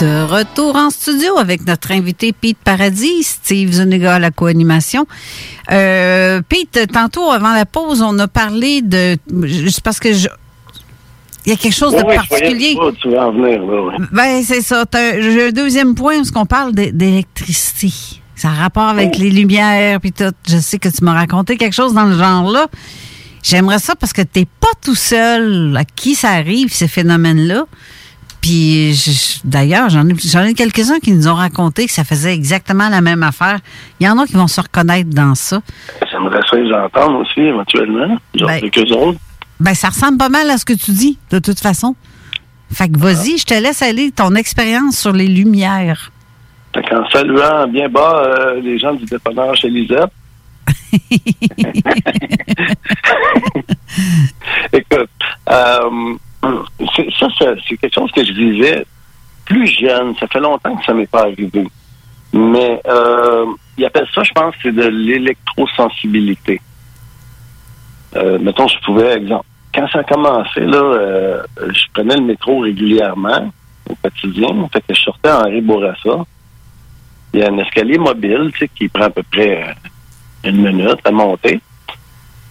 De 0.00 0.22
retour 0.24 0.76
en 0.76 0.88
studio 0.88 1.36
avec 1.36 1.66
notre 1.66 1.90
invité 1.90 2.32
Pete 2.32 2.56
Paradis, 2.64 3.22
Steve 3.22 3.72
Zuniga 3.72 4.14
à 4.14 4.18
la 4.18 4.30
co-animation. 4.30 5.06
Euh, 5.70 6.40
Pete, 6.48 6.90
tantôt 6.90 7.30
avant 7.30 7.52
la 7.52 7.66
pause, 7.66 8.00
on 8.00 8.18
a 8.18 8.26
parlé 8.26 8.80
de. 8.80 9.18
Juste 9.42 9.82
parce 9.82 10.00
que 10.00 10.14
je. 10.14 10.28
Il 11.44 11.50
y 11.50 11.52
a 11.52 11.56
quelque 11.56 11.74
chose 11.74 11.92
de 11.92 11.98
Oui, 11.98 12.04
oui, 12.08 12.14
je 12.22 12.28
particulier. 12.28 12.76
pas 12.76 12.92
tu 13.00 13.10
vas 13.10 13.26
en 13.28 13.32
venir, 13.32 13.60
là, 13.62 13.82
oui. 13.98 14.04
Ben, 14.10 14.42
c'est 14.42 14.62
ça. 14.62 14.84
J'ai 14.94 15.48
un 15.48 15.50
deuxième 15.52 15.94
point, 15.94 16.16
parce 16.16 16.30
qu'on 16.30 16.46
parle 16.46 16.72
d'é- 16.74 16.92
d'électricité. 16.92 17.92
Ça 18.36 18.48
a 18.48 18.52
rapport 18.52 18.88
avec 18.88 19.18
les 19.18 19.28
lumières, 19.28 20.00
puis 20.00 20.12
tout. 20.12 20.32
Je 20.48 20.56
sais 20.58 20.78
que 20.78 20.88
tu 20.88 21.04
m'as 21.04 21.12
raconté 21.14 21.58
quelque 21.58 21.74
chose 21.74 21.92
dans 21.92 22.04
le 22.06 22.16
genre-là. 22.16 22.68
J'aimerais 23.42 23.78
ça 23.78 23.94
parce 23.96 24.14
que 24.14 24.22
t'es 24.22 24.46
pas 24.60 24.68
tout 24.82 24.94
seul 24.94 25.74
à 25.76 25.84
qui 25.84 26.14
ça 26.14 26.30
arrive, 26.30 26.72
ces 26.72 26.88
phénomènes-là? 26.88 27.64
Puis, 28.40 28.94
je- 28.94 29.38
d'ailleurs, 29.44 29.90
j'en 29.90 30.08
ai, 30.08 30.14
j'en 30.18 30.42
ai 30.44 30.54
quelques-uns 30.54 30.98
qui 30.98 31.12
nous 31.12 31.28
ont 31.28 31.34
raconté 31.34 31.86
que 31.86 31.92
ça 31.92 32.04
faisait 32.04 32.32
exactement 32.34 32.88
la 32.88 33.00
même 33.02 33.22
affaire. 33.22 33.58
Il 34.00 34.06
y 34.06 34.08
en 34.08 34.18
a 34.18 34.26
qui 34.26 34.32
vont 34.34 34.48
se 34.48 34.60
reconnaître 34.60 35.10
dans 35.10 35.34
ça. 35.34 35.60
J'aimerais 36.10 36.40
ça 36.50 36.56
les 36.56 36.72
entendre 36.72 37.18
aussi, 37.20 37.40
éventuellement. 37.40 38.16
Genre 38.34 38.48
Ben- 38.48 38.70
quelques 38.70 38.90
autres. 38.92 39.18
Ben, 39.60 39.74
ça 39.74 39.88
ressemble 39.90 40.16
pas 40.16 40.30
mal 40.30 40.48
à 40.48 40.56
ce 40.56 40.64
que 40.64 40.72
tu 40.72 40.92
dis, 40.92 41.18
de 41.30 41.38
toute 41.38 41.60
façon. 41.60 41.94
Fait 42.72 42.88
que 42.88 42.98
vas-y, 42.98 43.36
je 43.36 43.44
te 43.44 43.54
laisse 43.54 43.82
aller 43.82 44.10
ton 44.10 44.34
expérience 44.34 44.96
sur 44.98 45.12
les 45.12 45.26
lumières. 45.26 46.10
Fait 46.72 46.82
qu'en 46.88 47.06
saluant 47.10 47.66
bien 47.66 47.88
bas 47.88 48.22
euh, 48.26 48.60
les 48.62 48.78
gens 48.78 48.94
du 48.94 49.04
dépanneur 49.04 49.54
chez 49.56 49.68
Lisette. 49.68 50.10
Écoute, 54.72 55.10
euh, 55.48 56.14
c'est- 56.96 57.08
ça, 57.18 57.26
c'est 57.68 57.76
je 58.24 58.32
vivais 58.32 58.84
plus 59.44 59.66
jeune. 59.66 60.14
Ça 60.16 60.26
fait 60.26 60.40
longtemps 60.40 60.76
que 60.76 60.84
ça 60.84 60.94
m'est 60.94 61.10
pas 61.10 61.22
arrivé. 61.22 61.66
Mais 62.32 62.80
euh, 62.86 63.46
ils 63.76 63.84
appellent 63.84 64.08
ça, 64.14 64.22
je 64.22 64.32
pense, 64.32 64.54
c'est 64.62 64.72
de 64.74 64.86
l'électrosensibilité. 64.86 66.60
Euh, 68.16 68.38
mettons, 68.38 68.68
je 68.68 68.78
pouvais, 68.84 69.14
exemple, 69.16 69.46
quand 69.74 69.88
ça 69.88 70.00
a 70.00 70.04
commencé, 70.04 70.60
là, 70.60 70.78
euh, 70.78 71.42
je 71.58 71.84
prenais 71.92 72.16
le 72.16 72.22
métro 72.22 72.60
régulièrement 72.60 73.52
au 73.88 73.94
quotidien. 73.96 74.48
Fait 74.72 74.80
que 74.80 74.94
je 74.94 75.00
sortais 75.00 75.30
en 75.30 75.46
Henri 75.46 75.60
Bourassa. 75.60 76.24
Il 77.32 77.40
y 77.40 77.42
a 77.42 77.50
un 77.50 77.58
escalier 77.58 77.98
mobile, 77.98 78.50
tu 78.52 78.58
sais, 78.60 78.68
qui 78.68 78.88
prend 78.88 79.04
à 79.04 79.10
peu 79.10 79.22
près 79.30 79.62
euh, 79.62 80.48
une 80.48 80.62
minute 80.62 81.00
à 81.04 81.10
monter. 81.10 81.60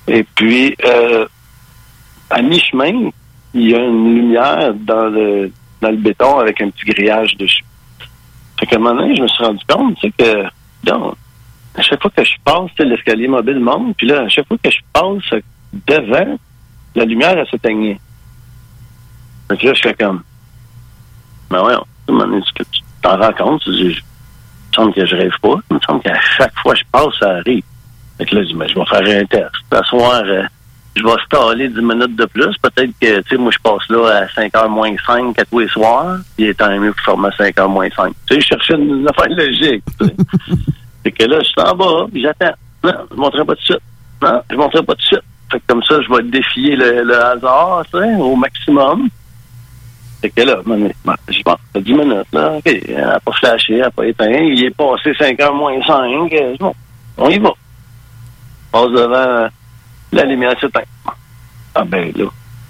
Et 0.07 0.23
puis, 0.35 0.75
euh, 0.85 1.27
à 2.29 2.41
mi-chemin, 2.41 3.09
il 3.53 3.69
y 3.69 3.75
a 3.75 3.79
une 3.79 4.15
lumière 4.15 4.73
dans 4.73 5.05
le, 5.05 5.51
dans 5.81 5.89
le 5.89 5.97
béton 5.97 6.39
avec 6.39 6.61
un 6.61 6.69
petit 6.69 6.85
grillage 6.85 7.35
dessus. 7.37 7.63
Fait 8.59 8.65
qu'à 8.65 8.75
un 8.75 8.79
moment 8.79 9.01
donné, 9.01 9.15
je 9.15 9.21
me 9.21 9.27
suis 9.27 9.43
rendu 9.43 9.63
compte, 9.67 9.95
tu 9.95 10.07
sais, 10.07 10.13
que, 10.17 10.43
donc, 10.83 11.15
à 11.75 11.81
chaque 11.81 12.01
fois 12.01 12.11
que 12.15 12.23
je 12.23 12.33
passe, 12.43 12.71
l'escalier 12.79 13.27
mobile 13.27 13.59
monte, 13.59 13.95
puis 13.97 14.07
là, 14.07 14.23
à 14.23 14.29
chaque 14.29 14.47
fois 14.47 14.57
que 14.61 14.69
je 14.69 14.79
passe 14.91 15.41
devant, 15.87 16.37
la 16.95 17.05
lumière, 17.05 17.37
elle 17.37 17.47
s'éteignait. 17.47 17.99
Fait 19.49 19.57
que 19.57 19.67
là, 19.67 19.73
je 19.73 19.81
fais 19.81 19.93
comme, 19.93 20.23
ben 21.49 21.63
ouais, 21.63 21.73
à 21.73 21.77
un 21.77 22.11
moment 22.11 22.27
donné, 22.27 22.41
tu 22.55 22.63
t'en 23.01 23.17
rends 23.17 23.33
compte, 23.33 23.61
tu 23.61 23.71
dis, 23.71 23.81
il 23.81 23.87
me 23.87 24.73
semble 24.73 24.93
que 24.93 25.05
je 25.05 25.15
rêve 25.15 25.39
pas. 25.41 25.55
Il 25.71 25.75
me 25.75 25.81
semble 25.81 26.01
qu'à 26.01 26.19
chaque 26.37 26.57
fois 26.59 26.73
que 26.73 26.79
je 26.79 26.85
passe, 26.91 27.13
ça 27.19 27.29
arrive. 27.37 27.63
Fait 28.17 28.25
que 28.25 28.35
là, 28.35 28.43
je 28.43 28.47
dis, 28.47 28.55
mais 28.55 28.67
je 28.67 28.75
vais 28.75 28.85
faire 28.85 29.21
un 29.21 29.25
test. 29.25 29.51
Je 30.95 31.03
vais 31.03 31.15
staller 31.25 31.69
10 31.69 31.81
minutes 31.81 32.15
de 32.15 32.25
plus. 32.25 32.55
Peut-être 32.61 32.91
que, 32.99 33.21
tu 33.21 33.29
sais, 33.29 33.37
moi, 33.37 33.51
je 33.51 33.59
passe 33.59 33.87
là 33.89 34.23
à 34.23 34.25
5h 34.25 34.67
moins 34.69 34.93
5 35.05 35.37
à 35.39 35.45
tous 35.45 35.59
les 35.59 35.67
soirs. 35.69 36.17
Il 36.37 36.47
est 36.47 36.53
temps 36.55 36.69
mieux 36.77 36.91
pour 36.93 37.01
former 37.05 37.29
à 37.29 37.43
5h 37.43 37.67
moins 37.69 37.89
5. 37.95 38.13
Tu 38.27 38.35
sais, 38.35 38.41
je 38.41 38.47
cherchais 38.47 38.73
une, 38.75 39.07
affaire 39.17 39.29
logique. 39.35 39.83
fait 41.03 41.11
que 41.11 41.23
là, 41.25 41.39
je 41.39 41.45
suis 41.45 41.61
en 41.61 41.75
bas, 41.75 42.05
puis 42.11 42.21
j'attends. 42.21 42.55
Non, 42.83 42.93
je 43.09 43.15
ne 43.15 43.19
monterai 43.19 43.45
pas 43.45 43.55
de 43.55 43.59
suite. 43.61 43.79
Non, 44.21 44.41
je 44.49 44.55
ne 44.55 44.59
monterai 44.59 44.83
pas 44.83 44.95
de 44.95 45.01
suite. 45.01 45.21
Fait 45.51 45.59
que 45.59 45.63
comme 45.67 45.83
ça, 45.83 45.95
je 46.01 46.13
vais 46.13 46.23
défier 46.23 46.75
le, 46.75 47.03
le 47.03 47.15
hasard, 47.23 47.83
tu 47.91 47.99
sais, 47.99 48.15
au 48.15 48.35
maximum. 48.35 49.09
Fait 50.21 50.29
que 50.31 50.41
là, 50.41 50.59
man, 50.65 50.91
je 51.29 51.41
pense, 51.43 51.55
ça 51.55 51.59
fait 51.73 51.81
10 51.81 51.93
minutes, 51.93 52.27
là. 52.33 52.53
OK, 52.57 52.65
elle 52.65 52.95
n'a 52.95 53.19
pas 53.21 53.31
flashé, 53.31 53.73
elle 53.75 53.79
n'a 53.81 53.91
pas 53.91 54.05
éteint. 54.05 54.29
Il 54.29 54.65
est 54.65 54.75
passé 54.75 55.11
5h 55.13 55.53
moins 55.55 55.81
5. 55.85 56.33
euh, 56.33 56.55
Bon, 56.59 56.73
on 57.17 57.29
y 57.29 57.39
va. 57.39 57.53
On 58.73 58.81
passe 58.83 58.91
devant 58.91 59.15
euh, 59.15 59.47
la 60.11 60.25
lumière 60.25 60.59
s'éteint. 60.59 60.81
Ah 61.75 61.83
ben 61.85 62.11
là, 62.15 62.25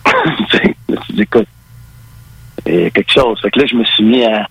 là, 0.90 0.96
tu 1.06 1.14
dis, 1.14 1.28
il 2.66 2.82
y 2.82 2.86
a 2.86 2.90
quelque 2.90 3.12
chose. 3.12 3.40
Fait 3.42 3.52
que 3.52 3.60
là, 3.60 3.66
je 3.66 3.76
me 3.76 3.84
suis 3.86 4.04
mis 4.04 4.24
à, 4.24 4.48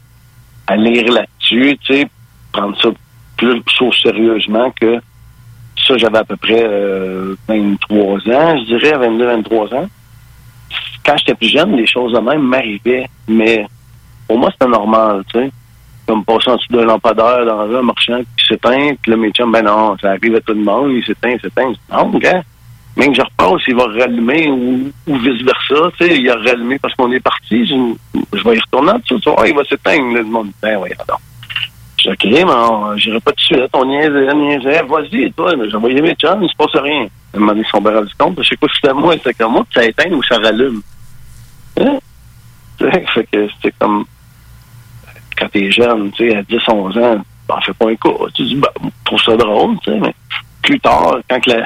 à 0.66 0.76
lire 0.76 1.12
là-dessus, 1.12 1.78
tu 1.82 1.94
sais, 1.94 2.08
prendre 2.52 2.80
ça 2.80 2.88
plus 3.36 3.62
sérieusement 4.02 4.72
que 4.80 5.00
ça, 5.86 5.96
j'avais 5.96 6.18
à 6.18 6.24
peu 6.24 6.36
près 6.36 6.62
euh, 6.64 7.36
23 7.46 8.16
ans, 8.28 8.58
je 8.58 8.64
dirais, 8.64 8.98
22, 8.98 9.26
23 9.26 9.74
ans. 9.74 9.88
Quand 11.04 11.16
j'étais 11.16 11.34
plus 11.34 11.48
jeune, 11.48 11.76
les 11.76 11.86
choses 11.86 12.12
de 12.12 12.18
même 12.18 12.42
m'arrivaient, 12.42 13.08
mais 13.26 13.66
pour 14.26 14.38
moi, 14.38 14.50
c'était 14.52 14.70
normal, 14.70 15.22
tu 15.32 15.38
sais. 15.38 15.50
Comme 16.06 16.24
passer 16.24 16.50
en 16.50 16.56
dessous 16.56 16.72
d'un 16.72 16.84
lampadaire 16.84 17.44
dans 17.46 17.74
un 17.74 17.82
marchand 17.82 18.20
qui 18.36 18.46
s'éteint, 18.46 18.94
puis 19.00 19.10
là, 19.10 19.16
mes 19.16 19.30
chums, 19.30 19.52
ben 19.52 19.62
non, 19.62 19.96
ça 19.98 20.10
arrive 20.10 20.34
à 20.36 20.40
tout 20.40 20.54
le 20.54 20.62
monde, 20.62 20.92
il 20.92 21.04
s'éteint, 21.04 21.30
il 21.30 21.40
s'éteint. 21.40 21.72
Non, 21.92 22.10
gars, 22.18 22.42
même 22.96 23.14
je 23.14 23.22
repasse, 23.22 23.62
il 23.68 23.76
va 23.76 23.86
rallumer 23.86 24.48
ou, 24.50 24.92
vice-versa, 25.06 25.90
il 26.00 26.28
a 26.30 26.36
rallumé 26.36 26.78
parce 26.78 26.94
qu'on 26.94 27.12
est 27.12 27.20
parti, 27.20 27.66
je, 27.66 28.42
vais 28.42 28.56
y 28.56 28.60
retourner 28.60 28.92
en 28.92 28.98
dessous, 28.98 29.20
il 29.46 29.54
va 29.54 29.64
s'éteindre, 29.64 30.14
le 30.14 30.24
monde. 30.24 30.50
Ben 30.62 30.78
oui, 30.80 30.90
alors. 30.98 31.20
Je 32.00 32.10
OK, 32.10 32.24
mais 32.24 32.98
j'irai 32.98 33.18
pas 33.20 33.32
tout 33.32 33.36
de 33.36 33.40
suite. 33.40 33.70
On 33.72 33.84
niaisait, 33.84 34.32
niaisait. 34.32 34.82
Vas-y, 34.84 35.32
toi, 35.32 35.52
j'envoyais 35.68 36.00
mes 36.00 36.14
chums, 36.14 36.42
il 36.42 36.48
se 36.48 36.54
passe 36.54 36.80
rien. 36.80 37.08
Donné, 37.34 37.52
ils 37.56 37.64
se 37.64 37.70
sont 37.70 37.80
bien 37.80 37.92
rendus 37.92 38.14
compte. 38.16 38.40
Je 38.40 38.48
sais 38.48 38.56
pas 38.56 38.68
si 38.68 38.74
c'était 38.80 38.94
moi, 38.94 39.14
c'était 39.14 39.34
comme 39.34 39.52
moi, 39.52 39.66
ça 39.74 39.84
éteint 39.84 40.10
ou 40.12 40.22
ça 40.22 40.36
rallume. 40.36 40.80
Hein? 41.80 41.98
Fait 42.78 43.26
que 43.32 43.48
c'était 43.56 43.74
comme 43.80 44.04
quand 45.36 45.48
t'es 45.48 45.70
jeune, 45.70 46.10
tu 46.12 46.30
sais, 46.30 46.36
à 46.36 46.42
10, 46.42 46.56
11 46.68 46.98
ans, 46.98 47.24
fais 47.64 47.72
pas 47.72 47.90
un 47.90 47.96
coup. 47.96 48.28
Tu 48.34 48.44
dis, 48.44 48.56
ben, 48.56 48.68
je 48.82 48.88
trouve 49.04 49.20
ça 49.20 49.36
drôle, 49.36 49.76
tu 49.80 49.90
sais, 49.90 49.98
mais 49.98 50.14
plus 50.62 50.80
tard, 50.80 51.18
quand 51.28 51.46
la, 51.46 51.64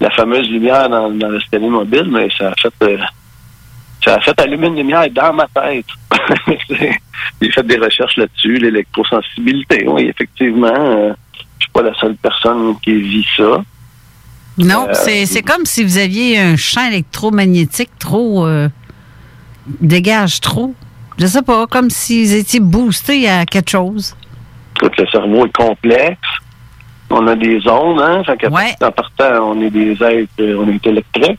la 0.00 0.10
fameuse 0.10 0.48
lumière 0.48 0.88
dans, 0.88 1.10
dans 1.10 1.28
le 1.28 1.40
scanner 1.40 1.68
mobile, 1.68 2.08
mais 2.10 2.28
ça 2.36 2.48
a 2.48 2.54
fait 2.54 2.72
euh, 2.82 2.98
ça 4.04 4.14
a 4.14 4.20
fait 4.20 4.40
allumer 4.40 4.68
une 4.68 4.76
lumière 4.76 5.04
dans 5.10 5.32
ma 5.34 5.46
tête. 5.48 5.84
J'ai 7.40 7.50
fait 7.52 7.62
des 7.66 7.76
recherches 7.76 8.16
là-dessus, 8.16 8.56
l'électrosensibilité. 8.56 9.86
Oui, 9.86 10.04
effectivement, 10.08 10.68
euh, 10.74 11.12
je 11.34 11.64
suis 11.64 11.72
pas 11.72 11.82
la 11.82 11.94
seule 11.94 12.16
personne 12.16 12.74
qui 12.80 12.94
vit 12.94 13.26
ça. 13.36 13.62
Non, 14.58 14.86
Euh, 14.88 14.94
c'est 14.94 15.26
c'est 15.26 15.42
comme 15.42 15.64
si 15.66 15.84
vous 15.84 15.98
aviez 15.98 16.38
un 16.38 16.56
champ 16.56 16.86
électromagnétique 16.88 17.90
trop. 17.98 18.46
euh, 18.46 18.68
dégage 19.80 20.40
trop. 20.40 20.74
Je 21.18 21.26
sais 21.26 21.42
pas, 21.42 21.66
comme 21.66 21.90
si 21.90 22.24
vous 22.24 22.34
étiez 22.34 22.60
boosté 22.60 23.28
à 23.28 23.44
quelque 23.44 23.70
chose. 23.70 24.16
Le 24.82 25.06
cerveau 25.12 25.44
est 25.46 25.52
complexe. 25.52 26.18
On 27.10 27.26
a 27.26 27.34
des 27.34 27.66
ondes, 27.68 28.00
hein? 28.00 28.22
Fait 28.24 28.36
qu'à 28.36 28.48
en 28.80 28.92
partant, 28.92 29.50
on 29.52 29.60
est 29.60 29.70
des 29.70 29.92
êtres, 30.02 30.30
euh, 30.40 30.56
on 30.64 30.68
est 30.68 30.86
électriques. 30.86 31.38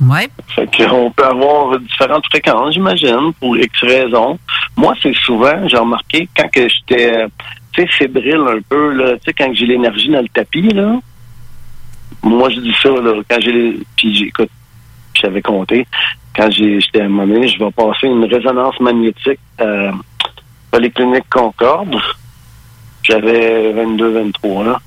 Ouais. 0.00 0.28
Fait 0.48 0.68
qu'on 0.76 1.10
peut 1.10 1.24
avoir 1.24 1.78
différentes 1.80 2.26
fréquences, 2.26 2.74
j'imagine, 2.74 3.32
pour 3.40 3.56
X 3.56 3.72
raisons. 3.80 4.38
Moi, 4.76 4.94
c'est 5.02 5.14
souvent, 5.14 5.66
j'ai 5.68 5.78
remarqué, 5.78 6.28
quand 6.36 6.48
que 6.52 6.68
j'étais, 6.68 7.16
euh, 7.16 7.28
tu 7.72 7.80
sais, 7.82 7.88
fébrile 7.88 8.44
un 8.46 8.60
peu, 8.68 8.92
là, 8.92 9.12
tu 9.14 9.20
sais, 9.24 9.32
quand 9.32 9.50
j'ai 9.54 9.64
l'énergie 9.66 10.10
dans 10.10 10.20
le 10.20 10.28
tapis, 10.28 10.68
là, 10.68 10.98
moi, 12.22 12.50
je 12.50 12.60
dis 12.60 12.74
ça, 12.82 12.90
là, 12.90 13.14
quand 13.28 13.40
j'ai, 13.40 13.52
les- 13.52 13.78
puis 13.96 14.14
j'écoute, 14.14 14.50
j'avais 15.14 15.40
compté, 15.40 15.86
quand 16.36 16.50
j'étais 16.50 17.00
à 17.00 17.04
un 17.04 17.08
moment 17.08 17.26
donné, 17.32 17.48
je 17.48 17.58
vais 17.58 17.70
passer 17.70 18.06
une 18.06 18.24
résonance 18.26 18.78
magnétique 18.80 19.40
à 19.58 19.92
Polyclinique 20.70 21.24
Concorde. 21.30 21.96
J'avais 23.08 23.72
22, 23.72 24.08
23, 24.10 24.64
là. 24.64 24.80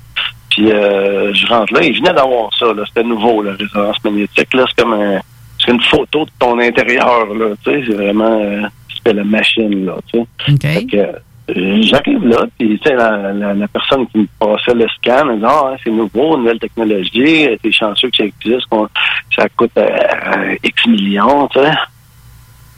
Puis 0.50 0.70
euh, 0.72 1.32
je 1.32 1.46
rentre 1.46 1.72
là, 1.74 1.80
il 1.82 1.96
venait 1.96 2.12
d'avoir 2.12 2.50
ça, 2.58 2.66
là. 2.74 2.82
C'était 2.86 3.04
nouveau, 3.06 3.42
la 3.42 3.52
résonance 3.54 4.02
magnétique. 4.04 4.52
Là, 4.54 4.64
c'est 4.68 4.82
comme 4.82 4.94
un, 4.94 5.20
c'est 5.58 5.70
une 5.72 5.82
photo 5.82 6.24
de 6.24 6.30
ton 6.38 6.58
intérieur, 6.58 7.26
là. 7.34 7.46
Tu 7.64 7.70
sais, 7.72 7.82
c'est 7.86 7.94
vraiment 7.94 8.40
euh, 8.40 8.62
c'était 8.96 9.12
la 9.14 9.24
machine, 9.24 9.86
là, 9.86 9.94
tu 10.12 10.18
sais. 10.20 10.26
Fait 10.74 10.86
que, 10.86 10.96
euh, 11.56 11.78
j'arrive 11.82 12.24
là, 12.26 12.44
puis 12.58 12.78
tu 12.78 12.88
sais, 12.88 12.94
la, 12.96 13.32
la, 13.32 13.54
la 13.54 13.68
personne 13.68 14.06
qui 14.08 14.18
me 14.18 14.26
passait 14.38 14.74
le 14.74 14.86
scan, 14.88 15.28
elle 15.30 15.38
dit 15.38 15.44
Ah, 15.46 15.70
hein, 15.72 15.76
c'est 15.82 15.90
nouveau, 15.90 16.36
nouvelle 16.36 16.58
technologie, 16.58 17.48
t'es 17.62 17.72
chanceux 17.72 18.10
que 18.10 18.16
ça 18.18 18.24
existe, 18.24 18.66
qu'on- 18.68 18.88
ça 19.36 19.48
coûte 19.56 19.70
euh, 19.78 20.56
X 20.62 20.86
millions, 20.86 21.48
tu 21.48 21.60
sais. 21.60 21.70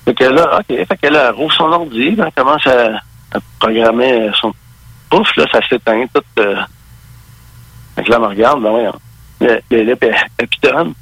Fait 0.04 0.14
que 0.14 0.24
là, 0.24 0.58
OK, 0.60 0.76
fait 0.76 0.96
que 1.00 1.06
là, 1.08 1.26
elle 1.28 1.34
rouvre 1.34 1.52
son 1.52 1.64
ordi, 1.72 2.16
elle 2.18 2.32
commence 2.36 2.66
à, 2.66 2.96
à 3.34 3.38
programmer 3.60 4.30
son. 4.40 4.52
Pouf, 5.12 5.36
là, 5.36 5.44
ça 5.52 5.60
s'éteint 5.68 6.06
tout. 6.14 6.22
euh, 6.38 6.54
là, 6.54 8.16
elle 8.16 8.20
me 8.22 8.26
regarde, 8.26 8.62
ben 8.62 8.70
voyons. 8.70 8.94
Là, 9.40 9.58
puis 9.68 9.78
elle, 10.38 10.48
pitonne. 10.48 10.94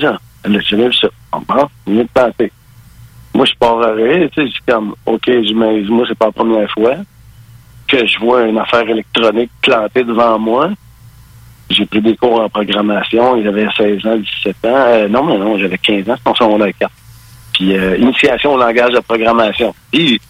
Ça. 0.00 0.18
Elle 0.44 0.56
a 0.56 0.60
jamais 0.60 0.90
ça. 0.92 1.08
Bon, 1.32 1.68
il 1.86 1.94
vient 1.94 2.04
de. 2.04 2.50
Moi, 3.34 3.44
je 3.46 3.54
pars 3.58 3.80
à 3.82 3.92
rire, 3.92 4.28
tu 4.32 4.40
sais, 4.42 4.46
je 4.46 4.52
suis 4.52 4.62
comme, 4.68 4.94
OK, 5.06 5.26
me- 5.26 5.88
moi, 5.90 6.04
c'est 6.06 6.16
pas 6.18 6.26
la 6.26 6.32
première 6.32 6.70
fois 6.70 6.94
que 7.88 8.06
je 8.06 8.18
vois 8.20 8.42
une 8.42 8.58
affaire 8.58 8.88
électronique 8.88 9.50
plantée 9.62 10.04
devant 10.04 10.38
moi. 10.38 10.70
J'ai 11.70 11.86
pris 11.86 12.02
des 12.02 12.16
cours 12.16 12.40
en 12.40 12.48
programmation, 12.50 13.36
il 13.36 13.48
avait 13.48 13.66
16 13.76 14.06
ans, 14.06 14.16
17 14.16 14.56
ans. 14.66 14.68
Euh, 14.76 15.08
non, 15.08 15.24
mais 15.24 15.38
non, 15.38 15.58
j'avais 15.58 15.78
15 15.78 16.08
ans, 16.10 16.14
c'est 16.18 16.26
mon 16.26 16.34
secondaire 16.34 16.72
4. 16.78 16.92
Puis, 17.54 17.76
euh, 17.76 17.96
initiation 17.96 18.52
au 18.54 18.58
langage 18.58 18.92
de 18.92 19.00
programmation. 19.00 19.74
Puis, 19.90 20.20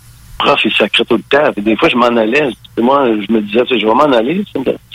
prof, 0.42 0.60
il 0.64 0.72
sacrait 0.72 1.04
tout 1.04 1.16
le 1.16 1.22
temps. 1.22 1.52
Des 1.56 1.76
fois, 1.76 1.88
je 1.88 1.96
m'en 1.96 2.06
allais. 2.06 2.50
Moi, 2.78 3.06
je 3.28 3.32
me 3.32 3.40
disais, 3.40 3.62
je 3.68 3.86
vais 3.86 3.94
m'en 3.94 4.12
aller. 4.12 4.44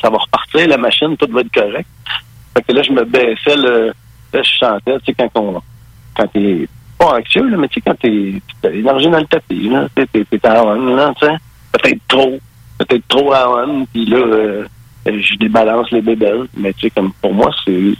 Ça 0.01 0.09
va 0.09 0.17
repartir, 0.17 0.67
la 0.67 0.77
machine, 0.77 1.15
tout 1.17 1.27
va 1.31 1.41
être 1.41 1.53
correct. 1.53 1.87
Fait 2.53 2.63
que 2.63 2.71
là, 2.73 2.81
je 2.83 2.91
me 2.91 3.03
baissais, 3.05 3.55
là, 3.55 3.93
je 4.33 4.41
chantais, 4.43 4.99
tu 4.99 5.13
sais, 5.13 5.29
quand 6.15 6.27
t'es 6.33 6.67
pas 6.97 7.17
anxieux, 7.17 7.47
là, 7.47 7.57
mais 7.57 7.67
tu 7.67 7.75
sais, 7.75 7.81
quand 7.81 7.99
t'es, 7.99 8.41
t'as 8.61 8.69
dans 8.69 8.97
le 8.97 9.25
tapis, 9.25 9.69
là, 9.69 9.87
sais, 9.95 10.07
t'es, 10.07 10.25
t'es 10.25 10.47
à 10.47 10.63
on, 10.63 10.95
là, 10.95 11.13
tu 11.19 11.25
sais. 11.25 11.35
Peut-être 11.71 12.01
trop, 12.07 12.39
peut-être 12.79 13.07
trop 13.07 13.33
à 13.33 13.67
on, 13.67 13.85
puis 13.85 14.05
là, 14.05 14.17
euh, 14.17 14.65
je 15.05 15.35
débalance 15.35 15.91
les 15.91 16.01
bébelles. 16.01 16.47
Mais 16.55 16.73
tu 16.73 16.81
sais, 16.81 16.89
comme 16.89 17.13
pour 17.21 17.33
moi, 17.33 17.51
c'est, 17.63 17.93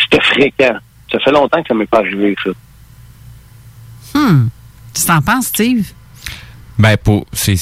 c'était 0.00 0.22
fréquent. 0.22 0.76
Ça 1.10 1.18
fait 1.18 1.32
longtemps 1.32 1.62
que 1.62 1.68
ça 1.68 1.74
m'est 1.74 1.86
pas 1.86 1.98
arrivé, 1.98 2.36
ça. 2.42 2.50
Hmm. 4.14 4.48
Tu 4.94 5.04
t'en 5.04 5.20
penses, 5.20 5.46
Steve? 5.46 5.92
Ben, 6.78 6.96
pour. 6.96 7.26
C'est. 7.32 7.56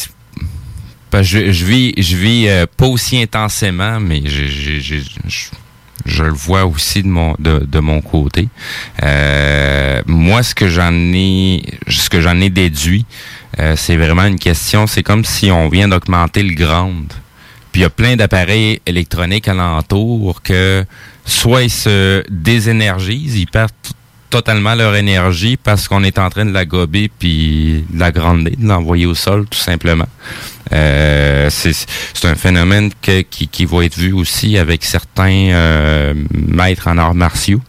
je, 1.13 1.53
je 1.53 1.65
vis, 1.65 1.95
je 1.99 2.17
vis 2.17 2.49
euh, 2.49 2.67
pas 2.77 2.87
aussi 2.87 3.21
intensément, 3.21 4.01
mais 4.01 4.23
je, 4.25 4.47
je, 4.47 4.97
je, 6.07 6.25
le 6.25 6.31
vois 6.33 6.65
aussi 6.65 7.03
de 7.03 7.09
mon, 7.09 7.35
de, 7.39 7.59
de 7.61 7.79
mon 7.79 8.01
côté. 8.01 8.49
Euh, 9.03 10.03
moi, 10.07 10.43
ce 10.43 10.55
que 10.55 10.69
j'en 10.69 10.93
ai, 10.93 11.63
ce 11.89 12.09
que 12.09 12.21
j'en 12.21 12.41
ai 12.41 12.51
déduit, 12.51 13.05
euh, 13.59 13.77
c'est 13.77 13.97
vraiment 13.97 14.25
une 14.25 14.39
question. 14.39 14.87
C'est 14.87 15.03
comme 15.03 15.25
si 15.25 15.51
on 15.51 15.69
vient 15.69 15.89
d'augmenter 15.89 16.43
le 16.43 16.55
grand. 16.55 16.93
Puis 17.71 17.81
il 17.81 17.85
y 17.85 17.87
a 17.87 17.91
plein 17.91 18.17
d'appareils 18.17 18.81
électroniques 18.85 19.49
alentour 19.49 20.43
que 20.43 20.85
soit 21.25 21.63
ils 21.63 21.71
se 21.71 22.23
désénergisent, 22.29 23.37
ils 23.37 23.47
perdent 23.47 23.73
totalement 24.33 24.75
leur 24.75 24.95
énergie 24.97 25.57
parce 25.57 25.87
qu'on 25.89 26.03
est 26.05 26.19
en 26.19 26.31
train 26.31 26.47
de 26.47 26.53
la 26.53 26.65
gober 26.65 27.11
puis 27.19 27.85
de 27.91 28.01
la 28.01 28.11
grander, 28.11 28.55
de 28.59 28.67
l'envoyer 28.67 29.05
au 29.07 29.15
sol 29.15 29.45
tout 29.49 29.59
simplement. 29.59 30.09
Euh, 30.73 31.49
c'est 31.51 31.73
c'est 32.15 32.27
un 32.29 32.35
phénomène 32.35 32.91
que- 33.03 33.21
qui, 33.23 33.47
qui 33.49 33.65
va 33.67 33.85
être 33.85 33.99
vu 33.99 34.13
aussi 34.13 34.57
avec 34.57 34.85
certains 34.85 35.51
euh, 35.53 36.15
maîtres 36.33 36.89
en 36.89 36.97
arts 36.97 37.15
martiaux 37.15 37.61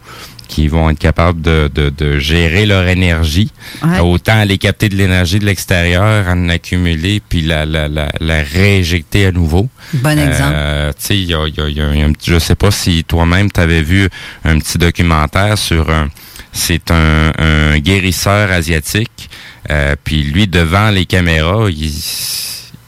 qui 0.48 0.68
vont 0.68 0.88
être 0.90 0.98
capables 0.98 1.40
de, 1.42 1.68
de, 1.74 1.90
de 1.90 2.18
gérer 2.18 2.64
leur 2.64 2.86
énergie, 2.86 3.50
Ouais. 3.82 3.98
autant 3.98 4.38
aller 4.38 4.56
capter 4.58 4.88
de 4.88 4.94
l'énergie 4.94 5.38
de 5.40 5.44
l'extérieur, 5.46 6.28
en 6.28 6.48
accumuler, 6.48 7.20
puis 7.28 7.40
la, 7.42 7.64
la, 7.66 7.88
la, 7.88 8.08
la 8.20 8.42
rééjecter 8.42 9.26
à 9.26 9.32
nouveau. 9.32 9.68
Bon 9.94 10.16
exemple. 10.16 10.52
Euh, 10.54 10.92
tu 10.92 11.06
sais, 11.06 11.16
il 11.18 11.24
y 11.24 11.34
a, 11.34 11.46
il 11.48 11.54
y 11.56 11.60
a- 11.60 11.68
il 11.68 11.76
y 11.76 11.80
a 12.02 12.06
un 12.06 12.12
petit- 12.12 12.30
je 12.30 12.38
sais 12.38 12.54
pas 12.54 12.70
si 12.70 13.02
toi-même 13.04 13.50
tu 13.50 13.58
avais 13.58 13.82
vu 13.82 14.08
un 14.44 14.58
petit 14.60 14.78
documentaire 14.78 15.58
sur 15.58 15.90
un, 15.90 16.08
c'est 16.54 16.90
un, 16.90 17.32
un 17.38 17.78
guérisseur 17.78 18.50
asiatique 18.50 19.28
Euh, 19.70 19.96
puis 20.04 20.22
lui, 20.22 20.46
devant 20.46 20.90
les 20.90 21.06
caméras, 21.06 21.68
il, 21.70 21.90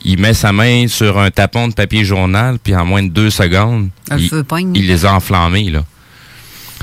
il 0.05 0.19
met 0.21 0.35
sa 0.35 0.53
main 0.53 0.89
sur 0.89 1.19
un 1.19 1.31
tapon 1.31 1.69
de 1.69 1.75
papier 1.75 2.05
journal, 2.05 2.59
puis 2.63 2.75
en 2.77 2.85
moins 2.85 3.03
de 3.03 3.09
deux 3.09 3.31
secondes, 3.31 3.89
il, 4.75 4.87
les 4.87 5.05
a 5.07 5.15
enflammés, 5.15 5.71
là. 5.71 5.83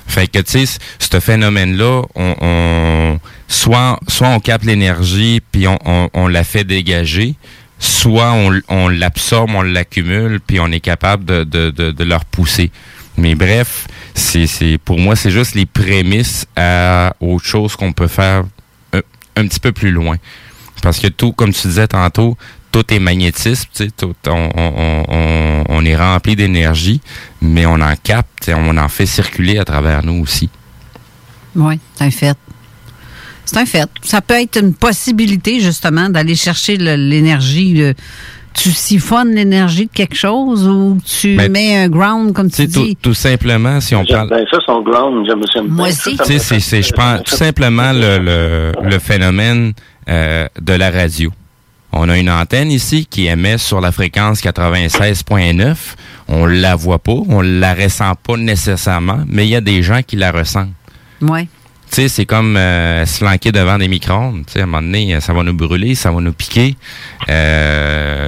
Fait 0.07 0.27
que, 0.27 0.39
tu 0.39 0.65
sais, 0.65 0.80
ce 0.99 1.19
phénomène-là, 1.19 2.01
on, 2.15 2.35
on- 2.41 3.19
soit, 3.47 3.99
soit 4.07 4.30
on 4.30 4.39
capte 4.39 4.65
l'énergie 4.65 5.41
puis 5.51 5.68
on, 5.68 5.77
on, 5.85 6.10
on 6.15 6.27
la 6.27 6.43
fait 6.43 6.64
dégager, 6.64 7.35
soit 7.80 8.34
on 8.68 8.88
l'absorbe, 8.89 9.51
on 9.53 9.61
l'accumule 9.61 10.39
puis 10.45 10.60
on 10.60 10.72
est 10.72 10.80
capable 10.81 11.23
de, 11.23 11.43
de, 11.43 11.69
de, 11.69 11.91
de 11.91 12.03
le 12.03 12.15
repousser. 12.15 12.72
Mais 13.18 13.35
bref, 13.35 13.85
c'est, 14.14 14.77
pour 14.84 14.99
moi, 14.99 15.15
c'est 15.15 15.31
juste 15.31 15.56
les 15.56 15.65
prémices 15.65 16.45
à 16.56 17.15
autre 17.19 17.45
chose 17.45 17.76
qu'on 17.76 17.94
peut 17.94 18.07
faire 18.07 18.44
un, 18.94 19.02
un 19.35 19.48
petit 19.48 19.60
peu 19.60 19.72
plus 19.72 19.91
loin. 19.91 20.18
Parce 20.81 20.99
que 20.99 21.07
tout, 21.07 21.31
comme 21.31 21.53
tu 21.53 21.68
disais 21.68 21.88
tantôt, 21.88 22.38
tout 22.72 22.84
est 22.94 22.99
magnétisme, 22.99 23.69
tout- 23.98 24.14
on, 24.27 24.49
on, 24.56 25.03
on, 25.07 25.64
on 25.69 25.85
est 25.85 25.95
rempli 25.95 26.35
d'énergie, 26.35 27.02
mais 27.41 27.65
on 27.65 27.76
en 27.76 27.95
capte, 27.95 28.49
et 28.49 28.53
on 28.53 28.76
en 28.77 28.90
fait 28.90 29.06
circuler 29.06 29.60
à 29.60 29.65
travers 29.65 30.03
nous 30.03 30.22
aussi. 30.22 30.49
Oui, 31.56 31.80
c'est 31.95 32.03
un 32.06 32.11
fait. 32.11 32.38
C'est 33.45 33.57
un 33.57 33.65
fait. 33.65 33.88
Ça 34.03 34.22
peut 34.22 34.41
être 34.41 34.60
une 34.60 34.73
possibilité, 34.73 35.60
justement, 35.60 36.10
d'aller 36.10 36.35
chercher 36.35 36.77
l'énergie. 36.77 37.94
Tu 38.53 38.71
siphonnes 38.71 39.31
l'énergie 39.34 39.85
de 39.88 39.91
quelque 39.91 40.15
chose 40.15 40.67
ou 40.67 40.97
tu 41.05 41.35
Ben, 41.35 41.51
mets 41.51 41.75
un 41.77 41.89
ground, 41.89 42.34
comme 42.34 42.49
tu 42.49 42.65
Tu 42.67 42.71
sais, 42.71 42.80
tout, 42.80 42.85
dis? 42.85 42.95
tout 42.95 43.13
simplement, 43.13 43.81
si 43.81 43.95
on 43.95 44.05
parle... 44.05 44.30
bien 44.30 44.43
ça, 44.49 44.57
son 44.65 44.81
ground, 44.81 45.25
j'aime 45.27 45.41
ça. 45.51 45.61
Moi 45.63 45.88
aussi. 45.89 46.17
Tu 46.17 46.23
sais, 46.25 46.39
c'est, 46.39 46.59
c'est, 46.59 46.81
je 46.81 46.91
pense, 46.93 47.23
tout 47.23 47.35
simplement 47.35 47.91
le, 47.93 48.19
le, 48.19 48.71
le 48.89 48.99
phénomène 48.99 49.73
euh, 50.09 50.47
de 50.61 50.73
la 50.73 50.91
radio. 50.91 51.31
On 51.91 52.09
a 52.09 52.17
une 52.17 52.30
antenne 52.30 52.71
ici 52.71 53.05
qui 53.09 53.27
émet 53.27 53.57
sur 53.59 53.80
la 53.80 53.91
fréquence 53.91 54.41
96.9. 54.41 55.75
On 56.27 56.45
la 56.45 56.75
voit 56.75 56.99
pas, 56.99 57.11
on 57.30 57.41
la 57.41 57.73
ressent 57.73 58.13
pas 58.15 58.35
nécessairement, 58.38 59.19
mais 59.27 59.45
il 59.45 59.49
y 59.49 59.55
a 59.55 59.61
des 59.61 59.84
gens 59.84 60.01
qui 60.05 60.15
la 60.15 60.31
ressentent. 60.31 60.69
Oui. 61.21 61.47
Tu 61.94 62.02
sais, 62.02 62.07
c'est 62.10 62.26
comme 62.26 62.57
euh, 62.57 63.06
se 63.06 63.20
flanquer 63.20 63.52
devant 63.52 63.78
des 63.78 63.88
micro-ondes. 63.88 64.45
Tu 64.48 64.53
sais, 64.53 64.61
à 64.61 64.64
un 64.64 64.65
moment 64.65 64.82
donné, 64.82 65.20
ça 65.22 65.32
va 65.32 65.44
nous 65.44 65.53
brûler, 65.53 65.94
ça 65.94 66.10
va 66.11 66.22
nous 66.22 66.34
piquer. 66.34 66.76
Euh, 67.30 68.28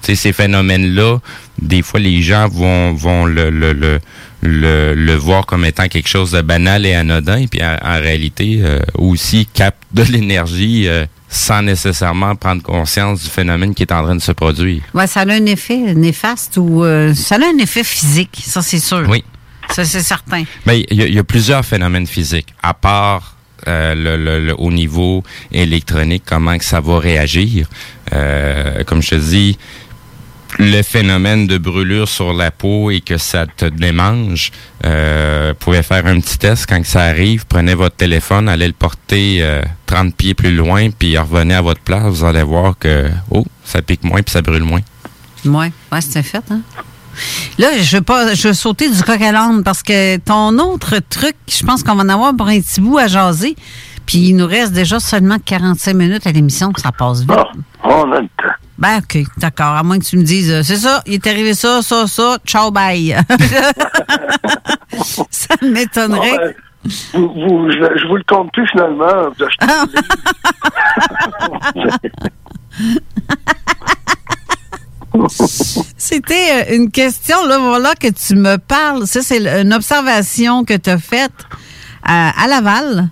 tu 0.00 0.06
sais, 0.06 0.14
ces 0.14 0.32
phénomènes-là, 0.32 1.18
des 1.60 1.82
fois, 1.82 2.00
les 2.00 2.22
gens 2.22 2.48
vont, 2.48 2.94
vont 2.94 3.26
le, 3.26 3.50
le, 3.50 3.74
le, 3.74 4.00
le, 4.40 4.94
le 4.94 5.14
voir 5.16 5.44
comme 5.44 5.66
étant 5.66 5.86
quelque 5.88 6.08
chose 6.08 6.30
de 6.30 6.40
banal 6.40 6.86
et 6.86 6.94
anodin, 6.94 7.44
puis 7.46 7.62
en, 7.62 7.76
en 7.82 8.00
réalité, 8.00 8.60
euh, 8.62 8.80
aussi 8.94 9.46
captent 9.52 9.82
de 9.92 10.02
l'énergie 10.04 10.88
euh, 10.88 11.04
sans 11.28 11.60
nécessairement 11.60 12.36
prendre 12.36 12.62
conscience 12.62 13.22
du 13.24 13.28
phénomène 13.28 13.74
qui 13.74 13.82
est 13.82 13.92
en 13.92 14.02
train 14.02 14.16
de 14.16 14.22
se 14.22 14.32
produire. 14.32 14.80
Ouais, 14.94 15.06
ça 15.06 15.20
a 15.20 15.30
un 15.30 15.44
effet 15.44 15.76
néfaste 15.94 16.56
ou 16.56 16.82
euh, 16.84 17.12
ça 17.12 17.34
a 17.34 17.38
un 17.38 17.58
effet 17.62 17.84
physique, 17.84 18.42
ça 18.46 18.62
c'est 18.62 18.78
sûr. 18.78 19.04
Oui. 19.10 19.22
Ça 19.70 19.84
c'est 19.84 20.02
certain. 20.02 20.44
Il 20.66 20.84
y, 20.92 21.02
a- 21.02 21.06
il 21.06 21.14
y 21.14 21.18
a 21.18 21.24
plusieurs 21.24 21.64
phénomènes 21.64 22.06
physiques, 22.06 22.54
à 22.62 22.74
part 22.74 23.36
euh, 23.66 23.94
le, 23.94 24.16
le- 24.22 24.46
le- 24.46 24.60
au 24.60 24.70
niveau 24.70 25.22
électronique, 25.52 26.22
comment 26.26 26.56
que 26.58 26.64
ça 26.64 26.80
va 26.80 26.98
réagir. 26.98 27.68
Euh, 28.12 28.84
comme 28.84 29.00
je 29.02 29.10
te 29.10 29.14
dis, 29.14 29.58
le 30.58 30.82
phénomène 30.82 31.46
de 31.48 31.58
brûlure 31.58 32.08
sur 32.08 32.32
la 32.32 32.50
peau 32.52 32.90
et 32.90 33.00
que 33.00 33.16
ça 33.18 33.46
te 33.46 33.64
démange, 33.64 34.52
euh, 34.84 35.48
vous 35.52 35.64
pouvez 35.64 35.82
faire 35.82 36.06
un 36.06 36.20
petit 36.20 36.38
test 36.38 36.66
quand 36.68 36.80
que 36.80 36.86
ça 36.86 37.02
arrive, 37.02 37.44
prenez 37.48 37.74
votre 37.74 37.96
téléphone, 37.96 38.48
allez 38.48 38.68
le 38.68 38.72
porter 38.74 39.38
euh, 39.40 39.62
30 39.86 40.14
pieds 40.14 40.34
plus 40.34 40.54
loin, 40.54 40.90
puis 40.90 41.18
revenez 41.18 41.54
à 41.54 41.60
votre 41.62 41.80
place, 41.80 42.04
vous 42.04 42.24
allez 42.24 42.42
voir 42.44 42.78
que 42.78 43.10
oh, 43.30 43.44
ça 43.64 43.82
pique 43.82 44.04
moins 44.04 44.22
puis 44.22 44.32
ça 44.32 44.42
brûle 44.42 44.62
moins. 44.62 44.82
Oui, 45.44 45.66
ouais, 45.90 46.00
c'est 46.00 46.18
un 46.18 46.22
fait. 46.22 46.44
Hein? 46.50 46.60
Là, 47.58 47.78
je 47.80 47.98
pas, 47.98 48.34
je 48.34 48.52
du 48.90 49.02
coq 49.02 49.20
à 49.22 49.32
l'âne 49.32 49.62
parce 49.64 49.82
que 49.82 50.16
ton 50.18 50.58
autre 50.58 50.96
truc, 51.08 51.34
je 51.48 51.64
pense 51.64 51.82
qu'on 51.82 51.94
va 51.94 52.02
en 52.04 52.08
avoir 52.08 52.34
pour 52.34 52.48
un 52.48 52.60
petit 52.60 52.80
bout 52.80 52.98
à 52.98 53.06
jaser. 53.06 53.56
Puis 54.06 54.18
il 54.18 54.36
nous 54.36 54.46
reste 54.46 54.72
déjà 54.72 55.00
seulement 55.00 55.38
45 55.42 55.94
minutes 55.94 56.26
à 56.26 56.32
l'émission, 56.32 56.70
ça 56.76 56.92
passe 56.92 57.20
vite. 57.20 57.30
On 57.82 58.12
a 58.12 58.20
le 58.20 58.26
temps. 58.28 58.52
Ben, 58.76 58.98
OK, 58.98 59.18
d'accord. 59.38 59.76
À 59.76 59.82
moins 59.82 59.98
que 59.98 60.04
tu 60.04 60.18
me 60.18 60.24
dises, 60.24 60.50
euh, 60.50 60.62
c'est 60.62 60.76
ça, 60.76 61.02
il 61.06 61.14
est 61.14 61.26
arrivé 61.26 61.54
ça, 61.54 61.80
ça, 61.80 62.06
ça, 62.06 62.36
ciao, 62.46 62.70
bye. 62.70 63.14
ça 65.30 65.54
m'étonnerait. 65.62 66.54
Vous, 67.14 67.28
vous- 67.32 67.70
je, 67.70 67.98
je 67.98 68.06
vous 68.08 68.16
le 68.16 68.24
compte 68.28 68.52
plus 68.52 68.66
finalement. 68.68 69.30
C'était 75.96 76.34
euh, 76.70 76.76
une 76.76 76.90
question, 76.90 77.46
là, 77.46 77.58
voilà, 77.58 77.94
que 77.94 78.08
tu 78.08 78.34
me 78.34 78.56
parles. 78.56 79.06
Ça, 79.06 79.20
c'est 79.22 79.38
une 79.62 79.72
observation 79.72 80.64
que 80.64 80.74
tu 80.76 80.90
as 80.90 80.98
faite 80.98 81.32
à, 82.02 82.30
à 82.42 82.46
Laval. 82.48 83.08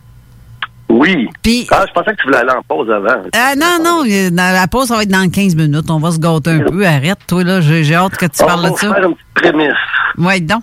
Oui. 0.88 1.28
Puis- 1.42 1.66
ah, 1.70 1.84
je 1.88 1.92
pensais 1.92 2.10
que 2.12 2.16
tu 2.16 2.24
voulais 2.26 2.38
aller 2.38 2.50
en 2.50 2.62
pause 2.62 2.90
avant. 2.90 3.22
Ah 3.34 3.54
non, 3.56 3.78
non, 3.82 4.04
euh, 4.06 4.30
dans 4.30 4.52
la 4.54 4.66
pause, 4.66 4.88
ça 4.88 4.96
va 4.96 5.02
être 5.04 5.08
dans 5.08 5.28
15 5.30 5.54
minutes. 5.56 5.90
On 5.90 5.98
va 5.98 6.10
se 6.10 6.18
gâter 6.18 6.50
un 6.50 6.60
peu. 6.60 6.84
Arrête, 6.86 7.18
toi, 7.26 7.42
là. 7.44 7.60
J'ai 7.60 7.94
hâte 7.94 8.16
que 8.16 8.26
tu 8.26 8.42
On 8.42 8.46
parles 8.46 8.62
va 8.62 8.70
de 8.70 8.76
ça. 8.76 8.94
faire 8.94 9.04
une 9.08 9.14
petite 9.14 9.34
prémisse. 9.34 9.72
Oui, 10.18 10.40
donc. 10.42 10.62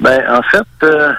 Ben, 0.00 0.22
en 0.30 0.42
fait, 0.42 0.66
euh, 0.86 1.12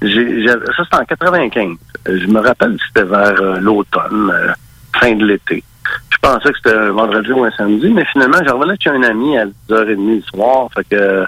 ça 0.00 0.84
c'était 0.84 0.96
en 0.96 1.04
95. 1.04 1.76
Euh, 2.08 2.18
Je 2.20 2.26
me 2.26 2.40
rappelle 2.40 2.76
que 2.76 2.82
c'était 2.88 3.04
vers 3.08 3.40
euh, 3.40 3.58
l'automne, 3.60 4.30
euh, 4.32 4.52
fin 4.98 5.14
de 5.14 5.24
l'été. 5.26 5.62
Je 6.10 6.16
pensais 6.20 6.50
que 6.52 6.56
c'était 6.62 6.76
un 6.76 6.90
vendredi 6.92 7.32
ou 7.32 7.44
un 7.44 7.50
samedi, 7.52 7.88
mais 7.90 8.04
finalement, 8.12 8.38
je 8.46 8.50
revenais 8.50 8.74
chez 8.80 8.90
un 8.90 9.02
ami 9.02 9.36
à 9.38 9.44
10h30 9.68 10.16
du 10.20 10.22
soir. 10.22 10.68
Fait 10.74 10.84
que 10.84 10.96
euh, 10.96 11.26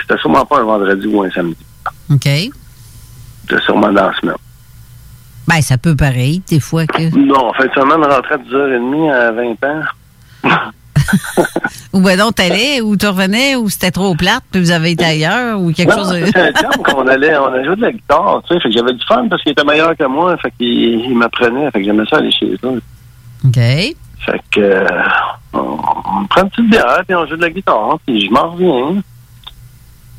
c'était 0.00 0.18
sûrement 0.18 0.44
pas 0.44 0.60
un 0.60 0.64
vendredi 0.64 1.06
ou 1.06 1.22
un 1.22 1.30
samedi. 1.30 1.56
OK. 2.10 2.28
C'était 3.48 3.62
sûrement 3.62 3.92
dans 3.92 4.06
la 4.08 4.14
semaine. 4.20 4.34
Ben, 5.48 5.60
ça 5.62 5.78
peut 5.78 5.94
pareil, 5.94 6.42
des 6.48 6.60
fois 6.60 6.86
que. 6.86 7.16
Non, 7.16 7.48
en 7.50 7.52
fin 7.52 7.66
de 7.66 7.72
semaine, 7.72 8.02
rentrer 8.04 8.34
à 8.34 8.38
10h30 8.38 9.12
à 9.12 9.32
20 9.32 9.64
ans. 9.64 9.82
Ou 11.92 12.00
ben 12.00 12.18
donc, 12.18 12.34
t'allais, 12.34 12.80
ou 12.80 12.96
tu 12.96 13.06
revenais, 13.06 13.54
ou 13.54 13.68
c'était 13.68 13.90
trop 13.92 14.14
plate, 14.16 14.42
puis 14.50 14.60
vous 14.60 14.70
avez 14.72 14.90
été 14.90 15.04
ailleurs, 15.04 15.60
ou 15.60 15.72
quelque 15.72 15.90
Non, 15.90 15.98
chose 15.98 16.10
de. 16.10 16.26
c'était 16.26 16.40
un 16.40 16.52
terme 16.52 16.82
qu'on 16.82 17.06
allait, 17.06 17.36
on 17.38 17.46
a 17.46 17.62
joué 17.64 17.76
de 17.76 17.80
la 17.82 17.92
guitare, 17.92 18.42
tu 18.48 18.54
sais, 18.54 18.60
fait 18.60 18.68
que 18.70 18.74
j'avais 18.74 18.92
du 18.92 19.04
fun 19.06 19.26
parce 19.28 19.40
qu'il 19.42 19.52
était 19.52 19.64
meilleur 19.64 19.96
que 19.96 20.04
moi, 20.04 20.36
fait 20.38 20.50
qu'il 20.58 20.66
il 21.00 21.16
m'apprenait, 21.16 21.70
fait 21.70 21.78
que 21.78 21.84
j'aimais 21.84 22.02
ça 22.10 22.16
aller 22.16 22.32
chez 22.32 22.54
eux. 22.64 22.82
OK. 23.46 23.54
Fait 23.54 24.42
que 24.50 24.60
euh, 24.60 24.86
on, 25.52 25.58
on 25.58 26.26
prend 26.26 26.42
une 26.42 26.50
petite 26.50 26.70
bière, 26.70 27.02
puis 27.06 27.14
on 27.14 27.26
joue 27.26 27.36
de 27.36 27.42
la 27.42 27.50
guitare, 27.50 27.98
puis 28.06 28.26
je 28.26 28.30
m'en 28.30 28.50
reviens. 28.50 29.02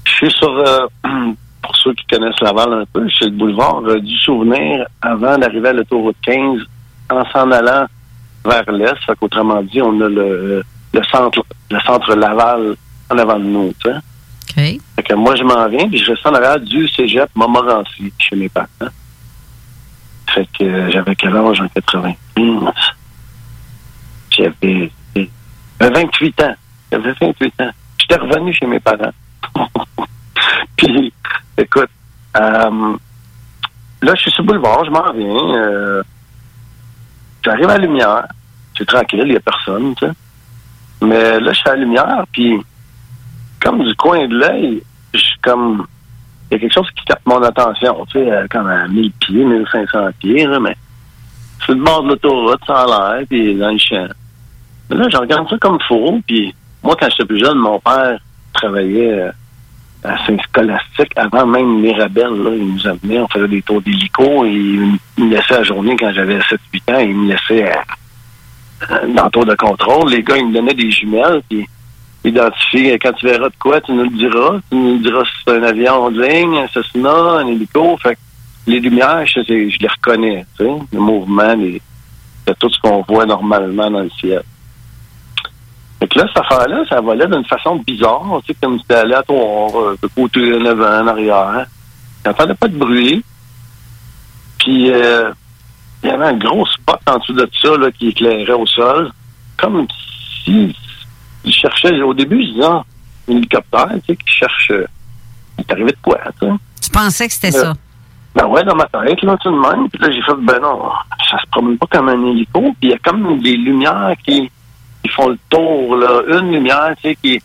Je 0.06 0.12
suis 0.12 0.32
sur, 0.32 0.50
euh, 0.50 0.88
pour 1.62 1.76
ceux 1.76 1.94
qui 1.94 2.06
connaissent 2.06 2.40
Laval 2.42 2.74
un 2.74 2.86
peu, 2.92 3.08
c'est 3.18 3.26
le 3.26 3.32
boulevard 3.32 3.82
euh, 3.86 4.00
du 4.00 4.16
souvenir 4.18 4.86
avant 5.02 5.38
d'arriver 5.38 5.70
à 5.70 5.74
l'autoroute 5.74 6.16
15 6.24 6.62
en 7.10 7.26
s'en 7.32 7.52
allant 7.52 7.86
vers 8.46 8.72
l'est. 8.72 8.96
Fait 9.06 9.16
qu'autrement 9.20 9.62
dit, 9.64 9.82
on 9.82 10.00
a 10.02 10.08
le, 10.08 10.64
le 10.94 11.04
centre 11.12 11.44
le 11.70 11.80
centre 11.82 12.16
Laval 12.16 12.76
en 13.10 13.18
avant 13.18 13.40
de 13.40 13.46
nous, 13.46 13.74
tu 13.80 13.90
sais. 13.90 13.98
OK. 13.98 14.82
Fait 14.96 15.04
que 15.04 15.14
moi, 15.14 15.36
je 15.36 15.44
m'en 15.44 15.68
viens, 15.68 15.88
puis 15.88 15.98
je 15.98 16.12
reste 16.12 16.26
en 16.26 16.34
arrière 16.34 16.60
du 16.60 16.88
cégep 16.88 17.30
Montmorency, 17.36 18.14
chez 18.18 18.36
mes 18.36 18.50
parents. 18.50 18.68
Fait 20.34 20.48
que 20.58 20.64
euh, 20.64 20.92
j'avais 20.92 21.16
quel 21.16 21.36
âge? 21.36 21.62
En 21.62 21.68
91? 21.68 22.72
J'avais 24.38 24.92
euh, 25.18 25.26
28 25.80 26.42
ans. 26.44 26.56
J'avais 26.92 27.14
28 27.20 27.62
ans. 27.62 27.72
J'étais 28.00 28.16
revenu 28.16 28.54
chez 28.54 28.66
mes 28.66 28.80
parents. 28.80 29.14
puis, 30.78 31.14
écoute, 31.58 31.90
euh, 32.38 32.98
là, 34.02 34.16
je 34.16 34.22
suis 34.22 34.32
sur 34.32 34.44
le 34.44 34.48
boulevard, 34.48 34.86
je 34.86 34.92
m'en 34.92 35.12
viens. 35.14 35.56
Euh, 35.60 36.04
J'arrive 37.44 37.70
à 37.70 37.78
la 37.78 37.86
lumière. 37.86 38.28
C'est 38.78 38.86
tranquille, 38.86 39.22
il 39.24 39.30
n'y 39.30 39.36
a 39.38 39.40
personne, 39.40 39.96
tu. 39.96 40.06
Mais 41.02 41.40
là, 41.40 41.54
je 41.54 41.58
suis 41.58 41.70
à 41.70 41.76
la 41.76 41.82
lumière, 41.82 42.26
puis 42.32 42.60
comme 43.62 43.84
du 43.84 43.96
coin 43.96 44.28
de 44.28 44.38
l'œil, 44.38 44.84
je 45.14 45.20
comme. 45.42 45.88
Il 46.50 46.54
y 46.54 46.58
a 46.58 46.60
quelque 46.60 46.74
chose 46.74 46.90
qui 46.92 47.06
capte 47.06 47.26
mon 47.26 47.42
attention, 47.42 48.06
tu 48.06 48.20
sais, 48.20 48.32
euh, 48.32 48.48
comme 48.50 48.68
à 48.68 48.88
1000 48.88 49.12
pieds, 49.14 49.44
1500 49.44 50.10
pieds, 50.20 50.48
mais 50.62 50.76
sur 51.64 51.74
le 51.74 51.84
bord 51.84 52.04
de 52.04 52.10
l'autoroute, 52.10 52.70
a 52.70 52.86
l'air, 52.86 53.28
puis 53.28 53.56
dans 53.56 53.72
le 53.72 53.78
champ. 53.78 54.08
Là, 54.90 55.08
je 55.10 55.18
regarde 55.18 55.50
ça 55.50 55.58
comme 55.58 55.80
faux, 55.88 56.20
puis 56.26 56.54
moi, 56.84 56.96
quand 57.00 57.10
j'étais 57.10 57.26
plus 57.26 57.40
jeune, 57.40 57.58
mon 57.58 57.80
père 57.80 58.20
travaillait 58.54 59.12
euh, 59.12 59.32
à 60.04 60.26
Saint-Scolastique, 60.26 61.12
avant 61.16 61.46
même 61.46 61.80
Mirabel, 61.80 62.30
là, 62.30 62.52
il 62.56 62.74
nous 62.74 62.88
amenait, 62.88 63.20
on 63.20 63.28
faisait 63.28 63.48
des 63.48 63.62
tours 63.62 63.82
d'hélico, 63.82 64.46
et 64.46 64.52
il 64.52 65.00
me 65.18 65.30
laissait 65.30 65.56
à 65.56 65.64
journée 65.64 65.96
quand 65.98 66.12
j'avais 66.12 66.40
7-8 66.40 66.96
ans, 66.96 67.00
il 67.00 67.16
me 67.16 67.34
laissait 67.34 67.72
dans 69.16 69.26
le 69.26 69.32
tour 69.32 69.46
de 69.46 69.56
contrôle. 69.56 70.12
Les 70.12 70.24
gars, 70.24 70.38
ils 70.38 70.48
me 70.48 70.54
donnaient 70.54 70.74
des 70.74 70.92
jumelles, 70.92 71.42
puis 71.50 71.68
identifier 72.24 73.00
quand 73.00 73.14
tu 73.14 73.26
verras 73.26 73.50
de 73.50 73.56
quoi, 73.60 73.82
tu 73.82 73.92
nous 73.94 74.04
le 74.04 74.10
diras. 74.10 74.60
Tu 74.70 74.78
nous 74.78 74.98
diras 75.00 75.24
si 75.26 75.32
c'est 75.46 75.58
un 75.58 75.64
avion 75.64 76.12
de 76.12 76.22
ligne, 76.22 76.58
un 76.58 76.68
Cessna, 76.68 77.12
un 77.12 77.48
hélico. 77.48 77.98
Fait 77.98 78.16
que 78.16 78.20
les 78.68 78.80
lumières, 78.80 79.26
je, 79.26 79.40
les 79.48 79.88
reconnais, 79.88 80.46
tu 80.58 80.66
sais, 80.66 80.72
le 80.92 81.00
mouvement, 81.00 81.54
les, 81.56 81.82
tout 82.60 82.70
ce 82.70 82.80
qu'on 82.82 83.02
voit 83.08 83.26
normalement 83.26 83.90
dans 83.90 84.02
le 84.02 84.10
ciel. 84.12 84.44
Là, 86.18 86.26
cette 86.34 86.44
affaire-là, 86.44 86.84
ça 86.90 87.00
volait 87.00 87.28
d'une 87.28 87.46
façon 87.46 87.76
bizarre, 87.76 88.42
tu 88.44 88.52
sais, 88.52 88.58
comme 88.60 88.78
si 88.78 88.82
c'était 88.82 89.02
aléatoire, 89.02 89.80
euh, 89.80 89.98
de 90.02 90.08
côté 90.08 90.52
en 90.56 90.66
avant, 90.66 91.04
en 91.04 91.08
arrière. 91.08 91.68
J'entendais 92.26 92.56
pas 92.56 92.68
de 92.68 92.76
bruit. 92.76 93.24
Puis, 94.58 94.92
euh, 94.92 95.32
il 96.04 96.10
y 96.10 96.12
avait 96.12 96.26
un 96.26 96.38
gros 96.38 96.66
spot 96.66 97.00
en 97.06 97.20
dessous 97.20 97.34
de 97.34 97.48
ça, 97.62 97.78
là, 97.78 97.92
qui 97.92 98.08
éclairait 98.08 98.54
au 98.54 98.66
sol. 98.66 99.12
Comme 99.58 99.86
si 100.44 100.76
il 101.44 101.54
cherchait, 101.54 102.02
au 102.02 102.16
début, 102.16 102.42
je 102.42 102.52
disais, 102.54 102.66
un 102.66 102.84
hélicoptère, 103.28 103.90
tu 103.94 104.02
sais, 104.08 104.16
qui 104.16 104.34
cherche, 104.34 104.72
euh, 104.72 104.88
il 105.60 105.62
est 105.62 105.72
arrivé 105.72 105.92
de 105.92 105.98
quoi, 106.02 106.20
tu 106.42 106.48
sais. 106.48 106.54
Tu 106.82 106.90
pensais 106.90 107.28
que 107.28 107.34
c'était 107.34 107.52
ça? 107.52 107.74
Ben 108.34 108.48
ouais, 108.48 108.64
dans 108.64 108.76
ma 108.76 108.86
tête, 108.86 109.22
là, 109.22 109.38
tout 109.38 109.52
de 109.52 109.60
même. 109.60 109.88
Puis 109.90 110.02
là, 110.02 110.12
j'ai 110.12 110.22
fait, 110.24 110.36
ben 110.42 110.60
non, 110.62 110.90
ça 111.30 111.38
se 111.40 111.48
promène 111.52 111.78
pas 111.78 111.88
comme 111.92 112.10
un 112.10 112.26
hélico. 112.26 112.62
Puis 112.62 112.76
il 112.82 112.90
y 112.90 112.94
a 112.94 112.98
comme 113.00 113.40
des 113.40 113.56
lumières 113.56 114.16
qui, 114.24 114.50
qui 115.04 115.10
font 115.10 115.30
le 115.30 115.40
tour, 115.50 115.96
là. 115.96 116.07
Une 116.28 116.52
lumière, 116.52 116.94
tu 117.02 117.10
sais, 117.10 117.16
qui 117.16 117.36
est 117.36 117.44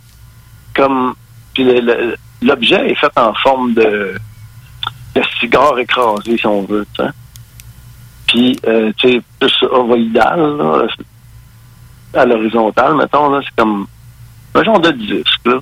comme... 0.74 1.15
Puis 1.55 1.65
l'objet 2.40 2.90
est 2.90 2.94
fait 2.94 3.12
en 3.16 3.35
forme 3.35 3.74
de, 3.74 4.15
cigare 5.40 5.78
écrasé, 5.78 6.36
si 6.39 6.47
on 6.47 6.62
veut, 6.62 6.86
tu 6.94 7.03
sais. 7.03 7.11
Puis, 8.27 8.59
euh, 8.66 8.90
tu 8.97 9.12
sais, 9.12 9.23
plus 9.39 9.62
ovoïdal, 9.70 10.89
à 12.15 12.24
l'horizontale, 12.24 12.94
mettons, 12.94 13.28
là, 13.31 13.40
c'est 13.44 13.55
comme 13.55 13.86
un 14.55 14.65
genre 14.65 14.81
de 14.81 14.90
disque, 14.93 15.47
là. 15.47 15.59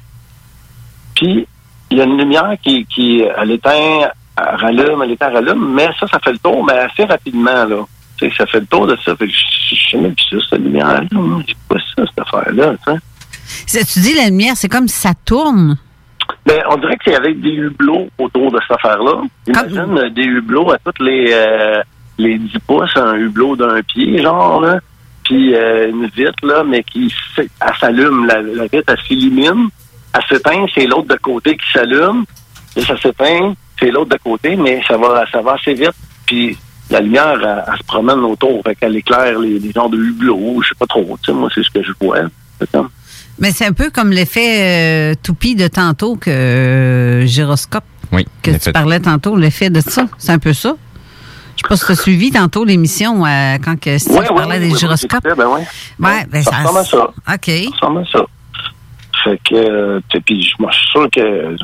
Puis, 1.15 1.47
il 1.91 1.99
y 1.99 2.01
a 2.01 2.05
une 2.05 2.19
lumière 2.19 2.55
qui, 2.63 2.87
qui 2.87 3.23
elle 3.23 3.51
éteint, 3.51 4.09
rallume, 4.37 5.03
elle 5.03 5.11
éteint, 5.13 5.31
rallume, 5.31 5.73
mais 5.75 5.91
ça, 5.99 6.07
ça 6.07 6.19
fait 6.21 6.33
le 6.33 6.39
tour, 6.39 6.65
mais 6.65 6.75
assez 6.75 7.05
rapidement, 7.05 7.65
là. 7.65 7.85
Sais, 8.21 8.31
ça 8.37 8.47
fait 8.47 8.61
le 8.61 8.67
tour 8.67 8.87
de 8.87 8.97
ça. 9.05 9.17
Fait 9.17 9.27
que 9.27 9.33
je 9.33 9.75
je 9.75 9.91
sais 9.91 9.97
même 9.97 10.15
plus 10.15 10.41
ça, 10.41 10.47
cette 10.51 10.61
lumière-là. 10.61 11.03
moi. 11.13 11.43
C'est 11.47 11.57
pas 11.69 11.77
ça, 11.97 12.05
cette 12.07 12.19
affaire-là, 12.19 12.75
tu 13.67 14.01
dis 14.01 14.15
la 14.15 14.27
lumière, 14.27 14.57
c'est 14.57 14.69
comme 14.69 14.89
si 14.89 14.99
ça 14.99 15.13
tourne? 15.25 15.77
Ben, 16.47 16.63
on 16.71 16.77
dirait 16.77 16.97
que 16.97 17.05
c'est 17.07 17.17
avec 17.17 17.41
des 17.41 17.55
hublots 17.55 18.09
autour 18.19 18.53
de 18.53 18.59
cette 18.61 18.77
affaire-là. 18.77 19.23
Imagine 19.49 19.99
euh, 19.99 20.11
des 20.11 20.23
hublots 20.23 20.71
à 20.71 20.79
toutes 20.79 21.01
les, 21.01 21.27
euh, 21.33 21.83
les 22.19 22.39
10 22.39 22.59
pouces, 22.67 22.97
un 22.97 23.15
hublot 23.17 23.57
d'un 23.57 23.83
pied, 23.83 24.23
genre, 24.23 24.61
là. 24.61 24.79
Puis 25.25 25.55
euh, 25.55 25.91
une 25.91 26.07
vitre, 26.07 26.45
là, 26.45 26.65
mais 26.65 26.83
qui 26.83 27.13
s'allume. 27.81 28.27
La, 28.27 28.43
la 28.43 28.65
vitre, 28.65 28.85
elle 28.89 29.01
s'illumine. 29.07 29.69
Elle 30.13 30.23
s'éteint, 30.29 30.67
c'est 30.75 30.87
l'autre 30.87 31.09
de 31.09 31.17
côté 31.17 31.57
qui 31.57 31.71
s'allume. 31.73 32.25
Et 32.77 32.83
ça 32.83 32.97
s'éteint, 32.97 33.55
c'est 33.79 33.91
l'autre 33.91 34.11
de 34.11 34.23
côté, 34.23 34.57
mais 34.57 34.83
ça 34.87 34.97
va, 34.97 35.25
ça 35.31 35.41
va 35.41 35.55
assez 35.55 35.75
vite. 35.75 35.95
Puis 36.27 36.57
la 36.91 37.01
lumière, 37.01 37.39
elle, 37.43 37.65
elle 37.73 37.79
se 37.79 37.85
promène 37.85 38.19
autour. 38.21 38.63
Fait 38.67 38.75
qu'elle 38.75 38.97
éclaire 38.97 39.39
les, 39.39 39.59
les 39.59 39.73
genres 39.73 39.89
de 39.91 39.97
hublots, 39.99 40.61
je 40.63 40.69
sais 40.69 40.75
pas 40.79 40.87
trop. 40.87 41.17
Tu 41.23 41.31
sais, 41.33 41.39
moi, 41.39 41.49
c'est 41.55 41.63
ce 41.63 41.71
que 41.71 41.83
je 41.83 41.93
vois. 42.01 42.19
Mais 43.39 43.53
c'est 43.53 43.65
un 43.67 43.73
peu 43.73 43.91
comme 43.91 44.11
l'effet 44.11 45.13
euh, 45.13 45.15
toupie 45.23 45.55
de 45.55 45.67
tantôt 45.69 46.17
que 46.17 46.29
euh, 46.31 47.27
gyroscope 47.27 47.85
Oui. 48.13 48.27
que 48.43 48.51
tu 48.51 48.71
parlais 48.73 49.01
tantôt, 49.01 49.37
l'effet 49.37 49.71
de 49.71 49.81
ça. 49.81 50.07
C'est 50.19 50.33
un 50.33 50.39
peu 50.39 50.53
ça. 50.53 50.75
Je 51.57 51.63
sais 51.63 51.69
pas 51.69 51.77
si 51.77 51.87
tu 51.87 51.93
as 51.93 51.97
suivi 51.97 52.31
tantôt 52.31 52.65
l'émission 52.65 53.25
euh, 53.25 53.57
quand 53.63 53.79
que 53.81 53.97
Steve 53.99 54.15
Ouais, 54.17 54.21
ouais, 54.21 54.27
parlait 54.29 54.55
ouais, 54.57 54.61
des 54.61 54.73
ouais, 54.73 54.79
gyroscopes. 54.79 55.23
j'écoutais, 55.25 55.35
Ben 55.43 55.49
ouais. 55.49 55.67
Ouais, 55.99 56.27
ben 56.31 56.43
ça 56.43 56.51
ça- 56.51 56.57
ressemble 56.59 56.79
à 56.79 56.85
ça. 56.85 57.03
OK. 57.35 57.47
Ça 57.47 57.71
ressemble 57.87 58.01
à 58.01 58.05
ça. 58.13 58.25
Fait 59.25 59.41
que, 59.49 59.55
euh, 59.55 60.01
tu 60.09 60.17
sais, 60.19 60.23
puis 60.25 60.43
je 60.43 60.55
moi, 60.59 60.71
je 60.73 60.79
suis 60.79 60.89
sûr 60.91 61.09
que 61.11 61.57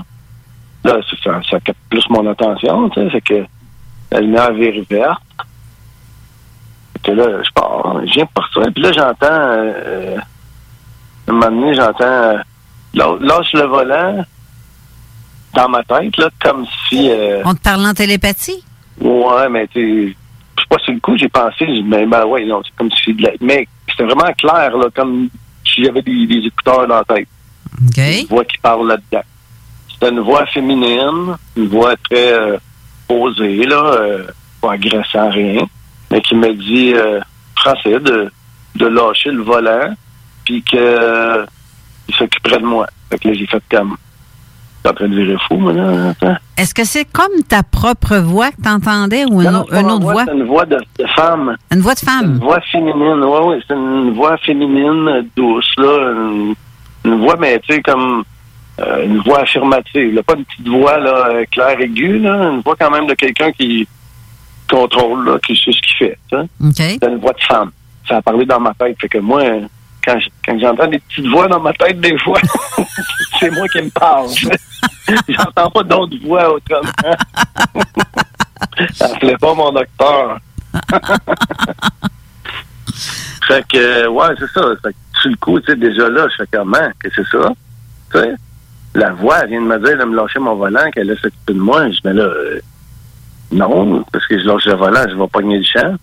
là, 0.85 0.98
ça, 1.24 1.40
ça 1.51 1.61
capte 1.61 1.78
plus 1.90 2.05
mon 2.11 2.27
attention, 2.31 2.89
tu 2.90 3.01
sais, 3.01 3.09
c'est 3.12 3.20
que 3.23 3.44
la 4.11 4.20
lumière 4.20 4.53
vire 4.53 4.85
verte. 4.89 5.23
Que 7.03 7.12
là, 7.12 7.24
je 7.45 7.51
pars, 7.55 8.01
je 8.07 8.12
viens 8.15 8.24
de 8.24 8.31
partir. 8.31 8.62
Puis 8.73 8.83
là, 8.83 8.93
j'entends, 8.93 9.27
euh, 9.31 10.16
un 11.28 11.33
moment 11.33 11.51
donné, 11.51 11.74
j'entends, 11.74 12.05
euh, 12.05 12.39
lâ- 12.95 13.19
lâche 13.20 13.53
le 13.53 13.62
volant 13.62 14.24
dans 15.55 15.69
ma 15.69 15.83
tête, 15.85 16.16
là, 16.16 16.28
comme 16.43 16.66
si... 16.89 17.09
euh, 17.11 17.43
On 17.45 17.55
te 17.55 17.61
parle 17.62 17.87
en 17.87 17.95
télépathie? 17.95 18.62
Ouais, 19.01 19.49
mais 19.51 19.66
tu 19.69 20.16
je 20.59 20.62
sais 20.62 20.69
pas 20.70 20.78
sur 20.83 20.95
le 20.95 21.01
coup, 21.01 21.16
j'ai 21.19 21.28
pensé, 21.28 21.66
dit, 21.66 21.83
ben, 21.83 22.09
ben 22.09 22.24
ouais, 22.24 22.45
non, 22.47 22.62
c'est 22.65 22.74
comme 22.77 22.91
si 22.91 23.12
de 23.15 23.23
la- 23.23 23.31
Mais 23.41 23.69
c'était 23.91 24.05
vraiment 24.05 24.33
clair, 24.33 24.74
là, 24.77 24.87
comme 24.95 25.28
si 25.65 25.85
j'avais 25.85 26.01
des, 26.03 26.27
des 26.27 26.47
écouteurs 26.47 26.89
dans 26.89 26.97
la 26.97 27.05
tête. 27.05 27.28
Une 28.23 28.27
voix 28.28 28.45
qui 28.45 28.57
parle 28.59 28.89
là-dedans. 28.89 29.23
C'était 29.93 30.09
une 30.09 30.20
voix 30.20 30.47
féminine, 30.47 31.37
une 31.57 31.69
voix 31.69 31.95
très 32.11 32.59
posée, 33.09 33.65
là, 33.66 33.83
euh, 33.99 34.27
pas 34.61 34.73
agressant, 34.73 35.31
rien, 35.31 35.66
mais 36.11 36.20
qui 36.20 36.35
me 36.35 36.53
dit, 36.55 36.93
euh, 36.95 37.20
français, 37.57 37.99
de, 38.01 38.31
de 38.77 38.87
lâcher 38.87 39.31
le 39.31 39.43
volant, 39.43 39.95
puis 40.45 40.62
que 40.62 40.77
euh, 40.77 41.45
il 42.09 42.15
s'occuperait 42.15 42.59
de 42.61 42.66
moi. 42.66 42.87
Fait 43.11 43.19
que 43.19 43.28
là, 43.28 43.35
j'ai 43.35 43.47
fait 43.47 43.62
comme, 43.70 43.97
t'es 44.83 44.89
en 44.91 44.95
train 44.95 45.09
de 45.09 45.15
virer 45.16 45.37
fou, 45.49 45.57
moi, 45.57 45.73
là. 45.73 46.15
Est-ce 46.57 46.74
que 46.74 46.85
c'est 46.85 47.05
comme 47.05 47.43
ta 47.49 47.62
propre 47.62 48.16
voix 48.16 48.51
que 48.51 48.62
tu 48.62 48.69
entendais 48.69 49.24
ou 49.24 49.43
une, 49.43 49.51
Non, 49.51 49.61
autre 49.62 50.01
voix, 50.01 50.12
voix? 50.12 50.24
C'est 50.27 50.33
une 50.33 50.45
voix 50.45 50.65
de, 50.65 50.77
de 50.99 51.07
femme. 51.15 51.57
Une 51.73 51.81
voix 51.81 51.95
de 51.95 51.99
femme? 52.01 52.33
Une 52.35 52.39
voix 52.39 52.61
féminine, 52.73 53.23
oui, 53.23 53.39
oui. 53.45 53.65
C'est 53.66 53.74
une 53.74 54.15
voix 54.15 54.37
féminine 54.39 55.28
douce, 55.37 55.73
là. 55.77 56.12
Une, 56.12 56.55
une 57.05 57.20
voix, 57.20 57.37
mais 57.39 57.59
tu 57.61 57.74
sais, 57.74 57.83
comme 57.83 58.24
euh, 58.78 59.05
une 59.05 59.19
voix 59.20 59.40
affirmative. 59.40 60.15
Là. 60.15 60.23
Pas 60.23 60.35
une 60.35 60.44
petite 60.44 60.69
voix 60.69 60.98
là, 60.98 61.28
euh, 61.31 61.44
claire 61.51 61.81
aiguë, 61.81 62.19
là. 62.19 62.51
Une 62.51 62.61
voix 62.61 62.77
quand 62.78 62.90
même 62.90 63.07
de 63.07 63.15
quelqu'un 63.15 63.51
qui 63.53 63.89
contrôle, 64.69 65.27
là, 65.27 65.39
qui 65.44 65.57
sait 65.57 65.73
ce 65.73 65.81
qu'il 65.81 65.97
fait. 65.98 66.19
tu 66.31 66.36
sais. 66.74 66.98
C'est 67.01 67.09
une 67.09 67.19
voix 67.19 67.32
de 67.32 67.43
femme. 67.43 67.70
Ça 68.09 68.19
a 68.19 68.23
parlé 68.23 68.44
dans 68.44 68.61
ma 68.61 68.74
tête. 68.74 68.97
Fait 69.01 69.09
que 69.09 69.19
moi, 69.19 69.43
euh, 69.43 69.61
quand, 70.05 70.19
quand 70.44 70.59
j'entends 70.59 70.89
des 70.89 70.98
petites 70.98 71.27
voix 71.27 71.48
dans 71.48 71.61
ma 71.61 71.73
tête, 71.73 72.01
des 72.01 72.19
fois, 72.19 72.39
c'est 73.40 73.51
moi 73.51 73.66
qui 73.69 73.82
me 73.82 73.90
parle. 73.90 74.28
J'entends 75.28 75.70
pas 75.70 75.82
d'autres 75.82 76.16
voix 76.23 76.53
autrement. 76.53 76.90
Ça 78.94 79.09
plaît 79.20 79.36
pas 79.39 79.55
mon 79.55 79.73
docteur. 79.73 80.39
fait 83.47 83.65
que, 83.69 84.07
ouais, 84.09 84.35
c'est 84.39 84.51
ça. 84.51 84.62
Fait 84.82 84.93
que, 84.93 85.20
sur 85.20 85.31
le 85.31 85.36
coup, 85.36 85.61
tu 85.61 85.66
sais, 85.66 85.77
déjà 85.77 86.09
là, 86.09 86.27
je 86.28 86.36
fais 86.36 86.48
comment? 86.53 86.90
Que 86.98 87.09
c'est 87.15 87.27
ça? 87.28 87.53
Tu 88.12 88.19
sais? 88.19 88.35
La 88.97 89.12
voix, 89.12 89.44
vient 89.44 89.60
de 89.60 89.66
me 89.66 89.78
dire 89.78 89.98
de 89.98 90.05
me 90.05 90.16
lâcher 90.16 90.39
mon 90.39 90.55
volant, 90.55 90.90
qu'elle 90.90 91.09
laisse 91.09 91.18
s'occuper 91.18 91.52
de 91.52 91.59
moi. 91.59 91.86
Je 91.89 91.93
dis, 91.93 92.01
mais 92.02 92.14
là, 92.14 92.23
euh, 92.23 92.60
non, 93.52 94.02
parce 94.10 94.27
que 94.27 94.39
je 94.39 94.47
lâche 94.47 94.64
le 94.64 94.73
volant, 94.73 95.05
je 95.06 95.14
vais 95.14 95.28
pogner 95.28 95.59
le 95.59 95.64
champ. 95.64 95.97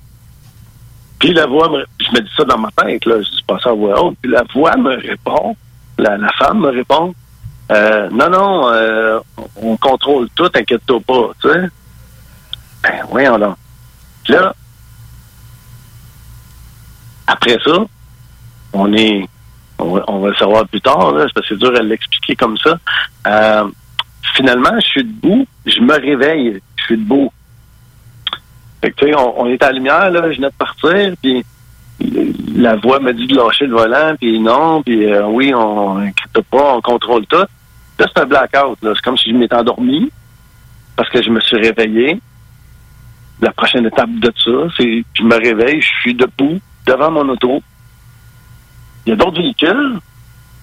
Puis 1.17 1.33
la 1.33 1.47
voix, 1.47 1.69
me, 1.69 1.83
je 1.99 2.11
me 2.11 2.21
dis 2.21 2.31
ça 2.37 2.43
dans 2.43 2.59
ma 2.59 2.69
tête, 2.69 3.03
là, 3.05 3.19
je 3.19 3.29
dis 3.31 3.43
pas 3.47 3.57
ça 3.63 3.71
à 3.71 3.73
voix 3.73 3.99
haute. 3.99 4.15
Puis 4.21 4.31
la 4.31 4.43
voix 4.53 4.77
me 4.77 4.95
répond, 4.95 5.55
la, 5.97 6.19
femme 6.37 6.59
me 6.59 6.69
répond, 6.69 7.15
euh, 7.71 8.09
non, 8.11 8.29
non, 8.29 8.69
euh, 8.69 9.19
on 9.55 9.75
contrôle 9.77 10.29
tout, 10.35 10.51
inquiète-toi 10.53 10.99
pas, 10.99 11.31
tu 11.41 11.49
sais. 11.49 11.69
Ben, 12.83 13.05
voyons 13.09 13.39
donc. 13.39 13.55
Puis 14.23 14.33
là, 14.33 14.53
après 17.25 17.57
ça, 17.65 17.85
on 18.73 18.93
est, 18.93 19.27
on 20.07 20.19
va, 20.19 20.29
le 20.29 20.35
savoir 20.35 20.67
plus 20.67 20.81
tard, 20.81 21.11
là, 21.13 21.25
parce 21.33 21.47
que 21.47 21.55
c'est 21.55 21.59
dur 21.59 21.75
à 21.75 21.81
l'expliquer 21.81 22.35
comme 22.35 22.57
ça. 22.57 22.77
Euh, 23.27 23.65
finalement, 24.35 24.79
je 24.79 24.87
suis 24.87 25.03
debout, 25.03 25.45
je 25.65 25.79
me 25.81 25.93
réveille, 25.93 26.61
je 26.77 26.83
suis 26.83 26.97
debout. 26.97 27.31
Fait 28.81 28.91
que, 28.91 29.05
tu 29.05 29.15
on, 29.15 29.45
est 29.47 29.61
à 29.63 29.67
la 29.67 29.73
lumière, 29.73 30.11
là, 30.11 30.31
je 30.31 30.37
venais 30.37 30.49
de 30.49 30.53
partir, 30.53 31.13
puis 31.21 31.45
la 32.55 32.75
voix 32.75 32.99
me 32.99 33.13
dit 33.13 33.27
de 33.27 33.35
lâcher 33.35 33.65
le 33.65 33.75
volant, 33.75 34.15
puis 34.19 34.39
non, 34.39 34.81
puis 34.83 35.11
euh, 35.11 35.25
oui, 35.27 35.53
on 35.53 35.97
inquiète 35.97 36.45
pas, 36.49 36.75
on 36.75 36.81
contrôle 36.81 37.25
tout. 37.27 37.37
Là, 37.37 38.07
c'est 38.13 38.21
un 38.21 38.25
blackout, 38.25 38.77
là. 38.81 38.91
C'est 38.95 39.03
comme 39.03 39.17
si 39.17 39.31
je 39.31 39.35
m'étais 39.35 39.55
endormi, 39.55 40.11
parce 40.95 41.09
que 41.09 41.21
je 41.21 41.29
me 41.29 41.39
suis 41.39 41.57
réveillé. 41.57 42.19
La 43.41 43.51
prochaine 43.51 43.85
étape 43.85 44.11
de 44.19 44.31
ça, 44.43 44.51
c'est 44.77 45.03
je 45.13 45.23
me 45.23 45.35
réveille, 45.35 45.81
je 45.81 45.89
suis 46.01 46.13
debout 46.13 46.59
devant 46.85 47.11
mon 47.11 47.29
auto. 47.29 47.61
Il 49.05 49.09
y 49.09 49.13
a 49.13 49.15
d'autres 49.15 49.41
véhicules, 49.41 49.99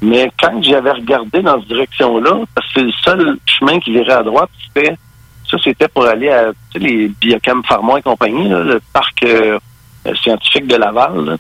mais 0.03 0.31
quand 0.41 0.63
j'avais 0.63 0.93
regardé 0.93 1.43
dans 1.43 1.59
cette 1.61 1.69
direction-là, 1.69 2.41
parce 2.55 2.67
que 2.69 2.73
c'est 2.81 2.85
le 2.87 2.93
seul 3.05 3.37
chemin 3.47 3.79
qui 3.81 3.93
virait 3.93 4.13
à 4.13 4.23
droite, 4.23 4.51
c'était 4.67 4.97
ça, 5.51 5.57
c'était 5.63 5.89
pour 5.89 6.07
aller 6.07 6.31
à 6.31 6.53
tu 6.73 6.81
sais, 6.81 6.87
les 6.87 7.09
Biocam 7.09 7.63
Pharma 7.65 7.99
et 7.99 8.03
compagnie, 8.03 8.49
là, 8.49 8.61
le 8.61 8.81
parc 8.93 9.23
euh, 9.25 9.59
euh, 10.07 10.15
scientifique 10.23 10.67
de 10.69 10.77
Laval. 10.77 11.25
Là. 11.25 11.37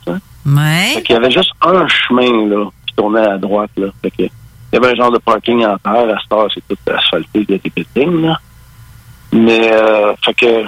Ouais. 0.47 0.94
Fait 0.94 1.02
qu'il 1.02 1.14
y 1.14 1.18
avait 1.18 1.31
juste 1.31 1.52
un 1.62 1.86
chemin 1.86 2.48
là, 2.48 2.66
qui 2.86 2.94
tournait 2.97 3.20
à 3.27 3.39
droite. 3.39 3.70
Là. 3.77 3.86
Fait 4.02 4.10
que, 4.10 4.22
il 4.24 4.31
y 4.72 4.77
avait 4.77 4.93
un 4.93 4.94
genre 4.97 5.12
de 5.12 5.18
parking 5.18 5.64
en 5.64 5.78
terre. 5.78 6.14
À 6.14 6.20
cette 6.20 6.32
heure, 6.32 6.48
c'est 6.52 6.62
tout 6.68 6.93
asphalté, 6.93 7.28
il 7.48 7.51
y 7.51 7.55
a 7.55 7.59
des 7.59 7.70
buildings, 7.70 8.22
là. 8.27 8.39
Mais, 9.32 9.72
euh, 9.72 10.12
fait 10.24 10.35
que, 10.35 10.64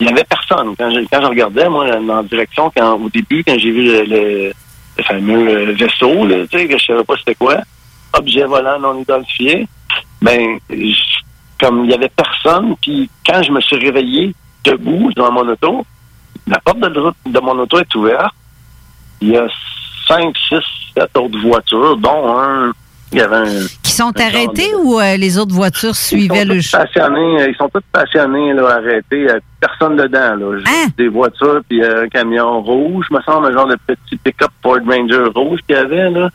il 0.00 0.06
y 0.06 0.10
avait 0.10 0.24
personne. 0.24 0.74
Quand 0.78 0.90
je, 0.90 1.00
quand 1.10 1.20
je 1.20 1.26
regardais, 1.26 1.68
moi, 1.68 1.86
en 1.96 2.22
direction, 2.22 2.72
quand, 2.74 2.94
au 2.94 3.08
début, 3.10 3.44
quand 3.44 3.58
j'ai 3.58 3.70
vu 3.70 3.82
le, 3.84 4.02
le- 4.04 4.52
le 4.98 5.04
fameux 5.04 5.48
euh, 5.48 5.72
vaisseau, 5.72 6.26
là, 6.26 6.46
tu 6.46 6.58
sais, 6.58 6.68
que 6.68 6.78
je 6.78 6.84
savais 6.84 7.04
pas 7.04 7.14
c'était 7.18 7.34
quoi, 7.34 7.58
objet 8.12 8.44
volant 8.44 8.78
non 8.78 9.00
identifié, 9.00 9.68
ben, 10.22 10.58
comme 11.60 11.84
il 11.84 11.90
y 11.90 11.94
avait 11.94 12.10
personne, 12.10 12.74
puis 12.80 13.10
quand 13.24 13.42
je 13.42 13.52
me 13.52 13.60
suis 13.60 13.76
réveillé, 13.76 14.34
debout 14.66 15.12
dans 15.14 15.32
mon 15.32 15.48
auto. 15.48 15.86
La 16.46 16.60
porte 16.60 16.80
de, 16.80 17.12
de 17.26 17.40
mon 17.40 17.58
auto 17.58 17.78
est 17.78 17.94
ouverte. 17.94 18.34
Il 19.20 19.28
y 19.28 19.36
a 19.36 19.46
cinq, 20.06 20.36
six, 20.48 20.60
sept 20.94 21.16
autres 21.16 21.38
voitures, 21.40 21.96
dont 21.96 22.38
un. 22.38 22.72
Il 23.12 23.18
y 23.18 23.22
avait 23.22 23.36
un. 23.36 23.66
Qui 23.96 24.02
sont 24.02 24.20
arrêtés 24.20 24.70
de- 24.72 24.76
ou 24.76 25.00
euh, 25.00 25.16
les 25.16 25.38
autres 25.38 25.54
voitures 25.54 25.94
suivaient 25.96 26.42
ils 26.42 26.48
le 26.48 26.54
tous 26.56 26.70
passionnés, 26.72 27.40
euh, 27.42 27.48
ils 27.48 27.56
sont 27.56 27.68
tous 27.68 27.82
passionnés, 27.92 28.52
là, 28.52 28.68
arrêtés. 28.76 29.30
A 29.30 29.34
personne 29.60 29.96
dedans, 29.96 30.34
là. 30.36 30.56
Juste 30.58 30.68
Hein? 30.68 30.88
Des 30.98 31.08
voitures, 31.08 31.60
puis 31.68 31.82
euh, 31.82 32.04
un 32.04 32.08
camion 32.08 32.60
rouge, 32.62 33.06
me 33.10 33.20
semble, 33.22 33.46
un 33.46 33.52
genre 33.52 33.68
de 33.68 33.76
petit 33.86 34.16
pick-up 34.16 34.50
Ford 34.62 34.78
Ranger 34.86 35.30
rouge 35.34 35.60
qu'il 35.66 35.76
y 35.76 35.78
avait, 35.78 36.10
là. 36.10 36.30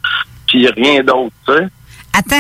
Puis 0.48 0.68
rien 0.68 1.02
d'autre, 1.04 1.32
tu 1.48 1.54
sais. 1.54 1.68
Attends, 2.14 2.36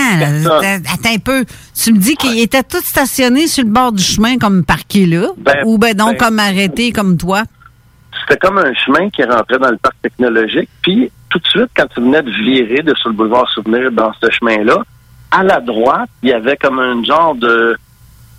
attends 0.46 0.84
attends 0.94 1.16
un 1.16 1.20
peu. 1.20 1.46
Tu 1.82 1.94
me 1.94 1.98
dis 1.98 2.16
qu'ils 2.16 2.40
étaient 2.42 2.64
tous 2.64 2.84
stationnés 2.84 3.48
sur 3.48 3.64
le 3.64 3.70
bord 3.70 3.94
du 3.94 4.04
chemin 4.04 4.38
comme 4.38 4.66
parqués 4.66 5.06
là? 5.06 5.28
Ben, 5.38 5.60
ou 5.66 5.78
ben 5.78 5.96
non, 5.98 6.08
ben- 6.08 6.18
comme 6.18 6.40
arrêtés 6.40 6.92
comme 6.92 7.16
toi? 7.18 7.44
C'était 8.20 8.38
comme 8.46 8.58
un 8.58 8.74
chemin 8.74 9.10
qui 9.10 9.24
rentrait 9.24 9.60
dans 9.60 9.70
le 9.72 9.78
parc 9.78 9.96
technologique. 10.02 10.68
Puis, 10.82 11.10
tout 11.30 11.40
de 11.40 11.48
suite, 11.48 11.70
quand 11.78 11.86
tu 11.96 12.02
venais 12.02 12.22
de 12.22 12.30
virer 12.32 12.84
de 12.84 12.94
sur 12.96 13.10
le 13.10 13.16
boulevard 13.16 13.48
Souvenir 13.50 13.90
dans 13.94 14.12
ce 14.22 14.30
chemin-là, 14.30 14.80
à 15.32 15.44
la 15.44 15.60
droite, 15.62 16.10
il 16.22 16.30
y 16.30 16.34
avait 16.34 16.58
comme 16.58 16.80
un 16.80 17.04
genre 17.04 17.36
de, 17.36 17.78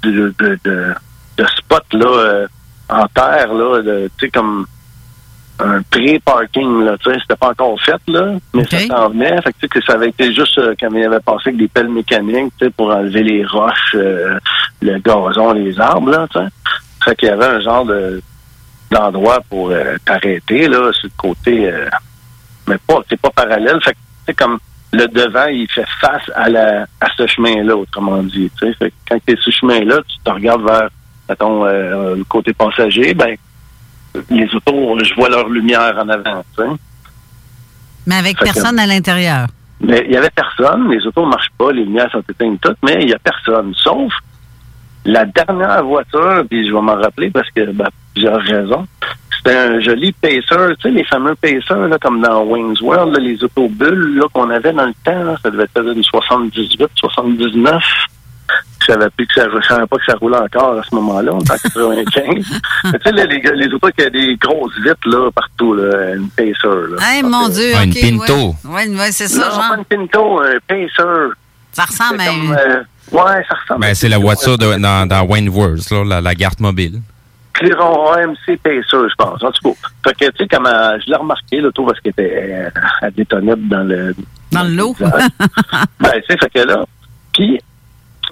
de, 0.02 0.34
de, 0.38 0.58
de, 0.64 0.94
de 1.38 1.46
spot 1.56 1.84
là, 1.92 2.06
euh, 2.06 2.46
en 2.88 3.06
terre, 3.08 3.52
là, 3.54 3.82
tu 3.82 4.26
sais, 4.26 4.30
comme 4.30 4.66
un 5.58 5.82
pré-parking, 5.82 6.84
là, 6.84 6.96
tu 6.98 7.10
sais, 7.10 7.18
c'était 7.20 7.36
pas 7.36 7.50
encore 7.50 7.80
fait, 7.80 8.00
là, 8.08 8.34
mais 8.52 8.64
ça 8.64 8.80
s'en 8.80 9.10
venait. 9.10 9.40
Fait 9.42 9.52
que, 9.52 9.66
que 9.66 9.84
ça 9.84 9.94
avait 9.94 10.08
été 10.08 10.32
juste 10.32 10.58
euh, 10.58 10.74
quand 10.78 10.88
il 10.92 11.04
avait 11.04 11.20
passé 11.20 11.48
avec 11.48 11.58
des 11.58 11.68
pelles 11.68 11.88
mécaniques, 11.88 12.52
tu 12.58 12.66
sais, 12.66 12.70
pour 12.70 12.88
enlever 12.90 13.22
les 13.22 13.44
roches, 13.44 13.94
euh, 13.94 14.38
le 14.80 14.98
gazon, 14.98 15.52
les 15.52 15.78
arbres, 15.80 16.10
là, 16.10 16.26
tu 16.30 16.38
sais. 16.38 16.46
Fait 17.04 17.16
qu'il 17.16 17.28
y 17.28 17.32
avait 17.32 17.46
un 17.46 17.60
genre 17.60 17.84
de 17.84 18.22
d'endroit 18.90 19.40
pour 19.48 19.70
euh, 19.70 19.96
t'arrêter, 20.04 20.68
là, 20.68 20.92
sur 20.92 21.08
le 21.08 21.12
côté, 21.16 21.72
euh, 21.72 21.88
mais 22.66 22.76
pas, 22.86 23.00
c'est 23.08 23.20
pas 23.20 23.30
parallèle. 23.30 23.80
Fait 23.82 23.92
que, 23.92 23.96
tu 23.96 24.24
sais, 24.26 24.34
comme 24.34 24.58
le 24.92 25.06
devant, 25.08 25.46
il 25.46 25.66
fait 25.70 25.86
face 26.00 26.22
à 26.34 26.48
la 26.48 26.82
à 27.00 27.06
ce 27.16 27.26
chemin-là, 27.26 27.76
autrement 27.76 28.22
dit. 28.22 28.50
Fait 28.58 28.72
que 28.78 28.84
quand 29.08 29.18
tu 29.26 29.32
es 29.32 29.36
sur 29.36 29.52
ce 29.52 29.58
chemin-là, 29.60 30.00
tu 30.06 30.18
te 30.22 30.30
regardes 30.30 30.62
vers, 30.64 30.88
mettons, 31.28 31.64
euh, 31.64 32.16
le 32.16 32.24
côté 32.24 32.52
passager, 32.52 33.14
ben, 33.14 33.36
les 34.30 34.54
autos, 34.54 34.98
je 35.02 35.14
vois 35.14 35.30
leur 35.30 35.48
lumière 35.48 35.94
en 35.98 36.08
avant. 36.08 36.44
Mais 38.06 38.16
avec 38.16 38.38
Fait 38.38 38.48
que- 38.48 38.52
personne 38.52 38.78
à 38.78 38.86
l'intérieur. 38.86 39.46
Mais 39.80 40.04
il 40.06 40.12
y 40.12 40.16
avait 40.16 40.30
personne, 40.30 40.90
les 40.90 41.04
autos 41.06 41.24
ne 41.24 41.30
marchent 41.30 41.50
pas, 41.58 41.72
les 41.72 41.84
lumières 41.84 42.10
sont 42.12 42.22
éteintes 42.30 42.60
toutes, 42.60 42.76
mais 42.84 42.98
il 43.02 43.08
y 43.10 43.14
a 43.14 43.18
personne. 43.18 43.72
Sauf 43.74 44.12
la 45.04 45.24
dernière 45.24 45.82
voiture, 45.84 46.44
puis 46.48 46.68
je 46.68 46.72
vais 46.72 46.80
m'en 46.80 46.94
rappeler 46.94 47.30
parce 47.30 47.50
que 47.50 47.70
ben, 47.72 47.88
plusieurs 48.12 48.40
raisons. 48.40 48.86
C'était 49.44 49.56
un 49.58 49.80
joli 49.80 50.12
pacer, 50.12 50.40
tu 50.48 50.56
sais, 50.82 50.90
les 50.90 51.04
fameux 51.04 51.34
pacers, 51.34 51.88
là, 51.88 51.98
comme 52.00 52.20
dans 52.20 52.42
Wayne's 52.44 52.80
World, 52.80 53.12
là, 53.14 53.20
les 53.20 53.42
autobulles 53.42 54.16
là, 54.16 54.26
qu'on 54.32 54.48
avait 54.50 54.72
dans 54.72 54.86
le 54.86 54.94
temps, 55.04 55.24
là, 55.24 55.34
ça 55.42 55.50
devait 55.50 55.64
être 55.64 55.84
une 55.94 56.02
78, 56.04 56.88
79. 56.96 57.82
Je 58.80 58.86
savais 58.92 59.08
plus 59.16 59.26
que 59.26 59.34
ça, 59.34 59.46
je 59.48 59.66
savais 59.66 59.86
pas 59.86 59.96
que 59.96 60.04
ça 60.04 60.14
roulait 60.16 60.36
encore 60.38 60.78
à 60.78 60.82
ce 60.88 60.94
moment-là, 60.94 61.32
on 61.34 61.40
était 61.40 61.52
en 61.52 61.56
95. 61.56 62.24
Mais 62.84 62.92
tu 62.92 62.98
sais, 63.04 63.12
les, 63.12 63.26
les, 63.26 63.66
les 63.66 63.74
autos 63.74 63.88
qui 63.96 64.02
avaient 64.02 64.10
des 64.10 64.36
grosses 64.36 64.76
vitres, 64.78 64.96
là, 65.08 65.30
partout, 65.32 65.74
là, 65.74 66.14
une 66.14 66.28
pacer, 66.30 66.52
là. 66.64 66.96
Hey, 67.00 67.22
mon 67.22 67.48
Dieu. 67.48 67.72
Ah, 67.76 67.84
une 67.84 67.94
Pinto. 67.94 68.54
Ouais, 68.64 68.88
ouais, 68.88 68.96
ouais, 68.96 69.12
c'est 69.12 69.28
ça, 69.28 69.38
Non, 69.48 69.50
genre. 69.54 69.68
pas 69.70 69.76
une 69.76 69.84
Pinto, 69.84 70.40
un 70.40 70.58
pacer. 70.68 71.34
Ça 71.72 71.84
ressemble 71.84 72.20
à 72.20 72.32
une. 72.32 72.52
euh, 72.52 72.80
ouais, 73.12 73.44
ça 73.48 73.54
ressemble. 73.62 73.80
Ben, 73.80 73.94
c'est 73.94 74.08
la 74.08 74.18
voiture 74.18 74.58
de, 74.58 74.76
dans, 74.78 75.06
dans 75.08 75.22
Wentworth, 75.24 75.90
là, 75.90 76.04
la, 76.04 76.20
la 76.20 76.34
garde 76.34 76.60
mobile. 76.60 77.00
Cliron 77.52 78.12
AMC 78.12 78.58
Pacer, 78.62 78.82
je 78.92 79.14
pense. 79.16 79.42
En 79.42 79.50
tout 79.50 79.70
cas, 79.72 79.88
fait 80.06 80.14
que, 80.14 80.30
tu 80.30 80.36
sais, 80.38 80.48
comme 80.48 80.66
euh, 80.66 80.98
je 81.00 81.10
l'ai 81.10 81.16
remarqué, 81.16 81.60
l'auto, 81.60 81.84
parce 81.84 82.00
qu'elle 82.00 82.12
était 82.12 82.70
euh, 82.74 82.80
elle 83.02 83.12
détonnait 83.12 83.56
dans 83.56 83.86
le... 83.86 84.14
Dans 84.50 84.62
le 84.64 84.70
lot. 84.70 84.96
ben, 85.00 85.08
tu 85.08 86.22
sais, 86.28 86.36
fait 86.38 86.50
que 86.50 86.66
là, 86.66 86.84
puis, 87.32 87.58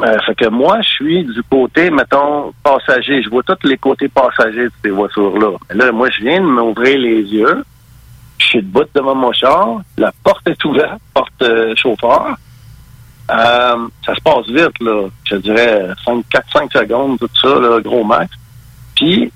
euh, 0.02 0.18
fait 0.26 0.34
que 0.34 0.48
moi, 0.48 0.80
je 0.82 0.88
suis 0.88 1.24
du 1.24 1.42
côté, 1.42 1.90
mettons, 1.90 2.52
passager. 2.62 3.22
Je 3.22 3.30
vois 3.30 3.42
tous 3.42 3.66
les 3.66 3.78
côtés 3.78 4.08
passagers 4.08 4.64
de 4.64 4.72
ces 4.82 4.90
voitures-là. 4.90 5.56
Mais 5.68 5.76
Là, 5.76 5.92
moi, 5.92 6.08
je 6.10 6.22
viens 6.22 6.40
de 6.40 6.46
m'ouvrir 6.46 6.98
les 6.98 7.22
yeux. 7.22 7.64
Je 8.38 8.46
suis 8.46 8.62
debout 8.62 8.84
devant 8.94 9.14
mon 9.14 9.32
char. 9.32 9.80
La 9.98 10.12
porte 10.24 10.48
est 10.48 10.64
ouverte, 10.64 11.00
porte 11.12 11.42
euh, 11.42 11.74
chauffeur. 11.76 12.36
Euh, 13.30 13.88
ça 14.04 14.14
se 14.14 14.20
passe 14.22 14.46
vite, 14.48 14.80
là. 14.80 15.08
Je 15.24 15.36
dirais 15.36 15.88
5, 16.04 16.24
4, 16.30 16.52
5 16.52 16.72
secondes, 16.72 17.18
tout 17.18 17.28
ça, 17.40 17.60
là, 17.60 17.80
gros 17.80 18.02
max. 18.02 18.30
Puis, 19.00 19.32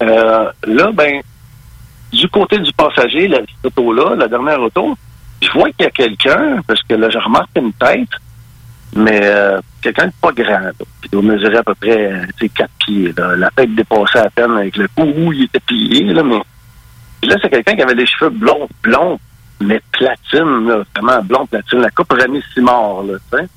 euh, 0.00 0.50
là, 0.64 0.92
ben, 0.92 1.20
du 2.12 2.28
côté 2.28 2.58
du 2.58 2.72
passager, 2.72 3.26
la 3.26 3.40
petite 3.40 3.66
auto-là, 3.66 4.14
la 4.14 4.28
dernière 4.28 4.60
auto, 4.60 4.96
je 5.42 5.50
vois 5.50 5.70
qu'il 5.72 5.84
y 5.84 5.88
a 5.88 5.90
quelqu'un, 5.90 6.62
parce 6.68 6.80
que 6.84 6.94
là, 6.94 7.10
je 7.10 7.18
remarque 7.18 7.50
une 7.56 7.72
tête, 7.72 8.08
mais 8.94 9.20
euh, 9.24 9.60
quelqu'un 9.82 10.06
de 10.06 10.12
pas 10.20 10.30
grand, 10.30 10.60
là, 10.60 10.72
qui 11.02 11.08
doit 11.08 11.22
mesurer 11.22 11.56
à 11.56 11.64
peu 11.64 11.74
près 11.74 12.12
euh, 12.12 12.48
4 12.54 12.70
pieds. 12.78 13.12
Là. 13.16 13.34
La 13.34 13.50
tête 13.50 13.74
dépassait 13.74 14.20
à 14.20 14.30
peine 14.30 14.52
avec 14.52 14.76
le 14.76 14.86
cou 14.86 15.02
où 15.16 15.32
il 15.32 15.44
était 15.44 15.60
plié, 15.60 16.04
là, 16.04 16.22
mais 16.22 16.40
puis 17.20 17.28
là, 17.28 17.36
c'est 17.42 17.50
quelqu'un 17.50 17.74
qui 17.74 17.82
avait 17.82 17.96
les 17.96 18.06
cheveux 18.06 18.30
blonds, 18.30 18.68
blonds, 18.84 19.18
mais 19.60 19.80
platine, 19.90 20.68
là, 20.68 20.84
vraiment 20.94 21.20
blond 21.24 21.46
platine, 21.46 21.80
la 21.80 21.90
coupe 21.90 22.12
Rémi 22.12 22.40
Simard, 22.54 23.02
là, 23.02 23.14
tu 23.32 23.38
sais, 23.38 23.48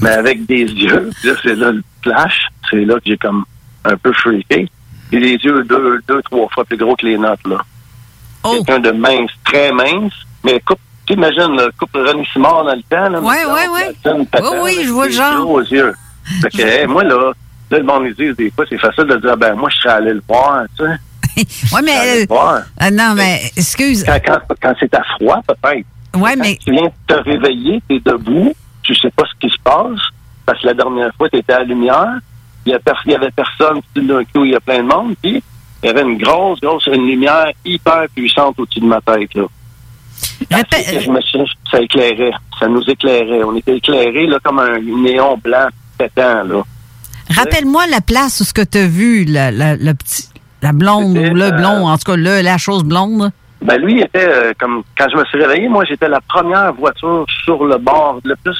mais 0.00 0.10
avec 0.10 0.44
des 0.46 0.64
yeux. 0.64 1.10
Puis 1.20 1.28
là, 1.28 1.34
c'est 1.40 1.54
là 1.54 1.70
le 1.70 1.82
flash, 2.02 2.48
c'est 2.68 2.84
là 2.84 2.94
que 2.94 3.02
j'ai 3.06 3.16
comme 3.16 3.44
un 3.84 3.96
peu 3.96 4.12
freaké. 4.12 4.68
Et 5.14 5.20
les 5.20 5.36
yeux 5.36 5.62
deux, 5.62 6.00
deux, 6.08 6.20
trois 6.22 6.48
fois 6.48 6.64
plus 6.64 6.76
gros 6.76 6.96
que 6.96 7.06
les 7.06 7.16
notes, 7.16 7.46
là. 7.46 7.58
Quelqu'un 8.42 8.80
de 8.80 8.90
mince, 8.90 9.30
très 9.44 9.70
mince, 9.70 10.12
mais 10.42 10.58
coupe, 10.66 10.80
t'imagines, 11.06 11.56
coupe 11.78 11.94
René 11.94 12.26
Simard 12.32 12.64
dans 12.64 12.74
le 12.74 12.82
temps, 12.82 13.08
là. 13.08 13.20
Ouais, 13.20 13.44
ouais, 13.44 13.68
ouais. 13.68 13.94
Oui, 14.04 14.58
oui, 14.60 14.78
je 14.84 14.90
vois 14.90 15.06
le 15.06 15.12
genre. 15.12 15.44
gros 15.44 15.60
yeux. 15.60 15.94
Fait 16.42 16.50
que, 16.50 16.62
hey, 16.80 16.86
moi, 16.88 17.04
là, 17.04 17.30
là, 17.70 17.78
le 17.78 17.84
monde, 17.84 18.06
ils 18.06 18.14
disent 18.14 18.34
des 18.34 18.50
fois, 18.50 18.64
c'est 18.68 18.76
facile 18.78 19.04
de 19.04 19.16
dire, 19.18 19.36
ben, 19.36 19.54
moi, 19.54 19.70
je 19.70 19.76
serais 19.82 19.94
allé 19.94 20.14
le 20.14 20.22
voir, 20.28 20.64
tu 20.76 20.84
sais. 20.84 20.96
Ouais, 21.72 21.82
mais. 21.82 21.96
Euh, 21.96 22.20
le 22.22 22.26
voir. 22.26 22.62
ah, 22.80 22.90
non, 22.90 23.14
mais, 23.14 23.40
excuse. 23.56 24.02
Quand, 24.02 24.18
quand, 24.24 24.56
quand 24.60 24.74
c'est 24.80 24.92
à 24.94 25.02
froid, 25.16 25.40
peut-être. 25.46 25.86
Ouais, 26.20 26.34
mais. 26.34 26.56
Tu 26.56 26.72
viens 26.72 26.86
de 26.88 27.14
te 27.14 27.14
réveiller, 27.14 27.80
tu 27.88 27.96
es 27.96 28.00
debout, 28.00 28.52
tu 28.82 28.96
sais 28.96 29.12
pas 29.12 29.24
ce 29.26 29.46
qui 29.46 29.54
se 29.54 29.60
passe, 29.62 30.00
parce 30.44 30.60
que 30.60 30.66
la 30.66 30.74
dernière 30.74 31.14
fois, 31.16 31.28
tu 31.28 31.38
étais 31.38 31.52
à 31.52 31.60
la 31.60 31.64
lumière, 31.66 32.18
il 32.66 32.72
y, 32.72 32.74
a 32.74 32.78
pers- 32.78 33.02
il 33.06 33.12
y 33.12 33.14
avait 33.14 33.30
personne, 33.30 33.80
puis 33.92 34.06
d'un 34.06 34.24
coup, 34.24 34.44
il 34.44 34.52
y 34.52 34.54
a 34.54 34.60
plein 34.60 34.82
de 34.82 34.88
monde, 34.88 35.14
puis 35.22 35.42
il 35.82 35.86
y 35.86 35.88
avait 35.88 36.02
une 36.02 36.18
grosse, 36.18 36.60
grosse, 36.60 36.86
une 36.86 37.06
lumière 37.06 37.50
hyper 37.64 38.04
puissante 38.14 38.58
au-dessus 38.58 38.80
de 38.80 38.86
ma 38.86 39.00
tête, 39.00 39.34
là. 39.34 39.44
Je 40.50 41.10
me 41.10 41.20
suis, 41.20 41.40
ça 41.70 41.80
éclairait, 41.80 42.32
ça 42.58 42.68
nous 42.68 42.82
éclairait. 42.88 43.42
On 43.44 43.56
était 43.56 43.76
éclairés, 43.76 44.26
là, 44.26 44.38
comme 44.42 44.58
un 44.58 44.78
néon 44.78 45.36
blanc 45.42 45.68
pétant, 45.98 46.44
là. 46.44 46.62
Rappelle-moi 47.30 47.86
la 47.88 48.00
place 48.00 48.40
où 48.40 48.44
ce 48.44 48.52
que 48.52 48.62
tu 48.62 48.78
as 48.78 48.86
vu, 48.86 49.24
la, 49.24 49.50
la, 49.50 49.76
la 49.76 49.94
petit, 49.94 50.28
la 50.62 50.72
blonde 50.72 51.16
ou 51.16 51.34
le 51.34 51.42
euh, 51.42 51.50
blond, 51.50 51.88
en 51.88 51.96
tout 51.96 52.12
cas, 52.12 52.16
le, 52.16 52.42
la 52.42 52.58
chose 52.58 52.84
blonde. 52.84 53.30
Ben 53.62 53.80
lui 53.80 53.94
il 53.94 54.00
était 54.02 54.28
euh, 54.28 54.52
comme 54.58 54.82
quand 54.98 55.06
je 55.10 55.16
me 55.16 55.24
suis 55.24 55.38
réveillé, 55.42 55.68
moi 55.70 55.84
j'étais 55.88 56.08
la 56.08 56.20
première 56.20 56.74
voiture 56.74 57.24
sur 57.44 57.64
le 57.64 57.78
bord 57.78 58.20
le 58.22 58.36
plus 58.44 58.58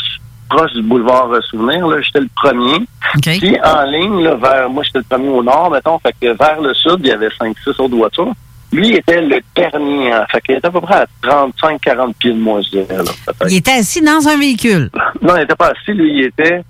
proche 0.49 0.73
du 0.73 0.83
boulevard 0.83 1.31
euh, 1.33 1.41
Souvenir. 1.43 1.87
Là, 1.87 2.01
j'étais 2.01 2.21
le 2.21 2.29
premier. 2.35 2.87
Puis 3.23 3.57
en 3.62 3.83
ligne, 3.85 4.23
là, 4.23 4.35
vers 4.35 4.71
moi 4.71 4.83
j'étais 4.83 4.99
le 4.99 5.05
premier 5.05 5.29
au 5.29 5.43
nord, 5.43 5.71
mettons, 5.71 5.99
fait 5.99 6.15
que 6.21 6.37
vers 6.37 6.61
le 6.61 6.75
sud, 6.75 6.97
il 7.01 7.07
y 7.07 7.12
avait 7.12 7.29
5-6 7.29 7.81
autres 7.81 7.97
voitures. 7.97 8.33
Lui 8.73 8.95
était 8.95 9.21
le 9.21 9.41
dernier, 9.55 10.12
hein, 10.12 10.27
fait 10.33 10.41
qu'il 10.41 10.57
était 10.57 10.66
à 10.66 10.71
peu 10.71 10.81
près 10.81 10.97
à 10.97 11.07
35-40 11.23 12.15
pieds 12.15 12.33
de 12.33 12.39
moi, 12.39 12.61
je 12.62 12.71
dirais. 12.71 12.97
Là. 12.97 13.33
Il 13.49 13.57
était 13.57 13.73
assis 13.73 14.01
dans 14.01 14.27
un 14.27 14.37
véhicule. 14.37 14.91
Non, 15.23 15.37
il 15.37 15.41
n'était 15.41 15.55
pas 15.55 15.69
assis, 15.69 15.93
lui, 15.93 16.12
il 16.12 16.25
était 16.25 16.65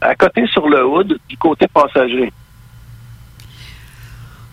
à 0.00 0.14
côté 0.14 0.46
sur 0.48 0.68
le 0.68 0.84
hood 0.84 1.18
du 1.28 1.36
côté 1.38 1.66
passager. 1.72 2.30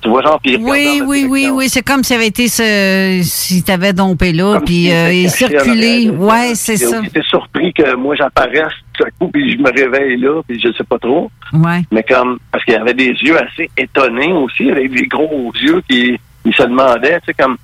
Tu 0.03 0.09
vois, 0.09 0.21
regardait 0.21 0.57
Oui, 0.59 1.01
oui, 1.05 1.25
oui, 1.29 1.49
oui. 1.49 1.69
C'est 1.69 1.81
comme 1.81 2.03
s'il 2.03 2.17
avait 2.17 2.27
été 2.27 2.49
ce, 2.49 3.21
si 3.23 3.63
t'avais 3.63 3.93
dompé 3.93 4.33
là, 4.33 4.55
Comme 4.55 4.65
puis 4.65 4.91
euh, 4.91 5.13
il 5.13 5.29
en 5.29 5.49
de 5.49 5.59
ça. 5.59 6.11
Ouais, 6.11 6.55
c'est 6.55 6.75
ça. 6.75 6.99
Il 7.01 7.07
était 7.07 7.21
surpris 7.23 7.71
que 7.73 7.95
moi 7.95 8.13
j'apparaisse 8.15 8.73
tout 8.93 9.05
à 9.05 9.11
coup, 9.11 9.29
puis 9.31 9.53
je 9.53 9.57
me 9.59 9.71
réveille 9.71 10.17
là, 10.17 10.41
puis 10.45 10.59
je 10.59 10.73
sais 10.73 10.83
pas 10.83 10.99
trop. 10.99 11.31
Ouais. 11.53 11.83
Mais 11.89 12.03
comme, 12.03 12.37
parce 12.51 12.65
qu'il 12.65 12.75
avait 12.75 12.93
des 12.93 13.11
yeux 13.11 13.37
assez 13.41 13.69
étonnés 13.77 14.33
aussi, 14.33 14.69
avec 14.69 14.91
des 14.91 15.07
gros 15.07 15.53
yeux 15.55 15.81
qui 15.89 16.19
il 16.45 16.53
se 16.53 16.63
demandait, 16.63 17.19
tu 17.21 17.27
sais, 17.27 17.33
comme, 17.33 17.57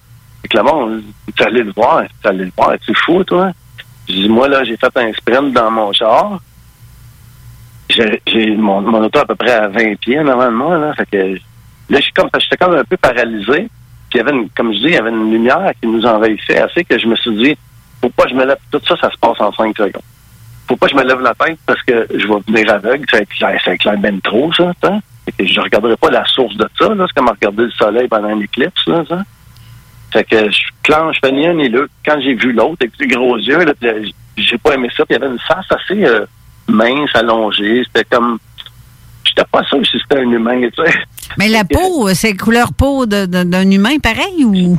monde, 0.64 1.04
tu 1.36 1.44
allais 1.44 1.64
le 1.64 1.74
voir, 1.74 2.04
tu 2.22 2.28
allais 2.28 2.46
le 2.46 2.52
voir, 2.58 2.74
tu 2.80 2.94
fou, 2.96 3.22
toi? 3.26 3.52
Je 4.08 4.14
dis, 4.14 4.30
moi, 4.30 4.48
là, 4.48 4.64
j'ai 4.64 4.78
fait 4.78 4.96
un 4.96 5.12
sprint 5.12 5.54
dans 5.54 5.70
mon 5.70 5.92
char. 5.92 6.40
J'ai 7.90 8.22
j'ai 8.26 8.56
mon, 8.56 8.82
mon 8.82 9.04
auto 9.04 9.20
à 9.20 9.26
peu 9.26 9.36
près 9.36 9.52
à 9.52 9.68
20 9.68 9.96
pieds 10.00 10.24
normalement, 10.24 10.76
là. 10.76 10.94
Fait 10.94 11.06
que 11.06 11.38
là, 11.90 12.00
j'étais 12.00 12.58
comme 12.58 12.76
un 12.76 12.84
peu 12.84 12.98
paralysé. 12.98 13.70
Puis 14.10 14.18
il 14.18 14.18
y 14.18 14.22
avait 14.22 14.32
une, 14.32 14.50
comme 14.50 14.74
je 14.74 14.80
dis, 14.80 14.86
il 14.86 14.94
y 14.94 14.98
avait 14.98 15.10
une 15.12 15.32
lumière 15.32 15.72
qui 15.80 15.88
nous 15.88 16.06
envahissait 16.06 16.60
assez 16.60 16.84
que 16.84 16.98
je 16.98 17.06
me 17.08 17.16
suis 17.16 17.36
dit, 17.36 17.58
faut 18.02 18.10
pas 18.10 18.24
que 18.24 18.30
je 18.30 18.36
me 18.36 18.46
lève. 18.46 18.58
Tout 18.72 18.82
ça, 18.88 18.96
ça 19.00 19.10
se 19.12 19.18
passe 19.18 19.40
en 19.40 19.52
5 19.52 19.78
secondes. 19.78 20.02
Faut 20.68 20.76
pas 20.76 20.88
que 20.88 20.94
je 20.94 20.98
me 20.98 21.04
lève 21.04 21.20
la 21.22 21.34
tête? 21.36 21.60
Parce 21.66 21.82
que 21.84 22.08
je 22.12 22.28
vais 22.28 22.40
venir 22.48 22.74
aveugle. 22.74 23.06
Ça 23.10 23.22
éclaire, 23.22 23.62
ça 23.64 23.96
ben 23.98 24.20
trop, 24.22 24.52
ça. 24.54 24.72
hein? 24.84 25.00
Fait 25.26 25.32
que 25.32 25.46
je 25.46 25.60
regarderai 25.60 25.98
pas 25.98 26.10
la 26.10 26.26
source 26.26 26.56
de 26.56 26.68
ça. 26.78 26.88
C'est 26.90 27.14
comme 27.16 27.30
regarder 27.30 27.64
le 27.64 27.72
soleil 27.72 28.08
pendant 28.08 28.30
une 28.30 28.44
éclipse, 28.44 28.86
là, 28.88 29.04
ça. 29.08 29.24
Fait 30.12 30.24
que 30.24 30.50
je 30.50 31.20
fais 31.24 31.32
ni 31.32 31.46
un 31.46 31.54
ni 31.54 31.70
l'autre. 31.70 31.92
Quand 32.04 32.20
j'ai 32.20 32.34
vu 32.34 32.52
l'autre 32.52 32.78
avec 32.82 32.94
ses 33.00 33.08
gros 33.08 33.38
yeux, 33.38 33.60
euh, 33.84 34.06
j'ai 34.38 34.58
pas 34.58 34.74
aimé 34.74 34.90
ça. 34.96 35.04
Il 35.10 35.14
y 35.14 35.16
avait 35.16 35.28
une 35.28 35.40
face 35.40 35.66
assez 35.70 36.04
euh, 36.04 36.26
mince, 36.68 37.12
allongée. 37.14 37.84
C'était 37.86 38.06
comme. 38.06 38.40
J'étais 39.24 39.44
pas 39.52 39.64
sûr 39.66 39.86
si 39.86 40.00
c'était 40.00 40.22
un 40.22 40.32
humain, 40.32 40.62
tu. 40.62 40.82
Mais 41.38 41.48
la 41.48 41.64
peau, 41.64 42.10
c'est 42.14 42.36
couleur 42.36 42.74
peau 42.74 43.06
d'un 43.06 43.70
humain 43.72 43.98
pareil 44.02 44.44
ou? 44.46 44.78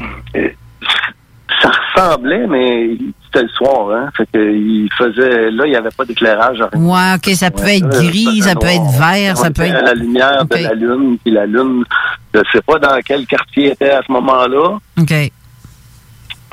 Ça 1.62 1.70
ressemblait, 1.94 2.46
mais 2.46 2.96
c'était 3.26 3.42
le 3.42 3.48
soir, 3.50 3.90
hein. 3.90 4.08
Fait 4.16 4.26
que 4.32 4.38
il 4.38 4.88
faisait. 4.96 5.50
Là, 5.50 5.66
il 5.66 5.70
n'y 5.70 5.76
avait 5.76 5.90
pas 5.94 6.04
d'éclairage. 6.06 6.60
Ouais, 6.74 7.14
ok, 7.16 7.34
ça 7.34 7.50
peut 7.50 7.66
être 7.68 7.88
gris, 7.88 8.40
ça 8.40 8.54
peut 8.54 8.66
être 8.66 8.90
vert, 8.98 9.36
ça 9.36 9.50
peut 9.50 9.62
être. 9.62 9.84
la 9.84 9.94
lumière 9.94 10.44
de 10.46 10.56
la 10.56 10.74
lune, 10.74 11.18
puis 11.22 11.32
la 11.32 11.44
lune, 11.46 11.84
je 12.34 12.40
sais 12.52 12.62
pas 12.62 12.78
dans 12.78 12.98
quel 13.04 13.26
quartier 13.26 13.72
était 13.72 13.90
à 13.90 14.00
ce 14.06 14.10
moment-là, 14.12 14.78
OK. 14.98 15.12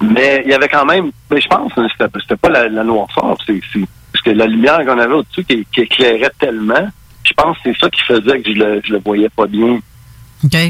mais 0.02 0.42
il 0.46 0.52
y 0.52 0.54
avait 0.54 0.68
quand 0.68 0.86
même, 0.86 1.12
mais 1.32 1.40
je 1.40 1.48
pense, 1.48 1.72
que 1.74 1.82
c'était 1.90 2.36
pas 2.36 2.50
la, 2.50 2.68
la 2.68 2.84
noirceur, 2.84 3.38
c'est 3.46 3.62
c'est- 3.72 3.86
parce 4.12 4.24
que 4.24 4.30
la 4.32 4.46
lumière 4.48 4.80
qu'on 4.86 5.00
avait 5.00 5.14
au-dessus 5.14 5.44
qui, 5.46 5.66
qui 5.72 5.82
éclairait 5.82 6.32
tellement, 6.40 6.90
je 7.28 7.34
pense 7.34 7.58
que 7.58 7.64
c'est 7.72 7.80
ça 7.80 7.90
qui 7.90 8.02
faisait 8.02 8.42
que 8.42 8.50
je 8.54 8.58
le, 8.58 8.82
je 8.84 8.94
le 8.94 9.00
voyais 9.00 9.30
pas 9.30 9.46
bien. 9.48 9.80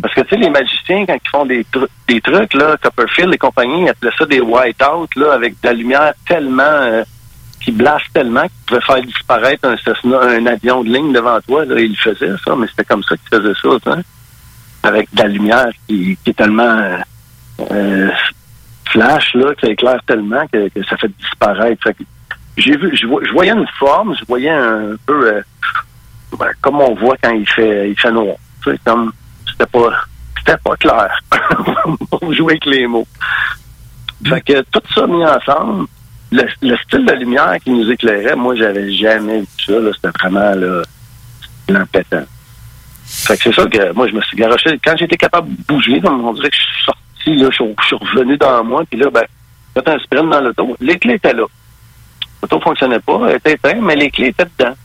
Parce 0.02 0.14
que 0.14 0.22
tu 0.22 0.30
sais, 0.30 0.38
les 0.38 0.50
magiciens, 0.50 1.06
quand 1.06 1.18
ils 1.26 1.30
font 1.30 1.46
des, 1.46 1.64
tru- 1.66 1.88
des 2.08 2.22
trucs, 2.22 2.54
là, 2.54 2.78
Copperfield 2.82 3.34
et 3.34 3.38
compagnie, 3.38 3.84
ils 3.84 3.90
appelaient 3.90 4.12
ça 4.18 4.26
des 4.26 4.40
white-out, 4.40 5.14
là, 5.16 5.34
avec 5.34 5.60
de 5.62 5.68
la 5.68 5.74
lumière 5.74 6.14
tellement 6.26 6.62
euh, 6.64 7.04
qui 7.62 7.72
blasse 7.74 8.04
tellement 8.14 8.44
qu'ils 8.44 8.66
pouvaient 8.66 8.82
faire 8.82 9.02
disparaître 9.02 9.68
un 9.68 9.76
Cessna, 9.78 10.22
un 10.22 10.46
avion 10.46 10.84
de 10.84 10.90
ligne 10.90 11.12
devant 11.12 11.40
toi. 11.42 11.66
Là, 11.66 11.82
ils 11.82 11.90
le 11.92 11.96
faisaient, 11.98 12.34
ça, 12.46 12.56
mais 12.56 12.68
c'était 12.68 12.86
comme 12.86 13.04
ça 13.04 13.16
qu'ils 13.18 13.38
faisaient 13.38 13.80
ça. 13.84 13.98
Avec 14.84 15.14
de 15.14 15.22
la 15.22 15.28
lumière 15.28 15.68
qui, 15.86 16.18
qui 16.24 16.30
est 16.30 16.34
tellement 16.34 16.98
euh, 17.72 18.10
flash, 18.90 19.34
là, 19.34 19.54
qui 19.56 19.66
éclaire 19.66 20.00
tellement 20.08 20.48
que, 20.48 20.70
que 20.70 20.84
ça 20.86 20.96
fait 20.96 21.12
disparaître. 21.20 21.90
J'ai 22.56 22.78
vu, 22.78 22.96
je 22.96 23.32
voyais 23.34 23.52
une 23.52 23.68
forme, 23.78 24.16
je 24.18 24.24
voyais 24.26 24.50
un 24.50 24.96
peu 25.06 25.28
euh, 25.28 25.42
ben, 26.38 26.52
comme 26.62 26.82
on 26.82 26.96
voit 26.96 27.16
quand 27.22 27.32
il 27.32 27.48
fait 27.48 27.90
il 27.90 28.00
fait 28.00 28.12
noir. 28.12 28.36
Sais, 28.64 28.78
comme 28.86 29.12
c'était 29.50 29.66
pas 29.66 29.90
c'était 30.40 30.58
pas 30.58 30.76
clair. 30.78 31.20
pour 32.10 32.34
jouer 32.34 32.54
avec 32.54 32.66
les 32.66 32.88
mots. 32.88 33.08
Fait 34.26 34.42
que 34.42 34.62
tout 34.72 34.82
ça 34.94 35.06
mis 35.08 35.24
ensemble, 35.24 35.86
le, 36.32 36.44
le 36.62 36.76
style 36.78 37.06
de 37.06 37.14
lumière 37.14 37.56
qui 37.64 37.70
nous 37.72 37.90
éclairait, 37.92 38.36
moi 38.36 38.56
j'avais 38.56 38.92
jamais 38.94 39.40
vu 39.42 39.48
ça. 39.66 39.74
C'était 39.96 40.18
vraiment 40.20 40.56
là, 40.56 40.82
l'empétant. 41.70 42.24
Fait 43.06 43.38
que 43.38 43.44
c'est 43.44 43.54
ça 43.54 43.66
que 43.66 43.94
moi 43.94 44.08
je 44.08 44.14
me 44.14 44.22
suis 44.22 44.38
garoché. 44.38 44.80
Quand 44.84 44.96
j'étais 44.98 45.18
capable 45.18 45.50
de 45.56 45.64
bouger, 45.68 46.02
on 46.04 46.34
dirait 46.34 46.50
que 46.50 46.56
je 46.58 46.62
suis 46.62 46.84
sorti, 46.84 47.40
je 47.40 47.52
suis- 47.52 47.96
revenu 48.16 48.38
dans 48.38 48.64
moi, 48.64 48.84
puis 48.90 49.00
là, 49.00 49.10
ben, 49.10 49.24
j'ai 49.76 49.82
fait 49.82 49.90
un 49.90 50.00
sprint 50.00 50.30
dans 50.30 50.42
l'auto. 50.42 50.76
Les 50.82 50.98
clés 51.00 51.14
étaient 51.16 51.34
là. 51.34 51.46
L'auto 52.42 52.60
fonctionnait 52.60 53.00
pas, 53.00 53.20
elle 53.30 53.36
était 53.38 53.54
éteinte, 53.54 53.82
mais 53.82 53.96
les 53.96 54.10
clés 54.12 54.28
étaient 54.28 54.46
dedans. 54.58 54.76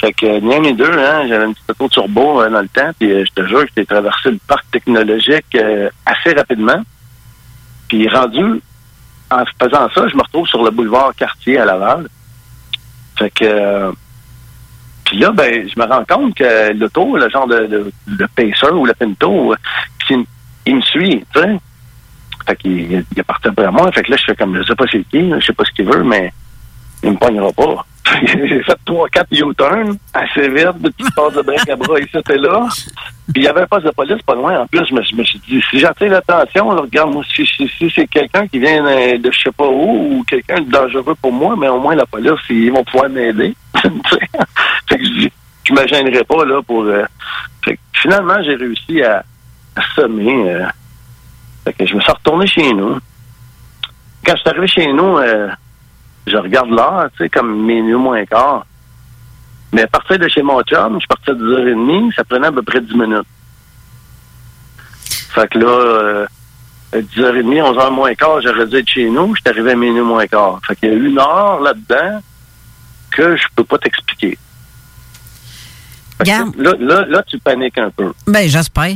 Fait 0.00 0.12
que 0.12 0.40
ni 0.40 0.54
un 0.54 0.60
ni 0.60 0.74
deux, 0.74 0.90
hein, 0.90 1.26
j'avais 1.28 1.46
une 1.46 1.54
petite 1.54 1.70
auto 1.70 1.88
turbo 1.88 2.42
euh, 2.42 2.50
dans 2.50 2.60
le 2.60 2.68
temps, 2.68 2.90
puis 2.98 3.10
euh, 3.10 3.24
je 3.24 3.42
te 3.42 3.46
jure 3.46 3.64
que 3.64 3.70
j'ai 3.76 3.86
traversé 3.86 4.30
le 4.30 4.38
parc 4.46 4.70
technologique 4.70 5.54
euh, 5.54 5.88
assez 6.04 6.32
rapidement. 6.32 6.82
Puis 7.88 8.08
rendu, 8.08 8.60
en 9.30 9.44
faisant 9.60 9.88
ça, 9.94 10.08
je 10.08 10.16
me 10.16 10.22
retrouve 10.22 10.46
sur 10.48 10.62
le 10.62 10.70
boulevard 10.70 11.14
Cartier 11.16 11.58
à 11.58 11.64
Laval. 11.64 12.08
Fait 13.16 13.30
que 13.30 13.92
puis 15.04 15.18
là, 15.18 15.30
ben, 15.32 15.68
je 15.68 15.78
me 15.78 15.86
rends 15.86 16.04
compte 16.04 16.34
que 16.34 16.72
l'auto, 16.72 17.16
le 17.16 17.28
genre 17.28 17.46
de, 17.46 17.92
Pacer 18.34 18.72
ou 18.72 18.86
le 18.86 18.94
Pinto, 18.94 19.54
il, 20.10 20.24
il 20.66 20.76
me 20.76 20.80
suit, 20.80 21.24
tu 21.32 21.40
sais. 21.40 21.58
Fait 22.46 22.56
qu'il 22.56 22.90
il 22.90 23.18
est 23.18 23.22
parti 23.22 23.48
après 23.48 23.70
moi. 23.70 23.90
Fait 23.92 24.02
que 24.02 24.10
là, 24.10 24.16
je 24.16 24.24
fais 24.24 24.36
comme, 24.36 24.56
je 24.56 24.62
sais 24.62 24.74
pas 24.74 24.84
c'est 24.90 25.04
qui, 25.04 25.30
je 25.30 25.44
sais 25.44 25.52
pas 25.52 25.64
ce 25.64 25.70
qu'il 25.72 25.86
veut, 25.86 26.02
mais 26.02 26.32
il 27.04 27.12
me 27.12 27.16
pognera 27.16 27.52
pas. 27.52 27.86
J'ai 28.26 28.62
fait 28.62 28.76
trois, 28.84 29.08
quatre 29.08 29.28
U-turns 29.32 29.96
assez 30.12 30.48
vite, 30.48 30.78
de 30.80 30.90
petites 30.90 31.14
passes 31.14 31.32
de 31.34 31.42
bric 31.42 31.68
à 31.68 31.76
bras 31.76 31.98
ici 31.98 32.16
et 32.30 32.36
là. 32.36 32.66
Puis 33.32 33.42
il 33.42 33.44
y 33.44 33.48
avait 33.48 33.62
un 33.62 33.66
poste 33.66 33.86
de 33.86 33.90
police 33.90 34.20
pas 34.22 34.34
loin. 34.34 34.60
En 34.60 34.66
plus, 34.66 34.84
je 34.86 34.94
me, 34.94 35.02
je 35.02 35.14
me 35.16 35.24
suis 35.24 35.38
dit, 35.48 35.62
si 35.70 35.78
j'attire 35.80 36.10
l'attention, 36.10 36.68
regarde, 36.68 37.12
moi, 37.12 37.24
si, 37.34 37.46
si, 37.46 37.66
si 37.78 37.90
c'est 37.94 38.06
quelqu'un 38.06 38.46
qui 38.46 38.58
vient 38.58 38.82
de 38.82 39.30
je 39.32 39.40
sais 39.40 39.52
pas 39.52 39.66
où 39.66 40.18
ou 40.18 40.24
quelqu'un 40.24 40.60
de 40.60 40.70
dangereux 40.70 41.14
pour 41.20 41.32
moi, 41.32 41.56
mais 41.58 41.68
au 41.68 41.80
moins 41.80 41.94
la 41.94 42.04
police, 42.06 42.32
ils 42.50 42.70
vont 42.70 42.84
pouvoir 42.84 43.08
m'aider. 43.08 43.54
Fait 44.88 44.98
que 44.98 45.04
je, 45.04 45.72
me 45.72 45.86
gênerai 45.88 46.24
pas 46.24 46.44
là 46.44 46.60
pour. 46.62 46.82
euh, 46.84 47.04
fait 47.64 47.74
que 47.76 47.80
finalement, 47.94 48.42
j'ai 48.42 48.54
réussi 48.54 49.02
à, 49.02 49.24
à 49.76 49.82
semer. 49.96 50.50
euh, 50.50 50.66
fait 51.64 51.72
que 51.72 51.86
je 51.86 51.94
me 51.94 52.00
suis 52.02 52.12
retourné 52.12 52.46
chez 52.46 52.72
nous. 52.74 52.98
Quand 54.26 54.34
je 54.36 54.40
suis 54.40 54.48
arrivé 54.50 54.66
chez 54.66 54.92
nous, 54.92 55.16
euh, 55.18 55.48
je 56.26 56.36
regarde 56.36 56.70
l'heure, 56.70 57.08
tu 57.16 57.24
sais, 57.24 57.28
comme 57.28 57.64
minuit 57.64 57.94
moins 57.94 58.24
quart. 58.24 58.66
Mais 59.72 59.82
à 59.82 59.86
partir 59.88 60.18
de 60.18 60.28
chez 60.28 60.42
mon 60.42 60.62
chum, 60.62 61.00
je 61.00 61.06
partais 61.06 61.32
à 61.32 61.34
10h30, 61.34 62.14
ça 62.14 62.24
prenait 62.24 62.46
à 62.46 62.52
peu 62.52 62.62
près 62.62 62.80
10 62.80 62.94
minutes. 62.94 63.26
Fait 65.04 65.48
que 65.50 65.58
là, 65.58 65.66
euh, 65.66 66.26
à 66.92 66.98
10h30, 66.98 67.74
11h 67.74 67.90
moins 67.90 68.14
quart, 68.14 68.40
j'aurais 68.40 68.66
dû 68.66 68.76
être 68.76 68.88
chez 68.88 69.10
nous, 69.10 69.34
je 69.34 69.40
suis 69.40 69.50
arrivé 69.50 69.72
à 69.72 69.76
minuit 69.76 70.00
moins 70.00 70.26
quart. 70.26 70.60
Fait 70.66 70.76
qu'il 70.76 70.90
y 70.90 70.92
a 70.92 70.94
une 70.96 71.18
heure 71.18 71.60
là-dedans 71.60 72.20
que 73.10 73.36
je 73.36 73.44
peux 73.54 73.64
pas 73.64 73.78
t'expliquer. 73.78 74.38
Là, 76.24 76.74
là, 76.78 77.04
là, 77.06 77.22
tu 77.26 77.38
paniques 77.38 77.78
un 77.78 77.90
peu. 77.90 78.12
Ben, 78.26 78.48
j'espère. 78.48 78.94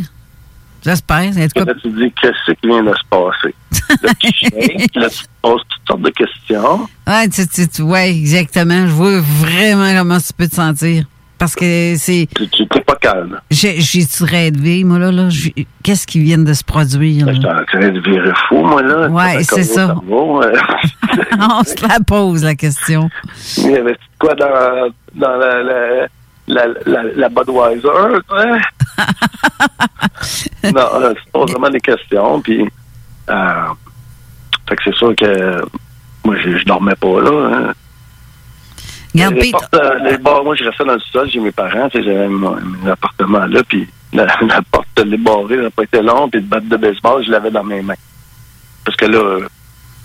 J'espère. 0.88 1.16
En 1.18 1.64
Là, 1.64 1.74
tu 1.74 1.82
te 1.82 1.88
dis, 1.88 2.12
qu'est-ce 2.20 2.52
qui 2.52 2.66
vient 2.66 2.82
de 2.82 2.94
se 2.94 3.04
passer? 3.10 3.54
Là, 4.02 4.10
tu 4.20 4.98
là, 4.98 5.08
poses 5.42 5.62
toutes 5.68 5.86
sortes 5.86 6.02
de 6.02 6.10
questions. 6.10 6.88
Ouais, 7.06 7.28
tu, 7.28 7.46
tu- 7.46 7.68
tu- 7.68 7.82
ouais, 7.82 8.10
exactement. 8.10 8.86
Je 8.86 8.92
vois 8.92 9.20
vraiment 9.20 9.92
comment 9.98 10.18
tu 10.18 10.32
peux 10.36 10.46
te 10.48 10.54
sentir. 10.54 11.04
Parce 11.38 11.54
que 11.54 11.94
c'est. 11.96 12.26
Tu 12.34 12.62
n'es 12.62 12.80
pas 12.80 12.96
calme. 12.96 13.38
J'ai 13.50 13.80
j'ai 13.80 14.04
tu 14.04 14.24
rêvé, 14.24 14.82
moi, 14.82 14.98
là. 14.98 15.12
là 15.12 15.28
Qu'est-ce 15.84 16.06
qui 16.06 16.18
vient 16.20 16.38
de 16.38 16.52
se 16.52 16.64
produire? 16.64 17.26
là? 17.26 17.32
Je 17.32 17.38
suis 17.38 17.46
en 17.48 17.64
train 17.64 17.88
de 17.90 18.00
virer 18.00 18.32
fou, 18.48 18.56
moi, 18.64 18.82
là. 18.82 19.08
Ça 19.44 19.56
c'est 19.56 19.62
ça. 19.76 19.94
euh. 20.10 20.52
On 21.38 21.62
se 21.64 21.86
la 21.86 22.00
pose, 22.04 22.42
la 22.42 22.54
question. 22.56 23.08
Il 23.58 23.70
y 23.70 23.76
avait 23.76 23.96
quoi 24.18 24.34
dans, 24.34 24.90
dans 25.14 25.36
la, 25.36 25.62
la, 25.62 26.06
la, 26.48 26.66
la, 26.86 27.02
la 27.14 27.28
Budweiser, 27.28 27.88
tu 28.28 28.34
non, 30.72 30.80
euh, 30.94 31.14
c'est 31.16 31.32
pas 31.32 31.44
vraiment 31.44 31.70
des 31.70 31.80
questions, 31.80 32.40
puis... 32.40 32.68
Euh, 33.30 33.66
fait 34.68 34.76
que 34.76 34.82
c'est 34.84 34.94
sûr 34.96 35.14
que 35.16 35.62
moi, 36.24 36.36
je, 36.44 36.58
je 36.58 36.64
dormais 36.64 36.94
pas, 36.96 37.20
là. 37.20 37.30
hein. 37.30 37.74
Regarde, 39.14 39.34
les 39.34 39.50
portes, 39.50 39.74
euh, 39.74 39.98
les 40.10 40.18
bars, 40.18 40.44
moi, 40.44 40.54
je 40.56 40.64
restais 40.64 40.84
dans 40.84 40.94
le 40.94 41.00
sol, 41.00 41.28
j'ai 41.30 41.40
mes 41.40 41.52
parents, 41.52 41.88
j'avais 41.92 42.28
mon, 42.28 42.56
mon 42.60 42.90
appartement 42.90 43.46
là, 43.46 43.62
puis 43.66 43.88
la, 44.12 44.26
la 44.46 44.62
porte 44.70 44.88
de 44.96 45.02
elle 45.02 45.62
n'a 45.62 45.70
pas 45.70 45.82
été 45.84 46.02
longue, 46.02 46.30
puis 46.30 46.40
le 46.40 46.46
batte 46.46 46.68
de 46.68 46.76
baseball, 46.76 47.24
je 47.24 47.30
l'avais 47.30 47.50
dans 47.50 47.64
mes 47.64 47.80
mains. 47.82 47.94
Parce 48.84 48.96
que 48.96 49.06
là, 49.06 49.38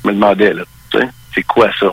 je 0.03 0.07
me 0.09 0.13
demandais, 0.13 0.53
là, 0.53 0.63
tu 0.91 0.99
sais, 0.99 1.09
c'est 1.35 1.43
quoi 1.43 1.69
ça? 1.79 1.91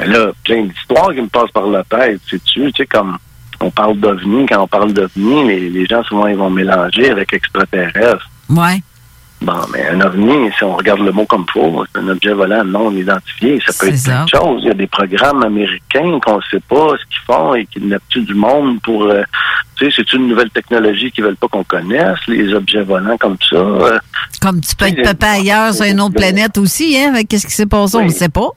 Et 0.00 0.06
là, 0.06 0.32
plein 0.44 0.62
d'histoires 0.64 1.12
qui 1.14 1.20
me 1.22 1.28
passent 1.28 1.52
par 1.52 1.66
la 1.66 1.84
tête, 1.84 2.20
sais-tu, 2.28 2.72
tu 2.72 2.82
sais, 2.82 2.86
comme 2.86 3.16
on 3.60 3.70
parle 3.70 3.96
d'OVNI, 3.98 4.46
quand 4.46 4.62
on 4.62 4.66
parle 4.68 4.92
d'OVNI, 4.92 5.46
les, 5.48 5.70
les 5.70 5.86
gens, 5.86 6.02
souvent, 6.04 6.26
ils 6.26 6.36
vont 6.36 6.50
mélanger 6.50 7.10
avec 7.10 7.32
extraterrestre. 7.32 8.28
Ouais. 8.48 8.82
Bon, 9.42 9.52
mais 9.72 9.86
un 9.88 10.00
ovni, 10.00 10.50
si 10.56 10.64
on 10.64 10.74
regarde 10.74 11.00
le 11.00 11.12
mot 11.12 11.26
comme 11.26 11.44
faux, 11.52 11.84
c'est 11.92 12.00
un 12.00 12.08
objet 12.08 12.32
volant 12.32 12.64
non 12.64 12.90
identifié. 12.92 13.60
Ça 13.66 13.72
peut 13.78 13.88
être 13.88 13.98
C'est 13.98 14.10
plein 14.10 14.18
ça. 14.20 14.24
de 14.24 14.28
choses. 14.44 14.60
Il 14.62 14.68
y 14.68 14.70
a 14.70 14.74
des 14.74 14.86
programmes 14.86 15.42
américains 15.42 16.18
qu'on 16.24 16.36
ne 16.36 16.42
sait 16.50 16.60
pas 16.66 16.92
ce 16.98 17.04
qu'ils 17.10 17.20
font 17.26 17.54
et 17.54 17.66
qui 17.66 17.78
kidnappent 17.80 18.02
du 18.16 18.32
monde 18.34 18.80
pour... 18.80 19.02
euh, 19.04 19.22
tu 19.76 19.84
sais, 19.90 19.92
c'est 19.96 20.12
une 20.14 20.28
nouvelle 20.28 20.48
technologie 20.50 21.10
qu'ils 21.10 21.24
veulent 21.24 21.36
pas 21.36 21.48
qu'on 21.48 21.64
connaisse, 21.64 22.16
les 22.26 22.54
objets 22.54 22.82
volants 22.82 23.18
comme 23.18 23.36
ça. 23.50 23.56
euh, 23.56 23.98
Comme 24.40 24.60
tu 24.62 24.74
peux 24.76 24.86
être 24.86 25.02
papa 25.02 25.32
ailleurs 25.32 25.74
sur 25.74 25.84
une 25.84 26.00
autre 26.00 26.14
planète 26.14 26.56
aussi, 26.56 26.96
hein? 26.96 27.10
avec 27.12 27.28
Qu'est-ce 27.28 27.46
qui 27.46 27.52
s'est 27.52 27.66
passé? 27.66 27.98
On 27.98 28.04
ne 28.04 28.08
sait 28.10 28.30
pas. 28.30 28.48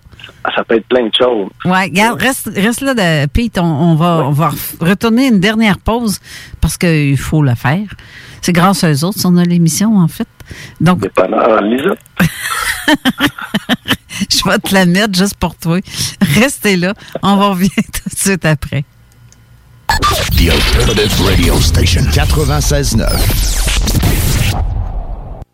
Ça 0.55 0.63
peut 0.63 0.75
être 0.77 0.87
plein 0.87 1.05
de 1.05 1.11
choses. 1.17 1.49
Ouais, 1.65 1.83
regarde, 1.83 2.21
reste, 2.21 2.49
reste 2.55 2.81
là, 2.81 2.93
de, 2.93 3.25
Pete. 3.27 3.57
On, 3.59 3.63
on 3.65 3.95
va, 3.95 4.23
on 4.25 4.31
va 4.31 4.49
ref- 4.49 4.75
retourner 4.79 5.27
une 5.27 5.39
dernière 5.39 5.77
pause 5.79 6.19
parce 6.61 6.77
qu'il 6.77 7.17
faut 7.17 7.43
la 7.43 7.55
faire. 7.55 7.87
C'est 8.41 8.53
grâce 8.53 8.83
à 8.83 8.91
eux 8.91 9.03
autres 9.03 9.19
si 9.19 9.25
on 9.25 9.35
a 9.37 9.43
l'émission, 9.43 9.97
en 9.97 10.07
fait. 10.07 10.27
Donc, 10.79 11.05
Alors, 11.17 11.61
Lisa, 11.61 11.95
je 14.29 14.49
vais 14.49 14.57
te 14.59 14.73
la 14.73 14.85
mettre 14.85 15.17
juste 15.17 15.35
pour 15.35 15.55
toi. 15.55 15.79
Restez 16.35 16.77
là. 16.77 16.93
On 17.21 17.35
va 17.35 17.49
revenir 17.49 17.71
tout 17.75 18.09
de 18.09 18.17
suite 18.17 18.45
après. 18.45 18.85
The 19.89 20.49
Alternative 20.51 21.21
Radio 21.25 21.59
Station 21.59 22.01
96.9. 22.03 23.07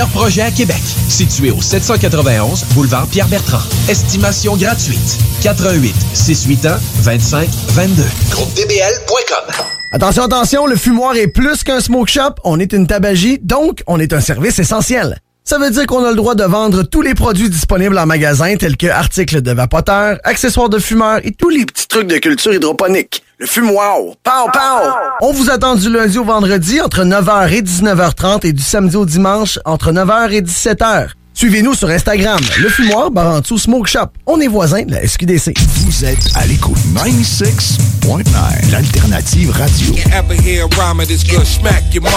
projets 0.00 0.42
à 0.42 0.50
Québec. 0.50 0.80
Situé 1.08 1.50
au 1.50 1.60
791 1.60 2.64
boulevard 2.74 3.06
Pierre-Bertrand. 3.08 3.62
Estimation 3.88 4.56
gratuite. 4.56 5.18
88 5.42 5.94
681 6.14 6.78
25 7.02 7.48
22. 7.68 8.02
GroupeDBL.com. 8.30 9.54
Attention, 9.92 10.22
attention, 10.22 10.66
le 10.66 10.76
fumoir 10.76 11.16
est 11.16 11.26
plus 11.26 11.62
qu'un 11.64 11.80
smoke 11.80 12.10
shop, 12.10 12.36
on 12.44 12.58
est 12.58 12.72
une 12.72 12.86
tabagie, 12.86 13.38
donc 13.42 13.82
on 13.86 14.00
est 14.00 14.14
un 14.14 14.20
service 14.20 14.58
essentiel. 14.58 15.18
Ça 15.44 15.58
veut 15.58 15.70
dire 15.70 15.86
qu'on 15.86 16.04
a 16.04 16.10
le 16.10 16.16
droit 16.16 16.34
de 16.34 16.44
vendre 16.44 16.82
tous 16.84 17.02
les 17.02 17.14
produits 17.14 17.50
disponibles 17.50 17.98
en 17.98 18.06
magasin, 18.06 18.56
tels 18.56 18.76
que 18.76 18.86
articles 18.86 19.42
de 19.42 19.52
vapoteurs, 19.52 20.18
accessoires 20.24 20.70
de 20.70 20.78
fumeurs 20.78 21.20
et 21.24 21.32
tous 21.32 21.50
les 21.50 21.66
petits 21.66 21.88
trucs 21.88 22.06
de 22.06 22.16
culture 22.16 22.54
hydroponique. 22.54 23.22
Le 23.42 23.48
fumoir, 23.48 23.96
pow, 24.22 24.48
pow! 24.52 24.88
On 25.20 25.32
vous 25.32 25.50
attend 25.50 25.74
du 25.74 25.90
lundi 25.90 26.16
au 26.16 26.22
vendredi 26.22 26.80
entre 26.80 27.02
9h 27.02 27.50
et 27.50 27.60
19h30 27.60 28.46
et 28.46 28.52
du 28.52 28.62
samedi 28.62 28.94
au 28.94 29.04
dimanche 29.04 29.58
entre 29.64 29.90
9h 29.90 30.30
et 30.30 30.42
17h. 30.42 31.08
Suivez-nous 31.34 31.74
sur 31.74 31.88
Instagram, 31.88 32.38
le 32.60 32.68
fumoir 32.68 33.10
Barantou 33.10 33.58
Smoke 33.58 33.88
Shop. 33.88 34.10
On 34.26 34.40
est 34.40 34.46
voisins 34.46 34.84
de 34.84 34.92
la 34.92 35.04
SQDC. 35.04 35.54
Vous 35.58 36.04
êtes 36.04 36.24
à 36.36 36.46
l'écoute 36.46 36.78
96.9, 36.94 38.70
l'alternative 38.70 39.50
radio. 39.50 39.92
Ever 40.12 40.40
hear 40.40 40.66
a 40.66 40.68
rhyme 40.76 41.00
of 41.00 41.08
this 41.08 41.24
good 41.24 41.44
smack 41.44 41.92
your 41.92 42.04
mom? 42.04 42.12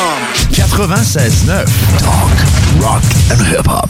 96.9, 0.51 1.65
talk, 2.03 2.83
rock 2.83 3.01
and 3.31 3.41
hip-hop. 3.51 3.89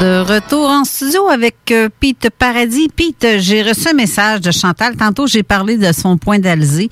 De 0.00 0.20
retour 0.22 0.68
en 0.68 0.82
studio 0.82 1.28
avec 1.28 1.70
euh, 1.70 1.88
Pete 2.00 2.28
Paradis. 2.36 2.88
Pete, 2.88 3.38
j'ai 3.38 3.62
reçu 3.62 3.88
un 3.88 3.92
message 3.92 4.40
de 4.40 4.50
Chantal. 4.50 4.96
Tantôt, 4.96 5.28
j'ai 5.28 5.44
parlé 5.44 5.76
de 5.76 5.92
son 5.92 6.18
point 6.18 6.40
d'Alzé. 6.40 6.90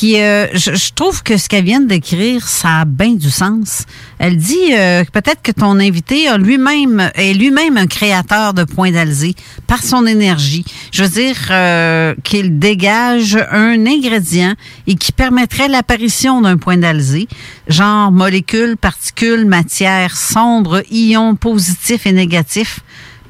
Puis, 0.00 0.18
euh, 0.18 0.46
je, 0.54 0.74
je 0.74 0.92
trouve 0.94 1.22
que 1.22 1.36
ce 1.36 1.46
qu'elle 1.46 1.64
vient 1.66 1.82
d'écrire, 1.82 2.48
ça 2.48 2.78
a 2.78 2.84
bien 2.86 3.12
du 3.12 3.28
sens. 3.28 3.84
Elle 4.18 4.38
dit 4.38 4.72
euh, 4.72 5.04
peut-être 5.12 5.42
que 5.42 5.52
ton 5.52 5.78
invité 5.78 6.26
a 6.26 6.38
lui-même 6.38 7.10
est 7.16 7.34
lui-même 7.34 7.76
un 7.76 7.86
créateur 7.86 8.54
de 8.54 8.64
point 8.64 8.92
d'Alzé 8.92 9.34
par 9.66 9.82
son 9.82 10.06
énergie. 10.06 10.64
Je 10.90 11.02
veux 11.02 11.08
dire 11.10 11.36
euh, 11.50 12.14
qu'il 12.24 12.58
dégage 12.58 13.36
un 13.50 13.84
ingrédient 13.84 14.54
et 14.86 14.94
qui 14.94 15.12
permettrait 15.12 15.68
l'apparition 15.68 16.40
d'un 16.40 16.56
point 16.56 16.78
d'Alzé, 16.78 17.28
genre 17.68 18.10
molécules, 18.10 18.78
particules, 18.78 19.44
matière 19.44 20.16
sombre, 20.16 20.82
ions 20.90 21.34
positifs 21.34 22.06
et 22.06 22.12
négatifs. 22.12 22.80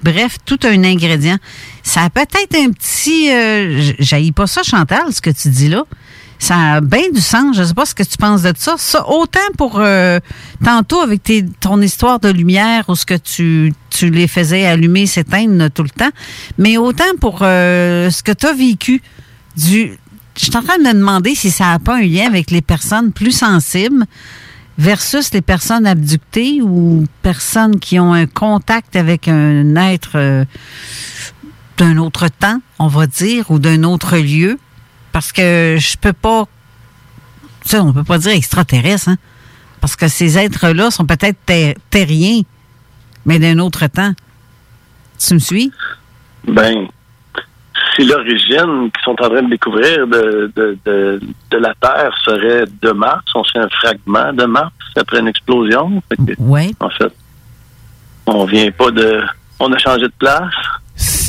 Bref, 0.05 0.36
tout 0.44 0.60
un 0.62 0.84
ingrédient. 0.84 1.38
Ça 1.82 2.02
a 2.02 2.10
peut-être 2.10 2.55
un 2.55 2.70
petit... 2.70 3.32
Euh, 3.32 3.92
J'haïs 3.98 4.30
pas 4.30 4.47
ça, 4.47 4.62
Chantal, 4.62 5.12
ce 5.12 5.20
que 5.20 5.30
tu 5.30 5.48
dis 5.48 5.68
là. 5.68 5.84
Ça 6.40 6.56
a 6.56 6.80
bien 6.80 7.10
du 7.12 7.20
sens. 7.20 7.54
Je 7.54 7.62
sais 7.62 7.74
pas 7.74 7.84
ce 7.84 7.94
que 7.94 8.02
tu 8.02 8.16
penses 8.16 8.42
de 8.42 8.52
ça. 8.56 8.74
Autant 9.06 9.40
pour 9.58 9.78
euh, 9.78 10.18
tantôt 10.64 11.00
avec 11.00 11.22
tes, 11.22 11.44
ton 11.60 11.80
histoire 11.82 12.18
de 12.18 12.30
lumière 12.30 12.84
où 12.88 12.96
ce 12.96 13.04
que 13.04 13.14
tu, 13.14 13.74
tu 13.90 14.08
les 14.10 14.26
faisais 14.26 14.64
allumer, 14.64 15.06
s'éteindre 15.06 15.70
tout 15.70 15.82
le 15.82 15.90
temps, 15.90 16.10
mais 16.56 16.78
autant 16.78 17.04
pour 17.20 17.40
euh, 17.42 18.10
ce 18.10 18.22
que 18.22 18.32
tu 18.32 18.46
as 18.46 18.54
vécu 18.54 19.02
du. 19.56 19.98
Je 20.36 20.44
suis 20.44 20.56
en 20.56 20.62
train 20.62 20.78
de 20.78 20.84
me 20.84 20.94
demander 20.94 21.34
si 21.34 21.50
ça 21.50 21.66
n'a 21.66 21.78
pas 21.78 21.96
un 21.96 22.02
lien 22.02 22.26
avec 22.26 22.50
les 22.50 22.62
personnes 22.62 23.12
plus 23.12 23.32
sensibles 23.32 24.06
versus 24.78 25.34
les 25.34 25.42
personnes 25.42 25.86
abductées 25.86 26.62
ou 26.62 27.04
personnes 27.20 27.78
qui 27.78 28.00
ont 28.00 28.14
un 28.14 28.26
contact 28.26 28.96
avec 28.96 29.28
un 29.28 29.76
être 29.76 30.12
euh, 30.14 30.46
d'un 31.76 31.98
autre 31.98 32.28
temps, 32.28 32.62
on 32.78 32.86
va 32.86 33.06
dire, 33.06 33.50
ou 33.50 33.58
d'un 33.58 33.82
autre 33.82 34.16
lieu. 34.16 34.58
Parce 35.12 35.32
que 35.32 35.77
je 35.78 35.97
peux 35.97 36.12
pas. 36.12 36.45
Tu 37.62 37.70
sais, 37.70 37.78
on 37.78 37.93
peut 37.93 38.05
pas 38.05 38.19
dire 38.19 38.32
extraterrestre, 38.32 39.09
hein? 39.11 39.16
Parce 39.81 39.97
que 39.97 40.09
ces 40.09 40.39
êtres-là 40.39 40.91
sont 40.91 41.07
peut-être 41.07 41.39
ter- 41.47 41.74
terriens, 41.91 42.43
mais 43.27 43.39
d'un 43.39 43.59
autre 43.59 43.87
temps. 43.87 44.12
Tu 45.19 45.35
me 45.35 45.39
suis? 45.39 45.73
Ben, 46.47 46.87
si 47.95 48.05
l'origine 48.05 48.91
qu'ils 48.93 49.03
sont 49.05 49.11
en 49.20 49.28
train 49.28 49.43
de 49.43 49.51
découvrir 49.51 50.07
de, 50.07 50.51
de, 50.55 50.78
de, 50.85 51.20
de 51.51 51.57
la 51.59 51.74
Terre 51.81 52.12
serait 52.24 52.65
de 52.82 52.91
Mars, 52.93 53.24
on 53.35 53.45
serait 53.45 53.65
un 53.65 53.69
fragment 53.69 54.32
de 54.32 54.45
Mars 54.45 54.73
après 54.97 55.20
une 55.20 55.28
explosion. 55.28 56.03
Ouais. 56.39 56.70
En 56.81 56.91
fait, 56.91 57.12
on 58.27 58.45
vient 58.45 58.70
pas 58.70 58.91
de... 58.91 59.23
On 59.59 59.73
a 59.73 59.78
changé 59.78 60.03
de 60.07 60.12
place. 60.19 60.55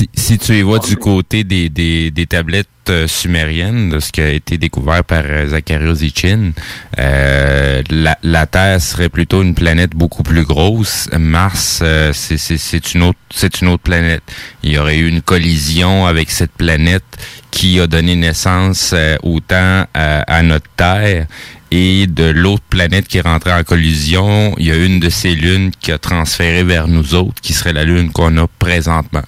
Si, 0.02 0.08
si 0.14 0.38
tu 0.38 0.54
y 0.58 0.62
vois 0.62 0.80
du 0.80 0.96
côté 0.96 1.44
des, 1.44 1.68
des, 1.68 2.26
tablettes 2.26 2.66
euh, 2.88 3.06
sumériennes, 3.06 3.90
de 3.90 4.00
ce 4.00 4.10
qui 4.10 4.20
a 4.20 4.30
été 4.30 4.58
découvert 4.58 5.04
par 5.04 5.22
euh, 5.24 5.48
Zacharias 5.48 5.96
Sitchin, 5.96 6.52
euh, 6.98 7.82
la, 7.90 8.18
la 8.24 8.46
Terre 8.46 8.80
serait 8.80 9.08
plutôt 9.08 9.42
une 9.42 9.54
planète 9.54 9.90
beaucoup 9.94 10.24
plus 10.24 10.44
grosse. 10.44 11.08
Mars, 11.16 11.80
euh, 11.82 12.12
c'est- 12.12 12.94
une 12.94 13.02
autre 13.02 13.18
c'est 13.32 13.60
une 13.60 13.68
autre 13.68 13.82
planète. 13.84 14.22
Il 14.64 14.72
y 14.72 14.78
aurait 14.78 14.98
eu 14.98 15.08
une 15.08 15.22
collision 15.22 16.06
avec 16.06 16.30
cette 16.30 16.52
planète 16.52 17.04
qui 17.52 17.78
a 17.78 17.86
donné 17.86 18.16
naissance 18.16 18.90
euh, 18.94 19.16
autant 19.22 19.86
à, 19.94 20.22
à 20.22 20.42
notre 20.42 20.68
Terre 20.76 21.26
et 21.70 22.06
de 22.08 22.24
l'autre 22.24 22.64
planète 22.68 23.06
qui 23.06 23.18
est 23.18 23.26
en 23.26 23.38
collision, 23.64 24.54
il 24.58 24.66
y 24.66 24.70
a 24.72 24.76
une 24.76 24.98
de 25.00 25.08
ces 25.10 25.34
lunes 25.34 25.70
qui 25.80 25.92
a 25.92 25.98
transféré 25.98 26.64
vers 26.64 26.88
nous 26.88 27.14
autres, 27.14 27.40
qui 27.40 27.52
serait 27.54 27.72
la 27.72 27.84
lune 27.84 28.10
qu'on 28.10 28.36
a 28.36 28.46
présentement. 28.58 29.22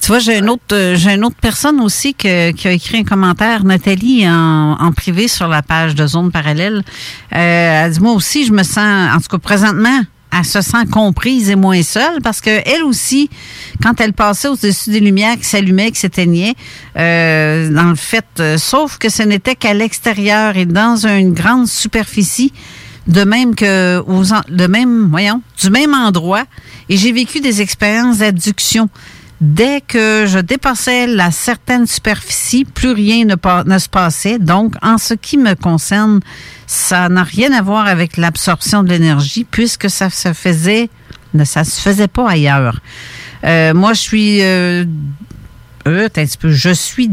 Tu 0.00 0.06
vois, 0.08 0.18
j'ai 0.18 0.38
une 0.38 0.48
autre, 0.48 0.62
euh, 0.72 0.96
j'ai 0.96 1.12
une 1.14 1.24
autre 1.24 1.36
personne 1.40 1.78
aussi 1.80 2.14
que- 2.14 2.52
qui 2.52 2.68
a 2.68 2.72
écrit 2.72 2.98
un 2.98 3.04
commentaire, 3.04 3.64
Nathalie, 3.64 4.26
en, 4.28 4.72
en 4.80 4.92
privé 4.92 5.28
sur 5.28 5.46
la 5.46 5.62
page 5.62 5.94
de 5.94 6.06
Zone 6.06 6.30
Parallèle. 6.32 6.82
Euh, 7.34 7.84
elle 7.84 7.92
dit, 7.92 8.00
moi 8.00 8.12
aussi, 8.12 8.46
je 8.46 8.52
me 8.52 8.62
sens, 8.62 9.14
en 9.14 9.20
tout 9.20 9.28
cas 9.28 9.38
présentement, 9.38 10.00
elle 10.32 10.44
se 10.44 10.60
sent 10.62 10.86
comprise 10.90 11.50
et 11.50 11.56
moins 11.56 11.82
seule 11.82 12.22
parce 12.22 12.40
que 12.40 12.50
elle 12.50 12.84
aussi, 12.84 13.28
quand 13.82 14.00
elle 14.00 14.12
passait 14.12 14.48
au-dessus 14.48 14.90
des 14.90 15.00
lumières 15.00 15.36
qui 15.36 15.44
s'allumaient, 15.44 15.90
qui 15.90 15.98
s'éteignaient, 16.00 16.54
euh, 16.96 17.68
dans 17.70 17.90
le 17.90 17.96
fait, 17.96 18.24
euh, 18.38 18.56
sauf 18.56 18.96
que 18.96 19.08
ce 19.10 19.22
n'était 19.24 19.56
qu'à 19.56 19.74
l'extérieur 19.74 20.56
et 20.56 20.66
dans 20.66 21.04
une 21.06 21.34
grande 21.34 21.66
superficie, 21.66 22.52
de 23.08 23.24
même 23.24 23.56
que 23.56 23.98
aux 24.06 24.22
de 24.48 24.66
même 24.66 25.08
voyons 25.10 25.42
du 25.60 25.70
même 25.70 25.94
endroit 25.94 26.44
et 26.88 26.96
j'ai 26.96 27.10
vécu 27.10 27.40
des 27.40 27.60
expériences 27.60 28.18
d'adduction 28.18 28.88
dès 29.40 29.80
que 29.80 30.26
je 30.26 30.38
dépassais 30.38 31.06
la 31.06 31.30
certaine 31.30 31.86
superficie 31.86 32.64
plus 32.64 32.92
rien 32.92 33.24
ne, 33.24 33.78
se 33.78 33.88
passait 33.88 34.38
donc 34.38 34.74
en 34.82 34.98
ce 34.98 35.14
qui 35.14 35.38
me 35.38 35.54
concerne 35.54 36.20
ça 36.66 37.08
n'a 37.08 37.22
rien 37.22 37.52
à 37.52 37.62
voir 37.62 37.86
avec 37.86 38.16
l'absorption 38.16 38.82
de 38.82 38.90
l'énergie 38.90 39.44
puisque 39.44 39.88
ça 39.88 40.10
se 40.10 40.32
faisait 40.32 40.90
ne 41.32 41.44
se 41.44 41.62
faisait 41.62 42.08
pas 42.08 42.28
ailleurs 42.30 42.80
Euh, 43.42 43.72
moi 43.72 43.94
je 43.94 44.00
suis 44.00 44.42
euh, 44.42 44.84
euh, 45.86 46.08
je 46.42 46.70
suis 46.74 47.08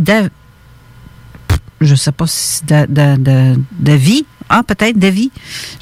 je 1.81 1.95
sais 1.95 2.11
pas 2.11 2.25
si 2.27 2.63
d'avis. 2.65 4.25
Ah, 4.49 4.63
peut-être 4.63 4.97
d'avis. 4.97 5.31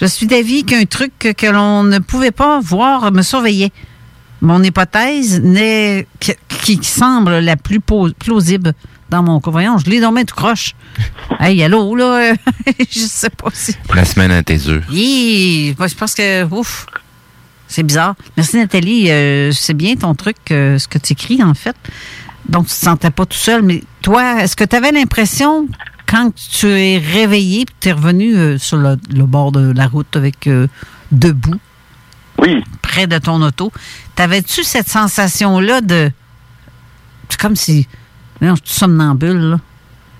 Je 0.01 0.05
suis 0.05 0.25
d'avis 0.25 0.63
qu'un 0.63 0.85
truc 0.85 1.13
que 1.19 1.47
l'on 1.47 1.83
ne 1.83 1.99
pouvait 1.99 2.31
pas 2.31 2.59
voir 2.59 3.11
me 3.11 3.21
surveillait. 3.21 3.71
Mon 4.45 4.61
hypothèse 4.61 5.41
n'est 5.41 6.05
que- 6.19 6.33
qui 6.63 6.79
semble 6.83 7.39
la 7.39 7.57
plus 7.57 7.79
plausible 7.79 8.73
dans 9.09 9.23
mon 9.23 9.39
cas. 9.39 9.49
Voyons, 9.49 9.79
je 9.79 9.89
l'ai 9.89 9.99
dormi 9.99 10.23
tout 10.23 10.35
croche. 10.35 10.75
hey, 11.39 11.63
allô, 11.63 11.95
là, 11.95 12.33
je 12.91 12.99
sais 12.99 13.31
pas 13.31 13.49
si... 13.51 13.75
La 13.93 14.05
semaine 14.05 14.29
à 14.31 14.43
tes. 14.43 14.59
Hi, 14.91 15.73
moi, 15.79 15.87
je 15.87 15.95
pense 15.95 16.13
que, 16.13 16.43
ouf, 16.53 16.85
c'est 17.67 17.81
bizarre. 17.81 18.13
Merci 18.37 18.57
Nathalie, 18.57 19.09
euh, 19.09 19.51
c'est 19.51 19.73
bien 19.73 19.95
ton 19.95 20.13
truc, 20.13 20.37
euh, 20.51 20.77
ce 20.77 20.87
que 20.87 20.99
tu 20.99 21.13
écris 21.13 21.41
en 21.41 21.55
fait. 21.55 21.75
Donc, 22.47 22.67
tu 22.67 22.73
te 22.73 22.79
sentais 22.85 23.09
pas 23.09 23.25
tout 23.25 23.37
seul, 23.37 23.63
mais 23.63 23.83
toi, 24.03 24.43
est-ce 24.43 24.55
que 24.55 24.63
tu 24.63 24.75
avais 24.75 24.91
l'impression, 24.91 25.67
quand 26.07 26.31
tu 26.35 26.67
es 26.67 26.99
réveillé, 26.99 27.65
puis 27.65 27.75
tu 27.79 27.89
es 27.89 27.93
revenu 27.93 28.35
euh, 28.35 28.57
sur 28.59 28.77
le, 28.77 28.95
le 29.11 29.25
bord 29.25 29.51
de 29.51 29.71
la 29.75 29.87
route 29.87 30.15
avec 30.15 30.47
debout, 31.11 31.59
oui. 32.39 32.63
près 32.81 33.07
de 33.07 33.17
ton 33.17 33.41
auto, 33.41 33.71
t'avais-tu 34.15 34.63
cette 34.63 34.87
sensation-là 34.89 35.81
de... 35.81 36.11
C'est 37.29 37.39
comme 37.39 37.55
si... 37.55 37.87
Non, 38.41 38.55
je 38.55 38.61
suis 38.69 38.79
somnambule, 38.79 39.39
là. 39.51 39.57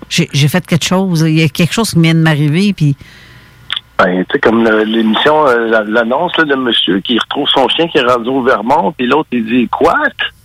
J'ai 0.08 0.48
fait 0.48 0.64
quelque 0.64 0.84
chose, 0.86 1.22
il 1.22 1.38
y 1.38 1.42
a 1.42 1.48
quelque 1.48 1.72
chose 1.74 1.90
qui 1.90 2.00
vient 2.00 2.14
de 2.14 2.20
m'arriver, 2.20 2.72
puis... 2.72 2.96
Ben, 3.98 4.24
tu 4.26 4.32
sais, 4.32 4.38
comme 4.40 4.62
l'émission, 4.84 5.46
euh, 5.46 5.68
la- 5.68 5.82
l'annonce 5.84 6.36
là, 6.36 6.44
de 6.44 6.54
monsieur 6.54 7.00
qui 7.00 7.18
retrouve 7.18 7.48
son 7.48 7.66
chien 7.70 7.88
qui 7.88 7.96
est 7.98 8.04
rendu 8.04 8.28
au 8.28 8.42
Vermont, 8.42 8.92
puis 8.92 9.06
l'autre, 9.06 9.28
il 9.32 9.46
dit 9.46 9.68
Quoi? 9.68 9.94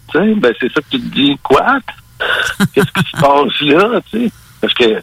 Tu 0.07 0.17
sais, 0.17 0.33
ben, 0.35 0.53
c'est 0.57 0.71
ça 0.71 0.79
que 0.79 0.87
tu 0.89 1.01
te 1.01 1.13
dis, 1.13 1.37
Quoi? 1.43 1.79
Qu'est-ce 2.73 2.91
qui 2.93 3.11
se 3.11 3.17
passe 3.19 3.61
là? 3.61 3.99
Tu 4.09 4.19
sais, 4.27 4.31
parce 4.61 4.73
que 4.73 5.01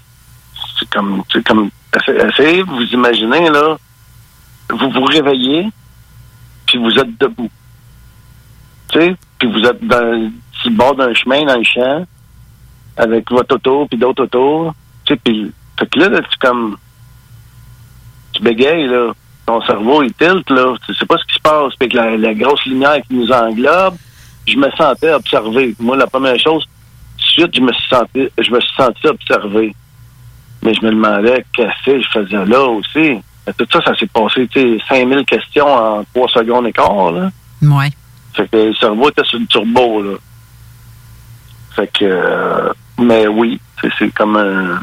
c'est 0.81 0.89
comme, 0.89 1.23
tu 1.29 1.39
sais, 1.39 1.45
comme, 1.45 1.69
essayez 2.09 2.63
vous 2.63 2.83
imaginer, 2.85 3.51
là, 3.51 3.77
vous 4.71 4.91
vous 4.93 5.05
réveillez, 5.05 5.69
puis 6.69 6.79
vous 6.79 6.99
êtes 6.99 7.19
debout. 7.19 7.51
Tu 8.91 9.01
sais, 9.01 9.17
puis 9.39 9.51
vous 9.51 9.63
êtes 9.65 9.85
dans, 9.87 10.31
sur 10.61 10.71
le 10.71 10.77
bord 10.77 10.95
d'un 10.95 11.15
chemin, 11.15 11.45
dans 11.45 11.57
le 11.57 11.65
champ, 11.65 12.05
avec 12.97 13.31
votre 13.31 13.57
auto, 13.57 13.87
puis 13.87 13.99
d'autres 13.99 14.25
autos. 14.25 14.73
Tu 15.05 15.15
sais, 15.15 15.21
puis, 15.25 15.53
fait 15.79 15.87
que 15.89 15.99
là, 15.99 16.21
tu 16.21 16.39
comme, 16.39 16.77
tu 18.33 18.43
bégayes, 18.43 18.87
là. 18.87 19.13
Ton 19.47 19.63
cerveau, 19.63 20.03
il 20.03 20.13
tilt, 20.13 20.49
là. 20.51 20.75
Tu 20.87 20.95
sais 20.95 21.07
pas 21.07 21.17
ce 21.17 21.25
qui 21.25 21.35
se 21.35 21.41
passe. 21.41 21.73
Puis 21.79 21.99
avec 21.99 22.21
la, 22.21 22.35
grosse 22.35 22.65
lumière 22.67 23.01
qui 23.09 23.15
nous 23.15 23.33
englobe, 23.33 23.97
je 24.47 24.57
me 24.57 24.71
sentais 24.73 25.13
observé. 25.13 25.75
Moi, 25.79 25.97
la 25.97 26.07
première 26.07 26.39
chose, 26.39 26.69
suite, 27.17 27.55
je 27.55 27.61
me 27.63 27.73
suis 27.73 27.89
senti, 27.89 28.29
je 28.39 28.51
me 28.51 28.61
suis 28.61 28.75
senti 28.77 29.07
observé. 29.07 29.75
Mais 30.63 30.75
je 30.75 30.85
me 30.85 30.91
demandais 30.91 31.47
qu'est-ce 31.55 31.85
que 31.87 32.03
je 32.03 32.09
faisais 32.11 32.45
là 32.45 32.65
aussi? 32.67 33.21
Tout 33.57 33.67
ça, 33.73 33.81
ça 33.83 33.97
s'est 33.97 34.07
passé, 34.07 34.49
tu 34.51 34.61
sais, 34.79 34.85
5000 34.89 35.25
questions 35.25 35.67
en 35.67 36.05
3 36.15 36.29
secondes 36.29 36.67
et 36.67 36.73
quart, 36.73 37.13
là. 37.13 37.31
Ouais. 37.63 37.91
Fait 38.35 38.49
que 38.49 38.57
le 38.57 38.75
cerveau 38.75 39.09
était 39.11 39.25
sur 39.25 39.39
le 39.39 39.47
turbo, 39.47 40.03
là. 40.03 40.15
Fait 41.75 41.87
que, 41.93 42.05
euh, 42.05 42.73
mais 42.99 43.27
oui, 43.27 43.61
c'est- 43.99 44.13
comme 44.15 44.37
un, 44.37 44.81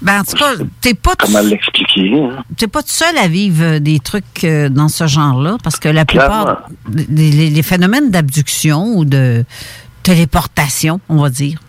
Ben, 0.00 0.20
en 0.20 0.24
tout 0.24 0.36
cas, 0.36 0.54
t'es 0.80 0.94
pas 0.94 1.12
comment 1.16 1.38
l'expliquer, 1.40 2.12
hein? 2.20 2.42
t'es 2.56 2.66
pas 2.66 2.82
tout 2.82 2.88
seul 2.88 3.16
à 3.18 3.28
vivre 3.28 3.62
euh, 3.62 3.78
des 3.78 4.00
trucs 4.00 4.42
euh, 4.42 4.68
dans 4.68 4.88
ce 4.88 5.06
genre-là, 5.06 5.58
parce 5.62 5.78
que 5.78 5.88
la 5.88 6.04
plupart 6.04 6.62
les, 7.08 7.50
les 7.50 7.62
phénomènes 7.62 8.10
d'abduction 8.10 8.84
ou 8.96 9.04
de 9.04 9.44
téléportation, 10.02 11.00
on 11.08 11.18
va 11.22 11.30
dire, 11.30 11.60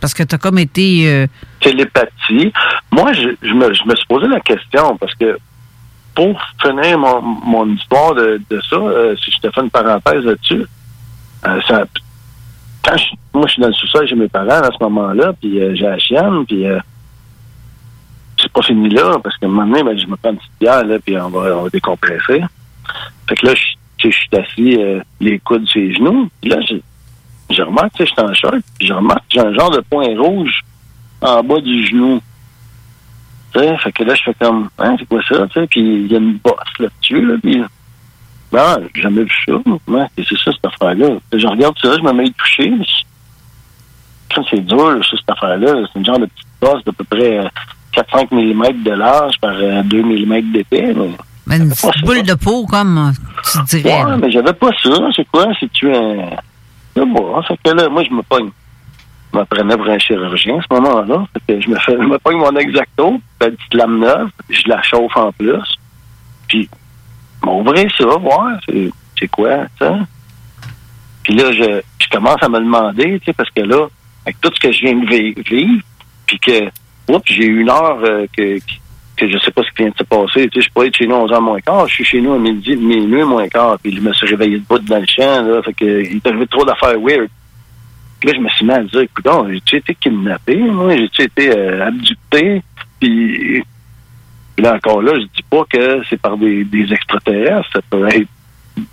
parce 0.00 0.12
que 0.12 0.22
t'as 0.22 0.36
comme 0.36 0.58
été 0.58 1.08
euh, 1.08 1.26
télépathie. 1.62 2.52
Moi, 2.90 3.12
je, 3.12 3.54
me, 3.54 3.72
je 3.72 3.84
me 3.84 3.96
suis 3.96 4.06
posé 4.06 4.26
la 4.26 4.40
question 4.40 4.96
parce 4.96 5.14
que 5.14 5.38
pour 6.14 6.38
finir 6.60 6.98
mon, 6.98 7.22
mon 7.22 7.74
histoire 7.74 8.14
de, 8.14 8.40
de 8.50 8.60
ça, 8.68 8.76
euh, 8.76 9.16
si 9.16 9.30
je 9.30 9.38
te 9.38 9.50
fais 9.50 9.62
une 9.62 9.70
parenthèse 9.70 10.24
là-dessus, 10.24 10.66
euh, 11.46 11.60
ça, 11.66 11.84
quand 12.84 12.96
je, 12.96 13.04
moi 13.32 13.46
je 13.46 13.52
suis 13.52 13.62
dans 13.62 13.68
le 13.68 13.74
sous-sol 13.74 14.08
chez 14.08 14.14
mes 14.14 14.28
parents 14.28 14.48
à 14.62 14.70
ce 14.70 14.82
moment-là, 14.82 15.32
puis 15.40 15.60
euh, 15.60 15.74
j'ai 15.74 15.84
la 15.84 15.98
chienne, 15.98 16.44
puis 16.46 16.66
euh, 16.66 16.78
c'est 18.38 18.52
pas 18.52 18.62
fini 18.62 18.88
là, 18.90 19.18
parce 19.22 19.36
qu'à 19.38 19.46
un 19.46 19.50
moment 19.50 19.66
donné, 19.66 19.82
ben, 19.82 19.98
je 19.98 20.06
me 20.06 20.16
prends 20.16 20.30
une 20.30 20.38
petite 20.38 20.52
bière, 20.60 20.84
là, 20.84 20.98
puis 20.98 21.16
on 21.16 21.28
va, 21.28 21.56
on 21.56 21.62
va 21.62 21.70
décompresser. 21.70 22.42
Fait 23.28 23.36
que 23.36 23.46
là, 23.46 23.54
je, 23.54 24.08
suis 24.10 24.28
assis, 24.32 24.76
euh, 24.78 25.00
les 25.20 25.38
coudes 25.38 25.66
sur 25.66 25.80
les 25.80 25.94
genoux, 25.94 26.28
puis 26.40 26.50
là, 26.50 26.58
je, 27.50 27.62
remarque, 27.62 27.92
tu 27.94 28.04
sais, 28.04 28.12
je 28.16 28.34
suis 28.34 28.46
en 28.46 28.50
puis 28.78 28.86
je 28.88 28.92
remarque 28.92 29.20
que 29.20 29.34
j'ai 29.34 29.40
un 29.40 29.54
genre 29.54 29.70
de 29.70 29.80
point 29.80 30.18
rouge 30.18 30.62
en 31.22 31.42
bas 31.42 31.60
du 31.60 31.86
genou. 31.86 32.20
Tu 33.52 33.60
sais, 33.60 33.76
fait 33.78 33.92
que 33.92 34.04
là, 34.04 34.14
je 34.14 34.22
fais 34.22 34.34
comme, 34.40 34.68
hein, 34.78 34.96
c'est 34.98 35.06
quoi 35.06 35.20
ça, 35.28 35.46
tu 35.48 35.60
sais, 35.60 35.66
puis 35.66 35.80
il 35.80 36.12
y 36.12 36.14
a 36.14 36.18
une 36.18 36.38
bosse 36.38 36.78
là-dessus, 36.78 37.24
là, 37.24 37.34
puis 37.42 37.62
non, 38.52 38.88
j'ai 38.94 39.02
jamais 39.02 39.24
vu 39.24 39.32
ça, 39.46 39.52
moi, 39.86 40.06
et 40.16 40.24
c'est 40.28 40.38
ça, 40.38 40.50
cette 40.52 40.72
affaire-là. 40.72 41.16
Je 41.32 41.46
regarde 41.46 41.78
ça, 41.78 41.96
je 41.96 42.02
me 42.02 42.12
mets 42.12 42.24
à 42.24 42.26
y 42.26 42.32
toucher, 42.32 42.70
mais 42.70 42.84
c'est 44.50 44.60
dur, 44.60 45.04
ça, 45.04 45.16
cette 45.16 45.30
affaire-là, 45.30 45.86
c'est 45.92 45.98
une 45.98 46.06
genre 46.06 46.18
de 46.18 46.26
petite 46.26 46.46
bosse 46.60 46.84
d'à 46.84 46.92
peu 46.92 47.04
près 47.04 47.38
euh, 47.38 47.48
4-5 47.94 48.28
mm 48.32 48.82
de 48.82 48.90
large 48.92 49.38
par 49.40 49.54
euh, 49.54 49.82
2 49.82 50.02
mm 50.02 50.52
d'épais, 50.52 50.94
mais 50.94 51.10
ben, 51.46 51.62
une 51.62 51.70
petite 51.70 52.04
boule 52.04 52.22
de 52.22 52.34
peau, 52.34 52.66
comme 52.66 53.12
tu 53.44 53.76
dirais. 53.76 54.02
Ouais, 54.02 54.10
là. 54.10 54.16
mais 54.16 54.30
j'avais 54.30 54.52
pas 54.52 54.70
ça. 54.82 54.90
C'est 55.14 55.26
quoi? 55.30 55.48
C'est-tu 55.58 55.92
un. 55.92 56.30
Là, 56.94 57.04
bon, 57.04 57.42
fait 57.42 57.58
que 57.64 57.70
là, 57.70 57.88
moi, 57.88 58.04
je 58.04 58.14
me 58.14 58.22
pogne. 58.22 58.50
Je 59.32 59.38
me 59.38 59.44
prenais 59.44 59.76
pour 59.76 59.86
un 59.88 59.98
chirurgien 59.98 60.58
à 60.58 60.62
ce 60.62 60.74
moment-là. 60.74 61.26
Je 61.48 61.68
me 61.68 61.76
fais, 61.78 61.92
je 62.00 62.06
me 62.06 62.18
mon 62.36 62.56
exacto, 62.56 63.20
une 63.42 63.50
petite 63.56 63.74
lame 63.74 63.98
neuve, 63.98 64.28
je 64.50 64.62
la 64.68 64.82
chauffe 64.82 65.16
en 65.16 65.32
plus. 65.32 65.78
Puis, 66.48 66.68
m'ouvrir 67.44 67.90
ça, 67.96 68.04
voir, 68.04 68.58
c'est, 68.68 69.28
quoi, 69.28 69.66
ça? 69.78 69.98
Puis 71.22 71.34
là, 71.34 71.52
je, 71.52 71.80
je 72.00 72.08
commence 72.10 72.42
à 72.42 72.48
me 72.48 72.58
demander, 72.58 73.18
tu 73.20 73.26
sais, 73.26 73.32
parce 73.32 73.50
que 73.50 73.62
là, 73.62 73.86
avec 74.26 74.40
tout 74.40 74.50
ce 74.54 74.60
que 74.60 74.72
je 74.72 74.80
viens 74.80 74.94
de 74.96 75.06
vi- 75.06 75.34
vivre, 75.48 75.82
puis 76.26 76.38
que, 76.38 76.64
oups, 77.08 77.22
j'ai 77.26 77.46
une 77.46 77.70
heure 77.70 77.98
euh, 78.02 78.26
que, 78.36 78.58
que 79.16 79.28
je 79.30 79.38
sais 79.38 79.50
pas 79.52 79.62
ce 79.62 79.68
qui 79.70 79.82
vient 79.82 79.90
de 79.92 79.96
se 79.98 80.04
passer. 80.04 80.48
Tu 80.50 80.60
sais, 80.60 80.68
je 80.68 80.72
peux 80.74 80.86
être 80.86 80.96
chez 80.96 81.06
nous 81.06 81.14
à 81.14 81.24
11h 81.26 81.40
moins 81.40 81.60
quart, 81.60 81.86
je 81.88 81.94
suis 81.94 82.04
chez 82.04 82.20
nous 82.20 82.32
à 82.34 82.38
midi, 82.38 82.76
minuit 82.76 83.22
moins 83.24 83.48
quart, 83.48 83.78
puis 83.78 83.94
je 83.94 84.00
me 84.00 84.12
suis 84.12 84.26
réveillé 84.26 84.58
de 84.58 84.64
bout 84.64 84.78
dans 84.80 84.98
le 84.98 85.06
champ, 85.06 85.42
là, 85.42 85.62
fait 85.62 85.72
que 85.74 85.84
il 85.84 86.16
est 86.16 86.26
arrivé 86.26 86.46
trop 86.48 86.64
d'affaires 86.64 86.98
weird. 87.00 87.28
Puis 88.22 88.30
là, 88.30 88.36
je 88.36 88.40
me 88.40 88.48
suis 88.50 88.64
mis 88.64 88.72
à 88.72 88.84
dire, 88.84 89.00
écoute, 89.00 89.26
j'ai-tu 89.50 89.76
été 89.78 89.96
kidnappé, 89.96 90.62
j'ai-tu 90.90 91.22
été 91.22 91.58
euh, 91.58 91.88
abducté, 91.88 92.62
puis 93.00 93.64
là 94.58 94.76
encore 94.76 95.02
là, 95.02 95.14
je 95.14 95.24
dis 95.24 95.42
pas 95.50 95.64
que 95.68 96.02
c'est 96.08 96.20
par 96.20 96.36
des, 96.36 96.64
extraterrestres, 96.92 97.68
ça 97.72 97.80
peut 97.90 98.06
être 98.06 98.28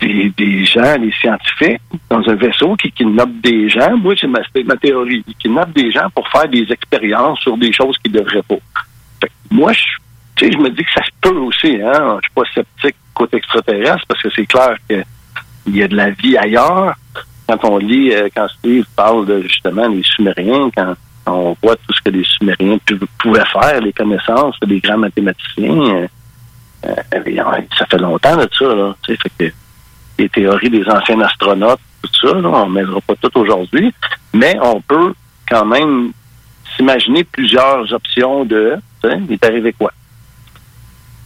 des, 0.01 0.33
des 0.35 0.65
gens, 0.65 0.97
des 0.97 1.11
scientifiques, 1.11 1.79
dans 2.09 2.27
un 2.27 2.33
vaisseau 2.33 2.75
qui 2.75 2.91
kidnappent 2.91 3.39
des 3.43 3.69
gens. 3.69 3.95
Moi, 3.97 4.15
c'est 4.19 4.25
ma, 4.25 4.77
théorie. 4.77 5.23
Ils 5.27 5.35
kidnappent 5.35 5.73
des 5.73 5.91
gens 5.91 6.09
pour 6.09 6.27
faire 6.29 6.47
des 6.47 6.65
expériences 6.71 7.39
sur 7.41 7.55
des 7.55 7.71
choses 7.71 7.99
qu'ils 7.99 8.13
devraient 8.13 8.41
pas. 8.41 8.57
Fait 9.21 9.27
que 9.27 9.33
moi, 9.51 9.73
je, 9.73 9.85
je 10.41 10.57
me 10.57 10.71
dis 10.71 10.83
que 10.83 10.91
ça 10.91 11.03
se 11.03 11.11
peut 11.21 11.37
aussi. 11.37 11.79
Hein? 11.83 12.17
Je 12.19 12.25
suis 12.25 12.33
pas 12.33 12.43
sceptique 12.51 12.95
côté 13.13 13.37
extraterrestre 13.37 14.07
parce 14.07 14.23
que 14.23 14.29
c'est 14.35 14.47
clair 14.47 14.75
qu'il 14.89 15.75
y 15.75 15.83
a 15.83 15.87
de 15.87 15.95
la 15.95 16.09
vie 16.09 16.35
ailleurs. 16.35 16.95
Quand 17.49 17.65
on 17.67 17.77
lit, 17.79 18.13
euh, 18.13 18.29
quand 18.35 18.47
Steve 18.47 18.85
parle 18.95 19.25
de 19.25 19.41
justement 19.41 19.89
des 19.89 20.03
Sumériens, 20.03 20.69
quand 20.77 20.93
on 21.25 21.57
voit 21.63 21.75
tout 21.77 21.93
ce 21.95 22.01
que 22.01 22.11
les 22.11 22.23
Sumériens 22.23 22.77
pouvaient 23.17 23.43
faire, 23.45 23.81
les 23.81 23.91
connaissances 23.91 24.55
des 24.67 24.79
grands 24.79 24.99
mathématiciens, 24.99 25.81
euh, 25.95 26.07
euh, 26.85 27.61
ça 27.75 27.87
fait 27.87 27.97
longtemps 27.97 28.37
de 28.37 28.47
ça. 28.55 28.65
Là, 28.65 28.95
fait 29.03 29.17
que 29.17 29.51
les 30.19 30.29
théories 30.29 30.69
des 30.69 30.87
anciens 30.87 31.19
astronautes, 31.21 31.79
tout 32.03 32.27
ça, 32.27 32.35
là, 32.35 32.49
on 32.49 32.69
ne 32.69 32.73
mêlera 32.75 33.01
pas 33.01 33.15
tout 33.15 33.35
aujourd'hui, 33.39 33.91
mais 34.31 34.55
on 34.61 34.79
peut 34.81 35.15
quand 35.49 35.65
même 35.65 36.11
s'imaginer 36.77 37.23
plusieurs 37.23 37.91
options 37.91 38.45
de, 38.45 38.75
il 39.03 39.33
est 39.33 39.43
arrivé 39.43 39.73
quoi? 39.73 39.91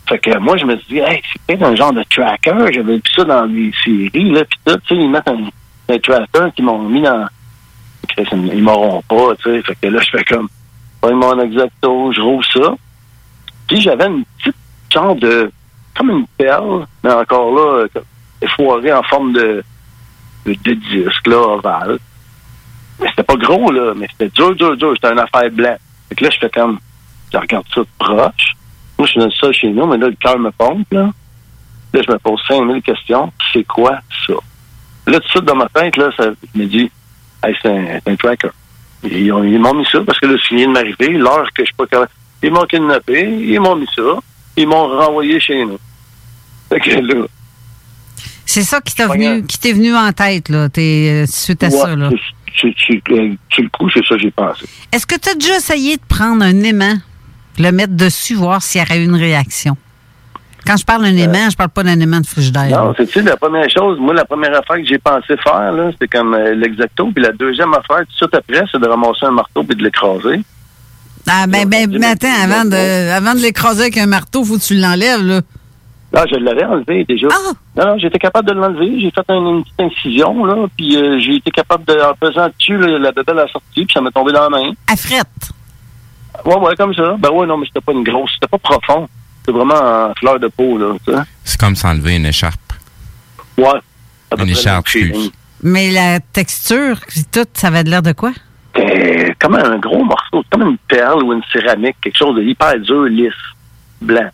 Fait 0.08 0.20
que 0.20 0.38
moi, 0.38 0.56
je 0.56 0.66
me 0.66 0.78
suis 0.78 0.96
dit, 0.96 1.02
c'est 1.06 1.42
peut-être 1.48 1.64
un 1.64 1.76
genre 1.76 1.92
de 1.92 2.04
tracker. 2.10 2.72
J'avais 2.72 2.96
vu 2.96 3.02
ça 3.14 3.26
dans 3.26 3.44
les 3.44 3.74
séries, 3.84 4.32
là, 4.32 4.46
puis 4.46 4.60
tout, 4.66 4.78
tu 4.86 4.96
sais, 4.96 5.02
ils 5.02 5.10
mettent 5.10 5.28
un, 5.28 5.50
tracker 6.00 6.52
qu'ils 6.56 6.66
m'ont 6.66 6.80
mis 6.80 7.02
dans... 7.02 7.28
Ils 8.18 8.62
m'auront 8.62 9.02
pas, 9.04 9.36
tu 9.38 9.44
sais. 9.44 9.62
Fait 9.64 9.76
que 9.82 9.88
là, 9.88 10.00
je 10.02 10.10
fais 10.10 10.24
comme, 10.26 10.48
ouais, 11.02 11.14
mon 11.14 11.40
exacto, 11.40 12.12
je 12.12 12.22
rouvre 12.22 12.46
ça. 12.46 12.76
Puis 13.68 13.82
j'avais 13.82 14.08
une 14.08 14.24
petite 14.38 14.56
genre 14.92 15.16
de, 15.16 15.52
comme 15.96 16.10
une 16.10 16.28
perle, 16.38 16.86
mais 17.04 17.12
encore 17.12 17.54
là, 17.54 17.86
euh, 17.96 18.02
effoirée 18.42 18.94
en 18.94 19.04
forme 19.04 19.34
de, 19.34 19.64
de, 20.46 20.74
disque, 20.74 21.28
là, 21.28 21.38
ovale. 21.38 21.98
Mais 23.00 23.08
c'était 23.10 23.24
pas 23.24 23.36
gros, 23.36 23.72
là, 23.72 23.94
mais 23.96 24.08
c'était 24.12 24.30
dur, 24.30 24.56
dur, 24.56 24.78
dur. 24.78 24.94
C'était 24.96 25.14
une 25.14 25.20
affaire 25.20 25.50
blanche. 25.52 25.80
Fait 26.10 26.16
que 26.16 26.24
là, 26.24 26.30
je 26.30 26.38
fais 26.38 26.50
comme, 26.50 26.80
je 27.32 27.38
regarde 27.38 27.66
ça 27.74 27.82
de 27.82 27.88
proche. 27.98 28.56
Moi, 28.98 29.08
je 29.08 29.20
suis 29.20 29.40
ça 29.40 29.52
chez 29.52 29.70
nous, 29.70 29.88
mais 29.88 29.98
là, 29.98 30.08
le 30.08 30.16
cœur 30.16 30.38
me 30.38 30.52
pompe, 30.52 30.92
là. 30.92 31.10
Là, 31.94 32.02
je 32.06 32.12
me 32.12 32.18
pose 32.20 32.42
5000 32.48 32.82
questions. 32.82 33.32
C'est 33.52 33.64
quoi 33.64 34.00
ça? 34.28 34.34
Là, 35.08 35.20
tout 35.20 35.26
de 35.26 35.30
suite, 35.30 35.46
dans 35.46 35.56
ma 35.56 35.68
tête, 35.70 35.98
là, 35.98 36.10
ça, 36.16 36.32
je 36.56 36.60
me 36.60 36.66
dis, 36.66 36.90
hey, 37.44 37.56
c'est 37.62 38.02
un, 38.06 38.16
tracker. 38.16 38.50
Ils, 39.04 39.32
ont- 39.34 39.44
ils 39.44 39.60
m'ont 39.60 39.74
mis 39.74 39.86
ça 39.92 40.00
parce 40.06 40.18
que 40.20 40.28
là, 40.28 40.38
c'est 40.48 40.56
vient 40.56 40.68
de 40.68 40.72
m'arriver, 40.74 41.10
l'heure 41.10 41.46
que 41.54 41.64
je 41.64 41.66
suis 41.66 41.76
pas 41.76 41.86
capable. 41.88 42.12
Ils 42.42 42.52
m'ont 42.52 42.64
kidnappé, 42.66 43.22
ils 43.30 43.60
m'ont 43.60 43.76
mis 43.76 43.88
ça, 43.96 44.02
ils 44.56 44.68
m'ont 44.68 44.88
renvoyé 44.88 45.40
chez 45.40 45.66
nous. 45.66 45.78
Fait 46.70 46.80
que 46.80 46.90
là, 47.00 47.26
C'est 48.46 48.64
ça 48.64 48.80
qui 48.82 48.96
t'a 48.96 49.08
venu, 49.08 49.46
qui 49.46 49.58
t'est 49.60 49.74
venu 49.74 49.96
en 49.96 50.12
tête, 50.14 50.50
là. 50.50 50.70
T'es 50.70 51.24
euh, 51.24 51.26
suite 51.28 51.64
à 51.64 51.68
ouais, 51.68 51.72
ça, 51.78 51.96
là. 51.96 52.10
c'est- 52.62 53.02
euh, 53.12 53.36
le 53.58 53.70
coup, 53.70 53.90
c'est 53.90 54.06
ça 54.06 54.16
que 54.16 54.22
j'ai 54.22 54.32
pensé. 54.32 54.66
Est-ce 54.92 55.06
que 55.06 55.16
tu 55.20 55.30
as 55.30 55.36
déjà 55.36 55.58
essayé 55.58 55.98
de 55.98 56.02
prendre 56.08 56.44
un 56.44 56.62
aimant, 56.64 56.96
le 57.60 57.72
mettre 57.72 57.94
dessus, 57.96 58.36
voir 58.36 58.62
s'il 58.62 58.80
y 58.82 58.84
aurait 58.84 59.00
eu 59.00 59.06
une 59.06 59.16
réaction? 59.16 59.76
Quand 60.66 60.78
je 60.78 60.86
parle 60.86 61.04
d'un 61.04 61.18
aimant, 61.18 61.50
je 61.50 61.56
parle 61.58 61.70
pas 61.70 61.84
d'un 61.84 62.00
aimant 62.00 62.22
de 62.22 62.26
frigidaire. 62.26 62.68
Euh. 62.72 62.86
Non, 62.86 62.94
c'est-tu 62.96 63.22
la 63.22 63.38
première 63.38 63.70
chose, 63.70 64.00
moi, 64.00 64.14
la 64.14 64.26
première 64.26 64.52
affaire 64.58 64.78
que 64.78 64.86
j'ai 64.86 64.98
pensé 64.98 65.36
faire, 65.44 65.74
c'était 65.92 66.08
comme 66.08 66.34
euh, 66.34 66.56
l'exacto, 66.56 67.12
puis 67.14 67.24
la 67.24 67.32
deuxième 67.32 67.74
affaire, 67.74 68.00
tout 68.00 68.12
de 68.12 68.18
suite 68.18 68.36
après, 68.36 68.64
c'est 68.72 68.80
de 68.80 68.88
ramasser 68.88 69.26
un 69.26 69.32
marteau 69.32 69.64
puis 69.64 69.76
de 69.76 69.84
l'écraser. 69.84 70.42
Ah, 71.28 71.46
ben, 71.48 71.68
ben, 71.68 71.90
mais 71.90 72.08
attends, 72.08 72.28
avant 72.44 72.66
de, 72.66 73.12
avant 73.12 73.34
de 73.34 73.40
l'écraser 73.40 73.84
avec 73.84 73.98
un 73.98 74.08
marteau, 74.08 74.44
faut 74.44 74.58
que 74.58 74.64
tu 74.64 74.76
l'enlèves, 74.76 75.24
là. 75.24 75.42
Là, 76.12 76.26
je 76.30 76.36
l'avais 76.36 76.64
enlevé 76.64 77.06
déjà. 77.06 77.28
Non, 77.28 77.86
non, 77.86 77.98
j'étais 77.98 78.20
capable 78.20 78.48
de 78.48 78.54
l'enlever. 78.54 79.00
J'ai 79.00 79.10
fait 79.10 79.26
une, 79.30 79.48
une 79.48 79.64
petite 79.64 79.80
incision, 79.80 80.46
là, 80.46 80.68
puis 80.78 80.96
euh, 80.96 81.20
j'ai 81.20 81.36
été 81.38 81.50
capable 81.50 81.86
de, 81.86 81.94
en 81.94 82.14
pesant 82.14 82.50
dessus, 82.50 82.78
là, 82.78 83.00
la 83.00 83.12
bébelle 83.12 83.40
a 83.40 83.48
sorti, 83.48 83.84
puis 83.86 83.94
ça 83.94 84.00
m'est 84.00 84.12
tombé 84.12 84.32
dans 84.32 84.48
la 84.48 84.50
main. 84.50 84.72
À 84.88 84.96
frette. 84.96 85.28
Ouais, 86.46 86.56
ouais, 86.56 86.76
comme 86.76 86.94
ça. 86.94 87.16
Ben 87.18 87.32
ouais, 87.32 87.48
non, 87.48 87.58
mais 87.58 87.66
c'était 87.66 87.82
pas 87.82 87.94
une 87.94 88.04
grosse, 88.04 88.32
c'était 88.36 88.48
pas 88.48 88.58
profond. 88.60 89.08
C'était 89.46 89.58
vraiment 89.58 89.76
en 90.10 90.14
fleur 90.16 90.40
de 90.40 90.48
peau, 90.48 90.78
là, 90.78 90.96
sais. 91.06 91.12
C'est 91.44 91.60
comme 91.60 91.76
s'enlever 91.76 92.16
une 92.16 92.26
écharpe. 92.26 92.60
Ouais. 93.58 93.80
Une 94.38 94.50
écharpe, 94.50 94.88
excuse. 94.88 95.32
Mais 95.62 95.92
la 95.92 96.20
texture, 96.20 96.98
puis 97.08 97.24
tout, 97.32 97.46
ça 97.54 97.68
avait 97.68 97.84
de 97.84 97.90
l'air 97.90 98.02
de 98.02 98.14
quoi? 98.14 98.32
C'était 98.76 99.36
comme 99.40 99.56
un 99.56 99.78
gros 99.78 100.04
morceau, 100.04 100.44
comme 100.50 100.62
une 100.64 100.78
perle 100.88 101.24
ou 101.24 101.34
une 101.34 101.44
céramique, 101.52 101.96
quelque 102.02 102.18
chose 102.18 102.36
de 102.36 102.42
hyper 102.44 102.80
dur, 102.80 103.04
lisse, 103.04 103.34
blanc. 104.02 104.30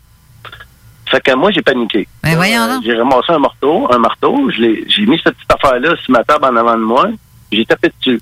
Fait 1.10 1.20
que 1.20 1.34
moi, 1.34 1.50
j'ai 1.50 1.62
paniqué. 1.62 2.06
Ben 2.22 2.36
voyons 2.36 2.62
Euh, 2.62 2.78
J'ai 2.84 2.94
ramassé 2.94 3.30
un 3.32 3.38
marteau, 3.40 3.92
un 3.92 3.98
marteau, 3.98 4.48
je 4.50 4.60
l'ai- 4.60 4.84
j'ai 4.88 5.04
mis 5.06 5.20
cette 5.22 5.34
petite 5.36 5.52
affaire-là 5.52 5.96
sur 6.02 6.12
ma 6.12 6.22
table 6.24 6.44
en 6.44 6.54
avant 6.56 6.76
de 6.76 6.84
moi, 6.84 7.08
j'ai 7.50 7.64
tapé 7.64 7.90
dessus. 7.98 8.20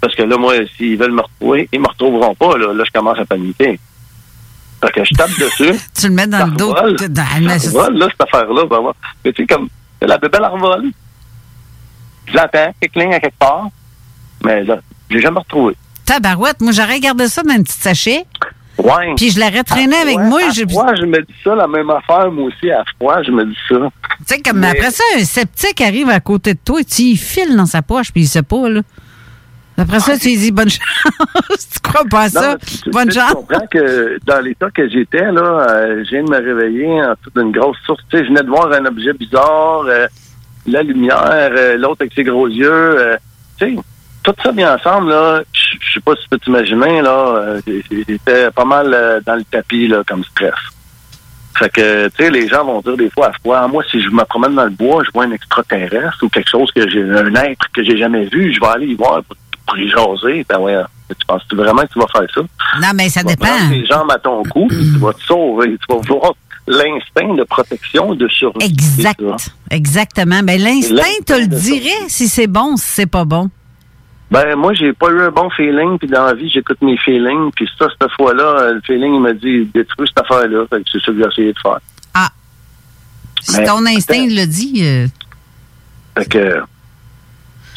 Parce 0.00 0.14
que 0.14 0.22
là, 0.22 0.36
moi, 0.36 0.54
s'ils 0.76 0.96
veulent 0.96 1.10
me 1.12 1.22
retrouver, 1.22 1.68
ils 1.72 1.80
me 1.80 1.88
retrouveront 1.88 2.34
pas, 2.36 2.56
là. 2.58 2.72
Là, 2.72 2.84
je 2.86 2.92
commence 2.92 3.18
à 3.18 3.24
paniquer. 3.24 3.78
Fait 4.80 4.92
que 4.92 5.04
je 5.04 5.14
tape 5.14 5.30
dessus. 5.38 5.78
Tu 5.98 6.08
le 6.08 6.14
mets 6.14 6.26
dans 6.26 6.46
le 6.46 6.52
dos. 6.52 6.72
revole. 6.72 6.96
dans- 7.08 7.58
Ça 7.58 7.68
revole, 7.68 7.96
là, 7.98 8.08
cette 8.10 8.28
affaire-là, 8.28 8.64
va 8.66 8.78
voir. 8.80 8.94
Mais 9.24 9.32
tu 9.32 9.42
sais, 9.42 9.46
comme, 9.46 9.68
la 10.02 10.18
bébelle 10.18 10.42
elle 10.44 10.50
revole. 10.52 10.84
Je 12.26 12.34
l'entends, 12.34 12.74
quelque 12.80 12.98
ligne 12.98 13.14
à 13.14 13.20
quelque 13.20 13.38
part. 13.38 13.68
Mais 14.44 14.64
là, 14.64 14.78
je 15.10 15.16
l'ai 15.16 15.22
jamais 15.22 15.38
retrouvé. 15.38 15.74
Tabarouette, 16.04 16.60
moi, 16.60 16.72
j'aurais 16.72 17.00
gardé 17.00 17.28
ça 17.28 17.42
dans 17.42 17.54
un 17.54 17.62
petit 17.62 17.78
sachet. 17.78 18.24
Ouais. 18.78 19.14
Puis 19.16 19.30
je 19.30 19.40
l'aurais 19.40 19.64
traîné 19.64 19.96
À 19.96 20.00
avec 20.02 20.14
froid, 20.14 20.24
moi. 20.28 20.40
À 20.46 20.50
j'ai- 20.50 20.68
froid, 20.68 20.94
je 20.94 21.06
me 21.06 21.22
dis 21.22 21.34
ça, 21.42 21.54
la 21.54 21.66
même 21.66 21.88
affaire, 21.90 22.30
moi 22.30 22.44
aussi, 22.48 22.70
à 22.70 22.84
froid, 22.96 23.22
je 23.22 23.30
me 23.30 23.44
dis 23.46 23.56
ça. 23.68 23.76
Tu 24.18 24.24
sais, 24.26 24.42
comme 24.42 24.58
Mais- 24.58 24.68
après 24.70 24.90
ça, 24.90 25.02
un 25.18 25.24
sceptique 25.24 25.80
arrive 25.80 26.10
à 26.10 26.20
côté 26.20 26.52
de 26.54 26.58
toi 26.62 26.80
et 26.80 26.84
tu 26.84 27.02
y 27.02 27.16
files 27.16 27.56
dans 27.56 27.64
sa 27.66 27.80
poche, 27.82 28.12
puis 28.12 28.22
il 28.22 28.26
sait 28.26 28.42
pas, 28.42 28.68
là. 28.68 28.82
Après 29.78 30.00
ça, 30.00 30.16
tu 30.18 30.28
lui 30.28 30.36
dis 30.38 30.52
bonne 30.52 30.70
chance. 30.70 30.80
tu 31.72 31.80
crois 31.82 32.04
pas 32.10 32.22
à 32.22 32.28
ça? 32.30 32.52
Non, 32.52 32.56
tu- 32.82 32.90
bonne 32.90 33.08
tu 33.08 33.18
chance. 33.18 33.32
comprends 33.32 33.66
que 33.70 34.18
dans 34.24 34.40
l'état 34.40 34.70
que 34.70 34.88
j'étais, 34.88 35.30
là, 35.32 35.66
euh, 35.70 36.02
je 36.04 36.10
viens 36.10 36.24
de 36.24 36.30
me 36.30 36.36
réveiller 36.38 37.02
en 37.02 37.10
dessous 37.10 37.30
d'une 37.36 37.52
grosse 37.52 37.76
source. 37.84 38.02
Tu 38.10 38.16
sais, 38.18 38.24
je 38.24 38.28
venais 38.30 38.42
de 38.42 38.48
voir 38.48 38.72
un 38.72 38.84
objet 38.86 39.12
bizarre, 39.12 39.84
euh, 39.86 40.06
la 40.66 40.82
lumière, 40.82 41.24
euh, 41.30 41.76
l'autre 41.76 41.98
avec 42.00 42.12
ses 42.14 42.24
gros 42.24 42.48
yeux. 42.48 43.16
tu 43.58 43.66
sais, 43.74 43.76
tout 44.22 44.34
ça 44.42 44.50
bien 44.52 44.74
ensemble, 44.74 45.10
là, 45.10 45.42
je 45.52 45.76
je 45.80 45.92
sais 45.94 46.00
pas 46.00 46.14
si 46.16 46.22
tu 46.22 46.28
peux 46.30 46.38
t'imaginer, 46.38 47.00
là, 47.02 47.56
j'étais 47.66 48.50
pas 48.50 48.64
mal 48.64 49.22
dans 49.24 49.36
le 49.36 49.44
tapis, 49.44 49.86
là, 49.88 50.02
comme 50.06 50.24
stress. 50.24 50.54
Fait 51.58 51.70
que, 51.70 52.08
tu 52.08 52.24
sais, 52.24 52.30
les 52.30 52.48
gens 52.48 52.64
vont 52.64 52.80
dire 52.80 52.96
des 52.96 53.08
fois 53.10 53.28
à 53.28 53.32
froid, 53.32 53.66
moi, 53.68 53.82
si 53.90 54.00
je 54.02 54.08
me 54.10 54.24
promène 54.24 54.54
dans 54.54 54.64
le 54.64 54.70
bois, 54.70 55.02
je 55.06 55.10
vois 55.14 55.24
un 55.24 55.30
extraterrestre 55.30 56.18
ou 56.22 56.28
quelque 56.28 56.50
chose 56.50 56.70
que 56.72 56.88
j'ai, 56.88 57.02
un 57.02 57.34
être 57.34 57.66
que 57.72 57.82
j'ai 57.84 57.96
jamais 57.96 58.24
vu, 58.26 58.52
je 58.52 58.60
vais 58.60 58.66
aller 58.66 58.86
y 58.88 58.94
voir 58.94 59.22
pour, 59.22 59.36
y 59.76 59.88
jaser. 59.88 60.44
Ben 60.48 60.58
ouais, 60.58 60.76
tu 61.08 61.26
penses 61.26 61.42
vraiment 61.52 61.82
que 61.82 61.92
tu 61.92 61.98
vas 61.98 62.06
faire 62.08 62.26
ça? 62.34 62.40
Non, 62.80 62.88
mais 62.94 63.08
ça 63.08 63.20
Tu 63.20 63.26
vas 63.26 63.34
dépend. 63.34 63.46
prendre 63.46 63.70
tes 63.70 63.86
jambes 63.86 64.10
à 64.10 64.18
ton 64.18 64.42
cou, 64.44 64.68
tu 64.70 64.98
vas 64.98 65.12
te 65.12 65.22
sauver. 65.22 65.76
Tu 65.78 65.94
vas 65.94 66.00
voir 66.06 66.32
l'instinct 66.68 67.34
de 67.34 67.44
protection, 67.44 68.14
de 68.14 68.28
survie. 68.28 68.64
Exact. 68.66 69.20
Exactement. 69.70 70.40
Ben, 70.42 70.60
l'instinct 70.60 71.24
te 71.24 71.32
le 71.34 71.46
dirait 71.46 72.08
si 72.08 72.28
c'est 72.28 72.46
bon, 72.48 72.76
si 72.76 72.86
c'est 72.86 73.06
pas 73.06 73.24
bon. 73.24 73.50
Ben, 74.30 74.56
moi, 74.56 74.74
j'ai 74.74 74.92
pas 74.92 75.08
eu 75.10 75.20
un 75.22 75.30
bon 75.30 75.48
feeling, 75.50 75.98
puis 75.98 76.08
dans 76.08 76.24
la 76.24 76.34
vie, 76.34 76.50
j'écoute 76.50 76.78
mes 76.82 76.96
feelings, 76.98 77.52
puis 77.54 77.68
ça, 77.78 77.86
cette 78.00 78.10
fois-là, 78.16 78.72
le 78.72 78.80
feeling, 78.84 79.14
il 79.14 79.20
m'a 79.20 79.32
dit, 79.32 79.66
détruis 79.72 80.08
cette 80.08 80.18
affaire-là. 80.24 80.64
C'est 80.70 80.98
ça 81.00 81.12
que 81.12 81.18
j'ai 81.18 81.24
essayé 81.28 81.52
de 81.52 81.58
faire. 81.60 81.78
Ah. 82.12 82.28
Si 83.40 83.56
Mais- 83.60 83.66
ton 83.66 83.86
instinct 83.86 84.26
le 84.26 84.44
dit, 84.46 84.80
euh, 84.84 85.06
Fait 86.18 86.28
que, 86.28 86.62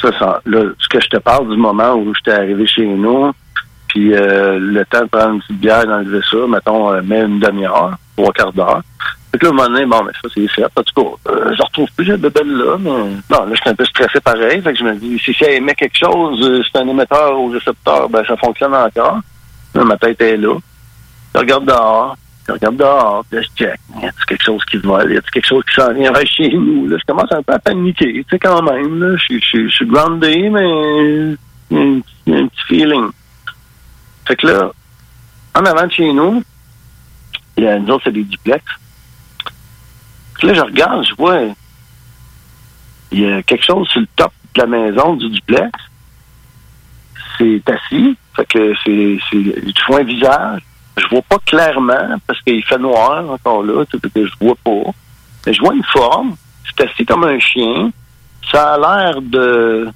ce 0.01 0.87
que 0.89 1.01
je 1.01 1.09
te 1.09 1.17
parle 1.17 1.49
du 1.49 1.57
moment 1.57 1.93
où 1.93 2.13
j'étais 2.15 2.37
arrivé 2.37 2.65
chez 2.67 2.85
nous, 2.85 3.31
puis 3.87 4.13
euh, 4.13 4.59
le 4.59 4.85
temps 4.85 5.01
de 5.01 5.07
prendre 5.07 5.33
une 5.33 5.41
petite 5.41 5.59
bière, 5.59 5.85
d'enlever 5.85 6.21
ça, 6.29 6.37
mettons, 6.47 6.93
euh, 6.93 7.01
même 7.01 7.33
une 7.33 7.39
demi-heure, 7.39 7.97
trois 8.15 8.31
quarts 8.31 8.53
d'heure. 8.53 8.81
Fait 9.31 9.37
que 9.37 9.45
là, 9.45 9.51
à 9.51 9.53
un 9.53 9.55
moment 9.55 9.69
donné, 9.69 9.85
bon, 9.85 10.03
mais 10.03 10.11
ça, 10.13 10.29
c'est 10.33 10.47
fait. 10.47 10.63
En 10.63 10.83
tout 10.83 11.03
cas, 11.03 11.31
euh, 11.31 11.53
je 11.55 11.61
retrouve 11.61 11.87
plus 11.95 12.05
cette 12.05 12.21
bébelle-là, 12.21 12.77
non, 12.79 13.19
là, 13.29 13.45
j'étais 13.53 13.69
un 13.69 13.75
peu 13.75 13.85
stressé 13.85 14.19
pareil. 14.21 14.61
Je 14.63 14.83
me 14.83 14.95
dis, 14.95 15.19
si 15.19 15.33
ça 15.33 15.49
émet 15.51 15.75
quelque 15.75 15.97
chose, 15.97 16.41
euh, 16.41 16.61
c'est 16.63 16.79
un 16.79 16.87
émetteur 16.87 17.39
ou 17.39 17.49
récepteur, 17.49 18.09
ben, 18.09 18.23
ça 18.25 18.37
fonctionne 18.37 18.73
encore. 18.73 19.19
Ma 19.75 19.97
tête 19.97 20.21
est 20.21 20.37
là. 20.37 20.55
Je 21.35 21.39
regarde 21.39 21.65
dehors. 21.65 22.15
Je 22.49 22.53
regarde 22.53 22.77
dehors, 22.77 23.23
je 23.31 23.41
check. 23.55 23.79
Y 24.01 24.07
a 24.07 24.11
quelque 24.27 24.43
chose 24.43 24.65
qui 24.65 24.77
vole? 24.77 25.13
Y 25.13 25.17
a 25.17 25.21
quelque 25.21 25.45
chose 25.45 25.63
qui 25.65 25.75
s'en 25.75 25.93
vers 25.93 26.25
chez 26.25 26.49
nous? 26.49 26.87
Là, 26.87 26.97
je 26.97 27.05
commence 27.05 27.31
un 27.31 27.43
peu 27.43 27.53
à 27.53 27.59
paniquer, 27.59 28.11
tu 28.11 28.25
sais, 28.27 28.39
quand 28.39 28.63
même. 28.63 28.99
Là, 28.99 29.15
je, 29.17 29.21
suis- 29.21 29.39
je, 29.41 29.67
je 29.67 29.75
suis 29.75 29.85
groundé, 29.85 30.49
mais 30.49 31.35
il 31.69 32.01
y 32.25 32.33
a 32.33 32.39
un, 32.39 32.47
petit 32.47 32.63
feeling. 32.67 33.09
Fait 34.27 34.35
que 34.35 34.47
là, 34.47 34.71
en 35.53 35.63
avant 35.63 35.85
de 35.85 35.91
chez 35.91 36.11
nous, 36.11 36.43
il 37.55 37.65
y 37.65 37.67
a 37.67 37.77
nous 37.77 37.93
autres, 37.93 38.05
c'est 38.05 38.13
des 38.13 38.23
duplex. 38.23 38.65
Là, 40.41 40.53
je 40.55 40.61
regarde, 40.61 41.05
je 41.05 41.13
vois, 41.13 41.41
il 43.11 43.19
y 43.19 43.31
a 43.31 43.43
quelque 43.43 43.63
chose 43.65 43.87
sur 43.89 44.01
le 44.01 44.07
top 44.15 44.31
de 44.55 44.61
la 44.61 44.65
maison 44.67 45.15
du 45.15 45.29
duplex. 45.29 45.69
C'est 47.37 47.61
assis, 47.69 48.17
fait 48.35 48.45
que 48.47 48.73
c'est, 48.83 49.19
c'est, 49.29 49.85
vois 49.87 49.99
un 49.99 50.03
visage. 50.03 50.61
Je 50.99 51.07
vois 51.07 51.21
pas 51.21 51.37
clairement 51.45 52.17
parce 52.27 52.41
qu'il 52.41 52.63
fait 52.63 52.77
noir 52.77 53.29
encore 53.29 53.63
là, 53.63 53.83
sais, 53.91 53.97
que 53.99 54.25
je 54.25 54.33
vois 54.41 54.55
pas. 54.63 54.91
Mais 55.45 55.53
je 55.53 55.59
vois 55.61 55.73
une 55.73 55.83
forme. 55.83 56.35
c'est 56.65 56.85
assis 56.85 57.05
comme 57.05 57.23
un 57.23 57.39
chien. 57.39 57.91
Ça 58.51 58.73
a 58.73 58.77
l'air 58.77 59.21
de 59.21 59.87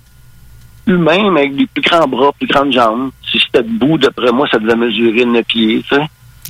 humain, 0.88 1.32
mais 1.32 1.42
avec 1.42 1.56
des 1.56 1.68
plus 1.68 1.82
grands 1.82 2.08
bras, 2.08 2.32
plus 2.34 2.48
grandes 2.48 2.74
jambes. 2.74 3.12
Si 3.30 3.40
c'était 3.40 3.64
debout, 3.64 3.98
d'après 3.98 4.32
moi, 4.32 4.48
ça 4.50 4.60
devait 4.60 4.76
mesurer 4.76 5.26
9 5.26 5.46
pieds, 5.46 5.84
tu 5.88 5.96
sais. 5.96 6.02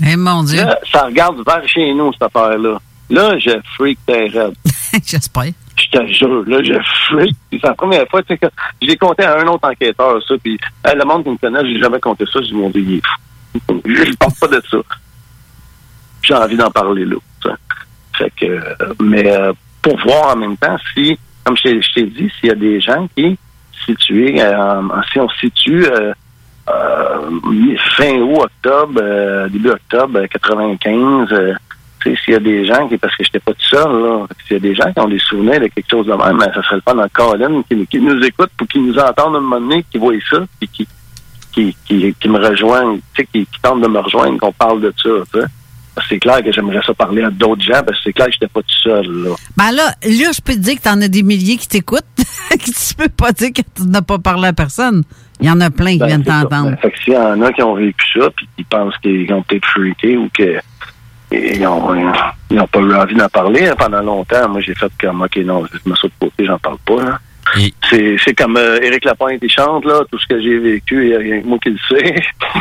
Eh 0.05 0.15
mon 0.15 0.43
Dieu. 0.43 0.63
Là, 0.63 0.79
ça 0.91 1.05
regarde 1.05 1.43
vers 1.45 1.67
chez 1.67 1.93
nous, 1.93 2.11
cette 2.13 2.23
affaire-là. 2.23 2.79
Là, 3.09 3.37
je 3.37 3.51
freak 3.75 3.99
t'es. 4.05 4.31
J'espère. 5.05 5.51
Je 5.75 5.97
te 5.97 6.07
jure, 6.07 6.43
là, 6.47 6.63
je 6.63 6.73
freak. 7.07 7.35
C'est 7.51 7.63
la 7.63 7.73
première 7.73 8.07
fois, 8.07 8.21
tu 8.23 8.29
sais, 8.29 8.37
que 8.37 8.47
je 8.81 8.87
l'ai 8.87 8.97
compté 8.97 9.23
à 9.23 9.39
un 9.39 9.47
autre 9.47 9.67
enquêteur, 9.67 10.21
ça, 10.27 10.35
puis 10.41 10.57
hey, 10.85 10.95
le 10.95 11.05
monde 11.05 11.23
qui 11.23 11.29
me 11.29 11.37
connaît, 11.37 11.65
j'ai 11.65 11.79
jamais 11.79 11.99
compté 11.99 12.25
ça, 12.31 12.39
je 12.41 12.53
me 12.53 12.69
dis, 12.71 12.79
il 12.79 12.97
est 12.97 13.05
fou. 13.05 13.15
Je 13.85 14.15
parle 14.17 14.31
pas 14.39 14.47
de 14.47 14.61
ça. 14.69 14.77
J'ai 16.21 16.33
envie 16.35 16.55
d'en 16.55 16.71
parler 16.71 17.05
là. 17.05 17.15
Fait 18.17 18.31
que, 18.39 18.45
euh, 18.45 18.63
mais 19.01 19.25
euh, 19.35 19.53
pour 19.81 19.97
voir 20.01 20.33
en 20.33 20.39
même 20.39 20.55
temps 20.57 20.77
si, 20.93 21.17
comme 21.43 21.57
je 21.57 21.63
t'ai- 21.93 22.03
dit, 22.05 22.31
s'il 22.39 22.49
y 22.49 22.51
a 22.51 22.55
des 22.55 22.79
gens 22.79 23.07
qui, 23.15 23.37
situés, 23.85 24.35
euh, 24.41 24.81
si 25.11 25.19
on 25.19 25.27
situe 25.29 25.85
euh, 25.85 26.13
euh, 26.69 27.29
fin 27.97 28.13
août, 28.19 28.43
octobre, 28.43 29.47
début 29.49 29.71
octobre 29.71 30.19
euh, 30.19 30.27
95, 30.27 31.27
euh, 31.31 31.53
tu 32.01 32.11
sais, 32.15 32.21
s'il 32.23 32.33
y 32.33 32.37
a 32.37 32.39
des 32.39 32.65
gens 32.67 32.87
qui, 32.87 32.97
parce 32.97 33.15
que 33.15 33.23
j'étais 33.23 33.39
pas 33.39 33.53
tout 33.53 33.65
seul, 33.69 34.27
s'il 34.47 34.53
y 34.53 34.57
a 34.57 34.59
des 34.59 34.75
gens 34.75 34.93
qui 34.93 34.99
ont 34.99 35.07
des 35.09 35.19
souvenirs 35.19 35.59
de 35.59 35.67
quelque 35.67 35.89
chose 35.89 36.05
de 36.05 36.13
même, 36.13 36.37
ben, 36.37 36.51
ça 36.53 36.61
serait 36.61 36.75
le 36.75 36.81
fun 36.85 36.95
dans 36.95 37.07
Colin 37.11 37.63
qui, 37.63 37.87
qui 37.87 37.99
nous 37.99 38.23
écoute 38.23 38.51
pour 38.55 38.67
qu'ils 38.67 38.85
nous 38.85 38.97
entendent 38.99 39.37
un 39.37 39.39
moment 39.41 39.59
donné, 39.59 39.83
qui 39.91 39.97
voient 39.97 40.13
ça, 40.29 40.37
puis 40.59 40.69
qui, 40.69 40.87
qui, 41.53 41.75
qui, 41.85 42.13
qui 42.19 42.29
me 42.29 42.39
rejoignent, 42.39 42.97
tu 43.13 43.21
sais, 43.21 43.27
qui, 43.31 43.45
qui 43.45 43.61
tentent 43.61 43.81
de 43.81 43.87
me 43.87 43.99
rejoindre, 43.99 44.39
qu'on 44.39 44.51
parle 44.51 44.81
de 44.81 44.93
ça, 45.01 45.09
tu 45.31 45.39
que 45.39 46.01
C'est 46.09 46.19
clair 46.19 46.43
que 46.43 46.51
j'aimerais 46.51 46.81
ça 46.85 46.93
parler 46.93 47.23
à 47.23 47.29
d'autres 47.29 47.61
gens, 47.61 47.81
parce 47.85 47.97
que 47.97 48.03
c'est 48.05 48.13
clair 48.13 48.27
que 48.27 48.33
j'étais 48.33 48.47
pas 48.47 48.61
tout 48.61 48.81
seul, 48.83 49.05
là. 49.05 49.29
Ben 49.55 49.71
là, 49.71 49.93
là, 50.03 50.31
je 50.33 50.41
peux 50.41 50.53
te 50.53 50.59
dire 50.59 50.75
que 50.75 50.81
t'en 50.81 50.99
as 51.01 51.07
des 51.07 51.23
milliers 51.23 51.57
qui 51.57 51.67
t'écoutent. 51.67 52.03
tu 52.49 52.95
peux 52.97 53.09
pas 53.09 53.31
dire 53.31 53.49
que 53.53 53.61
tu 53.61 53.83
n'as 53.83 54.01
pas 54.01 54.17
parlé 54.17 54.47
à 54.47 54.53
personne. 54.53 55.03
Il 55.39 55.47
y 55.47 55.51
en 55.51 55.61
a 55.61 55.69
plein 55.69 55.93
qui 55.93 55.99
Ben, 55.99 56.07
viennent 56.07 56.23
t'entendre. 56.23 56.71
Ben, 56.71 56.77
fait 56.77 56.91
que 56.91 56.99
s'il 57.03 57.13
y 57.13 57.17
en 57.17 57.41
a 57.41 57.51
qui 57.51 57.61
ont 57.61 57.75
vécu 57.75 58.19
ça, 58.19 58.29
puis 58.35 58.47
qui 58.57 58.63
pensent 58.63 58.97
qu'ils 58.97 59.31
ont 59.33 59.43
peut-être 59.43 59.65
freaké 59.65 60.17
ou 60.17 60.29
que 60.33 60.59
ils 61.31 61.65
ont, 61.65 61.95
ils 62.51 62.59
ont 62.59 62.67
pas 62.67 62.79
eu 62.79 62.93
envie 62.93 63.15
d'en 63.15 63.29
parler 63.29 63.67
hein, 63.67 63.75
pendant 63.77 64.01
longtemps, 64.01 64.49
moi 64.49 64.61
j'ai 64.61 64.75
fait 64.75 64.91
comme 65.01 65.21
OK, 65.21 65.35
non, 65.37 65.65
je 65.65 65.89
me 65.89 65.95
saute 65.95 66.11
de 66.19 66.27
côté, 66.27 66.45
j'en 66.45 66.59
parle 66.59 66.77
pas. 66.85 67.03
Là. 67.03 67.19
C'est, 67.89 68.33
comme 68.35 68.57
euh, 68.57 68.79
Éric 68.81 69.05
Lapointe, 69.05 69.39
il 69.41 69.49
chante, 69.49 69.85
là, 69.85 70.01
tout 70.11 70.17
ce 70.17 70.27
que 70.27 70.41
j'ai 70.41 70.57
vécu, 70.59 71.05
il 71.05 71.09
y 71.09 71.15
a 71.15 71.19
rien 71.19 71.41
que 71.41 71.47
moi 71.47 71.59
qui 71.59 71.69
le 71.69 71.77
sais. 71.89 72.15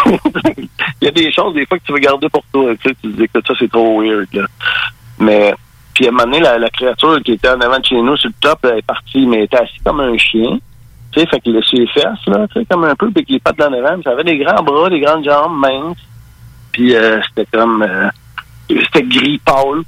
il 1.00 1.04
y 1.04 1.08
a 1.08 1.10
des 1.10 1.32
choses, 1.32 1.54
des 1.54 1.64
fois, 1.66 1.78
que 1.78 1.84
tu 1.84 1.92
veux 1.92 1.98
garder 1.98 2.28
pour 2.28 2.44
toi. 2.52 2.74
Tu 2.82 2.94
tu 2.96 3.12
te 3.12 3.20
dis 3.20 3.28
que 3.28 3.40
ça, 3.46 3.54
c'est 3.58 3.70
trop 3.70 4.02
weird. 4.02 4.28
Là. 4.34 4.46
Mais, 5.18 5.54
puis 5.94 6.06
à 6.06 6.08
un 6.08 6.12
moment 6.12 6.24
donné, 6.24 6.40
la, 6.40 6.68
créature 6.70 7.22
qui 7.22 7.32
était 7.32 7.48
en 7.48 7.60
avant 7.60 7.78
de 7.78 7.84
chez 7.84 8.00
nous, 8.00 8.16
sur 8.16 8.28
le 8.28 8.34
top, 8.40 8.58
elle 8.64 8.78
est 8.78 8.86
partie, 8.86 9.26
mais 9.26 9.38
elle 9.38 9.44
était 9.44 9.58
assise 9.58 9.82
comme 9.84 10.00
un 10.00 10.16
chien. 10.18 10.58
Tu 11.12 11.20
sais, 11.20 11.26
fait 11.26 11.40
qu'il 11.40 11.56
a 11.56 11.62
sur 11.62 11.78
les 11.78 11.86
fesses, 11.88 12.26
là, 12.26 12.46
tu 12.48 12.60
sais, 12.60 12.66
comme 12.66 12.84
un 12.84 12.94
peu, 12.94 13.06
puis 13.06 13.18
avec 13.18 13.30
les 13.30 13.40
pattes 13.40 13.58
l'avant. 13.58 13.94
puis 13.94 14.02
Ça 14.04 14.10
avait 14.10 14.24
des 14.24 14.38
grands 14.38 14.62
bras, 14.62 14.90
des 14.90 15.00
grandes 15.00 15.24
jambes 15.24 15.58
minces. 15.58 15.98
Puis 16.72 16.94
euh, 16.94 17.20
c'était 17.28 17.46
comme... 17.56 17.82
euh, 17.82 18.08
c'était 18.68 19.02
gris 19.02 19.40
pâle. 19.44 19.82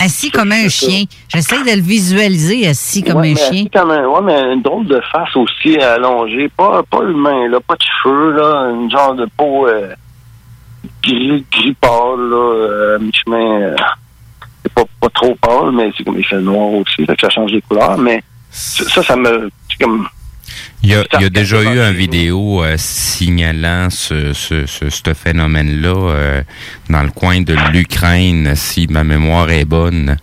Assis 0.00 0.30
comme 0.30 0.52
un 0.52 0.68
chien. 0.68 1.04
J'essaie 1.28 1.58
de 1.64 1.76
le 1.76 1.82
visualiser 1.82 2.68
assis 2.68 3.02
comme 3.02 3.20
Ouais, 3.20 3.32
un 3.32 3.34
chien. 3.34 3.46
assis 3.50 3.70
comme 3.70 3.90
un- 3.90 4.06
ouais, 4.06 4.20
mais 4.22 4.54
une 4.54 4.62
drôle 4.62 4.86
de 4.86 5.00
face 5.12 5.34
aussi 5.36 5.76
allongée. 5.78 6.48
Pas, 6.56 6.82
pas 6.88 7.02
humain, 7.02 7.48
là, 7.48 7.58
pas 7.60 7.74
de 7.74 7.82
cheveux, 8.02 8.32
là. 8.32 8.70
Une 8.70 8.90
genre 8.90 9.14
de 9.14 9.26
peau 9.36 9.66
euh, 9.66 9.92
gris, 11.02 11.44
gris 11.50 11.74
pâle, 11.80 11.90
là, 12.30 12.36
euh, 12.36 12.96
à 12.96 12.98
mi-chemin. 13.00 13.60
euh, 13.62 13.76
c'est 14.62 14.72
pas, 14.72 14.84
pas 15.00 15.08
trop 15.10 15.34
pâle, 15.36 15.72
mais 15.72 15.90
c'est 15.96 16.04
comme 16.04 16.18
il 16.18 16.24
fait 16.26 16.40
noir 16.40 16.68
aussi, 16.74 17.04
que 17.06 17.14
ça 17.20 17.28
change 17.30 17.50
les 17.52 17.60
couleurs. 17.62 17.98
Mais 17.98 18.22
ça, 18.50 19.02
ça 19.02 19.16
me... 19.16 19.50
C'est 19.68 19.82
comme... 19.84 20.06
Il 20.82 20.90
y 20.90 20.94
a, 20.94 21.04
il 21.14 21.22
y 21.22 21.24
a 21.24 21.30
déjà 21.30 21.60
eu 21.62 21.66
une 21.78 21.96
vidéo 21.96 22.62
euh, 22.62 22.74
signalant 22.78 23.90
ce, 23.90 24.32
ce, 24.32 24.64
ce, 24.66 24.88
ce 24.90 25.14
phénomène-là 25.14 25.88
euh, 25.94 26.42
dans 26.88 27.02
le 27.02 27.10
coin 27.10 27.40
de 27.40 27.54
l'Ukraine, 27.72 28.54
si 28.54 28.86
ma 28.88 29.02
mémoire 29.04 29.50
est 29.50 29.64
bonne. 29.64 30.16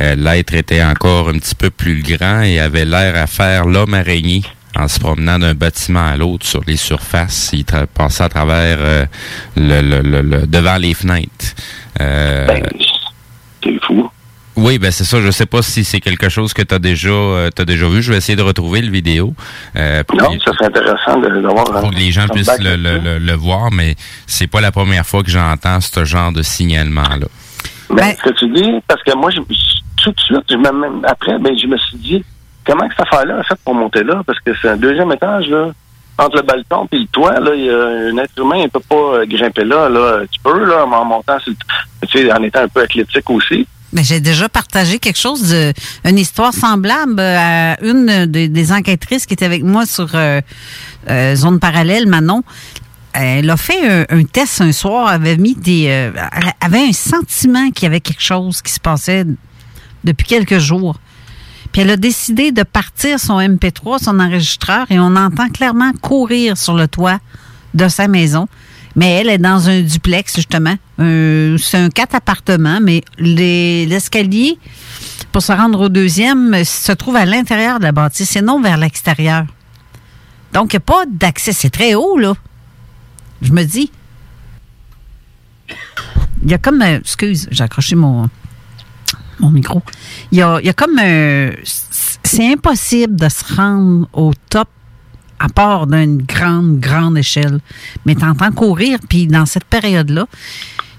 Euh, 0.00 0.14
L'être 0.14 0.54
était 0.54 0.84
encore 0.84 1.28
un 1.30 1.38
petit 1.38 1.54
peu 1.54 1.70
plus 1.70 2.02
grand 2.02 2.42
et 2.42 2.60
avait 2.60 2.84
l'air 2.84 3.16
à 3.16 3.26
faire 3.26 3.64
l'homme 3.64 3.94
araignée 3.94 4.42
en 4.76 4.88
se 4.88 4.98
promenant 5.00 5.38
d'un 5.38 5.54
bâtiment 5.54 6.06
à 6.06 6.16
l'autre 6.16 6.46
sur 6.46 6.62
les 6.66 6.76
surfaces. 6.76 7.50
Il 7.52 7.64
passait 7.64 8.22
à 8.24 8.28
travers 8.28 8.78
le, 9.56 9.80
le, 9.82 10.00
le- 10.02 10.22
le- 10.22 10.46
devant 10.46 10.76
les 10.76 10.94
fenêtres. 10.94 11.54
C'est 13.64 13.78
fou. 13.86 14.10
Oui, 14.62 14.78
ben 14.78 14.90
c'est 14.92 15.04
ça. 15.04 15.20
Je 15.20 15.30
sais 15.30 15.46
pas 15.46 15.60
si 15.62 15.82
c'est 15.84 16.00
quelque 16.00 16.28
chose 16.28 16.52
que 16.54 16.62
tu 16.62 16.72
as 16.74 16.78
déjà 16.78 17.08
euh, 17.10 17.50
t'as 17.54 17.64
déjà 17.64 17.88
vu. 17.88 18.00
Je 18.00 18.12
vais 18.12 18.18
essayer 18.18 18.36
de 18.36 18.42
retrouver 18.42 18.80
le 18.80 18.90
vidéo. 18.90 19.34
Euh, 19.76 20.04
pour 20.04 20.16
Non, 20.20 20.36
que- 20.36 20.42
ça 20.44 20.52
serait 20.52 20.66
intéressant 20.66 21.18
de- 21.18 21.40
d'avoir... 21.40 21.64
pour 21.64 21.90
que 21.90 21.96
les 21.96 22.12
gens 22.12 22.28
puissent 22.28 22.58
le, 22.60 22.76
le, 22.76 22.98
le- 22.98 23.18
le 23.18 23.32
voir, 23.32 23.70
mais 23.72 23.96
c'est 24.26 24.46
pas 24.46 24.60
la 24.60 24.70
première 24.70 25.04
fois 25.04 25.22
que 25.24 25.30
j'entends 25.30 25.80
ce 25.80 26.04
genre 26.04 26.30
de 26.32 26.42
signalement-là. 26.42 27.26
Ben, 27.90 28.14
ce 28.16 28.22
que 28.30 28.34
tu 28.38 28.48
dis, 28.50 28.72
parce 28.86 29.02
que 29.02 29.14
moi, 29.16 29.30
je, 29.30 29.40
tout 29.40 30.12
de 30.12 30.20
suite, 30.20 30.44
je 30.48 30.56
me- 30.56 30.72
même 30.72 31.04
après, 31.04 31.38
ben, 31.40 31.58
je 31.58 31.66
me 31.66 31.76
suis 31.78 31.96
dit, 31.98 32.24
comment 32.64 32.88
que 32.88 32.94
cette 32.96 33.06
affaire-là 33.06 33.38
a 33.40 33.42
fait 33.42 33.58
pour 33.64 33.74
monter 33.74 34.04
là? 34.04 34.22
Parce 34.26 34.38
que 34.40 34.52
c'est 34.62 34.68
un 34.68 34.76
deuxième 34.76 35.10
étage, 35.12 35.48
là. 35.48 35.70
Entre 36.18 36.36
le 36.36 36.42
balcon 36.42 36.86
et 36.92 36.98
le 36.98 37.06
toit, 37.06 37.40
là, 37.40 37.54
y 37.54 37.68
a 37.68 38.12
un 38.12 38.16
être 38.18 38.38
humain, 38.38 38.58
il 38.62 38.68
peut 38.70 38.80
pas 38.88 38.94
euh, 38.94 39.26
grimper 39.26 39.64
là, 39.64 39.88
là. 39.88 40.20
Tu 40.30 40.38
peux, 40.40 40.64
là, 40.66 40.84
en 40.86 41.04
montant, 41.04 41.38
tu 41.44 41.54
sais, 42.12 42.30
en 42.32 42.42
étant 42.44 42.60
un 42.60 42.68
peu 42.68 42.82
athlétique 42.82 43.28
aussi. 43.30 43.66
J'ai 43.94 44.20
déjà 44.20 44.48
partagé 44.48 44.98
quelque 44.98 45.18
chose 45.18 45.54
une 46.04 46.18
histoire 46.18 46.54
semblable 46.54 47.20
à 47.20 47.82
une 47.82 48.26
des, 48.26 48.72
enquêtrices 48.72 49.26
qui 49.26 49.34
était 49.34 49.44
avec 49.44 49.62
moi 49.62 49.84
sur 49.84 50.08
euh, 50.14 50.40
euh, 51.10 51.34
zone 51.36 51.58
parallèle, 51.58 52.06
Manon. 52.06 52.42
Elle 53.12 53.50
a 53.50 53.58
fait 53.58 54.06
un, 54.08 54.24
test 54.24 54.62
un 54.62 54.72
soir, 54.72 55.08
avait 55.08 55.36
mis 55.36 55.54
des, 55.54 55.88
euh, 55.88 56.10
avait 56.62 56.88
un 56.88 56.92
sentiment 56.92 57.70
qu'il 57.70 57.82
y 57.82 57.86
avait 57.86 58.00
quelque 58.00 58.22
chose 58.22 58.62
qui 58.62 58.72
se 58.72 58.80
passait 58.80 59.26
depuis 60.04 60.26
quelques 60.26 60.58
jours. 60.58 60.98
Puis 61.72 61.82
elle 61.82 61.90
a 61.90 61.98
décidé 61.98 62.52
de 62.52 62.62
partir 62.62 63.20
son 63.20 63.38
MP3, 63.38 64.02
son 64.02 64.18
enregistreur, 64.18 64.86
et 64.90 64.98
on 64.98 65.16
entend 65.16 65.48
clairement 65.48 65.92
courir 66.00 66.56
sur 66.56 66.74
le 66.74 66.88
toit 66.88 67.18
de 67.74 67.88
sa 67.88 68.08
maison. 68.08 68.48
Mais 68.94 69.10
elle 69.12 69.28
est 69.30 69.38
dans 69.38 69.68
un 69.68 69.80
duplex, 69.80 70.34
justement. 70.36 70.74
Un- 70.98 71.56
C'est 71.58 71.78
un 71.78 71.88
quatre 71.88 72.14
appartements, 72.14 72.78
mais 72.80 73.02
les- 73.18 73.86
l'escalier, 73.86 74.58
pour 75.32 75.42
se 75.42 75.52
rendre 75.52 75.80
au 75.80 75.88
deuxième, 75.88 76.62
se 76.64 76.92
trouve 76.92 77.16
à 77.16 77.24
l'intérieur 77.24 77.78
de 77.78 77.84
la 77.84 77.92
bâtisse 77.92 78.36
et 78.36 78.42
non 78.42 78.60
vers 78.60 78.76
l'extérieur. 78.76 79.44
Donc, 80.52 80.72
il 80.72 80.76
n'y 80.76 80.78
a 80.78 80.80
pas 80.80 81.04
d'accès. 81.10 81.52
C'est 81.52 81.70
très 81.70 81.94
haut, 81.94 82.18
là. 82.18 82.34
Je 83.40 83.52
me 83.52 83.64
dis. 83.64 83.90
Il 86.44 86.50
y 86.50 86.54
a 86.54 86.58
comme. 86.58 86.82
euh, 86.82 86.98
excuse, 86.98 87.48
j'ai 87.50 87.64
accroché 87.64 87.94
mon, 87.96 88.28
mon 89.40 89.50
micro. 89.50 89.82
Il 90.32 90.38
y 90.38 90.42
a, 90.42 90.60
comme. 90.74 90.98
euh, 91.02 91.52
c'est 91.64 92.52
impossible 92.52 93.16
de 93.16 93.28
se 93.28 93.54
rendre 93.54 94.08
au 94.12 94.32
top 94.50 94.68
à 95.42 95.48
part 95.48 95.88
d'une 95.88 96.22
grande, 96.22 96.78
grande 96.78 97.18
échelle. 97.18 97.58
Mais 98.06 98.14
t'entends 98.14 98.52
courir, 98.52 99.00
puis 99.08 99.26
dans 99.26 99.44
cette 99.44 99.64
période-là, 99.64 100.26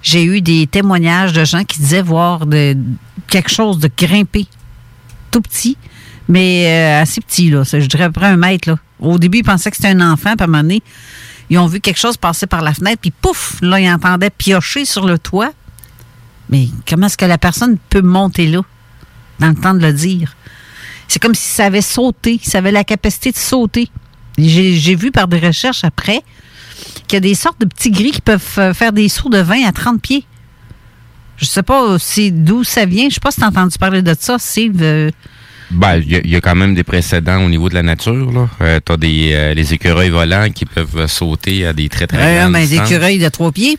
j'ai 0.01 0.25
eu 0.25 0.41
des 0.41 0.67
témoignages 0.67 1.31
de 1.31 1.45
gens 1.45 1.63
qui 1.63 1.79
disaient 1.79 2.01
voir 2.01 2.45
de, 2.45 2.75
quelque 3.27 3.49
chose 3.49 3.79
de 3.79 3.89
grimper, 3.97 4.47
tout 5.31 5.39
petit, 5.39 5.77
mais 6.27 6.65
euh, 6.67 7.01
assez 7.01 7.21
petit, 7.21 7.49
là. 7.49 7.63
Je 7.63 7.85
dirais 7.85 8.03
à 8.03 8.09
peu 8.09 8.19
près 8.19 8.27
un 8.27 8.37
mètre, 8.37 8.69
là. 8.69 8.77
Au 8.99 9.17
début, 9.17 9.39
ils 9.39 9.43
pensaient 9.45 9.71
que 9.71 9.77
c'était 9.77 9.89
un 9.89 10.11
enfant, 10.11 10.35
puis 10.35 10.41
à 10.41 10.43
un 10.43 10.47
moment 10.47 10.61
donné, 10.61 10.83
ils 11.49 11.57
ont 11.57 11.67
vu 11.67 11.79
quelque 11.79 11.99
chose 11.99 12.17
passer 12.17 12.45
par 12.45 12.61
la 12.61 12.73
fenêtre, 12.73 12.99
puis 12.99 13.11
pouf, 13.11 13.59
là, 13.61 13.79
ils 13.79 13.89
entendaient 13.89 14.29
piocher 14.29 14.83
sur 14.83 15.05
le 15.05 15.17
toit. 15.17 15.53
Mais 16.49 16.67
comment 16.87 17.07
est-ce 17.07 17.17
que 17.17 17.25
la 17.25 17.37
personne 17.37 17.77
peut 17.89 18.01
monter 18.01 18.47
là, 18.47 18.59
dans 19.39 19.47
le 19.47 19.55
temps 19.55 19.73
de 19.73 19.79
le 19.79 19.93
dire? 19.93 20.35
C'est 21.07 21.21
comme 21.21 21.33
si 21.33 21.49
ça 21.49 21.65
avait 21.65 21.81
sauté, 21.81 22.41
ça 22.43 22.57
avait 22.57 22.71
la 22.71 22.83
capacité 22.83 23.31
de 23.31 23.37
sauter. 23.37 23.89
J'ai 24.37 24.73
j'ai 24.73 24.95
vu 24.95 25.11
par 25.11 25.27
des 25.27 25.39
recherches 25.39 25.83
après 25.83 26.21
qu'il 27.07 27.15
y 27.15 27.17
a 27.17 27.19
des 27.19 27.35
sortes 27.35 27.59
de 27.61 27.65
petits 27.65 27.91
gris 27.91 28.11
qui 28.11 28.21
peuvent 28.21 28.41
euh, 28.57 28.73
faire 28.73 28.91
des 28.93 29.09
sauts 29.09 29.29
de 29.29 29.37
20 29.39 29.65
à 29.67 29.71
30 29.71 30.01
pieds. 30.01 30.25
Je 31.37 31.45
sais 31.45 31.63
pas 31.63 31.97
si 31.99 32.31
d'où 32.31 32.63
ça 32.63 32.85
vient. 32.85 33.09
Je 33.09 33.15
sais 33.15 33.19
pas 33.19 33.31
si 33.31 33.39
tu 33.39 33.43
as 33.45 33.47
entendu 33.49 33.77
parler 33.77 34.01
de 34.01 34.15
ça, 34.19 34.37
Steve. 34.39 34.81
euh, 34.81 35.09
Ben, 35.71 35.97
il 35.97 36.11
y, 36.11 36.15
a- 36.15 36.21
il 36.23 36.29
y 36.29 36.35
a 36.35 36.41
quand 36.41 36.55
même 36.55 36.75
des 36.75 36.83
précédents 36.83 37.43
au 37.43 37.49
niveau 37.49 37.69
de 37.69 37.73
la 37.73 37.81
nature. 37.83 38.31
Là. 38.31 38.47
Euh, 38.61 38.79
T'as 38.83 38.97
des 38.97 39.31
euh, 39.33 39.53
les 39.53 39.73
écureuils 39.73 40.09
volants 40.09 40.49
qui 40.53 40.65
peuvent 40.65 40.97
euh, 40.97 41.07
sauter 41.07 41.65
à 41.65 41.73
des 41.73 41.89
très 41.89 42.07
très 42.07 42.37
euh, 42.37 42.39
grandes 42.41 42.53
ben, 42.53 42.59
des 42.67 42.75
écureuils 42.75 43.17
de 43.19 43.29
3 43.29 43.51
pieds, 43.51 43.77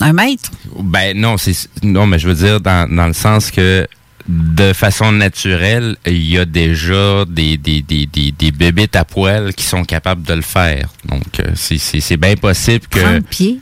un 0.00 0.12
mètre. 0.12 0.50
Ben 0.80 1.16
non, 1.18 1.36
c'est 1.36 1.54
non, 1.82 2.06
mais 2.06 2.18
je 2.18 2.28
veux 2.28 2.34
dire 2.34 2.60
dans, 2.60 2.88
dans 2.94 3.06
le 3.06 3.12
sens 3.12 3.50
que 3.50 3.86
de 4.26 4.72
façon 4.72 5.12
naturelle, 5.12 5.96
il 6.06 6.30
y 6.30 6.38
a 6.38 6.44
déjà 6.46 7.24
des, 7.28 7.58
des, 7.58 7.82
des, 7.82 8.06
des, 8.06 8.32
des 8.32 8.52
bébites 8.52 8.96
à 8.96 9.04
poil 9.04 9.52
qui 9.54 9.64
sont 9.64 9.84
capables 9.84 10.22
de 10.22 10.34
le 10.34 10.42
faire. 10.42 10.88
Donc, 11.06 11.40
euh, 11.40 11.50
c'est- 11.54 11.76
bien 12.16 12.34
possible 12.36 12.86
que 12.88 13.00
30 13.00 13.26
pieds. 13.26 13.60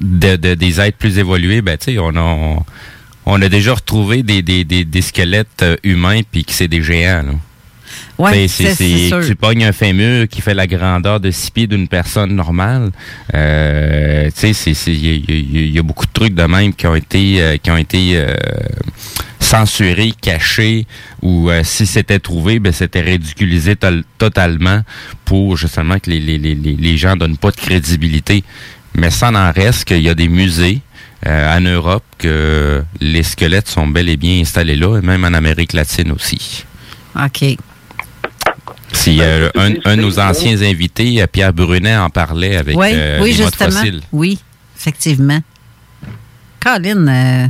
de, 0.00 0.36
de- 0.36 0.54
des 0.54 0.80
êtres 0.80 0.96
plus 0.98 1.18
évolués, 1.18 1.60
ben 1.62 1.76
tu 1.76 1.86
sais, 1.92 1.98
on 1.98 2.14
a 2.14 2.20
on, 2.20 2.62
on 3.26 3.42
a 3.42 3.48
déjà 3.48 3.74
retrouvé 3.74 4.22
des, 4.22 4.42
des, 4.42 4.62
des, 4.62 4.84
des 4.84 5.02
squelettes 5.02 5.62
euh, 5.62 5.76
humains 5.82 6.20
puis 6.30 6.44
que 6.44 6.52
c'est 6.52 6.68
des 6.68 6.82
géants. 6.82 7.22
Là. 7.26 7.32
Ouais, 8.18 8.48
c'est, 8.48 8.48
c'est- 8.48 8.74
c'est 8.74 9.08
sûr. 9.08 9.26
tu 9.26 9.34
pognes 9.36 9.64
un 9.64 9.72
fémur 9.72 10.26
qui 10.28 10.40
fait 10.40 10.54
la 10.54 10.66
grandeur 10.66 11.20
de 11.20 11.30
six 11.30 11.50
pieds 11.50 11.66
d'une 11.66 11.86
personne 11.88 12.34
normale. 12.34 12.90
Euh, 13.34 14.30
tu 14.38 14.54
sais, 14.54 14.70
il 14.90 15.04
y, 15.04 15.10
a- 15.10 15.34
y 15.34 15.72
y 15.76 15.80
beaucoup 15.80 16.06
de 16.06 16.12
trucs 16.12 16.34
de 16.34 16.44
même 16.44 16.72
qui 16.72 16.86
ont 16.86 16.94
été, 16.94 17.40
euh, 17.42 17.56
qui 17.62 17.70
ont 17.70 17.76
été 17.76 18.12
euh, 18.16 18.34
censurés, 19.40 20.12
cachés, 20.20 20.86
ou 21.22 21.50
si 21.62 21.86
c'était 21.86 22.18
trouvé, 22.18 22.58
ben 22.58 22.72
c'était 22.72 23.00
ridiculisé 23.02 23.74
totalement 24.18 24.80
pour 25.24 25.56
justement 25.56 25.98
que 25.98 26.10
les, 26.10 26.20
les, 26.20 26.38
les, 26.38 26.54
les 26.54 26.74
les 26.76 26.96
gens 26.96 27.16
donnent 27.16 27.36
pas 27.36 27.50
de 27.50 27.56
crédibilité. 27.56 28.42
Mais 28.94 29.10
ça 29.10 29.30
n'en 29.30 29.52
reste 29.52 29.84
qu'il 29.84 30.00
y 30.00 30.08
a 30.08 30.14
des 30.14 30.28
musées 30.28 30.80
euh, 31.26 31.56
en 31.56 31.60
Europe 31.60 32.04
que 32.18 32.82
les 33.00 33.22
squelettes 33.22 33.68
sont 33.68 33.86
bel 33.86 34.08
et 34.08 34.16
bien 34.16 34.40
installés 34.40 34.76
là, 34.76 34.98
et 34.98 35.02
même 35.02 35.24
en 35.24 35.34
Amérique 35.34 35.74
latine 35.74 36.12
aussi. 36.12 36.64
OK. 37.14 37.56
Si 38.96 39.18
euh, 39.20 39.48
un, 39.54 39.72
un 39.84 39.96
de 39.96 40.02
nos 40.02 40.18
anciens 40.18 40.60
invités, 40.62 41.22
euh, 41.22 41.26
Pierre 41.26 41.52
Brunet, 41.52 41.96
en 41.96 42.10
parlait 42.10 42.56
avec 42.56 42.76
oui, 42.76 42.88
euh, 42.92 43.18
oui 43.22 43.28
les 43.30 43.44
justement. 43.44 43.70
fossiles. 43.70 44.00
Oui, 44.12 44.38
effectivement. 44.76 45.38
Colin, 46.64 47.06
euh, 47.06 47.46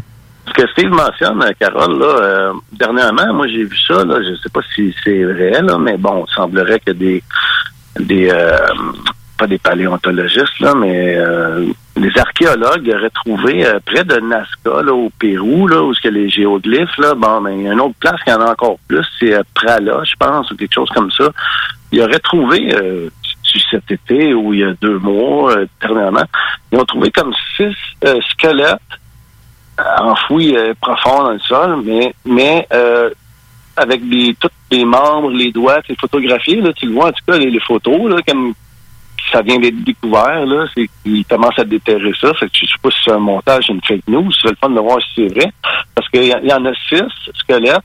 Ce 0.48 0.52
que 0.52 0.68
Steve 0.72 0.90
mentionne, 0.90 1.42
Carole, 1.58 1.98
là, 1.98 2.06
euh, 2.06 2.52
dernièrement, 2.72 3.32
moi 3.32 3.46
j'ai 3.48 3.64
vu 3.64 3.76
ça, 3.86 4.04
là, 4.04 4.20
je 4.22 4.30
ne 4.30 4.36
sais 4.36 4.48
pas 4.52 4.60
si 4.74 4.94
c'est 5.02 5.24
vrai, 5.24 5.62
là, 5.62 5.78
mais 5.78 5.96
bon, 5.96 6.24
il 6.28 6.34
semblerait 6.34 6.80
que 6.84 6.92
des 6.92 7.22
des 7.98 8.28
euh, 8.30 8.58
pas 9.38 9.46
des 9.46 9.58
paléontologistes, 9.58 10.60
là, 10.60 10.74
mais 10.74 11.16
des 11.96 12.12
archéologues 12.18 12.92
auraient 12.94 13.10
trouvé 13.10 13.66
euh, 13.66 13.78
près 13.84 14.04
de 14.04 14.16
Nazca, 14.16 14.82
là, 14.82 14.92
au 14.92 15.10
Pérou, 15.18 15.66
là, 15.66 15.82
où 15.82 15.92
y 15.92 16.06
a 16.06 16.10
les 16.10 16.28
géoglyphes, 16.28 16.96
là, 16.98 17.14
bon, 17.14 17.44
a 17.46 17.50
une 17.50 17.80
autre 17.80 17.94
place 17.98 18.22
qui 18.22 18.32
en 18.32 18.40
a 18.40 18.50
encore 18.52 18.78
plus, 18.86 19.06
c'est 19.18 19.34
euh, 19.34 19.42
Prala, 19.54 20.02
je 20.04 20.14
pense, 20.18 20.50
ou 20.50 20.56
quelque 20.56 20.74
chose 20.74 20.90
comme 20.90 21.10
ça. 21.10 21.30
Ils 21.92 22.02
auraient 22.02 22.18
trouvé 22.18 22.74
euh, 22.74 23.08
cet 23.70 23.90
été 23.90 24.34
ou 24.34 24.52
il 24.54 24.60
y 24.60 24.64
a 24.64 24.72
deux 24.80 24.98
mois, 24.98 25.56
euh, 25.56 25.66
dernièrement, 25.80 26.24
ils 26.72 26.78
ont 26.78 26.84
trouvé 26.84 27.10
comme 27.10 27.32
six 27.56 27.74
euh, 28.04 28.20
squelettes 28.30 28.80
enfouis 29.98 30.56
euh, 30.56 30.74
profond 30.80 31.24
dans 31.24 31.32
le 31.32 31.38
sol, 31.40 31.82
mais 31.84 32.14
mais 32.24 32.66
avec 33.76 34.08
des 34.08 34.34
tous 34.40 34.48
les 34.70 34.84
membres, 34.86 35.30
les 35.30 35.52
doigts, 35.52 35.80
c'est 35.86 35.98
photographié, 36.00 36.60
là, 36.60 36.72
tu 36.72 36.86
le 36.86 36.94
vois 36.94 37.08
en 37.08 37.12
tout 37.12 37.24
cas 37.26 37.38
les, 37.38 37.50
les 37.50 37.60
photos, 37.60 38.10
là, 38.10 38.16
comme 38.26 38.54
ça 39.32 39.42
vient 39.42 39.58
d'être 39.58 39.82
découvert, 39.84 40.44
là, 40.46 40.66
c'est 40.74 40.88
qu'ils 41.04 41.24
commencent 41.24 41.58
à 41.58 41.64
déterrer 41.64 42.12
ça. 42.20 42.32
Fait 42.34 42.46
que 42.46 42.52
je 42.54 42.66
sais 42.66 42.72
pas 42.82 42.90
si 42.90 42.98
c'est 43.04 43.12
un 43.12 43.18
montage, 43.18 43.68
une 43.68 43.80
fake 43.82 44.06
news, 44.08 44.30
c'est 44.40 44.50
le 44.50 44.56
fun 44.60 44.70
de 44.70 44.80
voir 44.80 44.98
si 45.02 45.08
c'est 45.28 45.34
vrai. 45.34 45.52
Parce 45.94 46.08
qu'il 46.10 46.24
y, 46.24 46.28
y 46.28 46.52
en 46.52 46.64
a 46.64 46.72
six 46.88 47.02
squelettes 47.34 47.80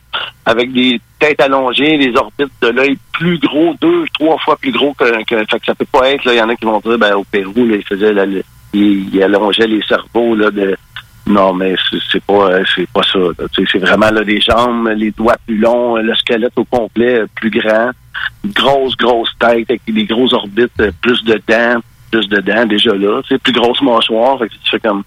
avec 0.45 0.71
des 0.73 0.99
têtes 1.19 1.41
allongées, 1.41 1.97
les 1.97 2.15
orbites 2.15 2.51
de 2.61 2.67
l'œil 2.69 2.97
plus 3.13 3.37
gros, 3.39 3.75
deux, 3.81 4.05
trois 4.19 4.37
fois 4.39 4.55
plus 4.57 4.71
gros 4.71 4.93
que, 4.93 5.23
que 5.23 5.35
fait 5.37 5.59
que 5.59 5.65
ça 5.65 5.75
peut 5.75 5.85
pas 5.91 6.09
être, 6.11 6.25
là, 6.25 6.33
il 6.33 6.37
y 6.37 6.41
en 6.41 6.49
a 6.49 6.55
qui 6.55 6.65
vont 6.65 6.79
dire 6.79 6.97
ben 6.97 7.13
au 7.15 7.23
Pérou, 7.23 7.65
là, 7.65 7.75
ils 7.77 7.83
faisaient 7.87 8.13
la- 8.13 8.25
ils, 8.73 9.21
allongeaient 9.23 9.67
les 9.67 9.81
cerveaux 9.83 10.35
là, 10.35 10.49
de 10.51 10.75
non, 11.27 11.53
mais 11.53 11.75
c'est- 12.11 12.23
pas 12.25 12.49
c'est 12.75 12.89
pas 12.89 13.03
ça. 13.03 13.19
C'est 13.55 13.77
vraiment 13.79 14.09
là, 14.09 14.21
les 14.21 14.41
jambes, 14.41 14.87
les 14.95 15.11
doigts 15.11 15.35
plus 15.45 15.57
longs, 15.57 15.95
le 15.97 16.13
squelette 16.15 16.53
au 16.57 16.65
complet 16.65 17.23
plus 17.35 17.51
grand, 17.51 17.91
grosse, 18.45 18.95
grosse 18.95 19.31
tête 19.39 19.69
avec 19.69 19.81
des 19.87 20.05
grosses 20.05 20.33
orbites, 20.33 20.79
euh, 20.79 20.91
plus 21.01 21.23
de 21.23 21.41
dents, 21.47 21.81
plus 22.11 22.27
de 22.27 22.39
dents 22.39 22.65
déjà 22.65 22.93
là. 22.93 23.21
Tu 23.23 23.29
sais, 23.29 23.37
plus 23.39 23.53
grosse 23.53 23.81
mâchoire. 23.81 24.39
Fait 24.39 24.49
que 24.49 24.53
tu 24.53 24.69
fais 24.69 24.79
comme 24.79 25.03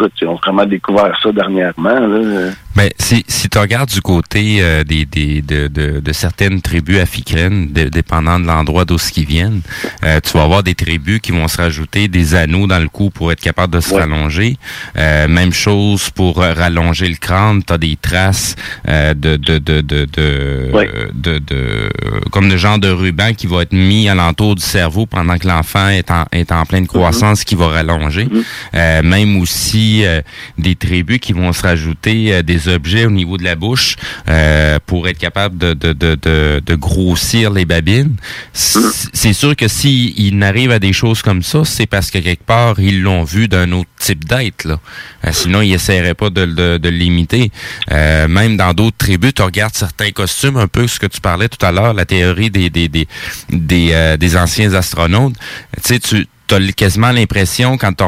écoute, 0.00 0.12
ils 0.20 0.28
ont 0.28 0.36
vraiment 0.36 0.64
découvert 0.64 1.18
ça 1.22 1.30
dernièrement. 1.32 2.00
Là. 2.00 2.50
Mais 2.80 2.94
si, 2.98 3.22
si 3.28 3.50
tu 3.50 3.58
regardes 3.58 3.90
du 3.90 4.00
côté 4.00 4.56
euh, 4.62 4.84
des, 4.84 5.04
des, 5.04 5.42
de, 5.42 5.68
de, 5.68 6.00
de 6.00 6.12
certaines 6.14 6.62
tribus 6.62 6.98
africaines, 6.98 7.70
de- 7.70 7.90
dépendant 7.90 8.40
de 8.40 8.46
l'endroit 8.46 8.86
d'où 8.86 8.96
ce 8.96 9.12
qu'ils 9.12 9.26
viennent, 9.26 9.60
euh, 10.02 10.18
tu 10.24 10.30
vas 10.32 10.44
avoir 10.44 10.62
des 10.62 10.74
tribus 10.74 11.20
qui 11.20 11.30
vont 11.32 11.46
se 11.46 11.58
rajouter 11.58 12.08
des 12.08 12.34
anneaux 12.34 12.66
dans 12.66 12.78
le 12.78 12.88
cou 12.88 13.10
pour 13.10 13.32
être 13.32 13.40
capable 13.42 13.74
de 13.74 13.80
se 13.80 13.92
rallonger. 13.92 14.56
Euh, 14.96 15.28
même 15.28 15.52
chose 15.52 16.08
pour 16.08 16.40
euh, 16.42 16.54
rallonger 16.54 17.06
le 17.08 17.16
crâne, 17.16 17.62
tu 17.62 17.70
as 17.70 17.76
des 17.76 17.96
traces 18.00 18.56
euh, 18.88 19.12
de, 19.12 19.36
de, 19.36 19.58
de, 19.58 19.82
de, 19.82 20.06
de, 20.06 20.70
de, 21.12 21.38
de- 21.38 21.90
comme 22.30 22.48
de 22.48 22.56
genre 22.56 22.78
de 22.78 22.88
ruban 22.88 23.34
qui 23.34 23.46
va 23.46 23.60
être 23.60 23.74
mis 23.74 24.08
alentour 24.08 24.54
du 24.54 24.62
cerveau 24.62 25.04
pendant 25.04 25.36
que 25.36 25.46
l'enfant 25.46 25.88
est 25.88 26.10
en, 26.10 26.24
est 26.32 26.50
en 26.50 26.64
pleine 26.64 26.86
croissance 26.86 27.44
qui 27.44 27.56
va 27.56 27.66
rallonger. 27.66 28.26
Euh, 28.74 29.02
même 29.02 29.36
aussi 29.36 30.02
euh, 30.06 30.22
des 30.56 30.76
tribus 30.76 31.18
qui 31.18 31.34
vont 31.34 31.52
se 31.52 31.60
rajouter 31.60 32.42
des 32.42 32.69
objets 32.74 33.04
au 33.06 33.10
niveau 33.10 33.36
de 33.36 33.44
la 33.44 33.54
bouche 33.54 33.96
euh, 34.28 34.78
pour 34.86 35.08
être 35.08 35.18
capable 35.18 35.58
de, 35.58 35.72
de, 35.74 35.92
de, 35.92 36.60
de, 36.64 36.74
grossir 36.74 37.50
les 37.50 37.64
babines. 37.64 38.16
C- 38.52 38.78
C'est 39.12 39.32
sûr 39.32 39.54
que 39.56 39.68
s'il 39.68 40.18
il 40.18 40.42
arrive 40.42 40.70
à 40.70 40.78
des 40.78 40.92
choses 40.92 41.22
comme 41.22 41.42
ça, 41.42 41.64
c'est 41.64 41.86
parce 41.86 42.10
que 42.10 42.18
quelque 42.18 42.44
part, 42.44 42.80
ils 42.80 43.02
l'ont 43.02 43.24
vu 43.24 43.48
d'un 43.48 43.70
autre 43.72 43.90
type 43.98 44.24
d'être. 44.24 44.64
là. 44.64 44.78
Euh, 45.26 45.30
sinon, 45.32 45.60
ils 45.62 45.74
essaieraient 45.74 46.14
pas 46.14 46.30
de, 46.30 46.46
de, 46.46 46.78
de 46.78 46.88
l'imiter. 46.88 47.50
Euh, 47.90 48.28
même 48.28 48.56
dans 48.56 48.72
d'autres 48.74 48.96
tribus, 48.96 49.34
tu 49.34 49.42
regardes 49.42 49.74
certains 49.74 50.10
costumes, 50.10 50.56
un 50.56 50.68
peu 50.68 50.86
ce 50.86 50.98
que 50.98 51.06
tu 51.06 51.20
parlais 51.20 51.48
tout 51.48 51.64
à 51.64 51.72
l'heure, 51.72 51.94
la 51.94 52.04
théorie 52.04 52.50
des, 52.50 52.70
des, 52.70 52.88
des, 52.88 53.06
des, 53.50 54.16
des 54.18 54.36
anciens 54.36 54.72
astronautes. 54.74 55.34
Tu 55.76 55.94
sais, 55.94 55.98
tu 56.00 56.26
as 56.54 56.72
quasiment 56.72 57.12
l'impression 57.12 57.76
quand 57.78 58.02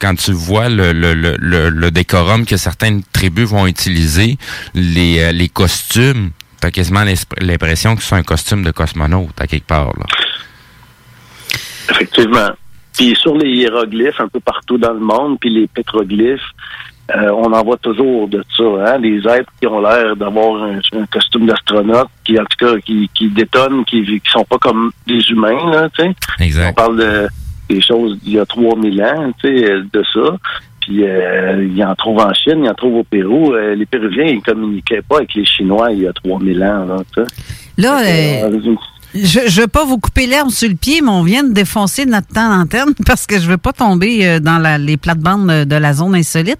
quand 0.00 0.14
tu 0.14 0.32
vois 0.32 0.68
le, 0.68 0.92
le, 0.92 1.14
le, 1.14 1.90
décorum 1.90 2.46
que 2.46 2.56
certaines 2.56 3.02
tribus 3.12 3.48
vont 3.48 3.66
utiliser, 3.66 4.38
les, 4.74 5.20
euh, 5.20 5.32
les 5.32 5.48
costumes, 5.48 6.30
tu 6.60 6.66
as 6.66 6.70
quasiment 6.70 7.04
l'impression 7.40 7.96
que 7.96 8.02
c'est 8.02 8.14
un 8.14 8.22
costume 8.22 8.62
de 8.62 8.70
cosmonaute 8.70 9.40
à 9.40 9.46
quelque 9.46 9.66
part. 9.66 9.92
Là. 9.98 10.06
Effectivement. 11.90 12.50
Puis 12.96 13.16
sur 13.16 13.36
les 13.36 13.50
hiéroglyphes 13.50 14.20
un 14.20 14.28
peu 14.28 14.40
partout 14.40 14.78
dans 14.78 14.92
le 14.92 15.00
monde, 15.00 15.38
puis 15.40 15.50
les 15.50 15.66
pétroglyphes, 15.66 16.40
euh, 17.14 17.30
on 17.32 17.52
en 17.52 17.62
voit 17.62 17.76
toujours 17.76 18.28
de 18.28 18.42
ça, 18.56 18.62
hein, 18.86 18.98
des 18.98 19.18
êtres 19.28 19.52
qui 19.60 19.66
ont 19.66 19.80
l'air 19.80 20.16
d'avoir 20.16 20.62
un, 20.62 20.78
un 20.94 21.06
costume 21.06 21.46
d'astronaute, 21.46 22.08
qui 22.24 22.38
en 22.38 22.44
tout 22.44 22.66
cas 22.66 22.78
qui, 22.80 23.10
qui 23.12 23.28
détonnent, 23.28 23.84
qui, 23.84 24.04
qui 24.04 24.30
sont 24.30 24.44
pas 24.44 24.58
comme 24.58 24.90
des 25.06 25.20
humains, 25.28 25.70
là, 25.70 25.88
tu 25.90 26.02
sais. 26.02 26.14
Exact. 26.40 26.70
On 26.70 26.72
parle 26.72 26.96
de 26.98 27.28
des 27.68 27.80
choses 27.80 28.18
d'il 28.20 28.34
y 28.34 28.38
a 28.38 28.46
3000 28.46 29.02
ans, 29.02 29.32
tu 29.42 29.48
sais, 29.48 29.70
euh, 29.70 29.82
de 29.92 30.02
ça. 30.12 30.36
Puis 30.80 31.02
euh, 31.02 31.66
il 31.74 31.82
en 31.84 31.94
trouve 31.94 32.18
en 32.18 32.32
Chine, 32.34 32.60
il 32.64 32.68
en 32.68 32.74
trouve 32.74 32.96
au 32.96 33.04
Pérou. 33.04 33.54
Euh, 33.54 33.74
les 33.74 33.86
Péruviens, 33.86 34.26
ils 34.26 34.42
communiquaient 34.42 35.02
pas 35.02 35.18
avec 35.18 35.34
les 35.34 35.44
Chinois 35.44 35.92
il 35.92 36.02
y 36.02 36.06
a 36.06 36.12
3000 36.12 36.62
ans, 36.62 36.84
là, 36.84 36.96
tu 37.14 37.22
sais. 37.22 37.28
là, 37.78 38.00
euh, 38.00 38.60
je 39.14 39.40
ne 39.40 39.48
veux 39.62 39.66
pas 39.68 39.84
vous 39.84 39.98
couper 39.98 40.26
l'herbe 40.26 40.50
sur 40.50 40.68
le 40.68 40.74
pied, 40.74 41.00
mais 41.00 41.10
on 41.10 41.22
vient 41.22 41.44
de 41.44 41.52
défoncer 41.52 42.04
notre 42.04 42.26
temps 42.28 42.48
d'antenne 42.48 42.94
parce 43.06 43.26
que 43.26 43.38
je 43.40 43.48
veux 43.48 43.58
pas 43.58 43.72
tomber 43.72 44.26
euh, 44.26 44.40
dans 44.40 44.58
la- 44.58 44.78
les 44.78 44.96
plates-bandes 44.96 45.46
de, 45.48 45.64
de 45.64 45.76
la 45.76 45.92
zone 45.92 46.14
insolite 46.16 46.58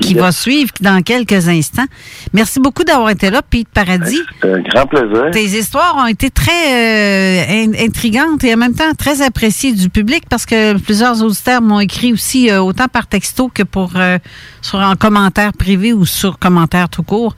qui 0.00 0.14
va 0.14 0.30
suivre 0.32 0.70
dans 0.80 1.00
quelques 1.02 1.48
instants. 1.48 1.86
Merci 2.34 2.60
beaucoup 2.60 2.84
d'avoir 2.84 3.10
été 3.10 3.30
là, 3.30 3.40
Pete 3.42 3.68
Paradis. 3.68 4.20
C'est 4.42 4.52
un 4.52 4.60
grand 4.60 4.86
plaisir. 4.86 5.30
Tes 5.32 5.44
histoires 5.58 5.96
ont 5.98 6.06
été 6.06 6.28
très 6.30 6.50
euh, 6.52 7.64
in- 7.64 7.84
intrigantes 7.86 8.44
et 8.44 8.52
en 8.54 8.58
même 8.58 8.74
temps 8.74 8.92
très 8.98 9.22
appréciées 9.22 9.72
du 9.72 9.88
public 9.88 10.24
parce 10.28 10.44
que 10.44 10.76
plusieurs 10.78 11.22
auditeurs 11.22 11.62
m'ont 11.62 11.80
écrit 11.80 12.12
aussi 12.12 12.50
euh, 12.50 12.60
autant 12.60 12.88
par 12.88 13.06
texto 13.06 13.48
que 13.48 13.62
pour 13.62 13.92
euh, 13.96 14.18
sur 14.60 14.80
en 14.80 14.96
commentaire 14.96 15.52
privé 15.52 15.92
ou 15.92 16.04
sur 16.04 16.38
commentaire 16.38 16.88
tout 16.88 17.02
court, 17.04 17.34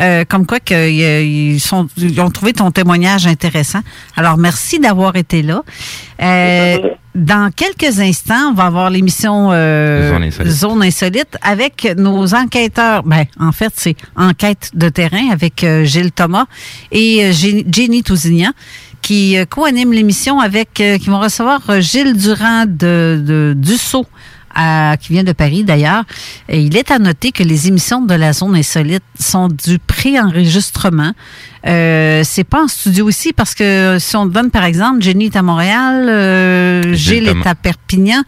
euh, 0.00 0.24
comme 0.28 0.44
quoi 0.46 0.60
que, 0.60 0.74
euh, 0.74 1.58
sont, 1.58 1.88
ils 1.96 2.20
ont 2.20 2.30
trouvé 2.30 2.52
ton 2.52 2.70
témoignage 2.70 3.26
intéressant. 3.26 3.80
Alors 4.16 4.36
merci 4.38 4.78
d'avoir 4.78 5.16
été 5.16 5.42
là. 5.42 5.62
Euh, 6.22 6.78
dans 7.14 7.50
quelques 7.54 8.00
instants, 8.00 8.50
on 8.50 8.54
va 8.54 8.64
avoir 8.64 8.88
l'émission 8.88 9.50
euh, 9.52 10.10
Zone 10.10 10.22
Insolite. 10.24 10.52
Zone 10.52 10.82
Insolite 10.82 11.36
avec 11.42 11.88
nos 11.96 12.34
enquêteurs. 12.34 13.02
Ben, 13.02 13.24
en 13.38 13.52
fait, 13.52 13.72
c'est 13.76 13.96
enquête 14.16 14.70
de 14.74 14.88
terrain 14.88 15.30
avec 15.30 15.62
euh, 15.64 15.84
Gilles 15.84 16.12
Thomas 16.12 16.46
et 16.90 17.24
euh, 17.26 17.32
Jenny 17.32 18.02
Tousignan 18.02 18.52
qui 19.02 19.36
euh, 19.36 19.44
co-animent 19.46 19.92
l'émission 19.92 20.38
avec, 20.40 20.80
euh, 20.80 20.96
qui 20.96 21.10
vont 21.10 21.18
recevoir 21.20 21.60
euh, 21.68 21.80
Gilles 21.80 22.16
Durand 22.16 22.64
de, 22.66 23.20
de 23.26 23.54
Dussault. 23.56 24.06
à- 24.54 24.96
qui 25.00 25.12
vient 25.14 25.24
de 25.24 25.32
Paris 25.32 25.64
d'ailleurs. 25.64 26.04
Et 26.48 26.60
il 26.60 26.76
est 26.76 26.90
à 26.90 26.98
noter 26.98 27.32
que 27.32 27.42
les 27.42 27.68
émissions 27.68 28.00
de 28.02 28.14
la 28.14 28.32
zone 28.34 28.54
insolite 28.54 29.02
sont 29.18 29.48
du 29.48 29.78
pré-enregistrement. 29.78 31.12
Euh, 31.66 32.22
c'est 32.24 32.44
pas 32.44 32.64
en 32.64 32.68
studio 32.68 33.08
ici 33.08 33.32
parce 33.32 33.54
que 33.54 33.96
si 34.00 34.16
on 34.16 34.28
te 34.28 34.32
donne 34.32 34.50
par 34.50 34.64
exemple, 34.64 35.00
Jenny 35.00 35.26
est 35.26 35.36
à 35.36 35.42
Montréal, 35.42 36.08
euh, 36.08 36.92
Gilles 36.94 37.28
est 37.28 37.46
à 37.46 37.54
Perpignan 37.54 38.22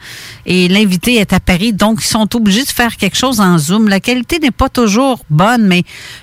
et 0.46 0.68
l'invité 0.68 1.16
est 1.16 1.32
à 1.32 1.40
Paris, 1.40 1.72
donc 1.72 1.98
ils 2.00 2.06
sont 2.06 2.36
obligés 2.36 2.62
de 2.62 2.68
faire 2.68 2.96
quelque 2.96 3.16
chose 3.16 3.40
en 3.40 3.58
Zoom. 3.58 3.88
La 3.88 4.00
qualité 4.00 4.38
n'est 4.38 4.50
pas 4.50 4.68
toujours 4.68 5.24
bonne, 5.30 5.66
mais 5.66 5.82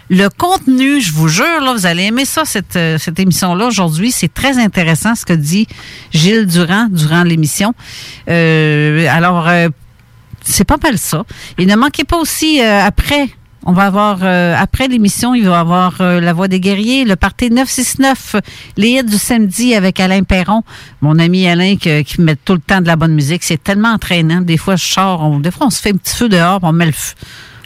le 0.10 0.30
contenu, 0.30 1.02
je 1.02 1.12
vous 1.12 1.28
jure, 1.28 1.62
là, 1.62 1.74
vous 1.74 1.86
allez 1.86 2.04
aimer 2.04 2.26
ça, 2.26 2.46
cette, 2.46 2.76
euh, 2.76 2.98
cette 2.98 3.20
émission-là 3.20 3.68
aujourd'hui. 3.68 4.12
C'est 4.12 4.34
très 4.34 4.58
intéressant 4.58 5.16
ce 5.16 5.26
que 5.26 5.34
dit 5.34 5.68
Gilles 6.14 6.46
Durand 6.46 6.88
durant 6.90 7.24
l'émission. 7.24 7.74
Euh, 8.30 9.08
alors, 9.10 9.48
euh, 9.48 9.70
c'est 10.44 10.66
pas 10.66 10.78
mal 10.82 10.98
ça. 10.98 11.24
Et 11.58 11.66
ne 11.66 11.76
manquez 11.76 12.04
pas 12.04 12.18
aussi, 12.18 12.62
euh, 12.62 12.84
après 12.84 13.30
On 13.64 13.74
va 13.74 13.84
avoir, 13.84 14.20
euh, 14.24 14.56
après 14.58 14.88
l'émission, 14.88 15.36
il 15.36 15.44
va 15.46 15.52
y 15.52 15.60
avoir 15.60 16.02
euh, 16.02 16.20
La 16.20 16.34
Voix 16.34 16.48
des 16.48 16.60
guerriers, 16.60 17.06
le 17.06 17.16
party 17.16 17.52
969, 17.52 18.38
les 18.78 18.90
hits 18.90 19.04
du 19.04 19.18
samedi 19.20 19.76
avec 19.76 20.00
Alain 20.00 20.24
Perron, 20.24 20.64
mon 21.02 21.20
ami 21.20 21.48
Alain 21.48 21.76
qui, 21.76 22.04
met 22.20 22.36
tout 22.36 22.54
le 22.54 22.60
temps 22.60 22.82
de 22.82 22.88
la 22.88 22.96
bonne 22.96 23.14
musique. 23.14 23.44
C'est 23.44 23.64
tellement 23.64 23.90
entraînant. 23.94 24.42
Des 24.42 24.58
fois, 24.58 24.78
je 24.78 24.86
sors, 24.86 25.22
on- 25.22 25.40
des 25.40 25.52
fois, 25.52 25.68
on 25.68 25.70
se 25.70 25.80
fait 25.80 25.92
un 25.94 25.98
petit 25.98 26.16
feu 26.16 26.28
dehors, 26.28 26.60
on 26.64 26.72
met 26.72 26.88
le 26.88 26.92
feu. 26.92 27.14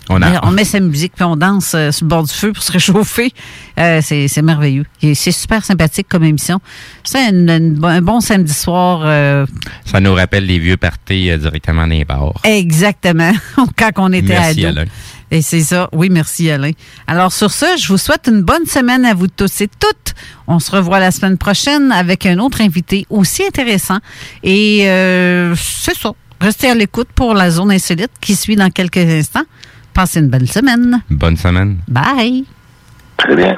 On 0.10 0.22
a- 0.22 0.46
on 0.46 0.52
met 0.52 0.66
sa 0.66 0.80
musique, 0.80 1.14
puis 1.16 1.24
on 1.26 1.36
danse 1.36 1.74
euh, 1.74 1.92
sur 1.92 2.06
le 2.06 2.10
bord 2.10 2.24
du 2.24 2.34
feu 2.34 2.54
pour 2.54 2.62
se 2.62 2.72
réchauffer. 2.72 3.32
Euh, 3.80 4.02
c'est 4.04 4.42
merveilleux. 4.42 4.86
C'est 5.02 5.32
super 5.32 5.66
sympathique 5.66 6.08
comme 6.10 6.24
émission. 6.24 6.60
C'est 7.04 7.26
un 7.28 8.02
bon 8.02 8.20
samedi 8.22 8.54
soir. 8.54 9.02
euh, 9.04 9.46
Ça 9.86 10.00
nous 10.00 10.14
rappelle 10.14 10.46
les 10.46 10.60
vieux 10.60 10.78
parties 10.78 11.36
directement 11.38 11.82
dans 11.88 11.88
les 11.94 12.06
bars. 12.06 12.34
Exactement. 12.44 13.32
Quand 13.78 13.92
on 13.98 14.12
était 14.14 14.28
Merci. 14.30 14.66
Alain. 14.66 14.86
Et 15.32 15.42
c'est 15.42 15.62
ça. 15.62 15.90
Oui, 15.92 16.10
merci 16.12 16.52
Alain. 16.52 16.72
Alors 17.08 17.32
sur 17.34 17.50
ce, 17.52 17.66
je 17.82 17.88
vous 17.88 17.98
souhaite 17.98 18.28
une 18.28 18.44
bonne 18.44 18.66
semaine 18.68 19.06
à 19.06 19.16
vous 19.16 19.28
tous 19.28 19.60
et 19.62 19.68
toutes. 19.68 20.14
On 20.48 20.60
se 20.60 20.70
revoit 20.70 21.00
la 21.00 21.10
semaine 21.10 21.40
prochaine 21.40 21.92
avec 21.92 22.28
un 22.28 22.38
autre 22.38 22.62
invité 22.62 23.08
aussi 23.10 23.44
intéressant. 23.44 23.98
Et 24.44 24.88
euh, 24.88 25.56
c'est 25.56 25.98
ça. 25.98 26.12
Restez 26.40 26.70
à 26.70 26.76
l'écoute 26.76 27.08
pour 27.16 27.34
la 27.34 27.50
zone 27.50 27.72
insolite 27.72 28.12
qui 28.22 28.36
suit 28.36 28.56
dans 28.56 28.70
quelques 28.70 28.98
instants. 28.98 29.46
Passez 29.96 30.20
une 30.20 30.28
belle 30.28 30.48
semaine. 30.50 31.02
Bonne 31.10 31.38
semaine. 31.38 31.78
Bye. 31.88 32.44
Très 33.16 33.34
bien. 33.34 33.58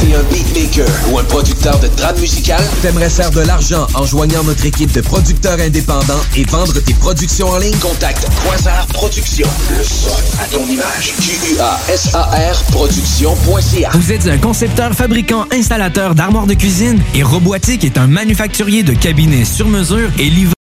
T'es 0.00 0.14
un 0.14 0.22
beatmaker 0.32 0.86
ou 1.10 1.18
un 1.18 1.24
producteur 1.24 1.78
de 1.80 1.88
trame 1.88 2.18
musicale? 2.18 2.62
T'aimerais 2.82 3.10
faire 3.10 3.30
de 3.30 3.40
l'argent 3.40 3.86
en 3.94 4.04
joignant 4.06 4.42
notre 4.44 4.64
équipe 4.64 4.92
de 4.92 5.00
producteurs 5.00 5.58
indépendants 5.60 6.20
et 6.36 6.44
vendre 6.44 6.78
tes 6.80 6.94
productions 6.94 7.48
en 7.48 7.58
ligne? 7.58 7.76
Contacte 7.78 8.26
Quasar 8.44 8.86
Productions. 8.88 9.48
Le 9.76 9.82
son 9.82 10.16
à 10.40 10.46
ton 10.46 10.64
image. 10.66 11.14
Q-U-A-S-A-R 11.20 12.62
Productions.ca. 12.70 13.90
Vous 13.94 14.12
êtes 14.12 14.26
un 14.26 14.38
concepteur, 14.38 14.92
fabricant, 14.94 15.46
installateur 15.52 16.14
d'armoires 16.14 16.46
de 16.46 16.54
cuisine 16.54 17.00
et 17.14 17.22
Robotique 17.22 17.84
est 17.84 17.98
un 17.98 18.06
manufacturier 18.06 18.82
de 18.82 18.94
cabinets 18.94 19.44
sur 19.44 19.68
mesure 19.68 20.10
et 20.18 20.30
livré 20.30 20.57